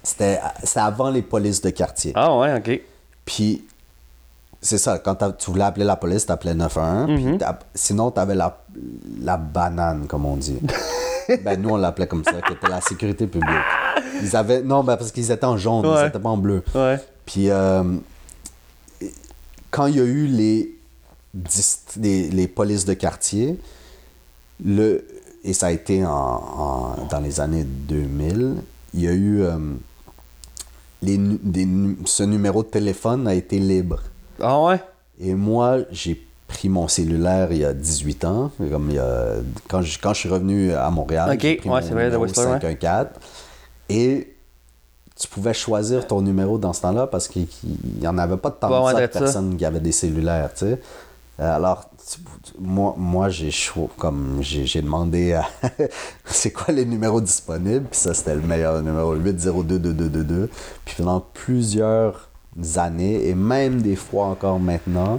C'était 0.03 0.39
avant 0.75 1.09
les 1.09 1.21
polices 1.21 1.61
de 1.61 1.69
quartier. 1.69 2.11
Ah, 2.15 2.37
ouais, 2.37 2.53
OK. 2.57 2.81
Puis, 3.23 3.63
c'est 4.59 4.77
ça, 4.77 4.97
quand 4.99 5.15
tu 5.37 5.51
voulais 5.51 5.63
appeler 5.63 5.85
la 5.85 5.95
police, 5.95 6.25
t'appelais 6.25 6.53
911. 6.53 7.09
Mhm. 7.09 7.29
puis 7.29 7.37
t'as- 7.37 7.59
sinon, 7.73 8.11
t'avais 8.11 8.35
la, 8.35 8.57
la 9.21 9.37
banane, 9.37 10.05
comme 10.07 10.25
on 10.25 10.35
dit. 10.35 10.59
ben, 11.43 11.61
nous, 11.61 11.69
on 11.69 11.77
l'appelait 11.77 12.07
comme 12.07 12.23
ça, 12.23 12.41
qui 12.41 12.53
était 12.53 12.67
la 12.69 12.81
sécurité 12.81 13.27
publique. 13.27 13.49
Ils 14.21 14.35
avaient... 14.35 14.61
Non, 14.61 14.83
ben, 14.83 14.97
parce 14.97 15.11
qu'ils 15.11 15.31
étaient 15.31 15.45
en 15.45 15.57
jaune, 15.57 15.85
Ouais. 15.85 16.03
ils 16.03 16.07
étaient 16.07 16.19
pas 16.19 16.29
en 16.29 16.37
bleu. 16.37 16.63
Ouais. 16.75 16.99
Puis, 17.25 17.49
euh, 17.49 17.83
quand 19.71 19.87
il 19.87 19.97
y 19.97 19.99
a 19.99 20.03
eu 20.03 20.27
les, 20.27 20.75
les, 21.99 22.29
les 22.29 22.47
polices 22.47 22.85
de 22.85 22.93
quartier, 22.93 23.59
le, 24.63 25.05
et 25.43 25.53
ça 25.53 25.67
a 25.67 25.71
été 25.71 26.05
en, 26.05 26.09
en- 26.11 27.07
dans 27.09 27.19
les 27.19 27.39
années 27.39 27.63
2000, 27.63 28.55
il 28.93 29.01
y 29.01 29.07
a 29.07 29.11
eu... 29.13 29.41
euh, 29.41 29.57
les, 31.01 31.17
des 31.17 31.67
ce 32.05 32.23
numéro 32.23 32.63
de 32.63 32.69
téléphone 32.69 33.27
a 33.27 33.33
été 33.33 33.59
libre. 33.59 33.99
Ah, 34.39 34.61
ouais? 34.61 34.81
Et 35.19 35.33
moi, 35.33 35.79
j'ai 35.91 36.25
pris 36.53 36.69
mon 36.69 36.87
cellulaire 36.87 37.51
il 37.51 37.57
y 37.59 37.65
a 37.65 37.73
18 37.73 38.25
ans. 38.25 38.51
Comme 38.71 38.89
il 38.89 38.95
y 38.95 38.99
a- 38.99 39.35
quand, 39.69 39.81
je, 39.81 39.99
quand 39.99 40.13
je 40.13 40.19
suis 40.19 40.29
revenu 40.29 40.71
à 40.73 40.89
Montréal, 40.89 41.29
Ok, 41.33 41.39
j'ai 41.41 41.55
pris 41.55 41.69
ouais, 41.69 41.81
mon 41.81 41.85
c'est 41.87 41.93
vrai, 41.93 42.03
de 42.05 42.09
numéro 42.11 42.23
Whistler, 42.23 42.45
ouais. 42.45 42.51
514. 42.61 43.07
Et 43.89 44.35
tu 45.19 45.27
pouvais 45.27 45.53
choisir 45.53 46.07
ton 46.07 46.21
numéro 46.21 46.57
dans 46.57 46.73
ce 46.73 46.81
temps-là 46.81 47.07
parce 47.07 47.27
qu'il 47.27 47.47
n'y 47.99 48.07
en 48.07 48.17
avait 48.17 48.37
pas 48.37 48.49
de 48.49 48.55
tant 48.55 48.69
de 48.69 49.01
de 49.01 49.05
personnes 49.07 49.57
qui 49.57 49.65
avaient 49.65 49.79
des 49.79 49.91
cellulaires, 49.91 50.51
tu 50.53 50.65
sais. 50.65 50.79
Alors, 51.39 51.89
tu- 51.97 52.19
tu- 52.43 52.53
moi, 52.59 52.93
moi 52.97 53.27
j'ai 53.29 53.49
comme 53.97 54.37
j'ai 54.41 54.81
demandé 54.81 55.33
à 55.33 55.45
c'est 56.25 56.51
quoi 56.51 56.73
les 56.73 56.85
numéros 56.85 57.21
disponibles, 57.21 57.85
puis 57.89 57.99
ça 57.99 58.13
c'était 58.13 58.35
le 58.35 58.41
meilleur 58.41 58.81
numéro, 58.83 59.13
le 59.15 59.19
802-2222. 59.33 60.49
Puis 60.85 60.95
pendant 60.97 61.21
plusieurs 61.33 62.29
années, 62.75 63.27
et 63.29 63.33
même 63.35 63.81
des 63.81 63.95
fois 63.95 64.25
encore 64.27 64.59
maintenant, 64.59 65.17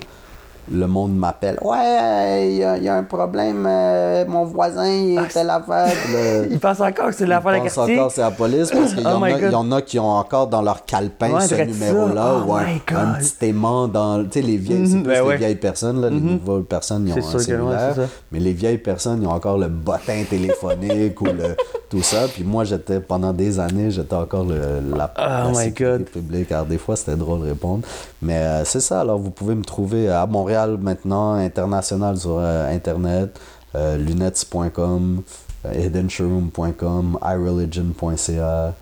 le 0.73 0.87
monde 0.87 1.15
m'appelle. 1.17 1.59
Ouais, 1.63 2.49
il 2.51 2.57
y, 2.57 2.65
a- 2.65 2.77
il 2.79 2.85
y 2.85 2.89
a 2.89 2.97
un 2.97 3.03
problème, 3.05 3.67
euh, 3.69 4.25
mon 4.27 4.45
voisin 4.45 4.87
il 4.87 5.19
Ah, 5.19 5.25
était 5.25 5.45
l'aveugle. 5.45 6.49
Il 6.51 6.59
pense 6.59 6.81
encore 6.81 7.07
que 7.09 7.13
c'est 7.15 7.27
l'affaire 7.27 7.53
de 7.55 7.59
pense 7.59 7.75
quartier. 7.75 7.95
encore 7.97 8.09
que 8.09 8.15
c'est 8.15 8.21
la 8.23 8.31
police 8.31 8.71
parce 8.71 8.95
qu'il 8.95 9.07
Oh 9.07 9.25
il 9.27 9.51
y 9.51 9.55
en 9.55 9.73
a 9.73 9.83
qui 9.83 9.99
ont 9.99 10.11
encore 10.11 10.47
dans 10.47 10.63
leur 10.63 10.85
calepin 10.85 11.33
Ouais, 11.35 11.47
ce 11.47 11.55
numéro-là 11.55 12.23
ça. 12.23 12.35
ou 12.47 12.53
Oh 12.53 12.57
un, 12.97 13.15
petit 13.19 13.47
aimant 13.47 13.89
dans. 13.89 14.23
Tu 14.25 14.41
sais, 14.41 14.43
les 14.43 14.57
vieilles, 14.57 14.87
c'est 14.87 14.95
Mhm, 14.97 15.03
plus 15.03 15.13
ben 15.13 15.23
les 15.23 15.29
ouais. 15.29 15.37
vieilles 15.37 15.55
personnes, 15.57 16.01
là, 16.01 16.11
les 16.11 16.21
nouvelles 16.21 16.65
personnes, 16.65 17.07
ils 17.07 17.13
ont 17.13 17.17
un 17.29 17.33
ouais, 17.35 17.39
cellulaire. 17.43 17.95
ça. 17.97 18.03
mais 18.33 18.41
les 18.41 18.53
vieilles 18.53 18.79
personnes, 18.79 19.21
ils 19.23 19.27
ont 19.27 19.33
encore 19.33 19.59
le 19.59 19.69
bottin 19.69 20.23
téléphonique 20.29 21.21
ou 21.21 21.25
le, 21.27 21.57
tout 21.91 22.03
ça. 22.03 22.27
Puis 22.33 22.45
moi, 22.45 22.65
j'étais, 22.65 23.01
pendant 23.01 23.33
des 23.33 23.61
années, 23.61 23.91
j'étais 23.91 24.15
encore 24.15 24.45
le, 24.45 24.57
la, 24.97 25.13
Oh 25.17 25.21
la 25.21 25.49
my 25.51 25.55
sécurité 25.57 25.99
God. 25.99 26.05
publique. 26.11 26.53
Alors, 26.53 26.67
des 26.67 26.79
fois, 26.79 26.97
c'était 26.97 27.17
drôle 27.17 27.41
de 27.41 27.45
répondre. 27.47 27.83
Mais 28.23 28.37
euh, 28.39 28.65
c'est 28.65 28.81
ça. 28.81 29.01
Alors, 29.01 29.19
vous 29.19 29.31
pouvez 29.31 29.55
me 29.55 29.65
trouver 29.65 30.09
à 30.09 30.27
Montréal 30.27 30.54
maintenant, 30.81 31.35
international 31.35 32.17
sur 32.17 32.39
euh, 32.39 32.73
Internet, 32.75 33.39
euh, 33.75 33.97
lunettes.com, 33.97 35.23
euh, 35.67 35.73
hiddenshowroom.com, 35.87 37.19
iReligion.ca. 37.23 38.75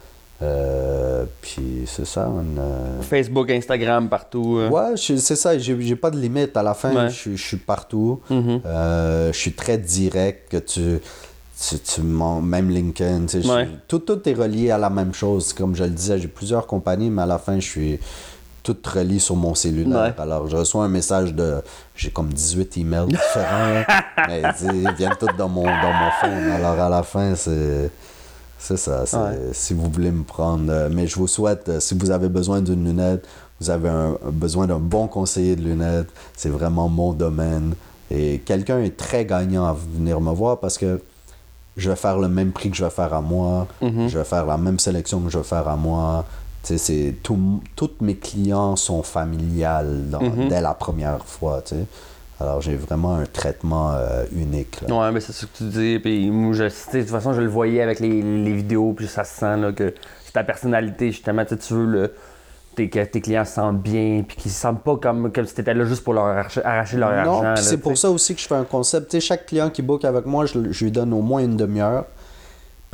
Euh, 0.43 1.25
puis 1.41 1.85
c'est 1.87 2.05
ça. 2.07 2.29
on, 2.29 2.59
euh, 2.61 3.01
Facebook, 3.03 3.49
Instagram, 3.51 4.09
partout. 4.09 4.57
euh. 4.59 4.69
Ouais, 4.71 4.97
c'est 4.97 5.19
ça, 5.37 5.57
j'ai 5.57 5.97
pas 5.97 6.11
de 6.11 6.19
limite. 6.19 6.57
À 6.57 6.63
la 6.65 6.75
fin, 6.75 6.93
Ouais. 6.95 7.11
je, 7.11 7.37
je 7.37 7.43
suis 7.43 7.57
partout. 7.59 8.21
Mhm. 8.29 8.61
Euh, 8.67 9.33
je 9.33 9.39
suis 9.39 9.53
très 9.53 9.79
direct, 9.79 10.51
que 10.51 10.57
tu, 10.57 10.99
tu, 11.85 12.01
même 12.03 12.71
LinkedIn, 12.71 13.27
je- 13.29 13.67
tout, 13.87 14.01
tout 14.01 14.29
est 14.29 14.35
relié 14.35 14.73
à 14.73 14.79
la 14.79 14.91
même 14.91 15.15
chose. 15.15 15.53
Comme 15.53 15.77
je 15.77 15.85
le 15.85 15.91
disais, 15.91 16.19
j'ai 16.19 16.27
plusieurs 16.29 16.67
compagnies, 16.67 17.09
mais 17.11 17.23
à 17.23 17.27
la 17.27 17.39
fin, 17.39 17.61
je 17.61 17.69
suis 17.69 18.01
tout 18.63 18.77
relié 18.85 19.19
sur 19.19 19.37
mon 19.37 19.55
cellulaire. 19.55 20.15
Ouais. 20.17 20.23
Alors, 20.23 20.49
je 20.49 20.57
reçois 20.57 20.85
un 20.85 20.89
message 20.89 21.35
de... 21.35 21.63
J'ai 21.97 22.11
comme 22.11 22.29
18 22.33 22.77
emails 22.79 23.07
différents, 23.09 23.83
mais 24.29 24.43
ils 24.63 24.95
viennent 24.97 25.17
tous 25.19 25.27
dans 25.37 25.49
mon, 25.49 25.65
dans 25.65 25.93
mon 25.93 26.11
phone. 26.21 26.51
Alors, 26.53 26.79
à 26.81 26.89
la 26.89 27.03
fin, 27.03 27.35
c'est... 27.35 27.91
C'est 28.59 28.77
ça. 28.77 29.05
c'est- 29.07 29.17
Ouais. 29.17 29.39
Si 29.53 29.75
vous 29.75 29.91
voulez 29.91 30.13
me 30.13 30.23
prendre. 30.23 30.89
mais 30.91 31.07
je 31.09 31.17
vous 31.17 31.27
souhaite, 31.27 31.69
euh, 31.69 31.81
si 31.81 31.95
vous 31.99 32.11
avez 32.13 32.29
besoin 32.29 32.61
d'une 32.61 32.85
lunette, 32.85 33.27
vous 33.61 33.71
avez 33.71 33.89
un- 33.89 34.17
besoin 34.31 34.69
d'un 34.69 34.79
bon 34.79 35.09
conseiller 35.09 35.57
de 35.57 35.63
lunettes, 35.63 36.09
c'est 36.37 36.49
vraiment 36.49 36.89
mon 36.89 37.13
domaine. 37.13 37.75
Et 38.11 38.39
quelqu'un 38.45 38.79
est 38.81 38.97
très 38.97 39.25
gagnant 39.25 39.67
à 39.67 39.73
venir 39.73 40.21
me 40.21 40.33
voir 40.33 40.61
parce 40.61 40.79
que 40.79 41.01
je 41.77 41.91
vais 41.91 41.97
faire 41.97 42.19
le 42.19 42.29
même 42.29 42.53
prix 42.53 42.71
que 42.71 42.77
je 42.77 42.85
vais 42.85 42.91
faire 42.91 43.13
à 43.15 43.21
moi, 43.21 43.67
Mhm. 43.81 44.07
je 44.09 44.19
vais 44.19 44.25
faire 44.25 44.47
la 44.47 44.59
même 44.59 44.79
sélection 44.79 45.19
que 45.21 45.31
je 45.31 45.39
vais 45.39 45.45
faire 45.45 45.67
à 45.67 45.75
moi. 45.75 46.25
Tu 46.65 46.79
c'est 46.79 47.15
tout, 47.23 47.61
tous 47.75 47.91
mes 48.01 48.15
clients 48.17 48.77
sont 48.77 49.03
familiales 49.03 50.09
dans- 50.11 50.21
Mhm. 50.23 50.49
dès 50.49 50.61
la 50.61 50.75
première 50.75 51.25
fois. 51.25 51.61
tu. 51.65 51.75
Alors 52.41 52.61
j'ai 52.61 52.75
vraiment 52.77 53.15
un 53.17 53.25
traitement 53.27 53.93
euh, 53.93 54.25
unique. 54.33 54.81
là. 54.89 54.95
Ouais, 54.95 55.13
mais 55.13 55.21
c'est 55.21 55.33
ce 55.33 55.47
que 55.47 55.57
tu 55.59 55.65
dis. 55.65 55.99
Puis 56.01 56.27
je, 56.55 56.65
tu 56.91 56.97
de 56.99 57.03
toute 57.03 57.11
façon, 57.11 57.33
je 57.33 57.41
le 57.41 57.49
voyais 57.49 57.83
avec 57.83 58.01
les, 58.01 58.21
les 58.23 58.53
vidéos, 58.53 58.93
puis 58.97 59.07
ça 59.07 59.23
se 59.25 59.39
sent 59.39 59.57
là, 59.59 59.73
que 59.73 59.95
c'est 60.25 60.33
ta 60.33 60.43
personnalité, 60.45 61.13
justement. 61.13 61.45
Tu 61.45 61.57
tu 61.57 61.75
veux 61.75 61.87
le, 61.87 62.15
tes, 62.75 62.89
que 62.89 63.05
tes 63.05 63.21
clients 63.21 63.45
se 63.45 63.53
sentent 63.55 63.81
bien, 63.83 64.25
puis 64.27 64.37
qu'ils 64.37 64.51
se 64.51 64.61
sentent 64.61 64.83
pas 64.83 64.97
comme, 64.97 65.31
comme 65.33 65.47
si 65.47 65.55
t'étais 65.55 65.75
là 65.75 65.85
juste 65.85 66.03
pour 66.03 66.15
leur 66.15 66.25
arracher, 66.27 66.65
arracher 66.65 66.97
leur 66.97 67.11
Non, 67.11 67.17
argent. 67.17 67.43
là, 67.43 67.57
c'est 67.57 67.77
tu 67.77 67.81
pour 67.83 67.97
ça 67.99 68.11
aussi 68.11 68.35
que 68.35 68.41
je 68.41 68.47
fais 68.47 68.55
un 68.57 68.65
concept. 68.65 69.11
Tu 69.11 69.21
chaque 69.21 69.47
client 69.47 69.69
qui 69.71 69.83
book 69.83 70.05
avec 70.05 70.27
moi, 70.27 70.47
je, 70.47 70.71
je 70.73 70.85
lui 70.85 70.91
donne 70.91 71.13
au 71.13 71.21
moins 71.23 71.43
une 71.45 71.57
demi-heure. 71.57 72.07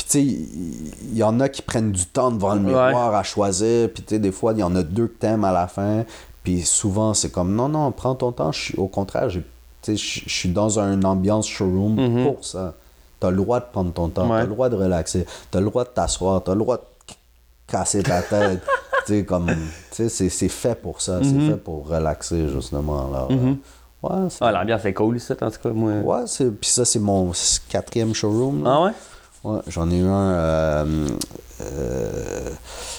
Tu 0.08 0.12
sais, 0.12 0.22
il 0.22 0.92
il 1.12 1.18
y, 1.18 1.22
en 1.22 1.38
a 1.40 1.48
qui 1.48 1.62
prennent 1.62 1.92
du 1.92 2.06
temps 2.06 2.30
devant 2.30 2.54
le 2.54 2.60
miroir 2.60 3.14
à 3.14 3.22
choisir. 3.22 3.90
Puis 3.92 4.02
tu 4.02 4.14
sais, 4.14 4.18
des 4.18 4.32
fois, 4.32 4.52
il 4.52 4.60
y 4.60 4.62
en 4.62 4.74
a 4.76 4.82
deux 4.82 5.06
que 5.08 5.18
t'aimes 5.18 5.44
à 5.44 5.52
la 5.52 5.66
fin. 5.66 6.04
Puis 6.44 6.62
souvent, 6.62 7.12
c'est 7.14 7.30
comme, 7.30 7.54
non, 7.54 7.68
non, 7.68 7.90
prends 7.92 8.14
ton 8.14 8.32
temps. 8.32 8.50
Au 8.76 8.86
contraire, 8.88 9.28
je 9.30 9.40
suis 9.94 10.48
dans 10.50 10.78
une 10.78 11.04
ambiance 11.04 11.46
showroom 11.48 11.94
Mhm. 11.96 12.24
pour 12.24 12.44
ça. 12.44 12.74
T'as 13.20 13.30
le 13.30 13.36
droit 13.36 13.58
de 13.60 13.66
prendre 13.72 13.92
ton 13.92 14.08
temps. 14.08 14.24
Ouais. 14.30 14.36
T'as 14.38 14.42
le 14.44 14.48
droit 14.48 14.68
de 14.68 14.76
relaxer. 14.76 15.26
T'as 15.50 15.58
le 15.60 15.66
droit 15.66 15.84
de 15.84 15.88
t'asseoir. 15.90 16.42
T'as 16.44 16.52
le 16.52 16.58
droit 16.60 16.76
de 16.76 16.82
casser 17.66 18.02
ta 18.02 18.22
tête. 18.22 18.62
tu 19.06 19.12
sais, 19.14 19.24
comme, 19.24 19.46
tu 19.90 20.08
sais, 20.08 20.28
c'est 20.28 20.48
fait 20.48 20.74
pour 20.80 21.00
ça. 21.02 21.20
C'est 21.22 21.50
fait 21.50 21.56
pour 21.56 21.88
relaxer, 21.88 22.48
justement. 22.48 23.08
Alors, 23.08 23.28
euh, 23.30 23.54
ouais, 24.04 24.28
Ah, 24.40 24.52
l'ambiance 24.52 24.84
est 24.84 24.94
cool 24.94 25.16
ici, 25.16 25.32
en 25.32 25.50
tout 25.50 25.58
cas. 25.62 25.70
Moi. 25.70 25.92
Ouais, 26.04 26.22
c'est... 26.26 26.50
puis 26.50 26.70
ça, 26.70 26.84
c'est 26.84 27.00
mon 27.00 27.32
quatrième 27.68 28.14
showroom. 28.14 28.62
là. 28.64 28.70
Ah 28.74 28.84
ouais? 28.84 28.92
Ouais, 29.44 29.60
j'en 29.68 29.90
ai 29.90 29.98
eu 29.98 30.06
un 30.06 30.30
euh, 30.32 31.08
euh, 31.60 32.50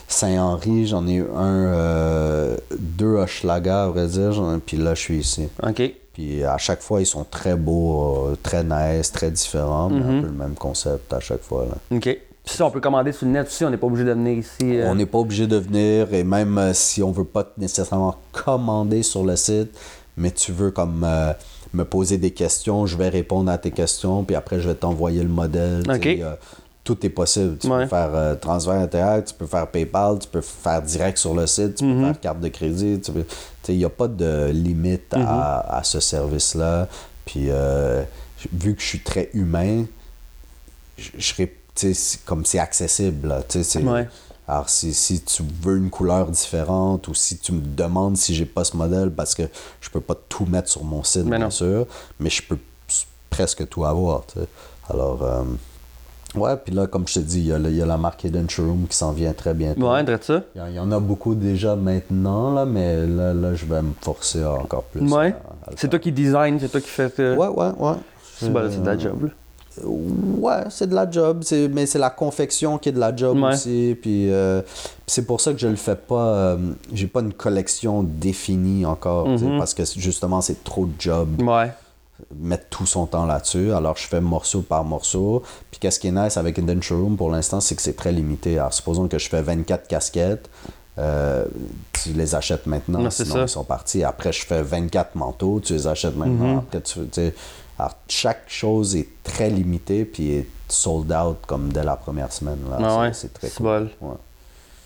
Saint-Henri, 0.08 0.88
j'en 0.88 1.06
ai 1.08 1.16
eu 1.16 1.26
un, 1.36 1.66
euh, 1.74 2.58
deux 2.78 3.16
Hochelaga, 3.18 3.84
à 3.84 3.88
vrai 3.88 4.08
dire, 4.08 4.32
puis 4.66 4.78
là, 4.78 4.96
je 4.96 5.00
suis 5.02 5.18
ici. 5.20 5.50
OK. 5.64 5.82
Puis 6.14 6.44
à 6.44 6.58
chaque 6.58 6.82
fois, 6.82 7.02
ils 7.02 7.06
sont 7.06 7.26
très 7.30 7.56
beaux, 7.56 8.28
euh, 8.30 8.38
très 8.42 8.64
nice, 8.64 9.12
très 9.12 9.32
différents, 9.32 9.90
mais 9.90 10.00
Mhm. 10.00 10.18
un 10.18 10.22
peu 10.22 10.28
le 10.28 10.34
même 10.34 10.56
concept 10.56 11.14
à 11.14 11.20
chaque 11.20 11.42
fois. 11.44 11.66
Là. 11.66 11.98
OK. 11.98 12.04
Puis 12.46 12.56
ça, 12.58 12.66
on 12.66 12.72
peut 12.72 12.80
commander 12.80 13.12
sur 13.12 13.26
le 13.28 13.34
net 13.34 13.48
aussi, 13.48 13.64
on 13.64 13.70
n'est 13.70 13.78
pas 13.78 13.88
obligé 13.88 14.06
de 14.06 14.12
venir 14.14 14.38
ici. 14.40 14.78
euh. 14.80 14.90
On 14.90 14.96
n'est 14.96 15.06
pas 15.06 15.20
obligé 15.20 15.46
de 15.46 15.58
venir, 15.58 16.14
et 16.14 16.24
même 16.24 16.58
euh, 16.58 16.74
si 16.74 17.04
on 17.04 17.12
veut 17.12 17.26
pas 17.26 17.46
nécessairement 17.58 18.16
commander 18.32 19.04
sur 19.04 19.24
le 19.24 19.36
site, 19.36 19.70
mais 20.18 20.32
tu 20.32 20.52
veux 20.52 20.72
comme 20.72 21.04
euh, 21.06 21.32
me 21.74 21.84
poser 21.86 22.18
des 22.18 22.32
questions, 22.32 22.86
je 22.86 22.98
vais 22.98 23.10
répondre 23.10 23.52
à 23.52 23.58
tes 23.58 23.72
questions, 23.72 24.24
puis 24.24 24.36
après, 24.36 24.60
je 24.60 24.68
vais 24.70 24.76
t'envoyer 24.76 25.22
le 25.24 25.30
modèle. 25.30 25.84
a- 26.24 26.38
tout 26.84 27.06
est 27.06 27.10
possible. 27.10 27.58
Tu 27.60 27.68
Ouais. 27.68 27.84
peux 27.84 27.90
faire 27.90 28.10
euh, 28.16 28.36
transfert 28.36 28.74
interact, 28.74 29.28
tu 29.28 29.34
peux 29.36 29.46
faire 29.46 29.68
PayPal, 29.68 30.18
tu 30.20 30.28
peux 30.28 30.42
faire 30.42 30.82
direct 30.82 31.18
sur 31.20 31.36
le 31.36 31.46
site, 31.46 31.76
tu 31.76 31.84
Mhm. 31.86 31.98
peux 32.00 32.06
faire 32.06 32.20
carte 32.20 32.40
de 32.40 32.48
crédit. 32.48 33.00
tu 33.00 33.12
Il 33.68 33.78
n'y 33.78 33.86
a 33.86 33.90
pas 33.90 34.08
de 34.08 34.50
limite 34.52 35.14
Mhm. 35.16 35.24
à, 35.28 35.78
à 35.78 35.84
ce 35.84 36.00
service-là. 36.00 36.88
Puis, 37.26 37.48
euh, 37.50 38.02
vu 38.52 38.74
que 38.74 38.82
je 38.82 38.88
suis 38.88 39.00
très 39.02 39.30
humain, 39.36 39.86
je 40.98 41.12
serais, 41.22 41.54
comme 42.26 42.46
c'est 42.46 42.58
accessible. 42.60 43.28
là, 43.28 43.42
Ouais. 43.92 44.08
Alors, 44.50 44.68
si, 44.68 44.96
si 44.96 45.22
tu 45.22 45.44
veux 45.62 45.78
une 45.78 45.92
couleur 45.92 46.26
différente 46.28 47.08
ou 47.08 47.14
si 47.14 47.38
tu 47.38 47.52
me 47.52 47.62
demandes 47.62 48.18
si 48.18 48.34
j'ai 48.34 48.48
pas 48.48 48.64
ce 48.64 48.76
modèle, 48.76 49.12
parce 49.12 49.36
que 49.36 49.44
je 49.80 49.92
peux 49.92 50.02
pas 50.02 50.16
tout 50.28 50.46
mettre 50.46 50.70
sur 50.70 50.84
mon 50.84 51.04
site, 51.04 51.26
Mais 51.26 51.38
bien 51.38 51.46
non. 51.46 51.52
sûr, 51.52 51.86
mais 52.20 52.32
je 52.32 52.42
peux 52.42 52.58
presque 53.30 53.70
tout 53.70 53.86
avoir. 53.86 54.24
Alors, 54.90 55.22
euh, 55.22 55.44
ouais, 56.34 56.58
puis 56.58 56.74
là, 56.74 56.88
comme 56.88 57.08
je 57.08 57.14
te 57.14 57.20
dis, 57.20 57.42
il 57.42 57.46
y, 57.46 57.54
a 57.54 57.60
y 57.60 57.78
la 57.78 57.98
marque 57.98 58.24
Hidden 58.24 58.50
Showroom 58.50 58.88
qui 58.88 58.98
s'en 58.98 59.12
vient 59.12 59.34
très 59.34 59.54
bientôt. 59.54 59.88
Ouais, 59.88 60.04
ça? 60.20 60.42
Il 60.56 60.58
y 60.58 60.62
en- 60.64 60.68
il 60.68 60.74
y 60.74 60.80
en 60.80 60.92
a 60.92 61.00
beaucoup 61.00 61.36
déjà 61.36 61.76
maintenant, 61.76 62.52
là, 62.52 62.66
mais 62.66 63.06
là, 63.06 63.36
là 63.36 63.54
je 63.54 63.68
vais 63.68 63.84
me 63.84 63.94
forcer 64.02 64.44
encore 64.44 64.86
plus. 64.86 65.02
Ouais. 65.14 65.36
C'est 65.76 65.90
toi 65.90 66.00
qui 66.00 66.12
design, 66.12 66.60
c'est 66.60 66.70
toi 66.70 66.82
qui 66.82 66.90
fais. 66.90 67.12
euh, 67.20 67.36
Ouais, 67.36 67.50
ouais, 67.50 67.72
ouais. 67.78 67.98
C'est 68.40 68.50
bon, 68.52 68.68
c'est 68.72 68.82
de 68.82 68.86
la 68.88 68.98
job, 68.98 69.26
là. 69.26 69.30
Ouais, 69.86 70.64
c'est 70.70 70.88
de 70.90 70.96
la 70.96 71.10
job, 71.10 71.42
c'est- 71.44 71.68
mais 71.68 71.86
c'est 71.86 72.00
la 72.00 72.10
confection 72.10 72.78
qui 72.78 72.90
est 72.90 72.92
de 72.94 73.00
la 73.00 73.16
job 73.16 73.38
Ouais. 73.38 73.54
aussi. 73.54 73.98
Puis 74.02 74.32
euh, 74.32 74.62
puis 74.62 74.72
c'est 75.08 75.26
pour 75.26 75.42
ça 75.42 75.54
que 75.54 75.60
je 75.60 75.68
le 75.68 75.76
fais 75.76 75.96
pas. 75.96 76.28
euh, 76.28 76.58
j'ai 76.94 77.08
pas 77.08 77.22
une 77.22 77.34
collection 77.34 78.04
définie 78.04 78.86
encore, 78.86 79.28
Mhm. 79.28 79.58
parce 79.58 79.74
que 79.74 79.84
justement 79.86 80.42
c'est 80.42 80.64
trop 80.64 80.86
de 80.86 80.94
job 81.00 81.42
Ouais. 81.42 81.72
mettre 82.38 82.66
tout 82.70 82.86
son 82.86 83.06
temps 83.06 83.26
là-dessus. 83.26 83.72
Alors 83.74 83.96
je 83.98 84.08
fais 84.08 84.22
morceau 84.22 84.62
par 84.62 84.84
morceau. 84.84 85.44
Puis 85.72 85.80
qu'est-ce 85.80 86.00
qui 86.00 86.08
est 86.08 86.12
nice 86.12 86.38
avec 86.38 86.60
Indian 86.60 86.82
Showroom 86.82 87.16
pour 87.18 87.30
l'instant, 87.32 87.60
c'est 87.62 87.76
que 87.76 87.82
c'est 87.82 87.96
très 87.96 88.12
limité. 88.12 88.58
Alors 88.60 88.74
supposons 88.74 89.08
que 89.08 89.18
je 89.18 89.30
fais 89.30 89.42
24 89.42 89.88
casquettes. 89.88 90.50
euh, 90.98 91.46
tu 91.94 92.10
les 92.12 92.36
achètes 92.36 92.66
maintenant, 92.68 93.10
sinon 93.10 93.34
ça. 93.36 93.42
ils 93.44 93.48
sont 93.48 93.64
partis. 93.64 94.04
Après, 94.04 94.34
je 94.34 94.46
fais 94.46 94.62
24 94.62 95.16
manteaux, 95.16 95.62
tu 95.64 95.72
les 95.72 95.88
achètes 95.88 96.18
maintenant. 96.18 96.56
Mhm. 96.56 96.58
Après, 96.58 96.82
tu, 96.82 97.00
alors, 97.80 97.96
chaque 98.08 98.44
chose 98.48 98.96
est 98.96 99.08
très 99.24 99.50
limitée 99.50 100.06
puis 100.06 100.32
est 100.34 100.48
sold 100.68 101.12
out 101.12 101.38
comme 101.48 101.72
dès 101.72 101.84
la 101.84 101.96
première 101.96 102.32
semaine. 102.32 102.60
Là. 102.70 102.78
Ah 102.80 102.84
C'est- 102.90 103.00
ouais, 103.00 103.10
c'est 103.14 103.34
très 103.34 103.50
cool. 103.50 103.66
bol. 103.66 103.90
Ouais. 104.02 104.16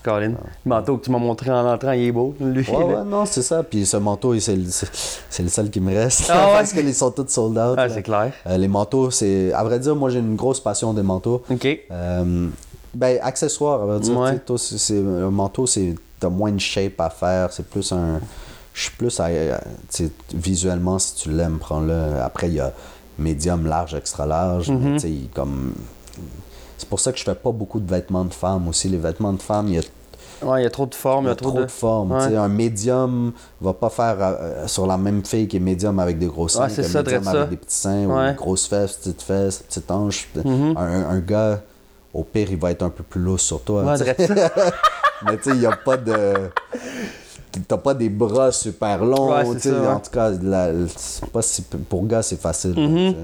Colin. 0.03 0.31
Le 0.65 0.69
manteau 0.69 0.97
que 0.97 1.05
tu 1.05 1.11
m'as 1.11 1.17
montré 1.17 1.49
en 1.49 1.65
entrant, 1.65 1.93
il 1.93 2.03
est 2.07 2.11
beau, 2.11 2.35
lui. 2.39 2.69
Ouais, 2.69 3.03
non, 3.05 3.25
c'est 3.25 3.41
ça. 3.41 3.63
Puis 3.63 3.85
ce 3.85 3.95
manteau, 3.97 4.37
c'est 4.37 4.55
le, 4.55 4.63
le 4.63 5.49
seul 5.49 5.69
qui 5.69 5.79
me 5.79 5.93
reste. 5.93 6.25
Ah 6.29 6.47
ouais? 6.47 6.53
parce 6.57 6.73
qu'ils 6.73 6.93
sont 6.93 7.11
tous 7.11 7.27
sold 7.29 7.57
out. 7.57 7.75
Ah, 7.77 7.87
c'est 7.89 8.03
clair. 8.03 8.33
Euh, 8.47 8.57
les 8.57 8.67
manteaux, 8.67 9.09
c'est. 9.11 9.53
À 9.53 9.63
vrai 9.63 9.79
dire, 9.79 9.95
moi, 9.95 10.09
j'ai 10.09 10.19
une 10.19 10.35
grosse 10.35 10.59
passion 10.59 10.93
des 10.93 11.03
manteaux. 11.03 11.43
Ok. 11.49 11.65
Euh, 11.89 12.49
ben, 12.93 13.17
accessoire, 13.21 13.81
à 13.81 13.85
vrai 13.85 13.99
dire. 14.01 14.17
Ouais. 14.19 14.37
toi, 14.39 14.57
un 14.91 15.31
manteau, 15.31 15.65
c'est. 15.65 15.95
T'as 16.19 16.29
moins 16.29 16.51
de 16.51 16.59
shape 16.59 16.99
à 16.99 17.09
faire. 17.09 17.53
C'est 17.53 17.65
plus 17.67 17.89
un. 17.93 18.19
Je 18.73 18.81
suis 18.83 18.91
plus 18.91 19.19
à. 19.19 19.29
sais, 19.89 20.09
visuellement, 20.33 20.97
si 20.99 21.15
tu 21.15 21.31
l'aimes, 21.31 21.57
prends-le. 21.59 22.19
Après, 22.21 22.47
il 22.47 22.55
y 22.55 22.59
a 22.59 22.73
médium, 23.19 23.65
large, 23.67 23.93
extra 23.95 24.25
large. 24.25 24.65
tu 24.67 24.99
sais, 24.99 25.13
comme. 25.33 25.73
C'est 26.77 26.89
pour 26.89 26.99
ça 26.99 27.11
que 27.11 27.17
je 27.19 27.23
fais 27.23 27.35
pas 27.35 27.51
beaucoup 27.51 27.79
de 27.79 27.89
vêtements 27.89 28.25
de 28.25 28.33
femmes 28.33 28.67
aussi. 28.67 28.89
Les 28.89 28.97
vêtements 28.97 29.33
de 29.33 29.41
femmes, 29.41 29.67
il 29.69 29.75
y 29.75 29.79
a 29.79 29.81
Ouais, 30.41 30.59
il 30.59 30.63
y 30.63 30.67
a 30.67 30.69
trop 30.69 30.85
de 30.85 30.95
formes, 30.95 31.25
il 31.25 31.29
y 31.29 31.31
a 31.31 31.35
trop, 31.35 31.51
de, 31.51 31.67
formes. 31.67 32.11
Ouais. 32.11 32.23
tu 32.25 32.31
sais, 32.31 32.35
Un 32.35 32.49
médium 32.49 33.31
va 33.61 33.71
pas 33.71 33.89
faire 33.89 34.17
euh, 34.19 34.67
sur 34.67 34.85
la 34.85 34.97
même 34.97 35.23
fille 35.23 35.47
qui 35.47 35.55
est 35.55 35.59
médium 35.61 35.99
avec 35.99 36.19
des 36.19 36.25
gros 36.25 36.49
seins, 36.49 36.63
Ouais, 36.63 36.69
ça, 36.69 36.81
médium 36.81 37.25
avec 37.27 37.39
ça. 37.41 37.45
des 37.45 37.55
petits 37.55 37.75
seins, 37.77 38.05
ou 38.05 38.13
Ouais. 38.17 38.31
des 38.31 38.35
grosses 38.35 38.67
fesses, 38.67 38.97
petites 38.97 39.21
fesses, 39.21 39.59
petites 39.59 39.89
hanches. 39.89 40.27
Mhm. 40.43 40.75
un, 40.75 41.09
un 41.11 41.19
gars, 41.19 41.61
au 42.13 42.23
pire, 42.25 42.47
il 42.51 42.57
va 42.57 42.71
être 42.71 42.83
un 42.83 42.89
peu 42.89 43.03
plus 43.03 43.21
lourd 43.21 43.39
sur 43.39 43.61
toi. 43.61 43.83
Ouais, 43.83 43.97
tu 43.97 44.03
sais. 44.03 44.15
dirais 44.25 44.37
ça. 44.37 44.51
Mais 45.25 45.37
tu 45.37 45.43
sais, 45.43 45.49
il 45.51 45.59
n'y 45.59 45.65
a 45.65 45.77
pas 45.77 45.95
de. 45.95 46.33
T'as 47.67 47.77
pas 47.77 47.93
des 47.93 48.09
bras 48.09 48.51
super 48.51 49.03
longs. 49.05 49.31
Ouais, 49.31 49.59
ça, 49.59 49.69
ouais. 49.69 49.87
En 49.87 49.99
tout 49.99 50.11
cas, 50.11 50.31
la- 50.31 50.71
pas 51.31 51.41
si- 51.41 51.61
pour 51.61 52.05
gars, 52.05 52.21
c'est 52.23 52.39
facile. 52.41 52.73
Mhm. 52.77 53.11
sais. 53.11 53.17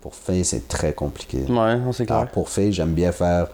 Pour 0.00 0.14
filles, 0.14 0.44
c'est 0.44 0.68
très 0.68 0.92
compliqué. 0.92 1.38
Ouais, 1.48 1.78
c'est 1.92 2.10
Alors, 2.10 2.22
clair. 2.24 2.30
pour 2.32 2.48
filles, 2.48 2.72
j'aime 2.72 2.92
bien 2.92 3.10
faire 3.12 3.48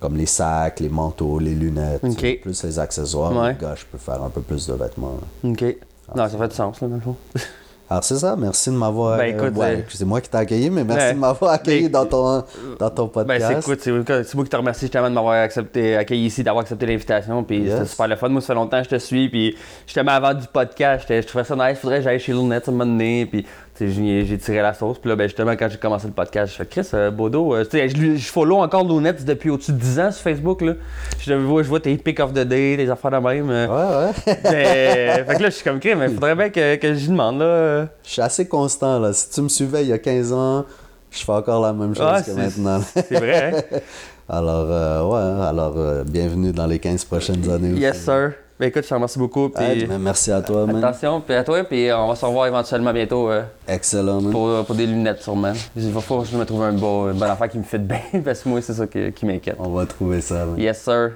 comme 0.00 0.16
les 0.16 0.26
sacs, 0.26 0.80
les 0.80 0.88
manteaux, 0.88 1.38
les 1.38 1.54
lunettes, 1.54 2.02
plus 2.42 2.62
les 2.64 2.78
accessoires. 2.78 3.32
Ouais. 3.36 3.52
Les 3.54 3.58
gars, 3.60 3.74
je 3.76 3.84
peux 3.84 3.98
faire 3.98 4.22
un 4.22 4.28
peu 4.30 4.40
plus 4.40 4.66
de 4.66 4.74
vêtements. 4.74 5.16
là. 5.44 5.50
Ok. 5.50 5.76
Non, 6.16 6.28
ça 6.28 6.38
fait 6.38 6.48
du 6.48 6.54
sens, 6.54 6.80
là, 6.80 6.88
dans 6.88 6.94
le 6.96 7.00
fond. 7.00 7.16
Alors, 7.90 8.04
c'est 8.04 8.16
ça. 8.16 8.36
Merci 8.36 8.68
de 8.70 8.74
m'avoir. 8.74 9.16
Ben, 9.16 9.34
écoute, 9.34 9.56
ouais, 9.56 9.76
euh, 9.76 9.82
c'est 9.88 10.04
moi 10.04 10.20
qui 10.20 10.28
t'ai 10.28 10.36
accueilli, 10.36 10.68
mais 10.68 10.84
merci 10.84 11.06
Ouais. 11.06 11.14
de 11.14 11.18
m'avoir 11.18 11.52
accueilli 11.52 11.88
Ben, 11.88 12.04
dans, 12.04 12.06
ton, 12.06 12.44
dans 12.78 12.90
ton 12.90 13.04
Ben, 13.06 13.10
podcast. 13.24 13.46
c'est 13.46 13.58
écoute, 13.60 13.80
c'est 13.82 14.24
c'est 14.24 14.34
moi 14.34 14.44
qui 14.44 14.50
te 14.50 14.56
remercie 14.56 14.80
justement 14.82 15.08
de 15.08 15.14
m'avoir 15.14 15.34
accepté, 15.42 15.96
accueilli 15.96 16.26
ici, 16.26 16.42
d'avoir 16.42 16.62
accepté 16.62 16.84
l'invitation. 16.84 17.42
Puis 17.44 17.60
Yes. 17.62 17.72
c'était 17.72 17.86
super 17.86 18.08
le 18.08 18.16
fun. 18.16 18.28
Moi, 18.28 18.40
ça 18.42 18.48
fait 18.48 18.54
longtemps 18.54 18.78
que 18.78 18.84
je 18.84 18.90
te 18.90 18.98
suis. 18.98 19.28
Puis 19.30 19.56
justement, 19.86 20.12
avant 20.12 20.34
du 20.34 20.46
podcast, 20.52 21.06
je 21.08 21.20
trouvais 21.26 21.44
ça 21.44 21.56
nice. 21.56 21.78
Faudrait 21.78 21.98
que 21.98 22.04
j'aille 22.04 22.20
chez 22.20 22.32
Lunette 22.32 22.68
à 22.68 22.70
un 22.70 22.74
moment 22.74 22.90
donné. 22.90 23.24
Puis 23.24 23.46
j'ai 23.86 24.38
tiré 24.38 24.60
la 24.62 24.74
sauce. 24.74 24.98
Puis 24.98 25.08
là, 25.08 25.16
ben, 25.16 25.24
justement, 25.28 25.52
quand 25.52 25.68
j'ai 25.70 25.78
commencé 25.78 26.06
le 26.06 26.12
podcast, 26.12 26.52
je 26.52 26.56
fais 26.58 26.66
Chris, 26.66 26.88
euh, 26.94 27.10
Bodo, 27.10 27.54
euh, 27.54 27.64
tu 27.64 27.78
sais, 27.78 27.88
je, 27.88 28.16
je 28.16 28.28
follow 28.30 28.56
encore 28.56 28.84
Lunette 28.84 29.24
depuis 29.24 29.50
au-dessus 29.50 29.72
de 29.72 29.78
10 29.78 30.00
ans 30.00 30.10
sur 30.10 30.22
Facebook. 30.22 30.62
Là. 30.62 30.72
Je 31.20 31.34
vois, 31.34 31.62
je 31.62 31.68
vois 31.68 31.80
tes 31.80 31.96
pick 31.96 32.18
of 32.20 32.32
the 32.32 32.40
day, 32.40 32.76
tes 32.76 32.90
affaires 32.90 33.10
de 33.10 33.16
même. 33.18 33.50
euh. 33.50 33.66
Ouais, 33.66 34.06
ouais. 34.26 34.36
Mais, 34.44 35.24
fait 35.24 35.36
que 35.36 35.42
là, 35.42 35.50
je 35.50 35.54
suis 35.54 35.64
comme 35.64 35.78
Chris, 35.80 35.94
mais 35.94 36.08
faudrait 36.08 36.34
bien 36.34 36.50
que, 36.50 36.76
que 36.76 36.94
j'y 36.94 37.08
demande. 37.08 37.38
Là. 37.40 37.86
Je 38.04 38.10
suis 38.10 38.22
assez 38.22 38.48
constant, 38.48 38.98
là. 38.98 39.12
Si 39.12 39.30
tu 39.30 39.40
me 39.42 39.48
suivais 39.48 39.82
il 39.82 39.88
y 39.88 39.92
a 39.92 39.98
15 39.98 40.32
ans, 40.32 40.64
je 41.10 41.24
fais 41.24 41.32
encore 41.32 41.62
la 41.62 41.72
même 41.72 41.94
chose 41.94 42.04
Ouais, 42.04 42.22
que 42.22 42.30
maintenant. 42.32 42.80
C'est 42.94 43.14
vrai, 43.14 43.54
hein? 43.72 43.78
alors, 44.28 44.66
euh, 44.70 45.02
ouais, 45.04 45.46
alors, 45.46 45.74
euh, 45.76 46.04
bienvenue 46.04 46.52
dans 46.52 46.66
les 46.66 46.78
15 46.78 47.04
prochaines 47.04 47.48
années. 47.50 47.72
aussi. 47.72 47.80
Yes, 47.80 47.98
sir. 48.04 48.32
Ben 48.58 48.66
écoute, 48.66 48.82
je 48.82 48.88
te 48.88 48.94
remercie 48.94 49.18
beaucoup. 49.20 49.48
Puis... 49.50 49.86
Mais 49.86 49.98
merci 49.98 50.32
à 50.32 50.42
toi, 50.42 50.66
man. 50.66 50.82
Attention, 50.82 51.20
puis 51.20 51.34
à 51.34 51.44
toi, 51.44 51.62
puis 51.62 51.92
on 51.92 52.08
va 52.08 52.16
se 52.16 52.24
revoir 52.24 52.46
éventuellement 52.48 52.92
bientôt 52.92 53.30
euh, 53.30 53.42
Excellent, 53.68 54.20
man. 54.20 54.32
pour, 54.32 54.64
pour 54.64 54.74
des 54.74 54.86
lunettes 54.86 55.22
sûrement. 55.22 55.52
Il 55.76 55.90
va 55.92 56.00
falloir 56.00 56.26
que 56.26 56.32
je 56.32 56.36
me 56.36 56.44
trouve 56.44 56.62
un 56.64 56.72
beau, 56.72 57.08
une 57.10 57.18
bonne 57.18 57.30
affaire 57.30 57.48
qui 57.48 57.58
me 57.58 57.62
fait 57.62 57.78
bien, 57.78 58.00
parce 58.24 58.40
que 58.40 58.48
moi, 58.48 58.60
c'est 58.60 58.74
ça 58.74 58.86
qui, 58.88 59.12
qui 59.12 59.26
m'inquiète. 59.26 59.56
On 59.60 59.68
va 59.68 59.86
trouver 59.86 60.20
ça, 60.20 60.44
man. 60.44 60.58
Yes, 60.58 60.82
sir. 60.82 61.12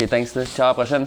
Ok, 0.00 0.08
thanks, 0.08 0.34
là. 0.34 0.44
Ciao, 0.46 0.64
à 0.64 0.68
la 0.68 0.74
prochaine. 0.74 1.06